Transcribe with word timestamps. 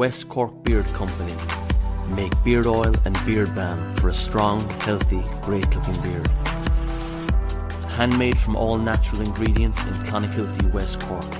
West 0.00 0.30
Cork 0.30 0.64
Beard 0.64 0.86
Company 0.94 1.34
make 2.16 2.32
beard 2.42 2.66
oil 2.66 2.94
and 3.04 3.14
beard 3.26 3.54
balm 3.54 3.94
for 3.96 4.08
a 4.08 4.14
strong, 4.14 4.66
healthy, 4.80 5.22
great 5.42 5.68
looking 5.76 6.00
beard. 6.00 6.26
Handmade 7.98 8.40
from 8.40 8.56
all 8.56 8.78
natural 8.78 9.20
ingredients 9.20 9.84
in 9.84 9.92
Clonakilty, 10.08 10.72
West 10.72 11.00
Cork. 11.00 11.30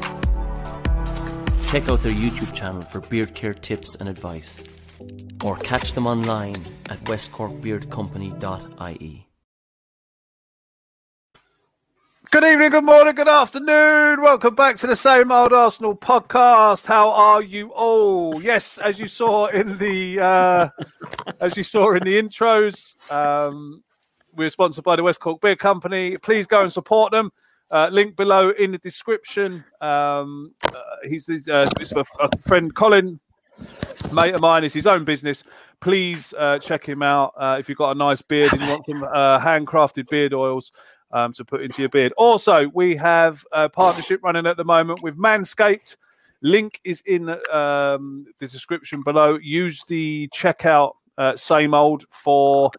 Check 1.69 1.89
out 1.89 2.03
their 2.03 2.13
YouTube 2.13 2.55
channel 2.55 2.83
for 2.83 3.01
beard 3.01 3.35
care 3.35 3.55
tips 3.55 3.97
and 3.97 4.11
advice, 4.11 4.63
or 5.43 5.57
catch 5.57 5.95
them 5.95 6.07
online 6.07 6.63
at 6.91 7.03
westcorkbeardcompany.ie. 7.05 9.30
Good 12.33 12.45
evening, 12.45 12.71
good 12.71 12.85
morning, 12.85 13.17
good 13.17 13.27
afternoon. 13.27 14.23
Welcome 14.23 14.55
back 14.55 14.77
to 14.77 14.87
the 14.87 14.95
Same 14.95 15.33
Old 15.33 15.53
Arsenal 15.53 15.97
podcast. 15.97 16.87
How 16.87 17.11
are 17.11 17.43
you 17.43 17.73
all? 17.73 18.41
Yes, 18.41 18.79
as 18.79 19.01
you 19.01 19.09
saw 19.09 19.47
in 19.47 19.79
the 19.79 20.21
uh, 20.21 20.69
as 21.41 21.57
you 21.57 21.65
saw 21.65 21.91
in 21.91 22.05
the 22.05 22.23
intros, 22.23 22.95
um, 23.11 23.83
we're 24.37 24.49
sponsored 24.49 24.85
by 24.85 24.95
the 24.95 25.03
West 25.03 25.19
Cork 25.19 25.41
Beard 25.41 25.59
Company. 25.59 26.17
Please 26.19 26.47
go 26.47 26.63
and 26.63 26.73
support 26.73 27.11
them. 27.11 27.33
Uh, 27.69 27.89
link 27.91 28.15
below 28.15 28.51
in 28.51 28.71
the 28.71 28.79
description. 28.79 29.65
Um, 29.81 30.55
uh, 30.73 30.81
he's 31.09 31.29
uh, 31.49 31.69
a 32.21 32.39
friend 32.39 32.73
Colin, 32.73 33.19
mate 34.13 34.37
of 34.37 34.41
mine. 34.41 34.63
It's 34.63 34.75
his 34.75 34.87
own 34.87 35.03
business. 35.03 35.43
Please 35.81 36.33
uh, 36.39 36.61
check 36.61 36.89
him 36.89 37.03
out 37.03 37.33
uh, 37.37 37.57
if 37.59 37.69
you've 37.69 37.79
got 37.79 37.91
a 37.91 37.99
nice 37.99 38.23
beard 38.23 38.53
and 38.53 38.63
you 38.63 38.69
want 38.69 38.87
some 38.87 39.03
uh, 39.03 39.41
handcrafted 39.41 40.09
beard 40.09 40.33
oils 40.33 40.71
um, 41.13 41.33
to 41.33 41.45
put 41.45 41.63
into 41.63 41.83
your 41.83 41.89
beard. 41.89 42.13
Also, 42.17 42.69
we 42.75 42.97
have 42.97 43.45
a 43.53 43.69
partnership 43.69 44.21
running 44.23 44.47
at 44.47 44.57
the 44.57 44.65
moment 44.65 45.03
with 45.03 45.17
Manscaped. 45.17 45.97
Link 46.43 46.81
is 46.85 47.03
in 47.07 47.29
um, 47.53 48.27
the 48.39 48.47
description 48.47 49.03
below. 49.03 49.39
Use 49.43 49.85
the 49.85 50.29
checkout 50.35 50.93
uh, 51.19 51.37
same 51.37 51.75
old 51.75 52.05
for 52.11 52.71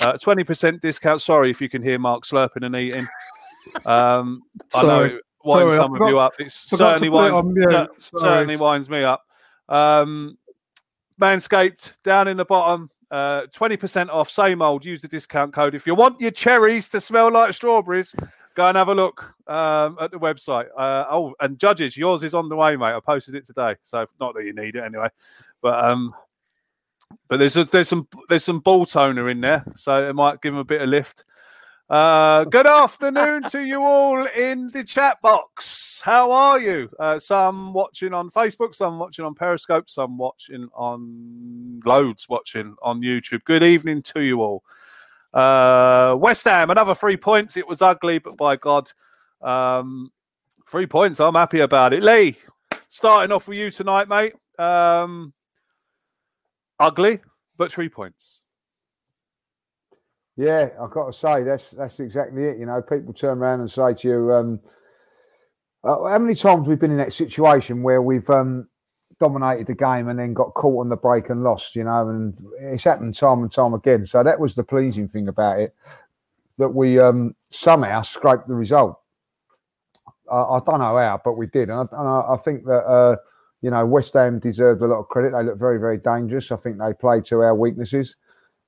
uh, 0.00 0.14
20% 0.14 0.80
discount. 0.80 1.22
Sorry 1.22 1.50
if 1.50 1.60
you 1.60 1.68
can 1.68 1.82
hear 1.82 1.98
Mark 1.98 2.24
slurping 2.24 2.64
and 2.64 2.76
eating. 2.76 3.06
Um, 3.84 4.42
I 4.74 4.82
know 4.82 5.18
winds 5.44 5.76
some 5.76 6.00
of 6.00 6.08
you 6.08 6.18
up. 6.18 6.34
It 6.38 6.50
certainly 6.50 7.08
winds, 7.08 7.40
it 7.56 7.88
certainly 7.98 8.56
winds 8.56 8.90
me 8.90 9.02
up. 9.04 9.24
Um, 9.68 10.38
Manscaped 11.20 11.94
down 12.02 12.28
in 12.28 12.36
the 12.36 12.44
bottom. 12.44 12.90
Uh, 13.10 13.42
20% 13.46 14.08
off, 14.08 14.30
same 14.30 14.60
old. 14.60 14.84
Use 14.84 15.00
the 15.00 15.08
discount 15.08 15.52
code. 15.52 15.74
If 15.74 15.86
you 15.86 15.94
want 15.94 16.20
your 16.20 16.32
cherries 16.32 16.88
to 16.90 17.00
smell 17.00 17.30
like 17.32 17.54
strawberries, 17.54 18.14
go 18.54 18.66
and 18.66 18.76
have 18.76 18.88
a 18.88 18.94
look 18.94 19.34
um, 19.46 19.96
at 20.00 20.10
the 20.10 20.18
website. 20.18 20.66
Uh, 20.76 21.04
oh, 21.10 21.34
and 21.40 21.58
judges, 21.58 21.96
yours 21.96 22.24
is 22.24 22.34
on 22.34 22.48
the 22.48 22.56
way, 22.56 22.76
mate. 22.76 22.94
I 22.94 23.00
posted 23.00 23.34
it 23.36 23.46
today, 23.46 23.76
so 23.82 24.06
not 24.18 24.34
that 24.34 24.44
you 24.44 24.52
need 24.52 24.74
it 24.74 24.82
anyway. 24.82 25.08
But 25.62 25.84
um, 25.84 26.14
but 27.28 27.38
there's 27.38 27.54
there's 27.54 27.88
some 27.88 28.08
there's 28.28 28.44
some 28.44 28.60
ball 28.60 28.86
toner 28.86 29.30
in 29.30 29.40
there, 29.40 29.64
so 29.76 30.08
it 30.08 30.14
might 30.14 30.40
give 30.40 30.52
them 30.52 30.60
a 30.60 30.64
bit 30.64 30.82
of 30.82 30.88
lift. 30.88 31.24
Uh, 31.88 32.44
good 32.50 32.66
afternoon 32.66 33.44
to 33.44 33.64
you 33.64 33.80
all 33.80 34.26
in 34.36 34.70
the 34.70 34.82
chat 34.82 35.20
box. 35.22 36.02
How 36.04 36.32
are 36.32 36.58
you? 36.58 36.90
Uh, 36.98 37.18
some 37.18 37.72
watching 37.72 38.12
on 38.12 38.30
Facebook, 38.30 38.74
some 38.74 38.98
watching 38.98 39.24
on 39.24 39.34
Periscope, 39.34 39.88
some 39.88 40.18
watching 40.18 40.68
on 40.74 41.80
loads 41.84 42.28
watching 42.28 42.74
on 42.82 43.00
YouTube. 43.02 43.44
Good 43.44 43.62
evening 43.62 44.02
to 44.02 44.20
you 44.20 44.42
all. 44.42 44.64
Uh, 45.32 46.16
West 46.18 46.44
Ham, 46.44 46.70
another 46.70 46.94
three 46.94 47.16
points. 47.16 47.56
It 47.56 47.68
was 47.68 47.82
ugly, 47.82 48.18
but 48.18 48.36
by 48.36 48.56
God, 48.56 48.90
um, 49.40 50.10
three 50.68 50.86
points. 50.86 51.20
I'm 51.20 51.34
happy 51.34 51.60
about 51.60 51.92
it. 51.92 52.02
Lee, 52.02 52.36
starting 52.88 53.32
off 53.32 53.46
with 53.46 53.58
you 53.58 53.70
tonight, 53.70 54.08
mate. 54.08 54.34
Um, 54.58 55.34
ugly, 56.80 57.20
but 57.56 57.70
three 57.70 57.88
points. 57.88 58.40
Yeah, 60.36 60.68
I've 60.80 60.90
got 60.90 61.06
to 61.06 61.12
say 61.12 61.42
that's 61.42 61.70
that's 61.70 61.98
exactly 61.98 62.44
it. 62.44 62.58
You 62.58 62.66
know, 62.66 62.82
people 62.82 63.14
turn 63.14 63.38
around 63.38 63.60
and 63.60 63.70
say 63.70 63.94
to 63.94 64.08
you, 64.08 64.32
um, 64.34 64.60
uh, 65.82 66.08
"How 66.08 66.18
many 66.18 66.34
times 66.34 66.68
we've 66.68 66.78
been 66.78 66.90
in 66.90 66.98
that 66.98 67.14
situation 67.14 67.82
where 67.82 68.02
we've 68.02 68.28
um, 68.28 68.68
dominated 69.18 69.66
the 69.66 69.74
game 69.74 70.08
and 70.08 70.18
then 70.18 70.34
got 70.34 70.52
caught 70.52 70.80
on 70.80 70.90
the 70.90 70.96
break 70.96 71.30
and 71.30 71.42
lost?" 71.42 71.74
You 71.74 71.84
know, 71.84 72.10
and 72.10 72.36
it's 72.60 72.84
happened 72.84 73.14
time 73.14 73.42
and 73.42 73.50
time 73.50 73.72
again. 73.72 74.06
So 74.06 74.22
that 74.22 74.38
was 74.38 74.54
the 74.54 74.62
pleasing 74.62 75.08
thing 75.08 75.28
about 75.28 75.58
it 75.58 75.74
that 76.58 76.68
we 76.68 76.98
um, 76.98 77.34
somehow 77.50 78.02
scraped 78.02 78.46
the 78.46 78.54
result. 78.54 78.98
I, 80.30 80.36
I, 80.36 80.60
don't 80.64 80.80
know 80.80 80.96
how, 80.96 81.20
but 81.22 81.34
we 81.34 81.46
did, 81.46 81.70
and 81.70 81.88
I, 81.92 81.98
and 81.98 82.08
I, 82.08 82.36
think 82.36 82.64
that. 82.66 82.84
Uh, 82.84 83.16
you 83.62 83.70
know, 83.70 83.84
West 83.86 84.12
Ham 84.12 84.38
deserved 84.38 84.82
a 84.82 84.86
lot 84.86 85.00
of 85.00 85.08
credit. 85.08 85.32
They 85.32 85.42
looked 85.42 85.58
very, 85.58 85.80
very 85.80 85.96
dangerous. 85.96 86.52
I 86.52 86.56
think 86.56 86.78
they 86.78 86.92
played 86.92 87.24
to 87.24 87.40
our 87.40 87.54
weaknesses. 87.54 88.14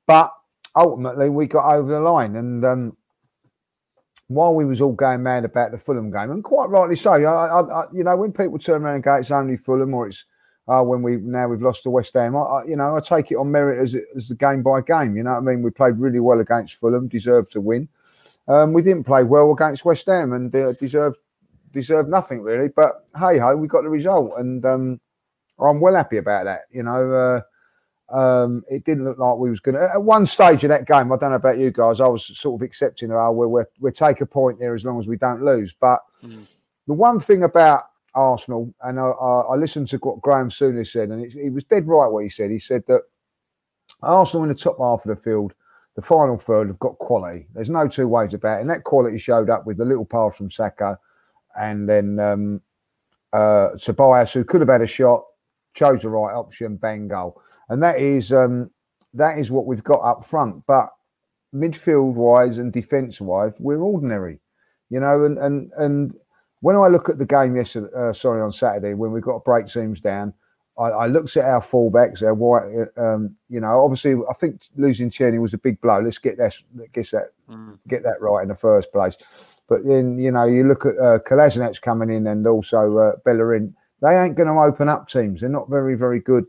But 0.06 0.32
ultimately 0.76 1.30
we 1.30 1.46
got 1.46 1.72
over 1.74 1.92
the 1.92 2.00
line. 2.00 2.36
And 2.36 2.64
um, 2.64 2.96
while 4.28 4.54
we 4.54 4.64
was 4.64 4.80
all 4.80 4.92
going 4.92 5.22
mad 5.22 5.44
about 5.44 5.72
the 5.72 5.78
Fulham 5.78 6.10
game, 6.10 6.30
and 6.30 6.44
quite 6.44 6.68
rightly 6.68 6.96
so. 6.96 7.12
I, 7.12 7.22
I, 7.24 7.60
I, 7.60 7.84
you 7.92 8.04
know, 8.04 8.16
when 8.16 8.32
people 8.32 8.58
turn 8.58 8.82
around 8.82 8.96
and 8.96 9.04
go, 9.04 9.14
"It's 9.14 9.30
only 9.30 9.56
Fulham," 9.56 9.94
or 9.94 10.06
"It's 10.06 10.24
uh, 10.68 10.82
when 10.82 11.02
we 11.02 11.16
now 11.16 11.48
we've 11.48 11.62
lost 11.62 11.82
to 11.84 11.90
West 11.90 12.14
Ham," 12.14 12.36
I, 12.36 12.64
you 12.68 12.76
know, 12.76 12.94
I 12.94 13.00
take 13.00 13.32
it 13.32 13.36
on 13.36 13.50
merit 13.50 13.80
as 13.80 13.96
as 14.14 14.28
the 14.28 14.34
game 14.34 14.62
by 14.62 14.82
game. 14.82 15.16
You 15.16 15.22
know 15.22 15.32
what 15.32 15.38
I 15.38 15.40
mean? 15.40 15.62
We 15.62 15.70
played 15.70 15.96
really 15.98 16.20
well 16.20 16.40
against 16.40 16.74
Fulham, 16.74 17.08
deserved 17.08 17.52
to 17.52 17.60
win. 17.60 17.88
Um, 18.46 18.72
we 18.72 18.82
didn't 18.82 19.04
play 19.04 19.24
well 19.24 19.50
against 19.52 19.84
West 19.84 20.06
Ham 20.06 20.32
and 20.32 20.54
uh, 20.54 20.72
deserved 20.72 21.18
deserved 21.72 22.08
nothing 22.10 22.42
really. 22.42 22.68
But 22.68 23.06
hey 23.18 23.38
ho, 23.38 23.56
we 23.56 23.66
got 23.66 23.82
the 23.82 23.90
result, 23.90 24.32
and 24.36 24.64
um, 24.66 25.00
I'm 25.58 25.80
well 25.80 25.94
happy 25.94 26.18
about 26.18 26.44
that. 26.44 26.62
You 26.70 26.82
know. 26.82 27.12
Uh, 27.12 27.40
um, 28.10 28.64
it 28.70 28.84
didn't 28.84 29.04
look 29.04 29.18
like 29.18 29.38
we 29.38 29.50
was 29.50 29.60
going 29.60 29.74
to. 29.74 29.90
At 29.94 30.02
one 30.02 30.26
stage 30.26 30.64
of 30.64 30.70
that 30.70 30.86
game, 30.86 31.12
I 31.12 31.16
don't 31.16 31.30
know 31.30 31.36
about 31.36 31.58
you 31.58 31.70
guys, 31.70 32.00
I 32.00 32.08
was 32.08 32.24
sort 32.24 32.60
of 32.60 32.64
accepting, 32.64 33.12
oh, 33.12 33.32
we'll, 33.32 33.50
we'll, 33.50 33.66
we'll 33.80 33.92
take 33.92 34.20
a 34.20 34.26
point 34.26 34.58
there 34.58 34.74
as 34.74 34.84
long 34.84 34.98
as 34.98 35.06
we 35.06 35.16
don't 35.16 35.44
lose. 35.44 35.74
But 35.74 36.00
mm. 36.24 36.52
the 36.86 36.94
one 36.94 37.20
thing 37.20 37.42
about 37.42 37.84
Arsenal, 38.14 38.72
and 38.82 38.98
I, 38.98 39.04
I, 39.04 39.56
listened 39.56 39.88
to 39.88 39.98
what 39.98 40.22
Graham 40.22 40.48
Souness 40.48 40.88
said, 40.92 41.10
and 41.10 41.24
it, 41.24 41.34
he 41.34 41.50
was 41.50 41.64
dead 41.64 41.86
right 41.86 42.08
what 42.08 42.24
he 42.24 42.30
said. 42.30 42.50
He 42.50 42.58
said 42.58 42.82
that 42.88 43.02
Arsenal 44.02 44.44
in 44.44 44.48
the 44.48 44.54
top 44.54 44.78
half 44.78 45.04
of 45.04 45.14
the 45.14 45.22
field, 45.22 45.52
the 45.94 46.02
final 46.02 46.38
third, 46.38 46.68
have 46.68 46.78
got 46.78 46.98
quality. 46.98 47.46
There's 47.54 47.70
no 47.70 47.88
two 47.88 48.08
ways 48.08 48.32
about 48.32 48.58
it. 48.58 48.60
And 48.62 48.70
that 48.70 48.84
quality 48.84 49.18
showed 49.18 49.50
up 49.50 49.66
with 49.66 49.76
the 49.76 49.84
little 49.84 50.06
pass 50.06 50.36
from 50.36 50.50
Saka 50.50 50.98
and 51.58 51.88
then 51.88 52.18
um, 52.20 52.62
uh, 53.32 53.70
Tobias, 53.76 54.32
who 54.32 54.44
could 54.44 54.60
have 54.62 54.70
had 54.70 54.80
a 54.80 54.86
shot, 54.86 55.24
chose 55.74 56.02
the 56.02 56.08
right 56.08 56.32
option, 56.32 56.76
bang 56.76 57.08
goal 57.08 57.42
and 57.68 57.82
that 57.82 57.98
is 57.98 58.32
um, 58.32 58.70
that 59.14 59.38
is 59.38 59.50
what 59.50 59.66
we've 59.66 59.84
got 59.84 60.00
up 60.00 60.24
front. 60.24 60.64
But 60.66 60.90
midfield 61.54 62.14
wise 62.14 62.58
and 62.58 62.72
defence 62.72 63.20
wise, 63.20 63.52
we're 63.58 63.80
ordinary, 63.80 64.40
you 64.90 65.00
know. 65.00 65.24
And 65.24 65.38
and 65.38 65.72
and 65.76 66.14
when 66.60 66.76
I 66.76 66.88
look 66.88 67.08
at 67.08 67.18
the 67.18 67.26
game 67.26 67.56
yesterday, 67.56 67.88
uh, 67.96 68.12
sorry, 68.12 68.42
on 68.42 68.52
Saturday 68.52 68.94
when 68.94 69.12
we 69.12 69.20
got 69.20 69.34
to 69.34 69.40
break 69.40 69.66
teams 69.66 70.00
down, 70.00 70.34
I, 70.78 70.90
I 70.90 71.06
looked 71.06 71.36
at 71.36 71.44
our 71.44 71.60
fullbacks, 71.60 72.22
our 72.22 72.34
white, 72.34 72.88
um, 72.96 73.36
you 73.48 73.60
know. 73.60 73.84
Obviously, 73.84 74.14
I 74.28 74.34
think 74.34 74.62
losing 74.76 75.10
Tierney 75.10 75.38
was 75.38 75.54
a 75.54 75.58
big 75.58 75.80
blow. 75.80 76.00
Let's 76.00 76.18
get 76.18 76.38
that 76.38 76.54
get 76.92 77.10
that 77.10 77.32
mm. 77.50 77.78
get 77.88 78.02
that 78.02 78.20
right 78.20 78.42
in 78.42 78.48
the 78.48 78.54
first 78.54 78.92
place. 78.92 79.16
But 79.68 79.84
then 79.84 80.18
you 80.18 80.30
know 80.30 80.44
you 80.44 80.66
look 80.66 80.86
at 80.86 80.96
uh, 80.98 81.18
Kolasinac 81.20 81.80
coming 81.80 82.10
in 82.10 82.26
and 82.26 82.46
also 82.46 82.98
uh, 82.98 83.12
Bellerin. 83.24 83.74
They 84.00 84.16
ain't 84.16 84.36
going 84.36 84.46
to 84.46 84.54
open 84.54 84.88
up 84.88 85.08
teams. 85.08 85.40
They're 85.40 85.50
not 85.50 85.68
very 85.68 85.96
very 85.96 86.20
good 86.20 86.46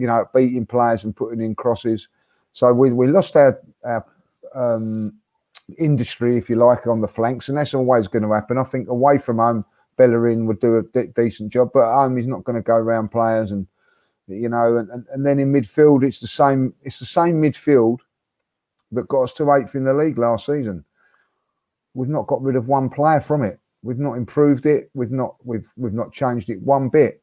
you 0.00 0.06
know, 0.06 0.26
beating 0.34 0.66
players 0.66 1.04
and 1.04 1.14
putting 1.14 1.40
in 1.40 1.54
crosses. 1.54 2.08
So 2.52 2.72
we, 2.72 2.92
we 2.92 3.06
lost 3.06 3.36
our, 3.36 3.60
our 3.84 4.04
um, 4.54 5.14
industry, 5.78 6.36
if 6.36 6.50
you 6.50 6.56
like, 6.56 6.86
on 6.86 7.00
the 7.00 7.08
flanks, 7.08 7.48
and 7.48 7.58
that's 7.58 7.74
always 7.74 8.08
going 8.08 8.22
to 8.22 8.32
happen. 8.32 8.58
I 8.58 8.64
think 8.64 8.88
away 8.88 9.18
from 9.18 9.38
home, 9.38 9.64
Bellerin 9.96 10.46
would 10.46 10.60
do 10.60 10.78
a 10.78 10.82
de- 10.82 11.08
decent 11.08 11.52
job, 11.52 11.70
but 11.74 11.88
at 11.88 11.92
home 11.92 12.16
he's 12.16 12.26
not 12.26 12.44
going 12.44 12.56
to 12.56 12.62
go 12.62 12.76
around 12.76 13.10
players 13.10 13.50
and 13.50 13.66
you 14.26 14.48
know, 14.48 14.76
and, 14.76 15.06
and, 15.12 15.26
then 15.26 15.38
in 15.38 15.52
midfield 15.52 16.04
it's 16.04 16.20
the 16.20 16.26
same. 16.26 16.72
It's 16.82 17.00
the 17.00 17.04
same 17.04 17.42
midfield 17.42 17.98
that 18.92 19.08
got 19.08 19.24
us 19.24 19.32
to 19.34 19.52
eighth 19.52 19.74
in 19.74 19.84
the 19.84 19.92
league 19.92 20.18
last 20.18 20.46
season. 20.46 20.84
We've 21.94 22.08
not 22.08 22.28
got 22.28 22.42
rid 22.42 22.56
of 22.56 22.68
one 22.68 22.88
player 22.88 23.20
from 23.20 23.42
it. 23.42 23.58
We've 23.82 23.98
not 23.98 24.14
improved 24.14 24.66
it. 24.66 24.90
We've 24.94 25.10
not 25.10 25.34
we've 25.44 25.66
we've 25.76 25.92
not 25.92 26.12
changed 26.12 26.50
it 26.50 26.60
one 26.62 26.88
bit. 26.88 27.19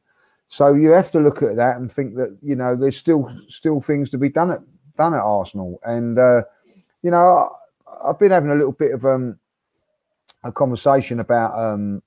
So 0.48 0.74
you 0.74 0.90
have 0.90 1.10
to 1.12 1.20
look 1.20 1.42
at 1.42 1.56
that 1.56 1.76
and 1.76 1.92
think 1.92 2.16
that 2.16 2.38
you 2.42 2.56
know 2.56 2.74
there's 2.74 2.96
still 2.96 3.30
still 3.48 3.80
things 3.80 4.10
to 4.10 4.18
be 4.18 4.30
done 4.30 4.50
at 4.50 4.60
done 4.96 5.14
at 5.14 5.20
Arsenal, 5.20 5.78
and 5.84 6.18
uh, 6.18 6.42
you 7.02 7.10
know 7.10 7.50
I, 7.86 8.08
have 8.08 8.18
been 8.18 8.30
having 8.30 8.50
a 8.50 8.54
little 8.54 8.72
bit 8.72 8.92
of 8.92 9.04
um, 9.04 9.38
a 10.44 10.50
conversation 10.50 11.20
about 11.20 11.58
um, 11.58 12.02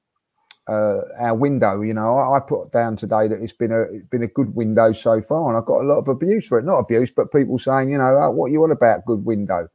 uh, 0.68 1.02
our 1.20 1.36
window. 1.36 1.82
You 1.82 1.94
know, 1.94 2.18
I, 2.18 2.38
I, 2.38 2.40
put 2.40 2.72
down 2.72 2.96
today 2.98 3.28
that 3.28 3.42
it's 3.42 3.54
been 3.54 3.72
a 3.72 3.82
it's 3.82 4.08
been 4.08 4.24
a 4.24 4.28
good 4.28 4.56
window 4.56 4.92
so 4.92 5.22
far, 5.22 5.50
and 5.50 5.58
I've 5.58 5.66
got 5.66 5.82
a 5.82 5.88
lot 5.88 6.00
of 6.00 6.08
abuse 6.08 6.48
for 6.48 6.58
it. 6.58 6.66
Not 6.66 6.80
abuse, 6.80 7.12
but 7.12 7.32
people 7.32 7.60
saying, 7.60 7.92
you 7.92 7.98
know, 7.98 8.18
oh, 8.22 8.32
what 8.32 8.52
you 8.52 8.60
want 8.60 8.72
about 8.72 9.06
good 9.06 9.24
window? 9.24 9.68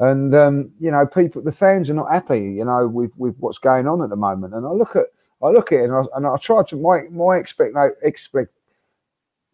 And 0.00 0.34
um, 0.34 0.72
you 0.80 0.90
know, 0.90 1.06
people, 1.06 1.42
the 1.42 1.52
fans 1.52 1.88
are 1.88 1.94
not 1.94 2.10
happy. 2.10 2.40
You 2.40 2.64
know, 2.64 2.88
with 2.88 3.16
with 3.16 3.36
what's 3.38 3.58
going 3.58 3.86
on 3.86 4.02
at 4.02 4.10
the 4.10 4.16
moment. 4.16 4.54
And 4.54 4.66
I 4.66 4.70
look 4.70 4.96
at 4.96 5.06
I 5.42 5.48
look 5.48 5.72
at 5.72 5.80
it 5.80 5.84
and 5.84 5.94
I, 5.94 6.02
and 6.16 6.26
I 6.26 6.36
try 6.38 6.62
to 6.64 6.76
my 6.76 7.02
my 7.10 7.36
expect 7.36 7.74
no 7.74 7.90
expect 8.02 8.52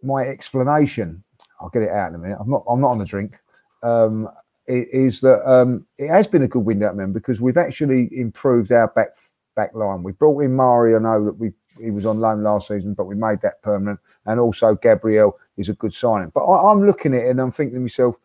my 0.03 0.23
explanation. 0.23 1.23
I'll 1.61 1.69
get 1.69 1.83
it 1.83 1.91
out 1.91 2.09
in 2.09 2.15
a 2.15 2.19
minute. 2.19 2.39
I'm 2.41 2.51
not 2.51 2.65
I'm 2.69 2.81
not 2.81 2.93
on 2.93 3.01
a 3.01 3.05
drink. 3.05 3.37
Um, 3.83 4.29
is 4.67 5.21
that 5.21 5.43
um, 5.51 5.85
it 5.99 6.09
has 6.09 6.29
been 6.29 6.43
a 6.43 6.49
good 6.49 6.65
window 6.65 6.89
at 6.89 6.95
men 6.95 7.13
because 7.13 7.41
we've 7.41 7.57
actually 7.57 8.09
improved 8.13 8.71
our 8.71 8.89
back 8.89 9.09
back 9.57 9.75
line. 9.75 10.03
We 10.03 10.13
brought 10.13 10.41
in 10.41 10.55
Mario. 10.55 10.97
I 10.97 11.03
know 11.03 11.25
that 11.25 11.39
we 11.39 11.53
he 11.81 11.91
was 11.91 12.07
on 12.07 12.21
loan 12.21 12.43
last 12.43 12.69
season, 12.69 12.95
but 12.95 13.05
we 13.05 13.15
made 13.15 13.41
that 13.43 13.63
permanent. 13.63 14.01
And 14.27 14.39
also 14.39 14.75
Gabriel 14.75 15.39
is 15.57 15.69
a 15.69 15.75
good 15.75 15.95
signing. 15.95 16.31
But 16.35 16.45
I, 16.45 16.71
am 16.71 16.87
looking 16.87 17.15
at 17.15 17.25
it 17.25 17.31
and 17.31 17.41
I'm 17.41 17.53
thinking 17.53 17.75
to 17.75 17.81
myself, 17.81 18.17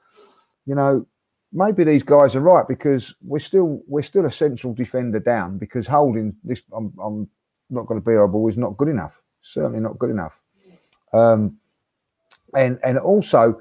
you 0.66 0.76
know, 0.76 1.06
maybe 1.56 1.86
these 1.86 2.04
guys 2.04 2.36
are 2.36 2.42
right 2.42 2.68
because 2.68 3.16
we're 3.22 3.40
still 3.40 3.82
we're 3.88 4.04
still 4.04 4.26
a 4.26 4.32
central 4.32 4.74
defender 4.74 5.20
down 5.20 5.58
because 5.58 5.88
holding 5.88 6.36
this. 6.44 6.62
I'm, 6.76 6.94
I'm 7.02 7.30
not 7.70 7.88
going 7.88 8.00
to 8.00 8.06
be 8.06 8.16
ball 8.32 8.48
is 8.50 8.58
not 8.58 8.78
good 8.78 8.90
enough. 8.90 9.24
Certainly 9.42 9.80
not 9.80 9.98
good 9.98 10.12
enough. 10.12 10.44
Um, 11.14 11.58
and 12.54 12.78
and 12.84 13.00
also, 13.00 13.60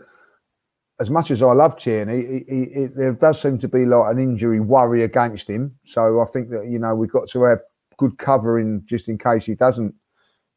as 1.01 1.09
much 1.09 1.31
as 1.31 1.43
I 1.43 1.53
love 1.53 1.79
Tierney, 1.79 2.21
he, 2.21 2.45
he, 2.49 2.65
he, 2.75 2.87
there 2.87 3.13
does 3.13 3.41
seem 3.41 3.59
to 3.59 3.69
be 3.69 3.87
like 3.87 4.13
an 4.13 4.19
injury 4.19 4.61
worry 4.61 5.05
against 5.05 5.49
him. 5.49 5.77
So 5.85 6.21
I 6.21 6.27
think 6.27 6.51
that 6.51 6.67
you 6.69 6.79
know 6.79 6.95
we've 6.95 7.11
got 7.11 7.29
to 7.29 7.43
have 7.45 7.61
good 7.97 8.19
covering 8.19 8.83
just 8.87 9.09
in 9.09 9.19
case 9.19 9.47
he 9.47 9.55
doesn't 9.55 9.95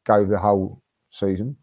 go 0.04 0.26
the 0.26 0.38
whole 0.38 0.82
season. 1.10 1.56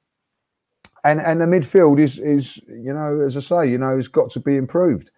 And 1.04 1.19
and 1.19 1.42
the 1.42 1.45
midfield 1.45 2.00
is 2.00 2.18
is 2.18 2.57
you 2.68 2.94
know 2.94 3.19
as 3.19 3.36
I 3.38 3.42
say 3.42 3.69
you 3.69 3.78
know 3.78 3.98
has 3.98 4.07
got 4.07 4.31
to 4.31 4.39
be 4.39 4.56
improved. 4.56 5.12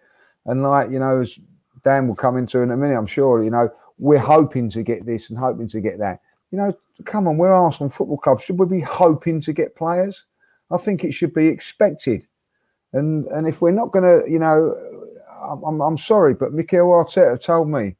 And 0.46 0.62
like 0.62 0.90
you 0.90 0.98
know 0.98 1.20
as 1.20 1.38
Dan 1.84 2.08
will 2.08 2.16
come 2.16 2.36
into 2.36 2.60
in 2.60 2.70
a 2.70 2.76
minute, 2.76 2.96
I'm 2.96 3.06
sure 3.06 3.42
you 3.42 3.50
know 3.50 3.70
we're 3.98 4.18
hoping 4.18 4.70
to 4.70 4.82
get 4.82 5.06
this 5.06 5.30
and 5.30 5.38
hoping 5.38 5.68
to 5.68 5.80
get 5.80 5.98
that. 5.98 6.20
You 6.50 6.58
know, 6.58 6.72
come 7.04 7.28
on, 7.28 7.36
we're 7.36 7.52
Arsenal 7.52 7.90
Football 7.90 8.18
Club. 8.18 8.40
Should 8.40 8.58
we 8.58 8.66
be 8.66 8.80
hoping 8.80 9.40
to 9.42 9.52
get 9.52 9.76
players? 9.76 10.24
I 10.70 10.78
think 10.78 11.04
it 11.04 11.12
should 11.12 11.34
be 11.34 11.48
expected. 11.48 12.26
And 12.92 13.26
and 13.26 13.46
if 13.46 13.60
we're 13.60 13.70
not 13.70 13.92
going 13.92 14.04
to, 14.04 14.30
you 14.30 14.38
know, 14.38 14.74
I'm, 15.42 15.80
I'm 15.80 15.98
sorry, 15.98 16.34
but 16.34 16.52
Mikel 16.52 16.88
Arteta 16.88 17.40
told 17.40 17.68
me, 17.68 17.96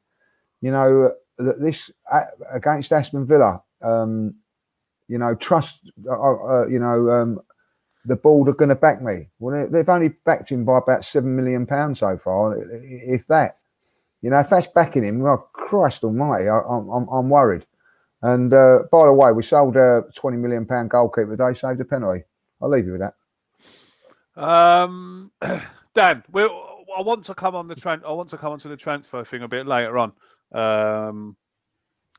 you 0.61 0.71
know, 0.71 1.13
that 1.37 1.61
this 1.61 1.91
uh, 2.11 2.23
against 2.51 2.91
Aston 2.91 3.25
Villa, 3.25 3.61
um, 3.81 4.35
you 5.07 5.17
know, 5.17 5.35
trust, 5.35 5.91
uh, 6.07 6.11
uh, 6.11 6.67
you 6.67 6.79
know, 6.79 7.09
um, 7.09 7.39
the 8.05 8.15
board 8.15 8.47
are 8.49 8.53
going 8.53 8.69
to 8.69 8.75
back 8.75 9.01
me. 9.01 9.27
Well, 9.39 9.67
they've 9.69 9.89
only 9.89 10.09
backed 10.09 10.51
him 10.51 10.65
by 10.65 10.77
about 10.77 11.05
seven 11.05 11.35
million 11.35 11.65
pounds 11.65 11.99
so 11.99 12.17
far, 12.17 12.57
if 12.57 13.27
that. 13.27 13.57
You 14.21 14.29
know, 14.29 14.39
if 14.39 14.49
that's 14.49 14.67
backing 14.67 15.03
him, 15.03 15.19
well, 15.19 15.49
Christ 15.53 16.03
Almighty, 16.03 16.49
I, 16.49 16.59
am 16.59 16.89
I'm, 16.89 17.07
I'm 17.07 17.29
worried. 17.29 17.65
And 18.21 18.53
uh, 18.53 18.79
by 18.91 19.05
the 19.05 19.13
way, 19.13 19.31
we 19.31 19.43
sold 19.43 19.77
a 19.77 20.03
twenty 20.15 20.37
million 20.37 20.65
pound 20.65 20.89
goalkeeper 20.89 21.37
today, 21.37 21.53
saved 21.53 21.79
a 21.79 21.85
penalty. 21.85 22.23
I'll 22.61 22.69
leave 22.69 22.85
you 22.85 22.97
with 22.97 23.01
that. 23.01 24.41
Um, 24.41 25.31
Dan, 25.93 26.23
I 26.35 27.01
want 27.01 27.23
to 27.25 27.33
come 27.33 27.55
on 27.55 27.67
the 27.67 27.75
tran- 27.75 28.03
I 28.05 28.11
want 28.11 28.29
to 28.29 28.37
come 28.37 28.51
on 28.51 28.59
to 28.59 28.67
the 28.67 28.75
transfer 28.75 29.23
thing 29.23 29.41
a 29.41 29.47
bit 29.47 29.67
later 29.67 29.97
on. 29.97 30.11
Um, 30.51 31.37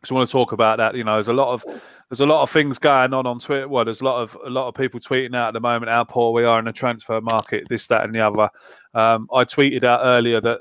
just 0.02 0.12
want 0.12 0.26
to 0.28 0.33
talk 0.33 0.52
about 0.52 0.78
that. 0.78 0.95
You 0.95 1.04
know, 1.04 1.14
there's 1.14 1.28
a 1.28 1.33
lot 1.33 1.52
of 1.52 1.64
there's 2.09 2.21
a 2.21 2.26
lot 2.26 2.42
of 2.42 2.50
things 2.50 2.78
going 2.78 3.12
on 3.12 3.26
on 3.26 3.38
Twitter. 3.38 3.69
Well, 3.69 3.85
there's 3.85 4.00
a 4.00 4.04
lot 4.04 4.23
of 4.23 4.37
a 4.45 4.50
lot 4.50 4.69
of 4.69 4.75
people 4.75 4.99
tweeting 4.99 5.37
out 5.37 5.49
at 5.49 5.54
the 5.54 5.61
moment 5.61 5.90
how 5.90 6.04
poor 6.04 6.33
we 6.33 6.45
are 6.45 6.59
in 6.59 6.64
the 6.64 6.73
transfer 6.73 7.21
market, 7.21 7.69
this, 7.69 7.87
that, 7.88 8.04
and 8.04 8.14
the 8.14 8.21
other. 8.21 8.50
Um, 8.95 9.28
I 9.33 9.45
tweeted 9.45 9.85
out 9.85 10.00
earlier 10.02 10.40
that 10.40 10.61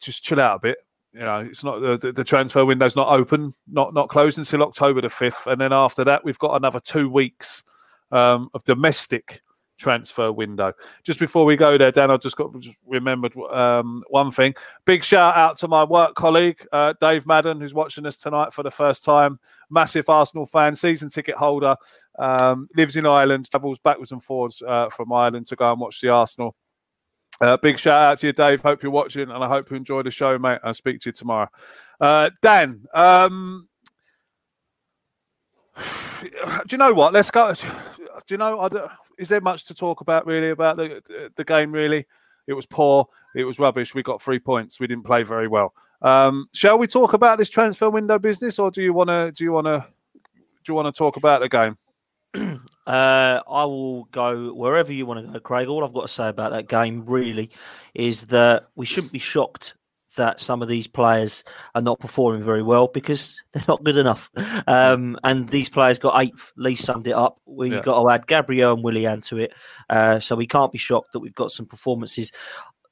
just 0.00 0.22
chill 0.22 0.40
out 0.40 0.56
a 0.56 0.60
bit. 0.60 0.78
You 1.12 1.20
know, 1.20 1.38
it's 1.40 1.64
not 1.64 1.80
the, 1.80 2.12
the 2.12 2.24
transfer 2.24 2.64
window's 2.64 2.96
not 2.96 3.08
open, 3.08 3.54
not 3.66 3.94
not 3.94 4.10
closed 4.10 4.38
until 4.38 4.62
October 4.62 5.00
the 5.00 5.08
fifth, 5.10 5.46
and 5.46 5.60
then 5.60 5.72
after 5.72 6.04
that, 6.04 6.24
we've 6.24 6.38
got 6.38 6.56
another 6.56 6.80
two 6.80 7.08
weeks 7.08 7.64
um, 8.12 8.50
of 8.52 8.62
domestic 8.64 9.40
transfer 9.78 10.32
window. 10.32 10.72
Just 11.02 11.18
before 11.18 11.44
we 11.44 11.56
go 11.56 11.76
there, 11.78 11.92
Dan, 11.92 12.10
I 12.10 12.16
just 12.16 12.36
got 12.36 12.58
just 12.60 12.78
remembered 12.86 13.36
um, 13.50 14.02
one 14.08 14.30
thing. 14.30 14.54
Big 14.84 15.02
shout 15.04 15.36
out 15.36 15.58
to 15.58 15.68
my 15.68 15.84
work 15.84 16.14
colleague 16.14 16.66
uh, 16.72 16.94
Dave 17.00 17.26
Madden, 17.26 17.60
who's 17.60 17.74
watching 17.74 18.06
us 18.06 18.18
tonight 18.18 18.52
for 18.52 18.62
the 18.62 18.70
first 18.70 19.04
time. 19.04 19.38
Massive 19.70 20.08
Arsenal 20.08 20.46
fan, 20.46 20.74
season 20.74 21.08
ticket 21.08 21.36
holder, 21.36 21.76
um, 22.18 22.68
lives 22.76 22.96
in 22.96 23.06
Ireland, 23.06 23.50
travels 23.50 23.78
backwards 23.78 24.12
and 24.12 24.22
forwards 24.22 24.62
uh, 24.62 24.88
from 24.90 25.12
Ireland 25.12 25.46
to 25.48 25.56
go 25.56 25.70
and 25.70 25.80
watch 25.80 26.00
the 26.00 26.08
Arsenal 26.08 26.54
uh, 27.40 27.56
big 27.58 27.78
shout 27.78 28.02
out 28.02 28.18
to 28.18 28.26
you, 28.28 28.32
Dave. 28.32 28.62
Hope 28.62 28.82
you're 28.82 28.92
watching, 28.92 29.30
and 29.30 29.44
I 29.44 29.48
hope 29.48 29.70
you 29.70 29.76
enjoy 29.76 30.02
the 30.02 30.10
show, 30.10 30.38
mate. 30.38 30.58
I'll 30.62 30.74
speak 30.74 31.00
to 31.00 31.08
you 31.08 31.12
tomorrow. 31.12 31.48
Uh, 32.00 32.30
Dan, 32.40 32.84
um, 32.94 33.68
do 36.22 36.28
you 36.70 36.78
know 36.78 36.94
what? 36.94 37.12
Let's 37.12 37.30
go. 37.30 37.52
Do 38.26 38.34
you 38.34 38.38
know? 38.38 38.88
Is 39.18 39.28
there 39.28 39.40
much 39.40 39.64
to 39.64 39.74
talk 39.74 40.00
about 40.00 40.26
really 40.26 40.50
about 40.50 40.76
the 40.76 41.30
the 41.36 41.44
game? 41.44 41.72
Really, 41.72 42.06
it 42.46 42.54
was 42.54 42.66
poor. 42.66 43.06
It 43.34 43.44
was 43.44 43.58
rubbish. 43.58 43.94
We 43.94 44.02
got 44.02 44.22
three 44.22 44.38
points. 44.38 44.80
We 44.80 44.86
didn't 44.86 45.04
play 45.04 45.22
very 45.22 45.48
well. 45.48 45.74
Um, 46.02 46.48
shall 46.52 46.78
we 46.78 46.86
talk 46.86 47.12
about 47.12 47.38
this 47.38 47.48
transfer 47.48 47.90
window 47.90 48.18
business, 48.18 48.58
or 48.58 48.70
do 48.70 48.82
you 48.82 48.92
want 48.92 49.10
to? 49.10 49.32
Do 49.32 49.44
you 49.44 49.52
want 49.52 49.66
to? 49.66 49.86
Do 50.14 50.72
you 50.72 50.74
want 50.74 50.92
to 50.92 50.98
talk 50.98 51.16
about 51.16 51.40
the 51.40 51.48
game? 51.48 51.78
Uh, 52.86 53.40
I 53.50 53.64
will 53.64 54.04
go 54.12 54.54
wherever 54.54 54.92
you 54.92 55.06
want 55.06 55.26
to 55.26 55.32
go, 55.32 55.40
Craig. 55.40 55.66
All 55.66 55.84
I've 55.84 55.92
got 55.92 56.02
to 56.02 56.08
say 56.08 56.28
about 56.28 56.52
that 56.52 56.68
game 56.68 57.04
really 57.04 57.50
is 57.94 58.26
that 58.26 58.68
we 58.76 58.86
shouldn't 58.86 59.12
be 59.12 59.18
shocked 59.18 59.74
that 60.16 60.40
some 60.40 60.62
of 60.62 60.68
these 60.68 60.86
players 60.86 61.44
are 61.74 61.82
not 61.82 61.98
performing 62.00 62.42
very 62.42 62.62
well 62.62 62.86
because 62.88 63.42
they're 63.52 63.64
not 63.68 63.82
good 63.84 63.96
enough. 63.96 64.30
Um, 64.66 65.18
and 65.24 65.48
these 65.48 65.68
players 65.68 65.98
got 65.98 66.20
eighth. 66.22 66.52
Lee 66.56 66.74
summed 66.74 67.06
it 67.06 67.14
up. 67.14 67.38
We 67.44 67.70
Yeah. 67.72 67.82
got 67.82 68.02
to 68.02 68.10
add 68.10 68.26
Gabriel 68.26 68.72
and 68.74 68.84
Willian 68.84 69.20
to 69.22 69.38
it. 69.38 69.52
Uh, 69.90 70.20
so 70.20 70.36
we 70.36 70.46
can't 70.46 70.72
be 70.72 70.78
shocked 70.78 71.12
that 71.12 71.20
we've 71.20 71.34
got 71.34 71.50
some 71.50 71.66
performances. 71.66 72.32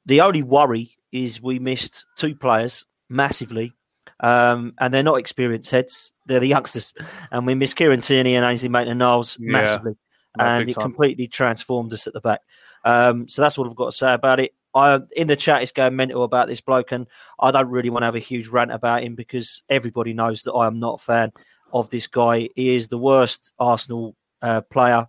The 0.05 0.21
only 0.21 0.43
worry 0.43 0.91
is 1.11 1.41
we 1.41 1.59
missed 1.59 2.05
two 2.17 2.35
players 2.35 2.85
massively. 3.09 3.71
Um, 4.19 4.73
and 4.79 4.93
they're 4.93 5.03
not 5.03 5.19
experienced 5.19 5.71
heads; 5.71 6.13
they're 6.25 6.39
the 6.39 6.47
youngsters, 6.47 6.93
and 7.31 7.45
we 7.45 7.53
missed 7.53 7.75
Kieran 7.75 7.99
Tierney 7.99 8.35
and 8.35 8.45
Ainsley 8.45 8.69
Maitland-Niles 8.69 9.37
Yeah. 9.41 9.51
massively, 9.51 9.93
and 10.39 10.69
it 10.69 10.73
time. 10.73 10.83
completely 10.83 11.27
transformed 11.27 11.91
us 11.91 12.07
at 12.07 12.13
the 12.13 12.21
back. 12.21 12.39
Um, 12.85 13.27
so 13.27 13.41
that's 13.41 13.57
what 13.57 13.67
I've 13.67 13.75
got 13.75 13.85
to 13.87 13.91
say 13.97 14.13
about 14.13 14.39
it. 14.39 14.53
I 14.75 14.99
in 15.15 15.27
the 15.27 15.35
chat 15.35 15.63
is 15.63 15.71
going 15.71 15.95
mental 15.95 16.23
about 16.23 16.47
this 16.47 16.61
bloke, 16.61 16.91
and 16.91 17.07
I 17.39 17.51
don't 17.51 17.69
really 17.69 17.89
want 17.89 18.03
to 18.03 18.07
have 18.07 18.15
a 18.15 18.19
huge 18.19 18.49
rant 18.49 18.71
about 18.71 19.03
him 19.03 19.15
because 19.15 19.63
everybody 19.69 20.13
knows 20.13 20.43
that 20.43 20.51
I 20.51 20.67
am 20.67 20.79
not 20.79 20.99
a 20.99 21.03
fan 21.03 21.31
of 21.73 21.89
this 21.89 22.07
guy. 22.07 22.49
He 22.55 22.75
is 22.75 22.89
the 22.89 22.97
worst 22.97 23.53
Arsenal 23.57 24.15
uh, 24.41 24.61
player 24.61 25.07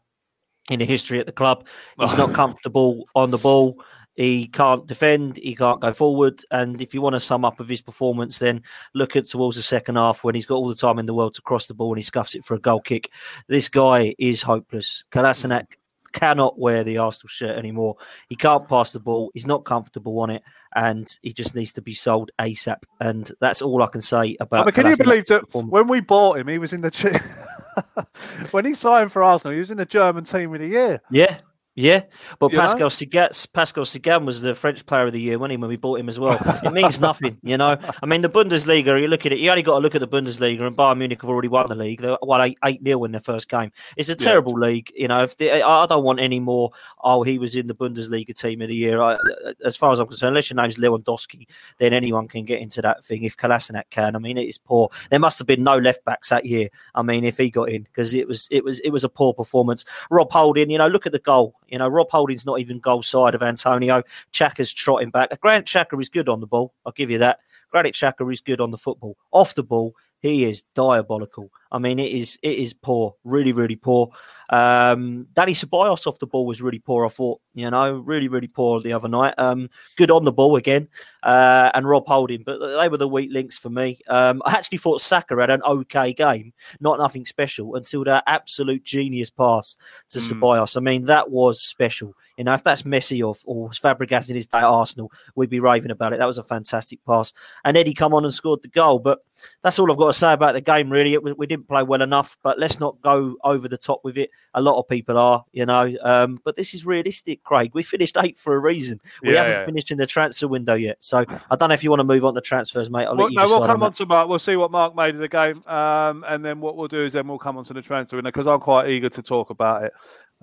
in 0.70 0.78
the 0.78 0.84
history 0.84 1.20
at 1.20 1.26
the 1.26 1.32
club. 1.32 1.66
He's 1.98 2.16
not 2.16 2.32
comfortable 2.34 3.06
on 3.14 3.30
the 3.30 3.38
ball. 3.38 3.82
He 4.14 4.46
can't 4.46 4.86
defend. 4.86 5.36
He 5.36 5.54
can't 5.54 5.80
go 5.80 5.92
forward. 5.92 6.40
And 6.50 6.80
if 6.80 6.94
you 6.94 7.02
want 7.02 7.14
to 7.14 7.20
sum 7.20 7.44
up 7.44 7.60
of 7.60 7.68
his 7.68 7.82
performance, 7.82 8.38
then 8.38 8.62
look 8.94 9.14
at 9.14 9.26
towards 9.26 9.56
the 9.56 9.62
second 9.62 9.96
half 9.96 10.24
when 10.24 10.34
he's 10.34 10.46
got 10.46 10.54
all 10.54 10.68
the 10.68 10.74
time 10.74 10.98
in 10.98 11.06
the 11.06 11.14
world 11.14 11.34
to 11.34 11.42
cross 11.42 11.66
the 11.66 11.74
ball 11.74 11.92
and 11.92 11.98
he 11.98 12.02
scuffs 12.02 12.34
it 12.34 12.44
for 12.44 12.54
a 12.54 12.60
goal 12.60 12.80
kick. 12.80 13.10
This 13.46 13.68
guy 13.68 14.14
is 14.18 14.42
hopeless. 14.42 15.04
Kolasinac 15.12 15.76
cannot 16.16 16.58
wear 16.58 16.82
the 16.82 16.98
Arsenal 16.98 17.28
shirt 17.28 17.58
anymore. 17.58 17.96
He 18.28 18.36
can't 18.36 18.66
pass 18.66 18.92
the 18.92 19.00
ball. 19.00 19.30
He's 19.34 19.46
not 19.46 19.64
comfortable 19.64 20.18
on 20.20 20.30
it, 20.30 20.42
and 20.74 21.06
he 21.22 21.32
just 21.32 21.54
needs 21.54 21.72
to 21.72 21.82
be 21.82 21.92
sold 21.92 22.30
ASAP. 22.38 22.84
And 23.00 23.30
that's 23.40 23.60
all 23.60 23.82
I 23.82 23.88
can 23.88 24.00
say 24.00 24.36
about. 24.40 24.62
Oh, 24.62 24.64
but 24.64 24.74
can 24.74 24.86
you 24.86 24.96
believe 24.96 25.26
that 25.26 25.42
when 25.52 25.88
we 25.88 26.00
bought 26.00 26.38
him, 26.38 26.48
he 26.48 26.58
was 26.58 26.72
in 26.72 26.80
the 26.80 26.86
when 28.50 28.64
he 28.64 28.74
signed 28.74 29.12
for 29.12 29.22
Arsenal, 29.22 29.52
he 29.52 29.58
was 29.58 29.70
in 29.70 29.76
the 29.76 29.86
German 29.86 30.24
team 30.24 30.54
of 30.54 30.60
the 30.60 30.68
year. 30.68 31.00
Yeah, 31.10 31.38
yeah. 31.76 32.04
But 32.38 32.52
You? 32.52 32.58
Pascal 32.58 32.88
Sigat, 32.88 33.52
Pascal 33.52 33.84
Sigan 33.84 34.24
was 34.24 34.40
the 34.40 34.54
French 34.54 34.86
Player 34.86 35.06
of 35.06 35.12
the 35.12 35.20
Year, 35.20 35.38
when 35.38 35.50
he 35.50 35.58
when 35.58 35.68
we 35.68 35.76
bought 35.76 36.00
him 36.00 36.08
as 36.08 36.18
well. 36.18 36.38
It 36.64 36.72
means 36.72 37.00
nothing, 37.00 37.36
you 37.42 37.58
know. 37.58 37.76
I 38.02 38.06
mean, 38.06 38.22
the 38.22 38.30
Bundesliga. 38.30 38.98
You 39.00 39.08
look 39.08 39.26
at 39.26 39.32
it. 39.32 39.38
You 39.38 39.50
only 39.50 39.62
got 39.62 39.74
to 39.74 39.80
look 39.80 39.94
at 39.94 40.00
the 40.00 40.08
Bundesliga, 40.08 40.62
and 40.62 40.74
Bayern 40.74 40.98
Munich 40.98 41.20
have 41.20 41.28
already 41.28 41.48
won 41.48 41.66
the 41.68 41.74
league. 41.74 42.00
They 42.00 42.16
won 42.22 42.40
eight 42.40 42.58
eight 42.64 42.82
0 42.82 43.04
in 43.04 43.12
their 43.12 43.20
first 43.20 43.50
game. 43.50 43.72
It's 43.96 44.08
a 44.08 44.16
terrible 44.16 44.58
league, 44.58 44.90
you 44.96 45.06
know. 45.06 45.22
If 45.22 45.36
they, 45.36 45.60
I 45.60 45.82
I 45.82 45.86
don't 45.86 46.02
want 46.02 46.18
any 46.18 46.40
more. 46.40 46.70
Oh, 47.04 47.22
he 47.22 47.38
was 47.38 47.54
in 47.54 47.66
the 47.66 47.74
Bundesliga 47.74 48.34
team 48.34 48.62
of 48.62 48.68
the 48.68 48.74
year. 48.74 49.02
I, 49.02 49.18
as 49.62 49.76
far 49.76 49.92
as 49.92 49.98
I'm 49.98 50.06
concerned, 50.06 50.30
unless 50.30 50.48
your 50.48 50.56
name's 50.56 50.78
Lewandowski, 50.78 51.46
then 51.76 51.92
anyone 51.92 52.26
can 52.26 52.46
get 52.46 52.60
into 52.60 52.80
that 52.82 53.04
thing. 53.04 53.22
If 53.24 53.36
Kolasinac 53.36 53.90
can, 53.90 54.16
I 54.16 54.18
mean, 54.18 54.38
it 54.38 54.48
is 54.48 54.58
poor. 54.58 54.88
There 55.10 55.20
must 55.20 55.38
have 55.38 55.46
been 55.46 55.62
no 55.62 55.76
left 55.76 56.04
backs 56.06 56.30
that 56.30 56.46
year. 56.46 56.68
I 56.94 57.02
mean, 57.02 57.22
if 57.22 57.36
he 57.36 57.50
got 57.50 57.68
in, 57.68 57.82
because 57.82 58.14
it 58.14 58.26
was 58.26 58.48
it 58.50 58.64
was 58.64 58.80
it 58.80 58.90
was 58.90 59.04
a 59.04 59.10
poor 59.10 59.34
performance. 59.34 59.84
Rob 60.10 60.32
Holding, 60.32 60.70
you 60.70 60.78
know, 60.78 60.88
look 60.88 61.06
at 61.06 61.12
the 61.12 61.18
goal. 61.18 61.54
You 61.68 61.78
know, 61.78 61.88
Rob 61.88 62.10
Holding's 62.10 62.46
not 62.46 62.60
even 62.60 62.78
goal 62.78 63.02
side 63.02 63.34
of 63.34 63.42
Antonio. 63.42 64.02
Xhaka's 64.32 64.72
trotting 64.72 65.10
back. 65.10 65.38
Granit 65.40 65.66
Xhaka 65.66 66.00
is 66.00 66.08
good 66.08 66.28
on 66.28 66.40
the 66.40 66.46
ball. 66.46 66.72
I'll 66.84 66.92
give 66.92 67.10
you 67.10 67.18
that. 67.18 67.40
Granit 67.70 67.94
Xhaka 67.94 68.30
is 68.32 68.40
good 68.40 68.60
on 68.60 68.70
the 68.70 68.78
football. 68.78 69.16
Off 69.32 69.54
the 69.54 69.62
ball, 69.62 69.94
he 70.20 70.44
is 70.44 70.62
diabolical. 70.74 71.50
I 71.72 71.78
mean, 71.78 71.98
it 71.98 72.12
is 72.12 72.38
it 72.42 72.58
is 72.58 72.74
poor, 72.74 73.14
really, 73.24 73.52
really 73.52 73.76
poor. 73.76 74.10
Um, 74.50 75.26
Danny 75.32 75.52
Ceballos 75.54 76.06
off 76.06 76.20
the 76.20 76.26
ball 76.26 76.46
was 76.46 76.62
really 76.62 76.78
poor. 76.78 77.04
I 77.04 77.08
thought, 77.08 77.40
you 77.54 77.68
know, 77.68 77.94
really, 77.94 78.28
really 78.28 78.46
poor 78.46 78.80
the 78.80 78.92
other 78.92 79.08
night. 79.08 79.34
Um, 79.38 79.68
good 79.96 80.10
on 80.12 80.24
the 80.24 80.32
ball 80.32 80.54
again, 80.54 80.86
uh, 81.24 81.72
and 81.74 81.88
Rob 81.88 82.06
Holding, 82.06 82.44
but 82.44 82.58
they 82.58 82.88
were 82.88 82.96
the 82.96 83.08
weak 83.08 83.32
links 83.32 83.58
for 83.58 83.70
me. 83.70 83.98
Um, 84.08 84.42
I 84.44 84.52
actually 84.52 84.78
thought 84.78 85.00
Saka 85.00 85.34
had 85.36 85.50
an 85.50 85.62
okay 85.64 86.12
game, 86.12 86.52
not 86.78 86.98
nothing 86.98 87.26
special, 87.26 87.74
until 87.74 88.04
that 88.04 88.22
absolute 88.26 88.84
genius 88.84 89.30
pass 89.30 89.76
to 90.10 90.18
Mm. 90.18 90.40
Ceballos. 90.40 90.76
I 90.76 90.80
mean, 90.80 91.06
that 91.06 91.30
was 91.30 91.60
special. 91.60 92.14
You 92.36 92.44
know, 92.44 92.54
if 92.54 92.62
that's 92.62 92.82
Messi 92.82 93.26
or, 93.26 93.34
or 93.46 93.70
Fabregas 93.70 94.28
in 94.28 94.36
his 94.36 94.46
day 94.46 94.58
at 94.58 94.64
Arsenal, 94.64 95.10
we'd 95.34 95.50
be 95.50 95.60
raving 95.60 95.90
about 95.90 96.12
it. 96.12 96.18
That 96.18 96.26
was 96.26 96.38
a 96.38 96.44
fantastic 96.44 97.02
pass. 97.06 97.32
And 97.64 97.76
Eddie 97.76 97.94
come 97.94 98.12
on 98.12 98.24
and 98.24 98.34
scored 98.34 98.62
the 98.62 98.68
goal. 98.68 98.98
But 98.98 99.20
that's 99.62 99.78
all 99.78 99.90
I've 99.90 99.96
got 99.96 100.08
to 100.08 100.12
say 100.12 100.32
about 100.34 100.52
the 100.52 100.60
game, 100.60 100.90
really. 100.90 101.14
It, 101.14 101.38
we 101.38 101.46
didn't 101.46 101.65
play 101.66 101.82
well 101.82 102.02
enough, 102.02 102.38
but 102.42 102.58
let's 102.58 102.80
not 102.80 103.00
go 103.02 103.36
over 103.44 103.68
the 103.68 103.76
top 103.78 104.00
with 104.04 104.16
it. 104.16 104.30
A 104.54 104.62
lot 104.62 104.78
of 104.78 104.88
people 104.88 105.18
are, 105.18 105.44
you 105.52 105.66
know. 105.66 105.94
Um, 106.02 106.38
but 106.44 106.56
this 106.56 106.74
is 106.74 106.86
realistic, 106.86 107.42
Craig. 107.42 107.72
We 107.74 107.82
finished 107.82 108.16
eighth 108.18 108.38
for 108.40 108.54
a 108.54 108.58
reason. 108.58 109.00
We 109.22 109.32
Yeah, 109.32 109.38
haven't 109.44 109.52
yeah. 109.60 109.66
finished 109.66 109.90
in 109.90 109.98
the 109.98 110.06
transfer 110.06 110.48
window 110.48 110.74
yet. 110.74 110.98
So 111.00 111.24
I 111.50 111.56
don't 111.56 111.68
know 111.68 111.74
if 111.74 111.84
you 111.84 111.90
want 111.90 112.00
to 112.00 112.04
move 112.04 112.24
on 112.24 112.34
to 112.34 112.40
transfers, 112.40 112.90
mate. 112.90 113.04
I'll 113.06 113.16
Well, 113.16 113.26
let 113.26 113.32
you 113.32 113.36
no, 113.38 113.46
we'll 113.46 113.66
come 113.66 113.82
on 113.82 113.86
on 113.88 113.92
to 113.92 114.06
Mark. 114.06 114.28
We'll 114.28 114.38
see 114.38 114.56
what 114.56 114.70
Mark 114.70 114.94
made 114.94 115.14
of 115.14 115.20
the 115.20 115.28
game, 115.28 115.62
um, 115.66 116.24
and 116.28 116.44
then 116.44 116.60
what 116.60 116.76
we'll 116.76 116.88
do 116.88 117.04
is 117.04 117.12
then 117.12 117.26
we'll 117.28 117.38
come 117.38 117.56
on 117.56 117.64
to 117.64 117.74
the 117.74 117.82
transfer 117.82 118.16
window 118.16 118.30
because 118.30 118.46
I'm 118.46 118.60
quite 118.60 118.88
eager 118.90 119.08
to 119.08 119.22
talk 119.22 119.50
about 119.50 119.84
it 119.84 119.92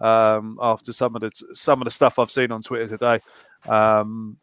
um, 0.03 0.57
after 0.61 0.93
some 0.93 1.15
of 1.15 1.21
the 1.21 1.31
some 1.53 1.81
of 1.81 1.85
the 1.85 1.91
stuff 1.91 2.19
I've 2.19 2.31
seen 2.31 2.51
on 2.51 2.61
Twitter 2.61 2.87
today. 2.87 3.19
Um, 3.67 4.37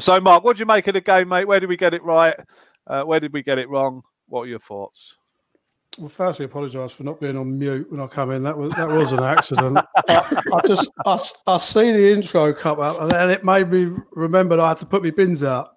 so, 0.00 0.20
Mark, 0.20 0.42
what 0.44 0.56
do 0.56 0.60
you 0.60 0.66
make 0.66 0.86
of 0.86 0.94
the 0.94 1.00
game, 1.00 1.28
mate? 1.28 1.46
Where 1.46 1.60
did 1.60 1.68
we 1.68 1.76
get 1.76 1.94
it 1.94 2.02
right? 2.02 2.34
Uh, 2.86 3.02
where 3.02 3.20
did 3.20 3.32
we 3.32 3.42
get 3.42 3.58
it 3.58 3.68
wrong? 3.68 4.02
What 4.26 4.42
are 4.42 4.46
your 4.46 4.58
thoughts? 4.58 5.16
Well, 5.98 6.08
firstly, 6.08 6.46
apologise 6.46 6.92
for 6.92 7.02
not 7.02 7.20
being 7.20 7.36
on 7.36 7.58
mute 7.58 7.90
when 7.90 8.00
I 8.00 8.06
come 8.06 8.30
in. 8.30 8.42
That 8.42 8.56
was 8.56 8.72
that 8.74 8.88
was 8.88 9.12
an 9.12 9.22
accident. 9.22 9.78
I, 10.08 10.60
just 10.66 10.90
I 11.04 11.16
just 11.16 11.38
I, 11.46 11.54
I 11.54 11.58
see 11.58 11.92
the 11.92 12.12
intro 12.12 12.52
come 12.54 12.80
up, 12.80 13.00
and 13.00 13.10
then 13.10 13.30
it 13.30 13.44
made 13.44 13.70
me 13.70 13.96
remember 14.12 14.56
that 14.56 14.64
I 14.64 14.68
had 14.68 14.78
to 14.78 14.86
put 14.86 15.02
my 15.02 15.10
bins 15.10 15.42
out. 15.42 15.76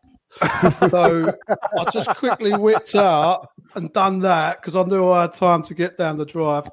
so 0.89 1.33
I 1.77 1.89
just 1.91 2.09
quickly 2.15 2.53
whipped 2.53 2.95
out 2.95 3.49
and 3.75 3.91
done 3.91 4.19
that 4.19 4.61
because 4.61 4.75
I 4.75 4.83
knew 4.83 5.09
I 5.09 5.23
had 5.23 5.33
time 5.33 5.63
to 5.63 5.73
get 5.73 5.97
down 5.97 6.17
the 6.17 6.25
drive 6.25 6.69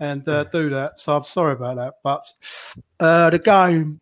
and 0.00 0.26
uh, 0.28 0.44
do 0.44 0.70
that. 0.70 0.98
So 0.98 1.16
I'm 1.16 1.24
sorry 1.24 1.52
about 1.54 1.76
that. 1.76 1.94
But 2.02 2.24
uh, 3.00 3.30
the 3.30 3.38
game, 3.38 4.00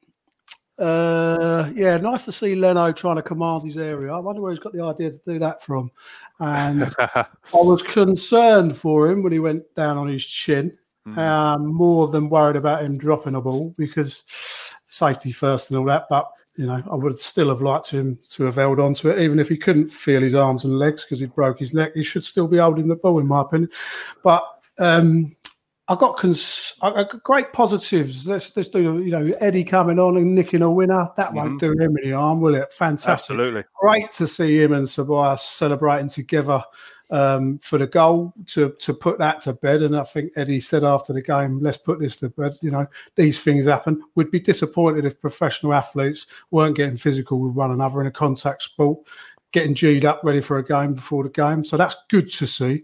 uh, 0.78 1.71
yeah, 1.75 1.97
nice 1.97 2.25
to 2.26 2.33
see 2.33 2.54
Leno 2.54 2.92
trying 2.92 3.16
to 3.16 3.23
command 3.23 3.64
his 3.64 3.78
area. 3.78 4.12
I 4.12 4.18
wonder 4.18 4.42
where 4.42 4.52
he's 4.52 4.61
got 4.61 4.73
the 4.73 4.83
idea 4.83 5.11
to 5.11 5.21
do 5.25 5.38
that 5.38 5.62
from. 5.62 5.90
And 6.38 6.88
I 6.99 7.26
was 7.52 7.83
concerned 7.83 8.76
for 8.76 9.11
him 9.11 9.23
when 9.23 9.33
he 9.33 9.38
went 9.38 9.75
down 9.75 9.97
on 9.97 10.09
his 10.09 10.26
chin. 10.26 10.76
Um, 11.16 11.73
more 11.73 12.09
than 12.09 12.28
worried 12.28 12.56
about 12.56 12.83
him 12.83 12.99
dropping 12.99 13.37
a 13.37 13.40
ball 13.40 13.73
because 13.78 14.25
safety 14.88 15.30
first 15.30 15.71
and 15.71 15.78
all 15.78 15.85
that. 15.85 16.06
But 16.11 16.28
you 16.56 16.66
know, 16.66 16.83
I 16.90 16.95
would 16.97 17.16
still 17.16 17.49
have 17.50 17.62
liked 17.62 17.90
him 17.90 18.18
to 18.30 18.45
have 18.45 18.56
held 18.56 18.80
on 18.80 18.95
to 18.95 19.11
it, 19.11 19.21
even 19.21 19.38
if 19.38 19.49
he 19.49 19.56
couldn't 19.56 19.88
feel 19.88 20.21
his 20.21 20.35
arms 20.35 20.64
and 20.64 20.78
legs 20.78 21.04
because 21.04 21.21
he 21.21 21.26
broke 21.26 21.61
his 21.61 21.75
neck. 21.75 21.92
He 21.95 22.02
should 22.02 22.25
still 22.25 22.49
be 22.49 22.56
holding 22.56 22.88
the 22.88 22.97
ball, 22.97 23.21
in 23.21 23.26
my 23.28 23.42
opinion. 23.42 23.71
But 24.25 24.42
um, 24.78 25.36
I 25.88 25.95
got 25.95 26.16
cons- 26.16 26.75
I 26.83 26.90
got 26.90 27.23
great 27.23 27.52
positives. 27.52 28.26
Let's 28.26 28.57
let's 28.57 28.69
do 28.69 29.00
you 29.02 29.11
know 29.11 29.33
Eddie 29.40 29.64
coming 29.64 29.99
on 29.99 30.16
and 30.16 30.35
nicking 30.35 30.62
a 30.62 30.71
winner. 30.71 31.09
That 31.16 31.33
won't 31.33 31.61
do 31.61 31.73
him 31.73 31.97
any 32.02 32.12
harm, 32.12 32.40
will 32.40 32.57
it? 32.57 32.73
Fantastic 32.73 33.11
Absolutely. 33.11 33.64
great 33.81 34.11
to 34.12 34.26
see 34.26 34.61
him 34.61 34.73
and 34.73 34.87
Ceballos 34.87 35.40
celebrating 35.40 36.09
together 36.09 36.62
um, 37.11 37.59
for 37.59 37.78
the 37.78 37.87
goal 37.87 38.35
to 38.47 38.75
to 38.81 38.95
put 38.95 39.19
that 39.19 39.40
to 39.43 39.52
bed. 39.52 39.83
And 39.83 39.97
I 39.97 40.05
think 40.05 40.33
Eddie 40.35 40.61
said 40.61 40.83
after 40.83 41.12
the 41.12 41.23
game, 41.23 41.61
"Let's 41.61 41.78
put 41.78 42.00
this 42.00 42.16
to 42.19 42.31
bed." 42.31 42.59
You 42.62 42.73
know, 42.73 42.87
these 43.14 43.40
things 43.43 43.66
happen. 43.66 44.02
We'd 44.14 44.31
be 44.31 44.40
disappointed 44.40 45.05
if 45.05 45.21
professional 45.21 45.75
athletes 45.75 46.26
weren't 46.50 46.76
getting 46.76 46.97
physical 46.97 47.38
with 47.38 47.52
one 47.52 47.71
another 47.71 48.00
in 48.00 48.09
a 48.09 48.12
contact 48.12 48.62
sport, 48.62 49.07
getting 49.52 49.75
G'd 49.75 50.05
up 50.05 50.21
ready 50.25 50.40
for 50.40 50.59
a 50.59 50.64
game 50.64 50.95
before 50.95 51.23
the 51.23 51.31
game. 51.31 51.64
So 51.64 51.76
that's 51.76 51.97
good 52.09 52.31
to 52.33 52.47
see. 52.47 52.83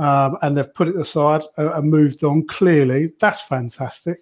Um, 0.00 0.38
and 0.40 0.56
they've 0.56 0.74
put 0.74 0.88
it 0.88 0.96
aside 0.96 1.42
uh, 1.58 1.72
and 1.74 1.90
moved 1.90 2.24
on. 2.24 2.46
Clearly, 2.46 3.12
that's 3.20 3.42
fantastic 3.42 4.20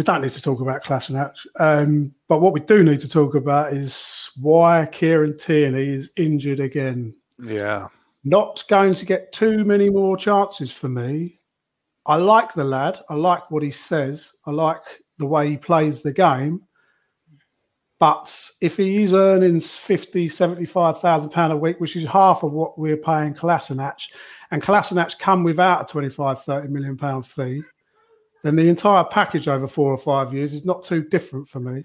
we 0.00 0.04
don't 0.04 0.22
need 0.22 0.30
to 0.30 0.40
talk 0.40 0.60
about 0.60 0.82
Kolasinac, 0.82 1.34
um, 1.58 2.14
but 2.26 2.40
what 2.40 2.54
we 2.54 2.60
do 2.60 2.82
need 2.82 3.00
to 3.00 3.08
talk 3.08 3.34
about 3.34 3.74
is 3.74 4.30
why 4.40 4.88
Kieran 4.90 5.36
Tierney 5.36 5.88
is 5.88 6.10
injured 6.16 6.58
again. 6.58 7.14
Yeah. 7.38 7.88
Not 8.24 8.64
going 8.68 8.94
to 8.94 9.04
get 9.04 9.30
too 9.32 9.62
many 9.62 9.90
more 9.90 10.16
chances 10.16 10.72
for 10.72 10.88
me. 10.88 11.40
I 12.06 12.16
like 12.16 12.54
the 12.54 12.64
lad. 12.64 12.98
I 13.10 13.14
like 13.14 13.50
what 13.50 13.62
he 13.62 13.70
says. 13.70 14.34
I 14.46 14.52
like 14.52 14.80
the 15.18 15.26
way 15.26 15.50
he 15.50 15.58
plays 15.58 16.02
the 16.02 16.14
game. 16.14 16.62
But 18.00 18.50
if 18.62 18.78
he 18.78 19.02
is 19.02 19.12
earning 19.12 19.60
50, 19.60 20.28
75,000 20.28 21.30
pound 21.30 21.52
a 21.52 21.56
week, 21.56 21.78
which 21.80 21.96
is 21.96 22.06
half 22.06 22.42
of 22.42 22.52
what 22.52 22.78
we're 22.78 22.96
paying 22.96 23.34
Kolasinac, 23.34 24.10
and 24.50 24.62
Kolasinac 24.62 25.18
come 25.18 25.44
without 25.44 25.82
a 25.82 25.92
25, 25.92 26.42
30 26.42 26.68
million 26.68 26.96
pound 26.96 27.26
fee, 27.26 27.62
then 28.42 28.56
the 28.56 28.68
entire 28.70 29.04
package 29.04 29.48
over 29.48 29.66
four 29.66 29.92
or 29.92 29.98
five 29.98 30.32
years 30.32 30.54
is 30.54 30.64
not 30.64 30.82
too 30.82 31.04
different 31.04 31.46
for 31.46 31.60
me. 31.60 31.84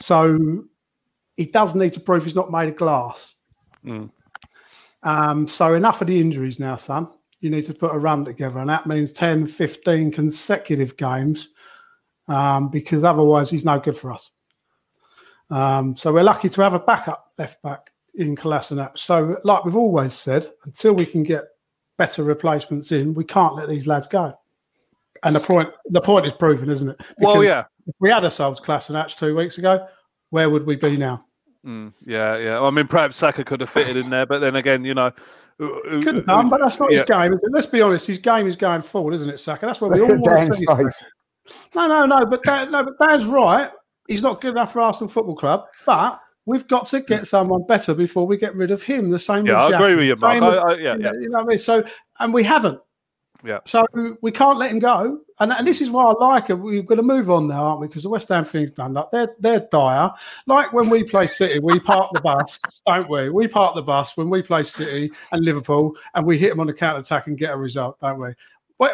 So 0.00 0.64
he 1.36 1.46
does 1.46 1.76
need 1.76 1.92
to 1.92 2.00
prove 2.00 2.24
he's 2.24 2.34
not 2.34 2.50
made 2.50 2.70
of 2.70 2.76
glass. 2.76 3.36
Mm. 3.86 4.10
Um, 5.04 5.46
so 5.46 5.74
enough 5.74 6.00
of 6.00 6.08
the 6.08 6.20
injuries 6.20 6.58
now, 6.58 6.74
son. 6.74 7.08
You 7.38 7.50
need 7.50 7.62
to 7.66 7.74
put 7.74 7.94
a 7.94 7.98
run 7.98 8.24
together, 8.24 8.58
and 8.58 8.68
that 8.68 8.86
means 8.86 9.12
10, 9.12 9.46
15 9.46 10.10
consecutive 10.10 10.96
games 10.96 11.50
um, 12.26 12.70
because 12.70 13.04
otherwise 13.04 13.48
he's 13.48 13.64
no 13.64 13.78
good 13.78 13.96
for 13.96 14.10
us. 14.10 14.30
Um, 15.50 15.96
so 15.96 16.12
we're 16.12 16.22
lucky 16.22 16.48
to 16.48 16.62
have 16.62 16.74
a 16.74 16.78
backup 16.78 17.32
left 17.38 17.62
back 17.62 17.90
in 18.14 18.36
Kolasinac. 18.36 18.98
So, 18.98 19.36
like 19.44 19.64
we've 19.64 19.76
always 19.76 20.14
said, 20.14 20.50
until 20.64 20.94
we 20.94 21.06
can 21.06 21.22
get 21.22 21.44
better 21.96 22.22
replacements 22.22 22.92
in, 22.92 23.14
we 23.14 23.24
can't 23.24 23.54
let 23.54 23.68
these 23.68 23.86
lads 23.86 24.08
go. 24.08 24.38
And 25.24 25.34
the 25.34 25.40
point, 25.40 25.70
the 25.86 26.00
point 26.00 26.26
is 26.26 26.32
proven, 26.32 26.70
isn't 26.70 26.90
it? 26.90 27.00
Well, 27.18 27.42
yeah. 27.42 27.64
If 27.86 27.94
we 27.98 28.10
had 28.10 28.24
ourselves 28.24 28.60
Kolasinac 28.60 29.16
two 29.16 29.34
weeks 29.34 29.58
ago, 29.58 29.86
where 30.30 30.50
would 30.50 30.66
we 30.66 30.76
be 30.76 30.96
now? 30.96 31.24
Mm, 31.66 31.92
yeah, 32.00 32.36
yeah. 32.36 32.50
Well, 32.52 32.66
I 32.66 32.70
mean, 32.70 32.86
perhaps 32.86 33.16
Saka 33.16 33.44
could 33.44 33.60
have 33.60 33.70
fitted 33.70 33.96
in 33.96 34.10
there, 34.10 34.26
but 34.26 34.38
then 34.38 34.56
again, 34.56 34.84
you 34.84 34.94
know, 34.94 35.10
he 35.58 36.02
could 36.02 36.16
have 36.16 36.26
done, 36.26 36.48
but 36.48 36.60
that's 36.60 36.78
not 36.78 36.92
yeah. 36.92 36.98
his 36.98 37.06
game. 37.06 37.38
Let's 37.50 37.66
be 37.66 37.82
honest, 37.82 38.06
his 38.06 38.18
game 38.18 38.46
is 38.46 38.56
going 38.56 38.82
forward, 38.82 39.14
isn't 39.14 39.28
it, 39.28 39.38
Saka? 39.38 39.66
That's 39.66 39.80
what 39.80 39.90
we 39.90 40.00
Look 40.00 40.10
all 40.10 40.14
at 40.14 40.20
want 40.20 40.52
to 40.52 40.66
Dan's 40.66 40.96
see. 40.96 41.06
No, 41.74 41.88
no, 41.88 42.06
no, 42.06 42.26
but 42.26 42.44
Dan, 42.44 42.70
no, 42.70 42.84
but 42.84 42.98
Dan's 42.98 43.26
right. 43.26 43.70
He's 44.08 44.22
not 44.22 44.40
good 44.40 44.50
enough 44.52 44.72
for 44.72 44.80
Arsenal 44.80 45.08
Football 45.08 45.36
Club, 45.36 45.64
but 45.86 46.20
we've 46.46 46.66
got 46.66 46.86
to 46.88 47.00
get 47.00 47.26
someone 47.26 47.64
better 47.66 47.94
before 47.94 48.26
we 48.26 48.36
get 48.38 48.54
rid 48.56 48.70
of 48.70 48.82
him. 48.82 49.10
The 49.10 49.18
same. 49.18 49.46
Yeah, 49.46 49.62
I 49.62 49.68
agree 49.76 49.94
with 49.96 50.06
you, 50.06 50.16
Mark. 50.16 50.42
I- 50.42 50.72
I- 50.72 50.76
yeah, 50.78 50.96
yeah. 50.98 51.12
You 51.12 51.28
know 51.28 51.38
what 51.38 51.44
I 51.44 51.48
mean? 51.48 51.58
So, 51.58 51.84
and 52.18 52.32
we 52.34 52.42
haven't. 52.42 52.80
Yeah. 53.44 53.60
So 53.66 53.84
we 54.20 54.32
can't 54.32 54.58
let 54.58 54.72
him 54.72 54.80
go, 54.80 55.20
and, 55.38 55.52
and 55.52 55.64
this 55.64 55.80
is 55.80 55.90
why 55.92 56.02
I 56.06 56.12
like 56.12 56.50
it. 56.50 56.54
We've 56.54 56.84
got 56.84 56.96
to 56.96 57.04
move 57.04 57.30
on 57.30 57.46
now, 57.46 57.66
aren't 57.66 57.80
we? 57.80 57.86
Because 57.86 58.02
the 58.02 58.08
West 58.08 58.28
Ham 58.30 58.44
thing's 58.44 58.72
done. 58.72 58.94
Like 58.94 59.12
they're 59.12 59.32
they're 59.38 59.68
dire. 59.70 60.10
Like 60.46 60.72
when 60.72 60.88
we 60.90 61.04
play 61.04 61.28
City, 61.28 61.60
we 61.62 61.78
park 61.78 62.10
the 62.14 62.20
bus, 62.20 62.58
don't 62.86 63.08
we? 63.08 63.28
We 63.30 63.46
park 63.46 63.76
the 63.76 63.82
bus 63.82 64.16
when 64.16 64.28
we 64.28 64.42
play 64.42 64.64
City 64.64 65.12
and 65.30 65.44
Liverpool, 65.44 65.94
and 66.14 66.26
we 66.26 66.36
hit 66.36 66.50
them 66.50 66.58
on 66.58 66.66
the 66.66 66.72
counter 66.72 66.98
attack 66.98 67.28
and 67.28 67.38
get 67.38 67.54
a 67.54 67.56
result, 67.56 68.00
don't? 68.00 68.18
We- 68.18 68.34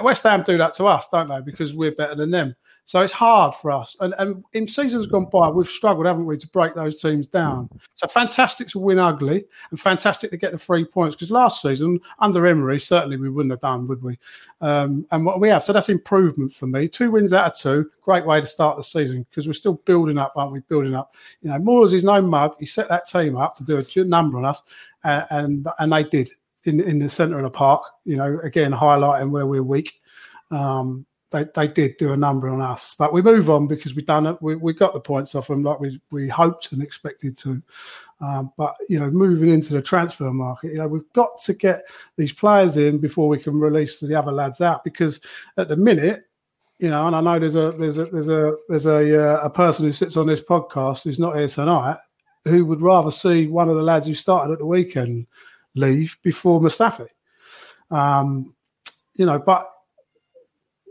West 0.02 0.22
Ham 0.24 0.42
do 0.42 0.56
that 0.58 0.74
to 0.74 0.84
us, 0.86 1.06
don't 1.08 1.28
they? 1.28 1.40
Because 1.40 1.74
we're 1.74 1.92
better 1.92 2.14
than 2.14 2.30
them. 2.30 2.54
So 2.86 3.00
it's 3.00 3.12
hard 3.12 3.54
for 3.54 3.70
us. 3.70 3.96
And, 4.00 4.14
and 4.18 4.44
in 4.52 4.68
seasons 4.68 5.06
gone 5.06 5.26
by, 5.32 5.48
we've 5.48 5.66
struggled, 5.66 6.06
haven't 6.06 6.26
we, 6.26 6.36
to 6.36 6.48
break 6.48 6.74
those 6.74 7.00
teams 7.00 7.26
down. 7.26 7.68
So 7.94 8.06
fantastic 8.06 8.68
to 8.68 8.78
win 8.78 8.98
ugly 8.98 9.46
and 9.70 9.80
fantastic 9.80 10.30
to 10.30 10.36
get 10.36 10.52
the 10.52 10.58
three 10.58 10.84
points. 10.84 11.16
Because 11.16 11.30
last 11.30 11.62
season, 11.62 11.98
under 12.18 12.46
Emery, 12.46 12.78
certainly 12.78 13.16
we 13.16 13.30
wouldn't 13.30 13.52
have 13.52 13.60
done, 13.60 13.86
would 13.88 14.02
we? 14.02 14.18
Um, 14.60 15.06
and 15.12 15.24
what 15.24 15.40
we 15.40 15.48
have. 15.48 15.62
So 15.62 15.72
that's 15.72 15.88
improvement 15.88 16.52
for 16.52 16.66
me. 16.66 16.86
Two 16.86 17.10
wins 17.10 17.32
out 17.32 17.46
of 17.46 17.54
two. 17.54 17.90
Great 18.02 18.26
way 18.26 18.40
to 18.40 18.46
start 18.46 18.76
the 18.76 18.84
season 18.84 19.26
because 19.30 19.46
we're 19.46 19.54
still 19.54 19.80
building 19.84 20.18
up, 20.18 20.34
aren't 20.36 20.52
we? 20.52 20.60
Building 20.60 20.94
up. 20.94 21.14
You 21.40 21.50
know, 21.50 21.58
Moyes 21.58 21.94
is 21.94 22.04
no 22.04 22.20
mug. 22.20 22.54
He 22.60 22.66
set 22.66 22.88
that 22.90 23.06
team 23.06 23.36
up 23.36 23.54
to 23.54 23.64
do 23.64 23.78
a 23.78 24.04
number 24.04 24.36
on 24.36 24.44
us. 24.44 24.62
Uh, 25.02 25.24
and 25.30 25.66
and 25.78 25.92
they 25.92 26.02
did 26.02 26.30
in, 26.64 26.80
in 26.80 26.98
the 26.98 27.08
centre 27.08 27.36
of 27.36 27.44
the 27.44 27.50
park, 27.50 27.82
you 28.04 28.16
know, 28.16 28.38
again, 28.42 28.72
highlighting 28.72 29.30
where 29.30 29.46
we're 29.46 29.62
weak. 29.62 30.00
Um, 30.50 31.06
they, 31.34 31.44
they 31.54 31.66
did 31.66 31.96
do 31.96 32.12
a 32.12 32.16
number 32.16 32.48
on 32.48 32.60
us, 32.60 32.94
but 32.96 33.12
we 33.12 33.20
move 33.20 33.50
on 33.50 33.66
because 33.66 33.96
we've 33.96 34.06
done 34.06 34.26
it. 34.26 34.40
We, 34.40 34.54
we 34.54 34.72
got 34.72 34.94
the 34.94 35.00
points 35.00 35.34
off 35.34 35.48
them 35.48 35.64
like 35.64 35.80
we, 35.80 36.00
we 36.12 36.28
hoped 36.28 36.70
and 36.70 36.80
expected 36.80 37.36
to. 37.38 37.60
Um, 38.20 38.52
but 38.56 38.76
you 38.88 39.00
know, 39.00 39.10
moving 39.10 39.50
into 39.50 39.72
the 39.72 39.82
transfer 39.82 40.32
market, 40.32 40.72
you 40.72 40.78
know, 40.78 40.86
we've 40.86 41.12
got 41.12 41.36
to 41.44 41.54
get 41.54 41.82
these 42.16 42.32
players 42.32 42.76
in 42.76 42.98
before 42.98 43.28
we 43.28 43.38
can 43.38 43.58
release 43.58 43.98
the 43.98 44.14
other 44.14 44.30
lads 44.30 44.60
out. 44.60 44.84
Because 44.84 45.20
at 45.56 45.68
the 45.68 45.76
minute, 45.76 46.24
you 46.78 46.88
know, 46.88 47.08
and 47.08 47.16
I 47.16 47.20
know 47.20 47.40
there's 47.40 47.56
a 47.56 47.72
there's 47.72 47.98
a 47.98 48.04
there's 48.06 48.28
a 48.28 48.56
there's 48.68 48.86
a 48.86 49.40
uh, 49.40 49.40
a 49.42 49.50
person 49.50 49.84
who 49.84 49.92
sits 49.92 50.16
on 50.16 50.28
this 50.28 50.40
podcast 50.40 51.02
who's 51.02 51.18
not 51.18 51.36
here 51.36 51.48
tonight 51.48 51.98
who 52.44 52.64
would 52.64 52.80
rather 52.80 53.10
see 53.10 53.48
one 53.48 53.68
of 53.68 53.76
the 53.76 53.82
lads 53.82 54.06
who 54.06 54.14
started 54.14 54.52
at 54.52 54.58
the 54.60 54.66
weekend 54.66 55.26
leave 55.74 56.16
before 56.22 56.60
Mustafi. 56.60 57.08
Um, 57.90 58.54
you 59.14 59.26
know, 59.26 59.38
but 59.38 59.66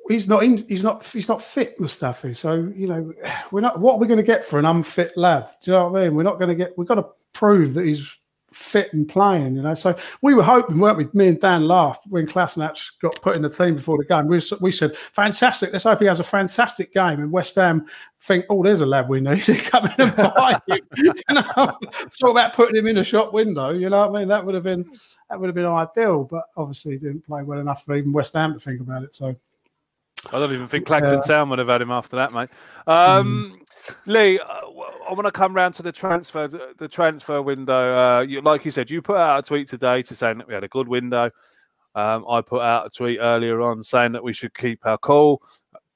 he's 0.07 0.27
not 0.27 0.43
in, 0.43 0.65
he's 0.67 0.83
not 0.83 1.05
he's 1.05 1.29
not 1.29 1.41
fit, 1.41 1.77
Mustafi. 1.79 2.35
So 2.35 2.71
you 2.75 2.87
know, 2.87 3.13
we're 3.51 3.61
not. 3.61 3.79
What 3.79 3.93
are 3.93 3.99
we 3.99 4.07
going 4.07 4.17
to 4.17 4.23
get 4.23 4.45
for 4.45 4.59
an 4.59 4.65
unfit 4.65 5.15
lad? 5.17 5.49
Do 5.61 5.71
you 5.71 5.77
know 5.77 5.89
what 5.89 6.01
I 6.01 6.05
mean? 6.05 6.15
We're 6.15 6.23
not 6.23 6.39
going 6.39 6.49
to 6.49 6.55
get. 6.55 6.77
We've 6.77 6.87
got 6.87 6.95
to 6.95 7.07
prove 7.33 7.73
that 7.75 7.85
he's 7.85 8.17
fit 8.53 8.93
and 8.93 9.07
playing. 9.09 9.55
You 9.55 9.63
know, 9.63 9.73
so 9.73 9.95
we 10.21 10.33
were 10.33 10.43
hoping, 10.43 10.79
weren't 10.79 10.97
we? 10.97 11.07
Me 11.13 11.27
and 11.27 11.39
Dan 11.39 11.67
laughed 11.67 12.03
when 12.07 12.27
Kolasinac 12.27 12.77
got 13.01 13.19
put 13.21 13.35
in 13.35 13.41
the 13.41 13.49
team 13.49 13.75
before 13.75 13.97
the 13.97 14.05
game. 14.05 14.27
We, 14.27 14.39
we 14.61 14.71
said, 14.71 14.95
fantastic. 14.95 15.73
Let's 15.73 15.83
hope 15.83 15.99
he 15.99 16.05
has 16.05 16.19
a 16.19 16.23
fantastic 16.23 16.93
game. 16.93 17.19
And 17.19 17.31
West 17.31 17.55
Ham 17.55 17.85
think, 18.21 18.45
oh, 18.49 18.63
there's 18.63 18.81
a 18.81 18.85
lad 18.85 19.09
we 19.09 19.19
need 19.19 19.43
to 19.43 19.55
come 19.55 19.85
in 19.85 19.93
and 19.97 20.15
buy 20.15 20.59
him. 20.67 20.79
you 20.97 21.13
know, 21.29 21.43
talk 21.55 22.31
about 22.31 22.53
putting 22.53 22.75
him 22.75 22.87
in 22.87 22.97
a 22.97 23.03
shop 23.03 23.33
window. 23.33 23.71
You 23.71 23.89
know 23.89 24.07
what 24.07 24.15
I 24.15 24.19
mean? 24.19 24.27
That 24.27 24.45
would 24.45 24.55
have 24.55 24.63
been 24.63 24.91
that 25.29 25.39
would 25.39 25.47
have 25.47 25.55
been 25.55 25.65
ideal. 25.65 26.23
But 26.23 26.45
obviously, 26.55 26.93
he 26.93 26.97
didn't 26.99 27.25
play 27.25 27.43
well 27.43 27.59
enough 27.59 27.83
for 27.83 27.95
even 27.95 28.13
West 28.13 28.33
Ham 28.33 28.53
to 28.53 28.59
think 28.59 28.81
about 28.81 29.03
it. 29.03 29.15
So. 29.15 29.35
I 30.31 30.39
don't 30.39 30.53
even 30.53 30.67
think 30.67 30.85
Clacton 30.85 31.15
Yeah. 31.15 31.21
Town 31.21 31.49
would 31.49 31.59
have 31.59 31.67
had 31.67 31.81
him 31.81 31.91
after 31.91 32.15
that, 32.15 32.33
mate. 32.33 32.49
Um, 32.87 33.59
Lee, 34.05 34.39
I 34.39 34.61
w- 34.61 34.83
I 35.09 35.13
want 35.13 35.25
to 35.25 35.31
come 35.31 35.53
round 35.53 35.73
to 35.75 35.83
the 35.83 35.91
transfer, 35.91 36.47
the 36.47 36.87
transfer 36.87 37.41
window. 37.41 37.73
Uh, 37.93 38.21
you, 38.21 38.41
like 38.41 38.63
you 38.63 38.71
said, 38.71 38.89
you 38.89 39.01
put 39.01 39.17
out 39.17 39.39
a 39.39 39.47
tweet 39.47 39.67
today 39.67 40.01
to 40.03 40.15
saying 40.15 40.37
that 40.37 40.47
we 40.47 40.53
had 40.53 40.63
a 40.63 40.69
good 40.69 40.87
window. 40.87 41.29
Um, 41.95 42.25
I 42.29 42.41
put 42.41 42.61
out 42.61 42.87
a 42.87 42.89
tweet 42.89 43.19
earlier 43.21 43.61
on 43.61 43.83
saying 43.83 44.13
that 44.13 44.23
we 44.23 44.33
should 44.33 44.53
keep 44.53 44.79
our 44.85 44.97
cool 44.97 45.41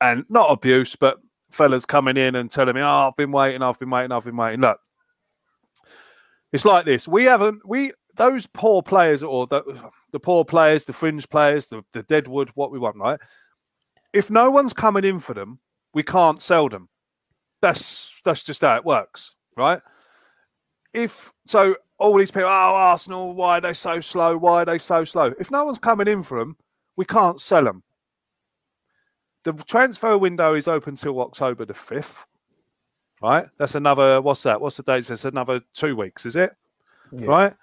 and 0.02 0.26
not 0.30 0.52
abuse, 0.52 0.96
but 0.96 1.18
fellas 1.50 1.86
coming 1.86 2.18
in 2.18 2.36
and 2.36 2.52
telling 2.52 2.76
me, 2.76 2.82
"Oh, 2.82 3.08
I've 3.08 3.16
been 3.16 3.32
waiting, 3.32 3.64
I've 3.64 3.80
been 3.80 3.90
waiting, 3.90 4.12
I've 4.12 4.26
been 4.26 4.36
waiting." 4.36 4.62
Look, 4.62 4.80
it's 6.52 6.66
like 6.66 6.86
this. 6.86 7.08
We 7.08 7.24
haven't 7.24 7.66
we 7.66 7.94
those 8.16 8.48
poor 8.48 8.82
players 8.82 9.24
or 9.24 9.48
the, 9.48 9.92
the 10.12 10.20
poor 10.20 10.44
players, 10.44 10.86
the 10.86 10.94
fringe 10.94 11.30
players, 11.30 11.70
the, 11.70 11.84
the 11.94 12.04
deadwood, 12.04 12.50
what 12.56 12.72
we 12.72 12.80
want, 12.80 12.98
right? 12.98 13.20
If 14.18 14.32
no 14.32 14.50
one's 14.50 14.74
coming 14.74 15.04
in 15.04 15.20
for 15.20 15.36
them, 15.36 15.60
we 15.94 16.02
can't 16.02 16.42
sell 16.42 16.70
them. 16.70 16.90
That's 17.62 18.20
that's 18.26 18.44
just 18.44 18.62
how 18.62 18.76
it 18.76 18.84
works, 18.86 19.36
right? 19.56 19.80
If 20.94 21.32
so, 21.46 21.76
all 22.00 22.18
these 22.18 22.32
people, 22.32 22.50
oh 22.50 22.76
Arsenal, 22.76 23.36
why 23.36 23.60
are 23.60 23.62
they 23.62 23.74
so 23.74 24.02
slow? 24.02 24.36
Why 24.36 24.64
are 24.64 24.66
they 24.66 24.80
so 24.80 25.04
slow? 25.04 25.34
If 25.40 25.52
no 25.52 25.66
one's 25.66 25.78
coming 25.78 26.08
in 26.08 26.24
for 26.24 26.40
them, 26.40 26.58
we 26.96 27.06
can't 27.06 27.40
sell 27.40 27.64
them. 27.64 27.84
The 29.44 29.54
transfer 29.54 30.18
window 30.18 30.56
is 30.56 30.68
open 30.68 30.96
till 30.96 31.22
October 31.22 31.66
the 31.66 31.76
fifth, 31.76 32.26
right? 33.22 33.46
That's 33.60 33.76
another. 33.76 34.20
What's 34.20 34.44
that? 34.44 34.60
What's 34.60 34.78
the 34.78 34.84
date? 34.84 35.06
That's 35.06 35.26
another 35.26 35.62
two 35.76 35.96
weeks, 35.96 36.26
is 36.26 36.36
it? 36.36 36.54
Right. 37.28 37.54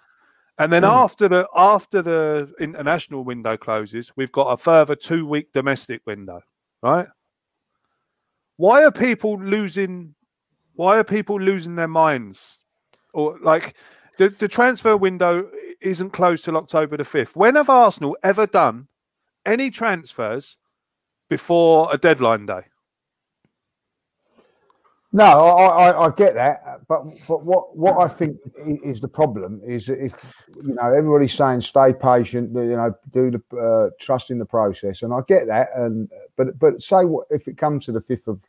And 0.59 0.73
then 0.73 0.83
hmm. 0.83 0.91
after 0.91 1.29
the 1.29 1.49
after 1.55 2.03
the 2.03 2.53
international 2.61 3.25
window 3.25 3.57
closes, 3.57 4.13
we've 4.17 4.33
got 4.33 4.53
a 4.53 4.57
further 4.57 4.95
two 4.95 5.27
week 5.27 5.53
domestic 5.53 6.03
window, 6.07 6.41
right? 6.83 7.07
Why 8.57 8.85
are 8.85 8.93
people 8.93 9.39
losing? 9.41 10.15
Why 10.75 10.99
are 10.99 11.05
people 11.05 11.41
losing 11.41 11.75
their 11.77 11.89
minds? 11.89 12.59
Or 13.13 13.39
like 13.43 13.77
the, 14.19 14.29
the 14.31 14.49
transfer 14.49 14.97
window 14.97 15.49
isn't 15.81 16.11
closed 16.11 16.45
till 16.45 16.57
October 16.57 16.97
the 16.97 17.05
fifth. 17.05 17.37
When 17.37 17.57
have 17.57 17.71
Arsenal 17.71 18.17
ever 18.23 18.47
done 18.47 18.89
any 19.45 19.71
transfers 19.71 20.57
before 21.29 21.89
a 21.93 21.99
deadline 21.99 22.47
day? 22.47 22.63
No, 25.17 25.25
I, 25.25 25.91
I, 25.91 26.07
I 26.07 26.11
get 26.11 26.35
that, 26.35 26.81
but 26.89 27.05
but 27.29 27.45
what 27.45 27.77
what 27.77 27.99
I 27.99 28.09
think 28.09 28.37
is 28.67 29.01
the 29.01 29.07
problem 29.07 29.63
is 29.65 29.87
that 29.87 30.05
if 30.05 30.13
you 30.57 30.75
know 30.75 30.93
everybody's 30.93 31.35
saying 31.35 31.61
stay 31.61 31.93
patient, 31.93 32.51
you 32.53 32.75
know, 32.77 32.93
do 33.13 33.31
the 33.31 33.57
uh, 33.57 33.91
trust 34.01 34.33
in 34.33 34.41
the 34.41 34.45
process, 34.45 35.03
and 35.03 35.15
I 35.15 35.21
get 35.29 35.47
that, 35.47 35.69
and 35.77 36.11
but 36.37 36.59
but 36.59 36.83
say 36.83 37.05
what 37.05 37.29
if 37.31 37.47
it 37.47 37.57
comes 37.57 37.85
to 37.85 37.93
the 37.93 38.01
fifth 38.01 38.27
of 38.27 38.43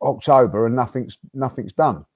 October 0.00 0.64
and 0.64 0.74
nothing's 0.74 1.18
nothing's 1.34 1.74
done. 1.74 2.06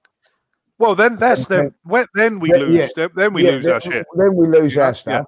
Well, 0.79 0.95
then 0.95 1.17
that's 1.17 1.45
the 1.45 1.71
when, 1.83 2.07
then 2.15 2.39
we 2.39 2.49
Yeah, 2.49 2.57
lose. 2.57 2.75
yeah. 2.77 2.87
Then, 2.95 3.09
then 3.15 3.33
we 3.35 3.43
Yeah, 3.43 3.51
lose 3.51 3.65
then, 3.65 3.73
our 3.73 3.81
shit. 3.81 4.07
Then 4.15 4.35
we 4.35 4.47
lose 4.47 4.75
Yeah, 4.75 4.87
our 4.87 4.95
stuff. 4.95 5.25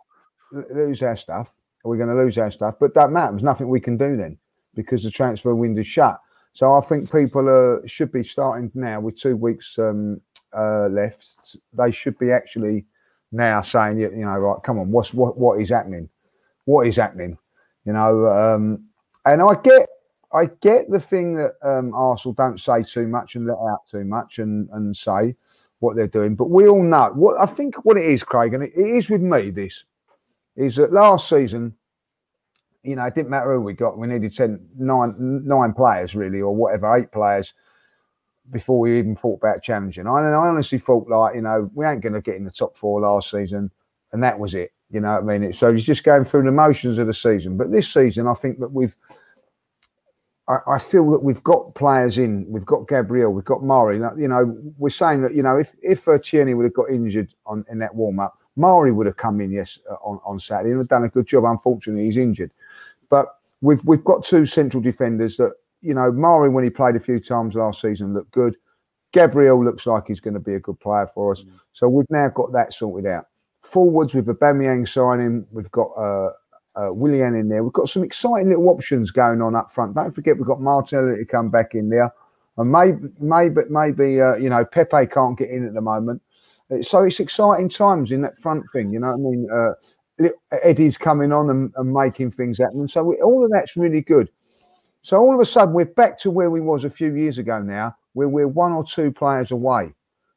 Lose 0.52 1.04
our 1.04 1.16
stuff. 1.16 1.54
We're 1.84 1.98
going 1.98 2.10
to 2.10 2.16
lose 2.16 2.40
our 2.40 2.50
stuff, 2.50 2.78
but 2.80 2.96
that 2.96 3.12
matters. 3.12 3.34
There's 3.34 3.44
nothing 3.44 3.70
we 3.70 3.80
can 3.80 3.96
do 3.96 4.18
then 4.18 4.40
because 4.74 5.04
the 5.04 5.12
transfer 5.12 5.54
window's 5.54 5.86
shut. 5.86 6.20
So 6.54 6.74
I 6.74 6.82
think 6.82 7.12
people 7.12 7.50
uh, 7.50 7.88
should 7.88 8.12
be 8.12 8.24
starting 8.24 8.72
now 8.76 9.00
with 9.00 9.20
two 9.20 9.36
weeks 9.36 9.78
um, 9.80 10.22
uh, 10.56 10.88
left. 10.88 11.58
They 11.74 11.92
should 11.92 12.18
be 12.20 12.32
actually 12.32 12.86
now 13.32 13.62
saying, 13.62 14.00
you 14.00 14.10
know, 14.12 14.38
right, 14.38 14.62
come 14.64 14.78
on, 14.78 14.92
what's 14.92 15.14
what 15.14 15.38
what 15.38 15.60
is 15.60 15.70
happening? 15.70 16.10
What 16.66 16.86
is 16.86 16.98
happening? 16.98 17.38
You 17.86 17.94
know, 17.94 18.28
um, 18.28 18.86
and 19.26 19.42
I 19.42 19.56
get 19.64 19.90
I 20.32 20.46
get 20.62 20.90
the 20.90 21.00
thing 21.00 21.36
that 21.36 21.54
um, 21.64 21.94
Arsenal 21.96 22.34
don't 22.34 22.60
say 22.60 22.84
too 22.84 23.08
much 23.08 23.36
and 23.36 23.48
let 23.48 23.58
out 23.58 23.82
too 23.90 24.04
much 24.04 24.38
and 24.38 24.70
and 24.74 24.96
say 24.96 25.36
what 25.80 25.96
they're 25.96 26.08
doing, 26.08 26.36
but 26.36 26.50
we 26.50 26.68
all 26.68 26.84
know 26.84 27.12
what 27.16 27.36
I 27.42 27.48
think. 27.48 27.84
What 27.84 27.98
it 27.98 28.06
is, 28.06 28.24
Craig, 28.24 28.54
and 28.54 28.64
it, 28.64 28.72
it 28.76 28.96
is 28.96 29.10
with 29.10 29.22
me. 29.22 29.50
This 29.50 29.86
is 30.56 30.76
that 30.76 30.94
last 30.94 31.28
season 31.28 31.76
you 32.84 32.96
know, 32.96 33.06
it 33.06 33.16
didn't 33.16 33.30
matter 33.30 33.54
who 33.54 33.62
we 33.62 33.74
got. 33.74 33.98
We 33.98 34.08
needed 34.08 34.36
10, 34.36 34.60
nine, 34.78 35.16
nine 35.18 35.74
players, 35.74 36.16
really, 36.16 36.42
or 36.42 36.56
whatever, 36.56 36.96
eight 36.96 37.12
players. 37.12 37.54
before 38.52 38.80
we 38.80 39.00
even 39.00 39.16
thought 39.16 39.40
about 39.42 39.64
challenging. 39.64 40.08
I, 40.08 40.12
I 40.12 40.34
honestly 40.34 40.78
thought 40.78 41.08
like 41.08 41.36
you 41.36 41.42
know 41.42 41.70
we 41.74 41.86
ain't 41.86 42.02
going 42.02 42.14
to 42.14 42.22
get 42.22 42.36
in 42.36 42.46
the 42.46 42.52
top 42.52 42.78
four 42.78 43.02
last 43.02 43.32
season, 43.32 43.72
and 44.12 44.24
that 44.24 44.40
was 44.40 44.56
it. 44.56 44.72
You 44.90 45.00
know 45.00 45.14
what 45.20 45.34
I 45.34 45.38
mean? 45.38 45.54
So 45.54 45.74
he's 45.74 45.86
just 45.86 46.04
going 46.04 46.26
through 46.26 46.44
the 46.44 46.52
motions 46.52 46.98
of 46.98 47.08
the 47.08 47.14
season. 47.14 47.58
But 47.58 47.72
this 47.72 47.92
season, 47.92 48.28
I 48.28 48.34
think 48.34 48.60
that 48.60 48.72
we've. 48.72 48.96
I, 50.48 50.58
I 50.68 50.80
feel 50.80 51.10
that 51.12 51.24
we've 51.24 51.44
got 51.44 51.74
players 51.74 52.18
in. 52.18 52.46
We've 52.50 52.66
got 52.66 52.90
Gabriel. 52.90 53.32
We've 53.32 53.46
got 53.46 53.62
Marí. 53.62 53.96
You 54.20 54.28
know, 54.28 54.58
we're 54.78 54.90
saying 54.90 55.22
that 55.22 55.34
you 55.34 55.42
know 55.42 55.58
if 55.58 55.74
if 55.82 56.08
uh, 56.08 56.18
Tierney 56.22 56.54
would 56.54 56.66
have 56.66 56.74
got 56.74 56.90
injured 56.90 57.34
on 57.46 57.66
in 57.72 57.80
that 57.80 57.96
warm 57.96 58.20
up, 58.20 58.38
Marí 58.58 58.94
would 58.94 59.06
have 59.06 59.18
come 59.18 59.40
in 59.40 59.52
yes 59.52 59.80
uh, 59.90 59.96
on 59.96 60.20
on 60.26 60.40
Saturday 60.40 60.72
and 60.72 60.88
done 60.88 61.06
a 61.06 61.10
good 61.10 61.28
job. 61.28 61.46
Unfortunately, 61.46 62.06
he's 62.06 62.18
injured, 62.18 62.52
but 63.14 63.36
we've 63.62 63.86
we've 63.86 64.04
got 64.04 64.26
two 64.26 64.48
central 64.48 64.82
defenders 64.82 65.38
that 65.38 65.54
you 65.84 65.94
know 65.94 66.12
Marí 66.12 66.52
when 66.52 66.64
he 66.64 66.72
played 66.72 66.96
a 66.96 67.00
few 67.00 67.20
times 67.20 67.54
last 67.54 67.80
season 67.80 68.16
looked 68.16 68.32
good. 68.32 68.56
Gabriel 69.12 69.64
looks 69.64 69.86
like 69.86 70.08
he's 70.08 70.20
going 70.20 70.34
to 70.34 70.40
be 70.40 70.56
a 70.56 70.60
good 70.60 70.80
player 70.80 71.06
for 71.06 71.34
us. 71.34 71.44
Mm. 71.44 71.52
So 71.74 71.88
we've 71.88 72.10
now 72.10 72.30
got 72.30 72.52
that 72.54 72.74
sorted 72.74 73.06
out. 73.06 73.26
Forwards 73.62 74.16
with 74.16 74.26
Aubameyang 74.26 74.90
signing, 74.90 75.46
we've 75.52 75.70
got 75.70 75.92
uh, 75.96 76.32
uh, 76.76 76.92
Willian 76.92 77.36
in 77.36 77.50
there. 77.50 77.64
We've 77.64 77.72
got 77.72 77.88
some 77.88 78.04
exciting 78.04 78.50
little 78.50 78.68
options 78.70 79.12
going 79.12 79.44
on 79.44 79.56
up 79.56 79.70
front. 79.70 79.94
Don't 79.94 80.12
forget 80.12 80.36
we've 80.36 80.48
got 80.48 80.60
Martinelli 80.60 81.18
to 81.18 81.26
come 81.26 81.52
back 81.52 81.76
in 81.76 81.90
there, 81.90 82.12
and 82.58 82.72
maybe 82.72 83.10
maybe 83.20 83.62
maybe 83.70 84.20
uh, 84.22 84.38
you 84.38 84.50
know 84.50 84.66
Pepe 84.66 85.06
can't 85.06 85.38
get 85.38 85.52
in 85.52 85.68
at 85.68 85.76
the 85.76 85.82
moment. 85.82 86.20
Uh, 86.72 86.82
so 86.82 87.04
it's 87.04 87.20
exciting 87.20 87.70
times 87.70 88.12
in 88.12 88.22
that 88.24 88.40
front 88.40 88.66
thing. 88.72 88.90
You 88.90 89.02
know 89.02 89.16
what 89.16 89.28
I 89.28 89.32
mean? 89.32 89.48
Uh, 89.54 89.74
Eddie's 90.64 90.98
coming 90.98 91.32
on 91.32 91.50
and, 91.50 91.74
and 91.76 91.94
making 91.94 92.32
things 92.32 92.60
happen. 92.60 92.82
And 92.82 92.92
So 92.92 93.04
we, 93.04 93.16
all 93.22 93.44
of 93.44 93.52
that's 93.52 93.76
really 93.76 94.02
good. 94.02 94.30
So 95.02 95.18
all 95.20 95.34
of 95.34 95.42
a 95.42 95.46
sudden 95.46 95.74
we're 95.74 95.86
back 95.86 96.18
to 96.20 96.32
where 96.32 96.50
we 96.50 96.62
was 96.62 96.86
a 96.86 96.90
few 96.90 97.14
years 97.16 97.38
ago 97.38 97.62
now, 97.62 97.96
where 98.14 98.30
we're 98.30 98.48
one 98.48 98.72
or 98.72 98.84
two 98.84 99.12
players 99.12 99.52
away 99.52 99.94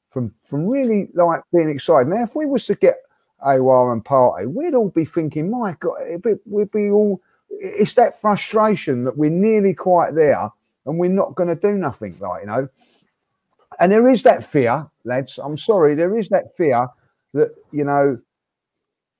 from 0.08 0.32
from 0.44 0.66
really 0.66 1.08
like 1.14 1.42
being 1.52 1.68
excited. 1.68 2.08
Now, 2.08 2.22
if 2.22 2.34
we 2.34 2.46
was 2.46 2.64
to 2.66 2.74
get 2.74 2.96
Aouar 3.44 3.92
and 3.92 4.04
Partey, 4.04 4.52
we'd 4.52 4.74
all 4.74 4.88
be 4.88 5.04
thinking, 5.04 5.50
my 5.50 5.76
God, 5.78 5.98
be, 6.22 6.34
we'd 6.46 6.70
be 6.70 6.90
all. 6.90 7.20
It's 7.50 7.94
that 7.94 8.20
frustration 8.20 9.04
that 9.04 9.16
we're 9.16 9.30
nearly 9.30 9.72
quite 9.72 10.14
there 10.14 10.50
and 10.84 10.98
we're 10.98 11.10
not 11.10 11.34
going 11.34 11.48
to 11.48 11.54
do 11.54 11.74
nothing, 11.74 12.16
right? 12.18 12.40
You 12.40 12.46
know, 12.46 12.68
and 13.78 13.92
there 13.92 14.08
is 14.08 14.22
that 14.22 14.44
fear, 14.44 14.88
lads. 15.04 15.38
I'm 15.38 15.58
sorry, 15.58 15.94
there 15.94 16.16
is 16.16 16.28
that 16.30 16.56
fear 16.56 16.88
that 17.34 17.50
you 17.70 17.84
know 17.84 18.18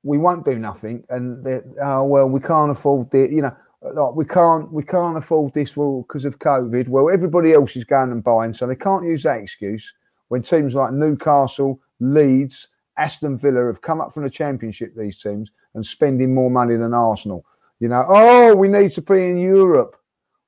we 0.06 0.18
won't 0.18 0.44
do 0.44 0.58
nothing, 0.58 1.04
and 1.10 1.44
oh 1.82 2.04
well, 2.04 2.28
we 2.28 2.40
can't 2.40 2.70
afford 2.70 3.10
the, 3.10 3.28
you 3.30 3.42
know, 3.42 3.54
like 3.82 4.14
we 4.14 4.24
can't 4.24 4.72
we 4.72 4.84
can't 4.84 5.18
afford 5.18 5.52
this 5.52 5.72
because 5.72 6.24
of 6.24 6.38
COVID. 6.38 6.88
Well, 6.88 7.10
everybody 7.10 7.52
else 7.52 7.74
is 7.76 7.84
going 7.84 8.12
and 8.12 8.22
buying, 8.22 8.54
so 8.54 8.66
they 8.66 8.76
can't 8.76 9.04
use 9.04 9.24
that 9.24 9.40
excuse 9.40 9.92
when 10.28 10.42
teams 10.42 10.74
like 10.74 10.92
Newcastle, 10.92 11.80
Leeds, 12.00 12.68
Aston 12.96 13.36
Villa 13.36 13.66
have 13.66 13.82
come 13.82 14.00
up 14.00 14.14
from 14.14 14.22
the 14.22 14.30
Championship, 14.30 14.94
these 14.96 15.20
teams, 15.20 15.50
and 15.74 15.84
spending 15.84 16.32
more 16.32 16.50
money 16.50 16.76
than 16.76 16.94
Arsenal. 16.94 17.44
You 17.80 17.88
know, 17.88 18.04
oh, 18.08 18.54
we 18.54 18.68
need 18.68 18.92
to 18.92 19.02
be 19.02 19.26
in 19.26 19.38
Europe. 19.38 19.96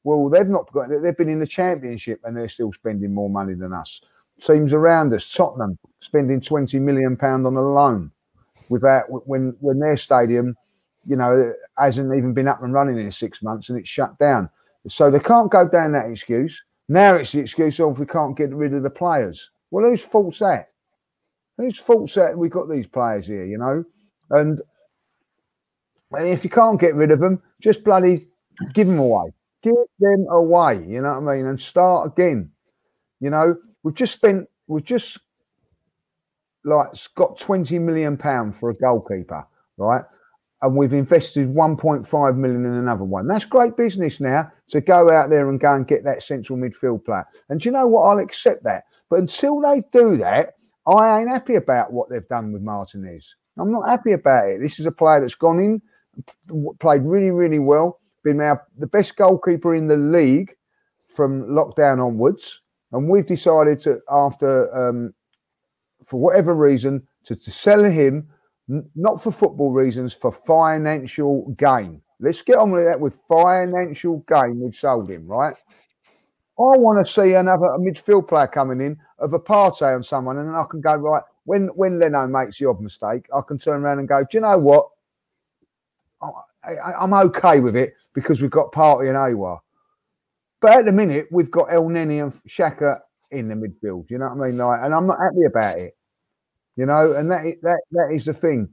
Well, 0.04 0.28
they've 0.28 0.46
not 0.46 0.72
got. 0.72 0.88
They've 0.88 1.16
been 1.16 1.28
in 1.28 1.40
the 1.40 1.46
Championship 1.46 2.20
and 2.24 2.36
they're 2.36 2.48
still 2.48 2.72
spending 2.72 3.12
more 3.12 3.28
money 3.28 3.54
than 3.54 3.72
us. 3.72 4.00
Teams 4.40 4.72
around 4.72 5.12
us, 5.12 5.30
Tottenham, 5.32 5.76
spending 6.00 6.40
twenty 6.40 6.78
million 6.78 7.16
pound 7.16 7.44
on 7.44 7.56
a 7.56 7.60
loan, 7.60 8.12
without 8.68 9.04
when 9.26 9.57
when 9.61 9.78
their 9.78 9.96
stadium, 9.96 10.57
you 11.07 11.16
know, 11.16 11.52
hasn't 11.78 12.14
even 12.16 12.35
been 12.35 12.48
up 12.48 12.62
and 12.62 12.72
running 12.72 12.98
in 12.98 13.11
six 13.12 13.42
months 13.42 13.68
and 13.68 13.78
it's 13.78 13.88
shut 13.88 14.18
down. 14.18 14.50
So 14.87 15.11
they 15.11 15.20
can't 15.20 15.50
go 15.50 15.68
down 15.68 15.92
that 15.92 16.11
excuse. 16.11 16.62
Now 16.88 17.14
it's 17.14 17.33
the 17.33 17.40
excuse 17.40 17.78
of 17.81 18.00
we 18.00 18.07
can't 18.07 18.37
get 18.37 18.54
rid 18.54 18.72
of 18.72 18.83
the 18.83 18.90
players. 18.90 19.50
Well, 19.70 19.85
whose 19.85 20.02
fault's 20.02 20.38
that? 20.38 20.68
Whose 21.59 21.78
fault's 21.78 22.14
that 22.14 22.37
we've 22.37 22.50
got 22.50 22.70
these 22.70 22.87
players 22.87 23.26
here, 23.26 23.44
you 23.44 23.59
know? 23.59 23.85
And, 24.31 24.62
and 26.12 26.28
if 26.28 26.44
you 26.44 26.50
can't 26.50 26.81
get 26.81 26.94
rid 26.94 27.11
of 27.11 27.20
them, 27.20 27.42
just 27.61 27.85
bloody 27.85 28.28
give 28.72 28.87
them 28.87 28.98
away. 28.98 29.33
Give 29.62 29.74
them 29.98 30.26
away, 30.31 30.85
you 30.87 31.02
know 31.02 31.20
what 31.20 31.33
I 31.33 31.37
mean? 31.37 31.46
And 31.46 31.61
start 31.61 32.07
again. 32.07 32.50
You 33.20 33.31
know, 33.31 33.57
we've 33.83 33.94
just 33.94 34.14
spent, 34.14 34.48
we've 34.68 34.85
just 34.85 35.18
like 36.64 36.88
got 37.14 37.38
20 37.38 37.78
million 37.78 38.16
pound 38.16 38.56
for 38.56 38.70
a 38.70 38.74
goalkeeper, 38.74 39.46
right? 39.76 40.02
And 40.60 40.76
we've 40.76 40.92
invested 40.92 41.48
1.5 41.54 42.36
million 42.36 42.64
in 42.64 42.74
another 42.74 43.04
one. 43.04 43.28
That's 43.28 43.44
great 43.44 43.76
business 43.76 44.20
now 44.20 44.50
to 44.68 44.80
go 44.80 45.10
out 45.10 45.30
there 45.30 45.48
and 45.48 45.60
go 45.60 45.74
and 45.74 45.86
get 45.86 46.02
that 46.04 46.22
central 46.22 46.58
midfield 46.58 47.04
player. 47.04 47.26
And 47.48 47.60
do 47.60 47.68
you 47.68 47.72
know 47.72 47.86
what? 47.86 48.02
I'll 48.02 48.18
accept 48.18 48.64
that. 48.64 48.84
But 49.08 49.20
until 49.20 49.60
they 49.60 49.84
do 49.92 50.16
that, 50.16 50.54
I 50.86 51.20
ain't 51.20 51.28
happy 51.28 51.54
about 51.54 51.92
what 51.92 52.08
they've 52.08 52.26
done 52.28 52.52
with 52.52 52.62
Martinez. 52.62 53.36
I'm 53.58 53.70
not 53.70 53.88
happy 53.88 54.12
about 54.12 54.48
it. 54.48 54.60
This 54.60 54.80
is 54.80 54.86
a 54.86 54.92
player 54.92 55.20
that's 55.20 55.34
gone 55.34 55.58
in, 55.60 55.82
played 56.80 57.02
really, 57.02 57.30
really 57.30 57.58
well, 57.58 58.00
been 58.24 58.38
now 58.38 58.60
the 58.78 58.86
best 58.86 59.16
goalkeeper 59.16 59.74
in 59.74 59.86
the 59.86 59.96
league 59.96 60.54
from 61.08 61.44
lockdown 61.44 62.04
onwards. 62.04 62.62
And 62.92 63.08
we've 63.08 63.26
decided 63.26 63.80
to, 63.80 64.00
after, 64.10 64.74
um, 64.74 65.14
for 66.08 66.18
whatever 66.18 66.54
reason, 66.54 67.06
to, 67.24 67.36
to 67.36 67.50
sell 67.50 67.84
him, 67.84 68.28
not 68.94 69.22
for 69.22 69.30
football 69.30 69.70
reasons, 69.70 70.14
for 70.14 70.32
financial 70.32 71.50
gain. 71.58 72.00
Let's 72.18 72.42
get 72.42 72.56
on 72.56 72.70
with 72.70 72.86
that 72.86 73.00
with 73.00 73.20
financial 73.28 74.24
gain. 74.26 74.58
We've 74.58 74.74
sold 74.74 75.08
him, 75.08 75.26
right? 75.26 75.54
I 76.58 76.76
want 76.76 77.06
to 77.06 77.12
see 77.12 77.34
another 77.34 77.66
midfield 77.78 78.26
player 78.26 78.48
coming 78.48 78.80
in 78.80 78.98
of 79.18 79.32
a 79.32 79.38
Partey 79.38 79.94
on 79.94 80.02
someone, 80.02 80.38
and 80.38 80.48
then 80.48 80.56
I 80.56 80.64
can 80.68 80.80
go 80.80 80.94
right 80.94 81.22
when 81.44 81.68
when 81.68 81.98
Leno 81.98 82.26
makes 82.26 82.58
the 82.58 82.68
odd 82.68 82.80
mistake, 82.80 83.26
I 83.34 83.40
can 83.46 83.58
turn 83.58 83.82
around 83.82 84.00
and 84.00 84.08
go, 84.08 84.20
do 84.20 84.28
you 84.32 84.40
know 84.40 84.58
what? 84.58 84.88
I, 86.64 87.04
am 87.04 87.14
okay 87.14 87.60
with 87.60 87.76
it 87.76 87.94
because 88.12 88.42
we've 88.42 88.50
got 88.50 88.72
Partey 88.72 89.08
and 89.08 89.16
Aouar. 89.16 89.60
But 90.60 90.72
at 90.72 90.84
the 90.84 90.92
minute, 90.92 91.28
we've 91.30 91.50
got 91.50 91.72
El 91.72 91.84
Elneny 91.84 92.22
and 92.22 92.32
Xhaka 92.48 92.98
in 93.30 93.48
the 93.48 93.54
midfield. 93.54 94.10
You 94.10 94.18
know 94.18 94.28
what 94.28 94.44
I 94.44 94.48
mean? 94.48 94.58
Like, 94.58 94.80
and 94.82 94.94
I'm 94.94 95.06
not 95.06 95.18
happy 95.20 95.44
about 95.44 95.78
it. 95.78 95.96
You 96.78 96.86
know, 96.86 97.12
and 97.12 97.28
that 97.30 97.56
that 97.62 97.80
that 97.90 98.12
is 98.12 98.24
the 98.24 98.32
thing. 98.32 98.68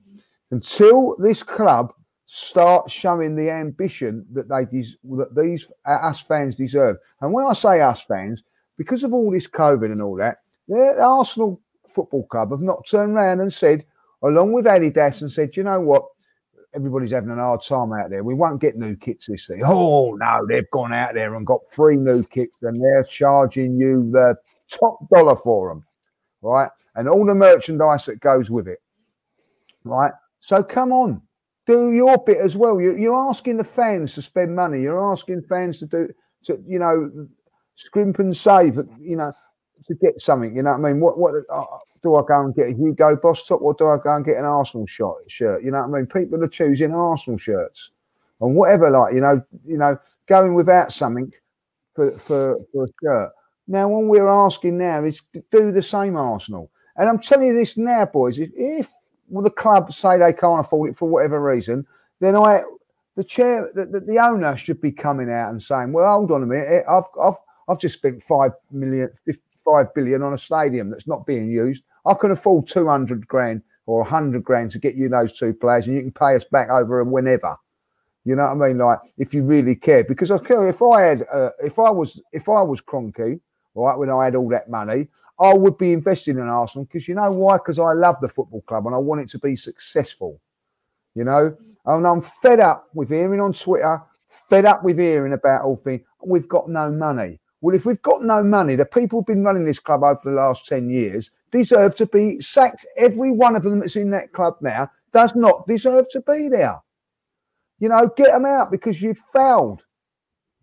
Until 0.51 1.17
this 1.17 1.41
club 1.41 1.91
start 2.27 2.91
showing 2.91 3.35
the 3.35 3.49
ambition 3.49 4.25
that 4.31 4.47
they 4.47 4.65
des- 4.65 4.97
that 5.17 5.35
these 5.35 5.71
uh, 5.87 5.91
us 5.91 6.21
fans 6.21 6.55
deserve. 6.55 6.97
And 7.21 7.33
when 7.33 7.47
I 7.47 7.53
say 7.53 7.81
us 7.81 8.01
fans, 8.01 8.43
because 8.77 9.03
of 9.03 9.11
all 9.11 9.31
this 9.31 9.47
COVID 9.47 9.91
and 9.91 10.03
all 10.03 10.15
that, 10.17 10.37
the 10.67 11.01
Arsenal 11.01 11.59
Football 11.87 12.27
Club 12.27 12.51
have 12.51 12.61
not 12.61 12.85
turned 12.87 13.13
around 13.13 13.39
and 13.39 13.51
said, 13.51 13.85
along 14.21 14.53
with 14.53 14.65
Adidas, 14.65 15.21
and 15.21 15.31
said, 15.31 15.57
you 15.57 15.63
know 15.63 15.81
what? 15.81 16.05
Everybody's 16.75 17.11
having 17.11 17.31
a 17.31 17.35
hard 17.35 17.61
time 17.63 17.93
out 17.93 18.09
there. 18.09 18.23
We 18.23 18.33
won't 18.33 18.61
get 18.61 18.75
new 18.75 18.95
kits 18.97 19.27
this 19.27 19.49
year. 19.49 19.61
Oh 19.63 20.13
no, 20.13 20.45
they've 20.47 20.69
gone 20.71 20.93
out 20.93 21.15
there 21.15 21.33
and 21.33 21.47
got 21.47 21.61
three 21.71 21.95
new 21.95 22.21
kits, 22.23 22.57
and 22.61 22.75
they're 22.75 23.03
charging 23.03 23.77
you 23.77 24.11
the 24.11 24.35
top 24.69 24.99
dollar 25.09 25.37
for 25.37 25.69
them, 25.69 25.85
right? 26.45 26.69
And 26.95 27.09
all 27.09 27.25
the 27.25 27.35
merchandise 27.35 28.05
that 28.05 28.19
goes 28.19 28.49
with 28.49 28.67
it, 28.67 28.79
right? 29.83 30.13
So 30.39 30.63
come 30.63 30.91
on, 30.91 31.21
do 31.65 31.91
your 31.91 32.17
bit 32.23 32.37
as 32.37 32.55
well. 32.55 32.79
You're, 32.79 32.97
you're 32.97 33.29
asking 33.29 33.57
the 33.57 33.63
fans 33.63 34.13
to 34.15 34.21
spend 34.21 34.55
money. 34.55 34.81
You're 34.81 35.11
asking 35.11 35.41
fans 35.43 35.79
to 35.79 35.87
do, 35.87 36.09
to 36.43 36.63
you 36.67 36.79
know, 36.79 37.27
scrimp 37.75 38.19
and 38.19 38.35
save. 38.35 38.75
You 38.99 39.17
know, 39.17 39.33
to 39.87 39.95
get 39.95 40.21
something. 40.21 40.55
You 40.55 40.63
know 40.63 40.71
what 40.71 40.87
I 40.87 40.91
mean? 40.91 41.01
What 41.01 41.17
what 41.17 41.33
uh, 41.49 41.65
do 42.03 42.15
I 42.15 42.21
go 42.27 42.41
and 42.41 42.55
get 42.55 42.69
a 42.69 42.73
Hugo 42.73 43.15
Boss 43.15 43.47
top, 43.47 43.61
or 43.61 43.73
do 43.73 43.87
I 43.87 43.97
go 43.97 44.15
and 44.15 44.25
get 44.25 44.37
an 44.37 44.45
Arsenal 44.45 44.87
shot, 44.87 45.15
shirt? 45.27 45.63
You 45.63 45.71
know 45.71 45.81
what 45.81 45.97
I 45.97 45.99
mean? 45.99 46.07
People 46.07 46.43
are 46.43 46.47
choosing 46.47 46.93
Arsenal 46.93 47.37
shirts 47.37 47.91
and 48.41 48.55
whatever. 48.55 48.89
Like 48.89 49.13
you 49.13 49.21
know, 49.21 49.41
you 49.65 49.77
know, 49.77 49.97
going 50.27 50.53
without 50.53 50.93
something 50.93 51.31
for 51.95 52.17
for, 52.17 52.59
for 52.71 52.85
a 52.85 52.87
shirt. 53.03 53.31
Now, 53.67 53.87
what 53.87 54.05
we're 54.05 54.27
asking 54.27 54.77
now 54.77 55.03
is 55.03 55.21
to 55.33 55.43
do 55.51 55.71
the 55.71 55.81
same 55.81 56.15
Arsenal. 56.15 56.69
And 56.97 57.09
I'm 57.09 57.19
telling 57.19 57.47
you 57.47 57.53
this 57.53 57.77
now, 57.77 58.05
boys. 58.05 58.39
If, 58.39 58.49
if 58.55 58.89
well, 59.27 59.43
the 59.43 59.49
club 59.49 59.91
say 59.91 60.17
they 60.17 60.33
can't 60.33 60.61
afford 60.61 60.91
it 60.91 60.97
for 60.97 61.09
whatever 61.09 61.41
reason, 61.41 61.85
then 62.19 62.35
I, 62.35 62.61
the 63.15 63.23
chair, 63.23 63.69
the, 63.73 63.85
the, 63.85 63.99
the, 64.01 64.19
owner 64.19 64.55
should 64.55 64.79
be 64.79 64.91
coming 64.91 65.31
out 65.31 65.49
and 65.49 65.61
saying, 65.61 65.91
"Well, 65.91 66.11
hold 66.11 66.31
on 66.31 66.43
a 66.43 66.45
minute, 66.45 66.67
eh, 66.69 66.81
I've 66.89 67.05
I've 67.21 67.37
I've 67.67 67.79
just 67.79 67.97
spent 67.97 68.21
five 68.21 68.51
million, 68.71 69.09
five 69.63 69.93
billion 69.93 70.21
on 70.21 70.33
a 70.33 70.37
stadium 70.37 70.89
that's 70.89 71.07
not 71.07 71.25
being 71.25 71.49
used. 71.49 71.83
I 72.05 72.13
can 72.13 72.31
afford 72.31 72.67
two 72.67 72.87
hundred 72.87 73.27
grand 73.27 73.63
or 73.87 74.05
hundred 74.05 74.43
grand 74.43 74.71
to 74.71 74.79
get 74.79 74.95
you 74.95 75.09
those 75.09 75.37
two 75.37 75.53
players, 75.53 75.87
and 75.87 75.95
you 75.95 76.01
can 76.01 76.11
pay 76.11 76.35
us 76.35 76.45
back 76.45 76.69
over 76.69 77.03
whenever." 77.03 77.55
You 78.25 78.35
know 78.35 78.43
what 78.43 78.65
I 78.65 78.67
mean? 78.67 78.77
Like 78.79 78.99
if 79.17 79.33
you 79.33 79.43
really 79.43 79.75
care, 79.75 80.03
because 80.03 80.31
I 80.31 80.37
tell 80.39 80.63
you, 80.63 80.69
if 80.69 80.81
I 80.81 81.01
had, 81.01 81.25
uh, 81.31 81.49
if 81.63 81.77
I 81.77 81.89
was, 81.91 82.21
if 82.31 82.49
I 82.49 82.61
was 82.61 82.81
Kroenke, 82.81 83.39
right, 83.75 83.97
when 83.97 84.09
I 84.09 84.25
had 84.25 84.35
all 84.35 84.49
that 84.49 84.69
money, 84.69 85.07
I 85.39 85.53
would 85.53 85.77
be 85.77 85.91
investing 85.91 86.37
in 86.37 86.47
Arsenal 86.47 86.85
because 86.85 87.07
you 87.07 87.15
know 87.15 87.31
why? 87.31 87.57
Because 87.57 87.79
I 87.79 87.93
love 87.93 88.15
the 88.21 88.29
football 88.29 88.61
club 88.61 88.85
and 88.85 88.95
I 88.95 88.99
want 88.99 89.21
it 89.21 89.29
to 89.29 89.39
be 89.39 89.55
successful. 89.55 90.39
You 91.13 91.23
know, 91.23 91.55
and 91.85 92.07
I'm 92.07 92.21
fed 92.21 92.59
up 92.59 92.87
with 92.93 93.09
hearing 93.09 93.41
on 93.41 93.53
Twitter, 93.53 94.01
fed 94.49 94.65
up 94.65 94.83
with 94.83 94.97
hearing 94.97 95.33
about 95.33 95.63
all 95.63 95.75
things. 95.75 96.01
We've 96.25 96.47
got 96.47 96.69
no 96.69 96.91
money. 96.91 97.39
Well, 97.61 97.75
if 97.75 97.85
we've 97.85 98.01
got 98.01 98.23
no 98.23 98.43
money, 98.43 98.75
the 98.75 98.85
people 98.85 99.19
who've 99.19 99.25
been 99.25 99.43
running 99.43 99.65
this 99.65 99.79
club 99.79 100.03
over 100.03 100.19
the 100.23 100.31
last 100.31 100.67
10 100.67 100.89
years 100.89 101.31
deserve 101.51 101.95
to 101.95 102.05
be 102.05 102.39
sacked. 102.39 102.85
Every 102.97 103.31
one 103.31 103.55
of 103.55 103.63
them 103.63 103.79
that's 103.79 103.95
in 103.95 104.11
that 104.11 104.33
club 104.33 104.57
now 104.61 104.89
does 105.11 105.35
not 105.35 105.65
deserve 105.65 106.07
to 106.11 106.21
be 106.21 106.49
there. 106.49 106.79
You 107.79 107.89
know, 107.89 108.11
get 108.15 108.31
them 108.31 108.45
out 108.45 108.71
because 108.71 109.01
you've 109.01 109.21
failed. 109.33 109.81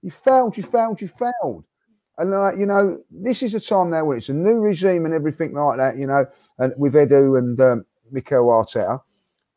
You 0.03 0.11
failed, 0.11 0.57
you 0.57 0.63
failed, 0.63 1.01
you 1.01 1.09
failed. 1.09 1.65
And 2.19 2.31
like, 2.31 2.59
you 2.59 2.67
know, 2.67 2.99
this 3.11 3.43
is 3.43 3.55
a 3.55 3.61
time 3.61 3.91
now 3.91 4.05
where 4.05 4.17
it's 4.17 4.29
a 4.29 4.35
new 4.35 4.61
regime 4.61 5.07
and 5.07 5.15
everything 5.15 5.55
like 5.55 5.79
that, 5.79 5.97
you 5.97 6.07
know, 6.07 6.27
and 6.59 6.73
with 6.77 6.95
Edu 6.95 7.39
and 7.39 7.61
um, 7.61 7.85
Mikel 8.11 8.47
Arteta. 8.47 9.01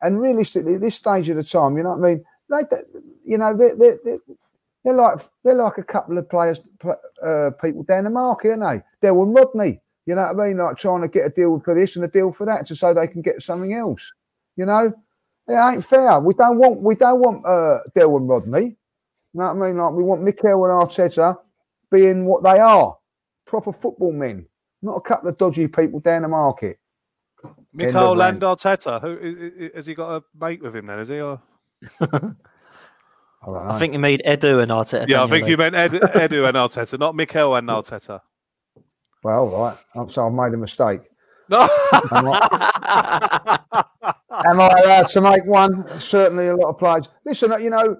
And 0.01 0.21
realistically, 0.21 0.75
at 0.75 0.81
this 0.81 0.95
stage 0.95 1.29
of 1.29 1.37
the 1.37 1.43
time, 1.43 1.77
you 1.77 1.83
know 1.83 1.95
what 1.95 2.07
I 2.07 2.13
mean? 2.13 2.25
They, 2.49 2.77
you 3.25 3.37
know, 3.37 3.55
they're, 3.55 3.75
they're, 3.75 4.19
they're, 4.83 4.93
like 4.93 5.19
they're 5.43 5.55
like 5.55 5.77
a 5.77 5.83
couple 5.83 6.17
of 6.17 6.29
players, 6.29 6.61
uh, 7.25 7.49
people 7.61 7.83
down 7.83 8.05
the 8.05 8.09
market, 8.09 8.59
aren't 8.61 8.83
they? 9.01 9.07
Del 9.07 9.15
Boy 9.15 9.23
and 9.23 9.35
Rodney, 9.35 9.81
you 10.05 10.15
know 10.15 10.31
what 10.31 10.45
I 10.45 10.47
mean? 10.47 10.57
Like 10.57 10.77
trying 10.77 11.01
to 11.01 11.07
get 11.07 11.25
a 11.25 11.29
deal 11.29 11.59
for 11.59 11.73
this 11.73 11.95
and 11.95 12.05
a 12.05 12.07
deal 12.07 12.31
for 12.31 12.45
that, 12.45 12.67
to 12.67 12.75
so 12.75 12.93
they 12.93 13.07
can 13.07 13.21
get 13.21 13.41
something 13.41 13.73
else. 13.73 14.13
You 14.55 14.65
know, 14.65 14.93
it 15.47 15.53
ain't 15.53 15.83
fair. 15.83 16.19
We 16.19 16.33
don't 16.35 16.57
want 16.57 16.81
we 16.81 16.95
don't 16.95 17.19
want 17.19 17.45
uh, 17.45 17.79
Del 17.95 18.09
Boy 18.09 18.17
and 18.17 18.29
Rodney. 18.29 18.63
You 19.33 19.41
know 19.41 19.53
what 19.53 19.63
I 19.63 19.67
mean? 19.67 19.77
Like 19.77 19.93
we 19.93 20.03
want 20.03 20.21
Mikel 20.21 20.65
and 20.65 20.73
Arteta 20.73 21.37
being 21.95 22.25
what 22.25 22.43
they 22.43 22.59
are, 22.59 22.97
proper 23.45 23.71
football 23.71 24.11
men, 24.11 24.45
not 24.81 24.95
a 24.95 25.01
couple 25.01 25.29
of 25.29 25.37
dodgy 25.37 25.67
people 25.67 25.99
down 25.99 26.23
the 26.23 26.27
market. 26.27 26.79
Mikel 27.73 28.21
and 28.21 28.41
Arteta, 28.41 29.01
who 29.01 29.69
has 29.75 29.85
he 29.85 29.93
got 29.93 30.17
a 30.17 30.23
mate 30.39 30.61
with 30.61 30.75
him 30.75 30.87
then? 30.87 30.99
Is 30.99 31.09
he? 31.09 31.21
Or? 31.21 31.41
I, 32.01 32.35
I 33.47 33.79
think 33.79 33.93
you 33.93 33.99
made 33.99 34.23
Edu 34.25 34.61
and 34.61 34.71
Arteta. 34.71 35.07
Yeah, 35.07 35.23
I 35.23 35.27
think 35.27 35.47
you 35.47 35.55
meant 35.55 35.75
Ed, 35.75 35.91
Edu 35.91 36.47
and 36.47 36.57
Arteta, 36.57 36.99
not 36.99 37.15
Mikel 37.15 37.55
and 37.55 37.69
Arteta. 37.69 38.21
Well, 39.23 39.47
right. 39.47 40.11
So 40.11 40.27
I've 40.27 40.33
made 40.33 40.53
a 40.53 40.57
mistake. 40.57 41.01
No. 41.49 41.61
am, 41.61 42.27
I, 42.27 43.83
am 44.45 44.61
I 44.61 44.67
allowed 44.83 45.07
to 45.07 45.21
make 45.21 45.45
one? 45.45 45.87
Certainly, 45.99 46.47
a 46.47 46.55
lot 46.55 46.69
of 46.69 46.79
players. 46.79 47.09
Listen, 47.23 47.51
you 47.61 47.69
know, 47.69 47.97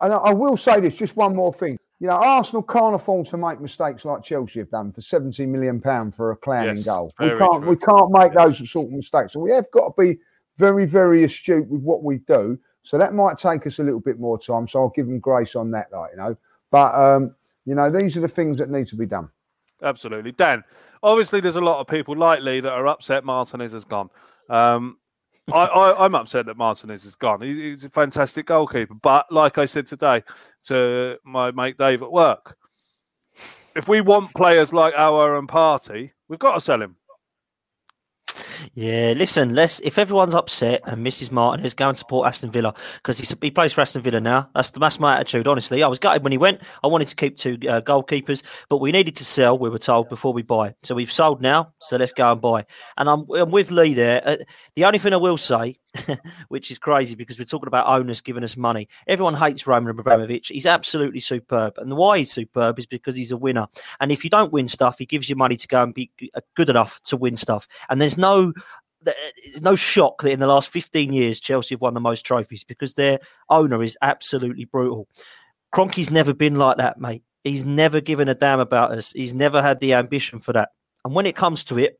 and 0.00 0.12
I 0.12 0.32
will 0.32 0.56
say 0.56 0.80
this: 0.80 0.94
just 0.94 1.16
one 1.16 1.36
more 1.36 1.52
thing. 1.52 1.78
You 2.00 2.06
know, 2.06 2.14
Arsenal 2.14 2.62
can't 2.62 2.94
afford 2.94 3.26
to 3.26 3.36
make 3.36 3.60
mistakes 3.60 4.06
like 4.06 4.22
Chelsea 4.22 4.58
have 4.60 4.70
done 4.70 4.90
for 4.90 5.02
seventy 5.02 5.44
million 5.44 5.80
pound 5.80 6.14
for 6.14 6.30
a 6.30 6.36
clowning 6.36 6.76
Yes, 6.76 6.86
goal. 6.86 7.12
We 7.20 7.28
can't. 7.28 7.62
true. 7.62 7.70
We 7.70 7.76
can't 7.76 8.10
make 8.10 8.32
those 8.32 8.70
sort 8.70 8.86
of 8.86 8.92
mistakes. 8.92 9.34
So 9.34 9.40
we 9.40 9.50
have 9.52 9.70
got 9.70 9.94
to 9.94 10.02
be 10.02 10.18
very, 10.56 10.86
very 10.86 11.24
astute 11.24 11.68
with 11.68 11.82
what 11.82 12.02
we 12.02 12.18
do. 12.26 12.58
So 12.82 12.96
that 12.96 13.12
might 13.12 13.36
take 13.38 13.66
us 13.66 13.78
a 13.78 13.84
little 13.84 14.00
bit 14.00 14.18
more 14.18 14.38
time. 14.38 14.66
So 14.66 14.80
I'll 14.80 14.92
give 14.96 15.06
them 15.06 15.20
grace 15.20 15.54
on 15.54 15.70
that, 15.72 15.88
like 15.92 16.12
you 16.12 16.16
know. 16.16 16.36
But 16.70 16.94
um, 16.94 17.34
you 17.66 17.74
know, 17.74 17.90
these 17.90 18.16
are 18.16 18.20
the 18.20 18.28
things 18.28 18.56
that 18.58 18.70
need 18.70 18.88
to 18.88 18.96
be 18.96 19.04
done. 19.06 19.28
Absolutely. 19.82 20.32
Dan, 20.32 20.64
obviously, 21.02 21.40
there's 21.40 21.56
a 21.56 21.60
lot 21.60 21.80
of 21.80 21.86
people 21.86 22.16
like 22.16 22.40
Lee 22.40 22.60
that 22.60 22.72
are 22.72 22.86
upset 22.86 23.24
Martinez 23.24 23.72
has 23.72 23.84
gone. 23.84 24.08
Um, 24.48 24.96
I, 25.52 25.94
I'm 25.98 26.14
upset 26.14 26.46
that 26.46 26.56
Martinez 26.56 27.04
is 27.04 27.16
gone. 27.16 27.40
He, 27.40 27.70
he's 27.70 27.84
a 27.84 27.90
fantastic 27.90 28.46
goalkeeper. 28.46 28.94
But 28.94 29.30
like 29.32 29.58
I 29.58 29.66
said 29.66 29.86
today 29.86 30.22
to 30.64 31.18
my 31.24 31.50
mate 31.50 31.76
Dave 31.76 32.02
at 32.02 32.12
work, 32.12 32.56
if 33.74 33.88
we 33.88 34.00
want 34.00 34.34
players 34.34 34.72
like 34.72 34.94
Aouar 34.94 35.38
and 35.38 35.48
Partey, 35.48 36.12
we've 36.28 36.38
got 36.38 36.54
to 36.54 36.60
sell 36.60 36.82
him. 36.82 36.96
Yeah, 38.74 39.14
listen, 39.16 39.54
let's 39.54 39.80
if 39.80 39.98
everyone's 39.98 40.34
upset 40.34 40.82
and 40.84 41.04
Mrs. 41.06 41.30
Martin 41.30 41.64
is 41.64 41.74
going 41.74 41.94
to 41.94 41.98
support 41.98 42.26
Aston 42.26 42.50
Villa 42.50 42.74
because 42.96 43.18
he, 43.18 43.50
plays 43.50 43.72
for 43.72 43.80
Aston 43.80 44.02
Villa 44.02 44.20
now. 44.20 44.48
That's 44.54 44.70
the 44.70 44.80
that's 44.80 45.00
my 45.00 45.16
attitude, 45.16 45.46
honestly. 45.46 45.82
I 45.82 45.88
was 45.88 45.98
gutted 45.98 46.22
when 46.22 46.32
he 46.32 46.38
went. 46.38 46.60
I 46.82 46.86
wanted 46.86 47.08
to 47.08 47.16
keep 47.16 47.36
two 47.36 47.58
uh, 47.68 47.80
goalkeepers, 47.80 48.42
but 48.68 48.78
we 48.78 48.92
needed 48.92 49.16
to 49.16 49.24
sell, 49.24 49.58
we 49.58 49.70
were 49.70 49.78
told, 49.78 50.08
before 50.08 50.32
we 50.32 50.42
buy. 50.42 50.74
So 50.82 50.94
we've 50.94 51.12
sold 51.12 51.40
now, 51.40 51.72
so 51.78 51.96
let's 51.96 52.12
go 52.12 52.32
and 52.32 52.40
buy. 52.40 52.64
And 52.96 53.08
I'm, 53.08 53.26
I'm 53.30 53.50
with 53.50 53.70
Lee 53.70 53.94
there. 53.94 54.22
Uh, 54.24 54.36
the 54.74 54.84
only 54.84 54.98
thing 54.98 55.12
I 55.12 55.18
will 55.18 55.38
say, 55.38 55.76
which 56.48 56.70
is 56.70 56.78
crazy 56.78 57.14
because 57.14 57.38
we're 57.38 57.44
talking 57.44 57.66
about 57.66 57.86
owners 57.86 58.20
giving 58.20 58.44
us 58.44 58.56
money. 58.56 58.88
Everyone 59.06 59.34
hates 59.34 59.66
Roman 59.66 59.90
Abramovich. 59.90 60.48
He's 60.48 60.66
absolutely 60.66 61.20
superb. 61.20 61.78
And 61.78 61.96
why 61.96 62.18
he's 62.18 62.32
superb 62.32 62.78
is 62.78 62.86
because 62.86 63.16
he's 63.16 63.32
a 63.32 63.36
winner. 63.36 63.66
And 64.00 64.12
if 64.12 64.24
you 64.24 64.30
don't 64.30 64.52
win 64.52 64.68
stuff, 64.68 64.98
he 64.98 65.06
gives 65.06 65.28
you 65.28 65.36
money 65.36 65.56
to 65.56 65.68
go 65.68 65.82
and 65.82 65.94
be 65.94 66.10
uh, 66.34 66.40
good 66.54 66.68
enough 66.68 67.00
to 67.04 67.16
win 67.16 67.36
stuff. 67.36 67.66
And 67.88 68.00
there's 68.00 68.18
no 68.18 68.52
no 69.62 69.74
shock 69.76 70.20
that 70.22 70.30
in 70.30 70.40
the 70.40 70.46
last 70.46 70.68
15 70.68 71.12
years 71.12 71.40
Chelsea 71.40 71.74
have 71.74 71.80
won 71.80 71.94
the 71.94 72.00
most 72.00 72.24
trophies 72.24 72.64
because 72.64 72.94
their 72.94 73.18
owner 73.48 73.82
is 73.82 73.96
absolutely 74.02 74.66
brutal. 74.66 75.08
Kroenke's 75.74 76.10
never 76.10 76.34
been 76.34 76.56
like 76.56 76.76
that, 76.76 77.00
mate. 77.00 77.22
He's 77.42 77.64
never 77.64 78.02
given 78.02 78.28
a 78.28 78.34
damn 78.34 78.60
about 78.60 78.92
us. 78.92 79.12
He's 79.12 79.32
never 79.32 79.62
had 79.62 79.80
the 79.80 79.94
ambition 79.94 80.40
for 80.40 80.52
that. 80.52 80.70
And 81.04 81.14
when 81.14 81.24
it 81.24 81.36
comes 81.36 81.64
to 81.64 81.78
it, 81.78 81.98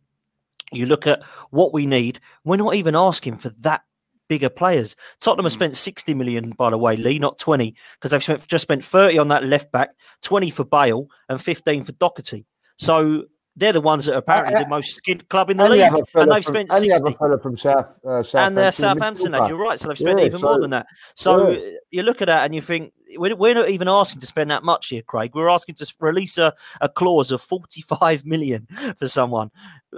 you 0.72 0.86
look 0.86 1.06
at 1.06 1.22
what 1.50 1.72
we 1.72 1.86
need. 1.86 2.20
We're 2.44 2.56
not 2.56 2.74
even 2.74 2.94
asking 2.94 3.36
for 3.38 3.50
that 3.60 3.82
bigger 4.28 4.48
players. 4.48 4.94
Tottenham 5.20 5.44
have 5.44 5.52
spent 5.52 5.76
60 5.76 6.14
million, 6.14 6.50
by 6.50 6.70
the 6.70 6.78
way, 6.78 6.96
Lee, 6.96 7.18
not 7.18 7.38
20, 7.38 7.74
because 7.94 8.12
they've 8.12 8.22
spent, 8.22 8.46
just 8.46 8.62
spent 8.62 8.84
30 8.84 9.18
on 9.18 9.28
that 9.28 9.44
left 9.44 9.72
back, 9.72 9.90
20 10.22 10.50
for 10.50 10.64
Bale, 10.64 11.08
and 11.28 11.40
15 11.40 11.82
for 11.82 11.92
Doherty. 11.92 12.46
So 12.78 13.24
they're 13.56 13.72
the 13.72 13.80
ones 13.80 14.06
that 14.06 14.14
are 14.14 14.18
apparently 14.18 14.62
the 14.62 14.68
most 14.68 14.94
skilled 14.94 15.28
club 15.28 15.50
in 15.50 15.56
the 15.56 15.64
And 15.64 15.72
league, 15.72 16.04
and 16.14 16.30
they've 16.32 16.44
spent 16.44 16.70
and 16.72 16.82
the 16.84 16.90
60 16.90 16.94
other 16.94 17.16
fella 17.16 17.38
from 17.40 17.58
South, 17.58 17.92
uh, 18.06 18.22
and 18.34 18.56
they're 18.56 18.70
Southampton, 18.72 19.32
Southampton. 19.32 19.46
You're 19.48 19.58
right. 19.62 19.78
So 19.78 19.88
they've 19.88 19.98
spent 19.98 20.20
Yeah, 20.20 20.26
even 20.26 20.38
so- 20.38 20.46
more 20.46 20.60
than 20.60 20.70
that. 20.70 20.86
So 21.16 21.50
yeah. 21.50 21.70
you 21.90 22.02
look 22.04 22.22
at 22.22 22.26
that 22.26 22.44
and 22.44 22.54
you 22.54 22.60
think 22.60 22.92
we're, 23.16 23.36
we're 23.36 23.54
not 23.54 23.68
even 23.68 23.88
asking 23.88 24.20
to 24.20 24.26
spend 24.26 24.50
that 24.50 24.62
much 24.62 24.88
here, 24.88 25.02
Craig. 25.02 25.32
We're 25.34 25.48
asking 25.48 25.76
to 25.76 25.92
release 25.98 26.38
a, 26.38 26.54
a 26.80 26.88
clause 26.88 27.30
of 27.30 27.40
45 27.40 28.24
million 28.24 28.66
for 28.98 29.08
someone. 29.08 29.50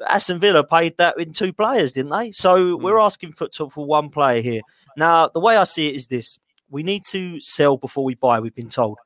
Aston 0.09 0.39
Villa 0.39 0.65
paid 0.65 0.97
that 0.97 1.19
in 1.19 1.33
two 1.33 1.53
players, 1.53 1.93
didn't 1.93 2.13
they? 2.13 2.31
So 2.31 2.77
hmm. 2.77 2.83
we're 2.83 3.01
asking 3.01 3.33
for 3.33 3.49
to- 3.49 3.69
for 3.69 3.87
one 3.87 4.09
player 4.09 4.43
here. 4.43 4.63
Now 4.97 5.29
the 5.29 5.41
way 5.41 5.57
I 5.57 5.65
see 5.65 5.89
it 5.89 5.95
is 5.95 6.07
this: 6.07 6.39
we 6.71 6.83
need 6.83 7.05
to 7.07 7.41
sell 7.41 7.77
before 7.77 8.05
we 8.05 8.15
buy. 8.15 8.41
We've 8.41 8.55
been 8.55 8.69
told. 8.69 8.99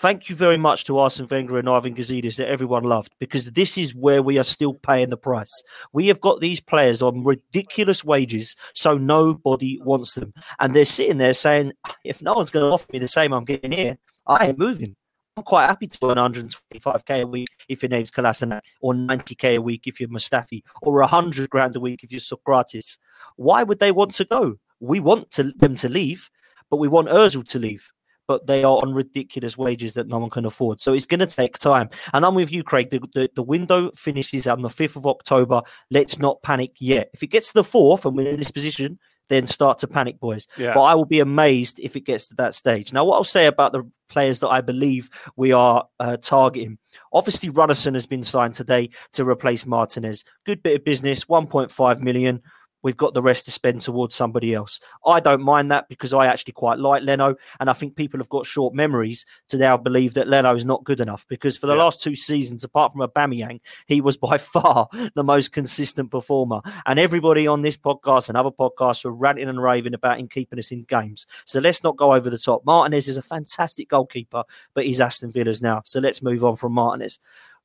Thank 0.00 0.28
you 0.28 0.36
very 0.36 0.56
much 0.56 0.84
to 0.84 0.96
Arsene 0.96 1.26
Wenger 1.28 1.58
and 1.58 1.68
Ivan 1.68 1.92
Gazidis 1.92 2.36
that 2.36 2.48
everyone 2.48 2.84
loved 2.84 3.12
because 3.18 3.50
this 3.50 3.76
is 3.76 3.96
where 3.96 4.22
we 4.22 4.38
are 4.38 4.44
still 4.44 4.74
paying 4.74 5.10
the 5.10 5.16
price. 5.16 5.60
We 5.92 6.06
have 6.06 6.20
got 6.20 6.38
these 6.38 6.60
players 6.60 7.02
on 7.02 7.24
ridiculous 7.24 8.04
wages, 8.04 8.54
so 8.74 8.96
nobody 8.96 9.80
wants 9.82 10.14
them. 10.14 10.32
And 10.60 10.72
they're 10.72 10.84
sitting 10.84 11.18
there 11.18 11.32
saying, 11.32 11.72
ah, 11.84 11.96
if 12.04 12.22
no 12.22 12.34
one's 12.34 12.52
going 12.52 12.64
to 12.64 12.72
offer 12.72 12.86
me 12.92 13.00
the 13.00 13.08
same 13.08 13.32
I'm 13.32 13.42
getting 13.42 13.72
here, 13.72 13.98
I 14.24 14.46
ain't 14.46 14.58
moving. 14.58 14.94
I'm 15.36 15.42
quite 15.42 15.66
happy 15.66 15.88
to 15.88 15.98
earn 16.08 16.32
125k 16.32 17.22
a 17.22 17.26
week 17.26 17.48
if 17.68 17.82
your 17.82 17.90
name's 17.90 18.12
Kolasinac, 18.12 18.60
or 18.80 18.94
90k 18.94 19.56
a 19.56 19.60
week 19.60 19.88
if 19.88 19.98
you're 19.98 20.10
Mustafi, 20.10 20.62
or 20.80 21.00
100 21.00 21.50
grand 21.50 21.74
a 21.74 21.80
week 21.80 22.04
if 22.04 22.12
you're 22.12 22.20
Sokratis. 22.20 22.98
Why 23.34 23.64
would 23.64 23.80
they 23.80 23.90
want 23.90 24.14
to 24.14 24.24
go? 24.24 24.60
We 24.78 25.00
want 25.00 25.32
to, 25.32 25.50
them 25.56 25.74
to 25.74 25.88
leave, 25.88 26.30
but 26.70 26.76
we 26.76 26.86
want 26.86 27.08
Özil 27.08 27.44
to 27.48 27.58
leave 27.58 27.90
but 28.28 28.46
they 28.46 28.62
are 28.62 28.76
on 28.82 28.94
ridiculous 28.94 29.58
wages 29.58 29.94
that 29.94 30.06
no 30.06 30.18
one 30.18 30.30
can 30.30 30.44
afford. 30.44 30.80
So 30.80 30.92
it's 30.92 31.06
going 31.06 31.20
to 31.20 31.26
take 31.26 31.58
time. 31.58 31.88
And 32.12 32.24
I'm 32.24 32.34
with 32.34 32.52
you, 32.52 32.62
Craig. 32.62 32.90
The, 32.90 33.00
the, 33.14 33.30
the 33.34 33.42
window 33.42 33.90
finishes 33.96 34.46
on 34.46 34.62
the 34.62 34.68
5th 34.68 34.96
of 34.96 35.06
October. 35.06 35.62
Let's 35.90 36.18
not 36.18 36.42
panic 36.42 36.76
yet. 36.78 37.10
If 37.14 37.22
it 37.22 37.28
gets 37.28 37.48
to 37.48 37.54
the 37.54 37.68
4th 37.68 38.04
and 38.04 38.16
we're 38.16 38.28
in 38.28 38.36
this 38.36 38.50
position, 38.50 38.98
then 39.28 39.46
start 39.46 39.78
to 39.78 39.86
panic, 39.86 40.20
boys. 40.20 40.46
Yeah. 40.56 40.74
But 40.74 40.82
I 40.82 40.94
will 40.94 41.04
be 41.04 41.20
amazed 41.20 41.80
if 41.80 41.96
it 41.96 42.00
gets 42.00 42.28
to 42.28 42.34
that 42.36 42.54
stage. 42.54 42.92
Now, 42.92 43.04
what 43.04 43.16
I'll 43.16 43.24
say 43.24 43.46
about 43.46 43.72
the 43.72 43.90
players 44.08 44.40
that 44.40 44.48
I 44.48 44.60
believe 44.60 45.10
we 45.36 45.52
are 45.52 45.86
uh, 46.00 46.16
targeting. 46.16 46.78
Obviously, 47.12 47.50
Runarsson 47.50 47.94
has 47.94 48.06
been 48.06 48.22
signed 48.22 48.54
today 48.54 48.90
to 49.12 49.24
replace 49.24 49.66
Martinez. 49.66 50.24
Good 50.46 50.62
bit 50.62 50.76
of 50.76 50.84
business, 50.84 51.24
1.5 51.24 52.00
million. 52.00 52.42
We've 52.82 52.96
got 52.96 53.14
the 53.14 53.22
rest 53.22 53.44
to 53.46 53.50
spend 53.50 53.80
towards 53.80 54.14
somebody 54.14 54.54
else. 54.54 54.80
I 55.04 55.20
don't 55.20 55.42
mind 55.42 55.70
that 55.70 55.88
because 55.88 56.14
I 56.14 56.26
actually 56.26 56.52
quite 56.52 56.78
like 56.78 57.02
Leno, 57.02 57.34
and 57.58 57.68
I 57.68 57.72
think 57.72 57.96
people 57.96 58.20
have 58.20 58.28
got 58.28 58.46
short 58.46 58.74
memories 58.74 59.26
to 59.48 59.56
now 59.56 59.76
believe 59.76 60.14
that 60.14 60.28
Leno 60.28 60.54
is 60.54 60.64
not 60.64 60.84
good 60.84 61.00
enough. 61.00 61.26
Because 61.28 61.56
for 61.56 61.66
the 61.66 61.74
Yeah. 61.74 61.82
last 61.82 62.00
two 62.02 62.14
seasons, 62.14 62.62
apart 62.64 62.92
from 62.92 63.00
Aubameyang, 63.00 63.60
he 63.86 64.00
was 64.00 64.16
by 64.16 64.38
far 64.38 64.88
the 65.14 65.24
most 65.24 65.52
consistent 65.52 66.10
performer. 66.10 66.60
And 66.86 66.98
everybody 66.98 67.46
on 67.46 67.62
this 67.62 67.76
podcast 67.76 68.28
and 68.28 68.36
other 68.36 68.50
podcasts 68.50 69.04
were 69.04 69.12
ranting 69.12 69.48
and 69.48 69.62
raving 69.62 69.94
about 69.94 70.20
him 70.20 70.28
keeping 70.28 70.58
us 70.58 70.70
in 70.70 70.82
games. 70.82 71.26
So 71.44 71.60
let's 71.60 71.82
not 71.82 71.96
go 71.96 72.12
over 72.12 72.30
the 72.30 72.38
top. 72.38 72.64
Martinez 72.64 73.08
is 73.08 73.16
a 73.16 73.22
fantastic 73.22 73.88
goalkeeper, 73.88 74.44
but 74.74 74.84
he's 74.84 75.00
Aston 75.00 75.32
Villa's 75.32 75.60
now. 75.60 75.82
So 75.84 76.00
let's 76.00 76.22
move 76.22 76.44
on 76.44 76.56
from 76.56 76.72
Martinez. 76.72 77.18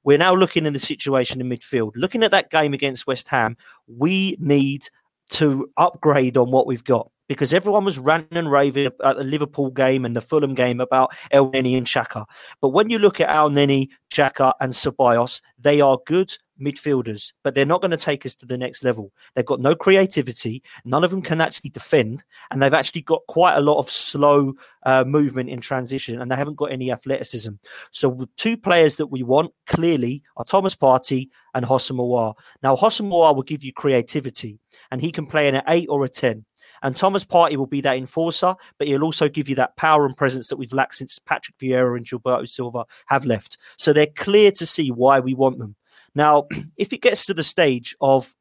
We're 0.06 0.18
now 0.18 0.36
looking 0.36 0.66
in 0.66 0.74
the 0.74 0.80
situation 0.80 1.40
in 1.40 1.50
midfield. 1.50 1.92
Looking 1.96 2.24
at 2.24 2.32
that 2.32 2.50
game 2.50 2.74
against 2.74 3.08
West 3.08 3.30
Ham, 3.30 3.56
we 3.88 4.36
need 4.38 4.90
to 5.32 5.70
upgrade 5.78 6.38
on 6.38 6.52
what 6.52 6.68
we've 6.68 6.84
got 6.84 7.10
because 7.34 7.54
everyone 7.54 7.86
was 7.86 8.00
ranting 8.00 8.38
and 8.38 8.52
raving 8.52 8.92
at 9.04 9.18
the 9.18 9.24
Liverpool 9.24 9.72
game 9.72 10.06
and 10.06 10.16
the 10.16 10.22
Fulham 10.22 10.54
game 10.54 10.80
about 10.80 11.14
Elneny 11.34 11.78
and 11.78 11.88
Xhaka. 11.88 12.26
But 12.62 12.70
when 12.70 12.90
you 12.90 13.00
look 13.00 13.20
at 13.20 13.34
El 13.36 13.50
Neni, 13.50 13.90
Xhaka, 14.12 14.54
and 14.60 14.72
Ceballos, 14.74 15.42
they 15.58 15.82
are 15.82 15.98
good 16.06 16.32
midfielders, 16.62 17.34
but 17.44 17.56
they're 17.56 17.66
not 17.66 17.82
going 17.82 17.92
to 17.92 17.98
take 17.98 18.26
us 18.26 18.36
to 18.36 18.46
the 18.46 18.58
next 18.58 18.84
level. 18.84 19.12
They've 19.34 19.46
got 19.46 19.60
no 19.60 19.76
creativity. 19.76 20.64
None 20.86 21.04
of 21.04 21.12
them 21.12 21.22
can 21.22 21.42
actually 21.42 21.70
defend, 21.70 22.24
and 22.52 22.62
they've 22.62 22.74
actually 22.74 23.02
got 23.02 23.22
quite 23.28 23.56
a 23.56 23.62
lot 23.62 23.80
of 23.80 23.90
slow 23.90 24.54
uh, 24.86 25.04
movement 25.04 25.50
in 25.50 25.60
transition, 25.60 26.22
and 26.22 26.32
they 26.32 26.36
haven't 26.36 26.58
got 26.58 26.72
any 26.72 26.92
athleticism. 26.92 27.54
So, 27.92 28.28
two 28.38 28.58
players 28.58 28.98
that 28.98 29.08
we 29.08 29.24
want 29.24 29.52
clearly 29.68 30.24
are 30.38 30.46
Thomas 30.46 30.76
Partey 30.76 31.30
and 31.54 31.66
Houssem 31.66 31.98
Aouar. 31.98 32.36
Now, 32.62 32.76
Houssem 32.76 33.10
Aouar 33.10 33.36
will 33.36 33.44
give 33.44 33.64
you 33.64 33.74
creativity, 33.74 34.60
and 34.92 35.02
he 35.02 35.12
can 35.12 35.26
play 35.26 35.48
in 35.48 35.56
an 35.56 35.64
eight 35.68 35.88
or 35.90 36.04
a 36.06 36.10
ten. 36.10 36.46
And 36.84 36.96
Thomas 36.96 37.26
Partey 37.26 37.56
will 37.56 37.66
be 37.66 37.82
that 37.82 37.98
enforcer, 37.98 38.56
but 38.78 38.88
he'll 38.88 39.04
also 39.04 39.30
give 39.30 39.50
you 39.50 39.56
that 39.56 39.76
power 39.78 40.06
and 40.06 40.16
presence 40.16 40.50
that 40.50 40.58
we've 40.58 40.74
lacked 40.74 40.96
since 40.96 41.18
Patrick 41.18 41.58
Vieira 41.58 41.98
and 41.98 42.06
Gilberto 42.06 42.48
Silva 42.48 42.86
have 43.08 43.26
left. 43.26 43.58
So 43.78 43.94
they're 43.94 44.06
clear 44.06 44.52
to 44.52 44.66
see 44.66 44.92
why 44.92 45.20
we 45.20 45.34
want 45.34 45.58
them. 45.58 45.76
Now, 46.14 46.48
if 46.78 46.94
it 46.94 47.02
gets 47.02 47.26
to 47.26 47.34
the 47.34 47.44
stage 47.44 47.96
of 48.02 48.36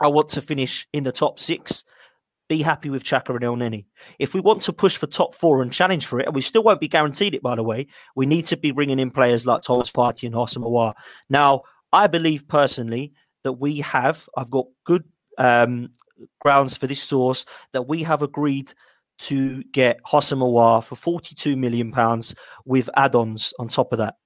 I 0.00 0.08
want 0.08 0.30
to 0.30 0.40
finish 0.40 0.86
in 0.92 1.04
the 1.04 1.12
top 1.12 1.38
six, 1.38 1.84
be 2.48 2.62
happy 2.62 2.90
with 2.90 3.04
Xhaka 3.04 3.30
and 3.30 3.40
Elneny. 3.40 3.86
If 4.18 4.34
we 4.34 4.40
want 4.40 4.62
to 4.62 4.72
push 4.72 4.96
for 4.96 5.06
top 5.06 5.34
four 5.34 5.62
and 5.62 5.72
challenge 5.72 6.06
for 6.06 6.20
it, 6.20 6.26
and 6.26 6.34
we 6.34 6.42
still 6.42 6.62
won't 6.62 6.80
be 6.80 6.88
guaranteed 6.88 7.34
it, 7.34 7.42
by 7.42 7.56
the 7.56 7.62
way, 7.62 7.86
we 8.14 8.26
need 8.26 8.44
to 8.46 8.56
be 8.56 8.70
bringing 8.70 8.98
in 8.98 9.10
players 9.10 9.46
like 9.46 9.62
Thomas 9.62 9.90
Partey 9.90 10.26
and 10.26 10.34
Aouar. 10.34 10.94
Now, 11.28 11.62
I 11.92 12.06
believe 12.06 12.46
personally 12.46 13.12
that 13.42 13.54
we 13.54 13.78
have, 13.78 14.28
I've 14.36 14.50
got 14.50 14.66
good 14.84 15.04
um, 15.38 15.90
grounds 16.40 16.76
for 16.76 16.86
this 16.86 17.02
source 17.02 17.44
that 17.72 17.88
we 17.88 18.02
have 18.02 18.22
agreed 18.22 18.72
to 19.18 19.62
get 19.64 20.02
Aouar 20.04 20.84
for 20.84 20.96
42 20.96 21.56
million 21.56 21.90
pounds 21.90 22.34
with 22.64 22.90
add-ons 22.96 23.54
on 23.58 23.68
top 23.68 23.92
of 23.92 23.98
that. 23.98 24.16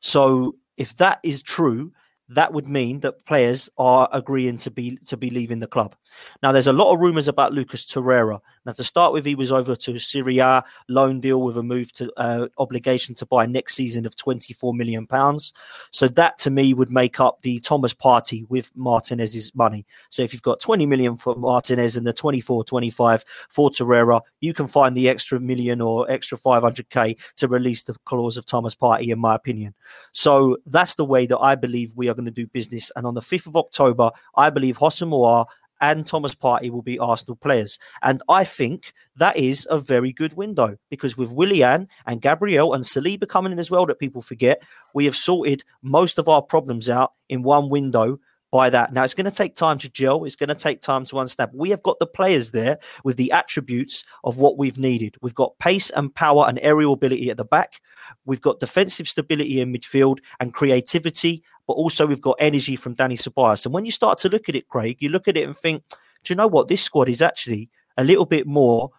So 0.00 0.56
if 0.76 0.96
that 0.98 1.20
is 1.22 1.42
true, 1.42 1.92
that 2.28 2.52
would 2.52 2.68
mean 2.68 3.00
that 3.00 3.24
players 3.26 3.68
are 3.78 4.08
agreeing 4.12 4.56
to 4.58 4.70
be 4.70 4.98
to 5.06 5.16
be 5.16 5.30
leaving 5.30 5.60
the 5.60 5.66
club. 5.66 5.94
Now, 6.42 6.52
there's 6.52 6.66
a 6.66 6.72
lot 6.72 6.92
of 6.92 7.00
rumours 7.00 7.28
about 7.28 7.52
Lucas 7.52 7.84
Torreira. 7.84 8.40
Now, 8.66 8.72
to 8.72 8.84
start 8.84 9.12
with, 9.12 9.26
he 9.26 9.34
was 9.34 9.52
over 9.52 9.76
to 9.76 9.98
Syria, 9.98 10.64
loan 10.88 11.20
deal 11.20 11.42
with 11.42 11.56
a 11.56 11.62
move 11.62 11.92
to 11.94 12.12
uh, 12.16 12.48
obligation 12.58 13.14
to 13.16 13.26
buy 13.26 13.46
next 13.46 13.74
season 13.74 14.06
of 14.06 14.16
24 14.16 14.74
million 14.74 15.06
pounds. 15.06 15.52
So 15.90 16.08
that 16.08 16.38
to 16.38 16.50
me 16.50 16.72
would 16.72 16.90
make 16.90 17.20
up 17.20 17.42
the 17.42 17.60
Thomas 17.60 17.92
Partey 17.92 18.48
with 18.48 18.70
Martinez's 18.74 19.54
money. 19.54 19.86
So 20.10 20.22
if 20.22 20.32
you've 20.32 20.42
got 20.42 20.60
20 20.60 20.86
million 20.86 21.16
for 21.16 21.34
Martinez 21.34 21.96
and 21.96 22.06
the 22.06 22.12
24, 22.12 22.64
25 22.64 23.24
for 23.48 23.70
Torreira, 23.70 24.22
you 24.40 24.54
can 24.54 24.66
find 24.66 24.96
the 24.96 25.08
extra 25.08 25.38
million 25.40 25.80
or 25.80 26.10
extra 26.10 26.38
500k 26.38 27.18
to 27.36 27.48
release 27.48 27.82
the 27.82 27.94
clause 28.04 28.36
of 28.36 28.46
Thomas 28.46 28.74
Partey, 28.74 29.08
in 29.08 29.18
my 29.18 29.34
opinion. 29.34 29.74
So 30.12 30.56
that's 30.66 30.94
the 30.94 31.04
way 31.04 31.26
that 31.26 31.38
I 31.38 31.54
believe 31.54 31.92
we 31.94 32.08
are 32.08 32.14
going 32.14 32.24
to 32.24 32.30
do 32.30 32.46
business. 32.46 32.90
And 32.96 33.06
on 33.06 33.14
the 33.14 33.20
5th 33.20 33.46
of 33.46 33.56
October, 33.56 34.10
I 34.36 34.50
believe 34.50 34.78
Houssem 34.78 35.10
Aouar 35.10 35.46
and 35.90 36.06
Thomas 36.06 36.34
Partey 36.34 36.70
will 36.70 36.82
be 36.82 36.98
Arsenal 36.98 37.36
players. 37.36 37.78
And 38.02 38.22
I 38.28 38.44
think 38.44 38.92
that 39.16 39.36
is 39.36 39.66
a 39.70 39.78
very 39.78 40.12
good 40.12 40.34
window 40.34 40.76
because 40.88 41.16
with 41.16 41.30
Willian 41.30 41.88
and 42.06 42.22
Gabriel 42.22 42.72
and 42.72 42.84
Saliba 42.84 43.28
coming 43.28 43.52
in 43.52 43.58
as 43.58 43.70
well, 43.70 43.84
that 43.86 43.98
people 43.98 44.22
forget, 44.22 44.62
we 44.94 45.04
have 45.04 45.16
sorted 45.16 45.62
most 45.82 46.18
of 46.18 46.28
our 46.28 46.42
problems 46.42 46.88
out 46.88 47.12
in 47.28 47.42
one 47.42 47.68
window 47.68 48.18
by 48.50 48.70
that. 48.70 48.92
Now, 48.92 49.02
it's 49.02 49.14
going 49.14 49.28
to 49.28 49.36
take 49.36 49.56
time 49.56 49.78
to 49.78 49.90
gel. 49.90 50.24
It's 50.24 50.36
going 50.36 50.48
to 50.48 50.54
take 50.54 50.80
time 50.80 51.04
to 51.06 51.18
understand. 51.18 51.50
We 51.52 51.70
have 51.70 51.82
got 51.82 51.98
the 51.98 52.06
players 52.06 52.52
there 52.52 52.78
with 53.02 53.16
the 53.16 53.32
attributes 53.32 54.04
of 54.22 54.38
what 54.38 54.56
we've 54.56 54.78
needed. 54.78 55.16
We've 55.20 55.34
got 55.34 55.58
pace 55.58 55.90
and 55.90 56.14
power 56.14 56.46
and 56.48 56.60
aerial 56.62 56.92
ability 56.92 57.30
at 57.30 57.36
the 57.36 57.44
back. 57.44 57.80
We've 58.24 58.40
got 58.40 58.60
defensive 58.60 59.08
stability 59.08 59.60
in 59.60 59.72
midfield 59.72 60.20
and 60.38 60.54
creativity, 60.54 61.42
but 61.66 61.74
also 61.74 62.06
we've 62.06 62.20
got 62.20 62.36
energy 62.38 62.76
from 62.76 62.94
Danny 62.94 63.16
Ceballos. 63.16 63.64
And 63.64 63.74
when 63.74 63.84
you 63.84 63.92
start 63.92 64.18
to 64.18 64.28
look 64.28 64.48
at 64.48 64.56
it, 64.56 64.68
Craig, 64.68 64.96
you 65.00 65.08
look 65.08 65.28
at 65.28 65.36
it 65.36 65.46
and 65.46 65.56
think, 65.56 65.82
do 66.22 66.32
you 66.32 66.36
know 66.36 66.46
what? 66.46 66.68
This 66.68 66.82
squad 66.82 67.08
is 67.08 67.22
actually 67.22 67.70
a 67.96 68.04
little 68.04 68.26
bit 68.26 68.46
more 68.46 68.90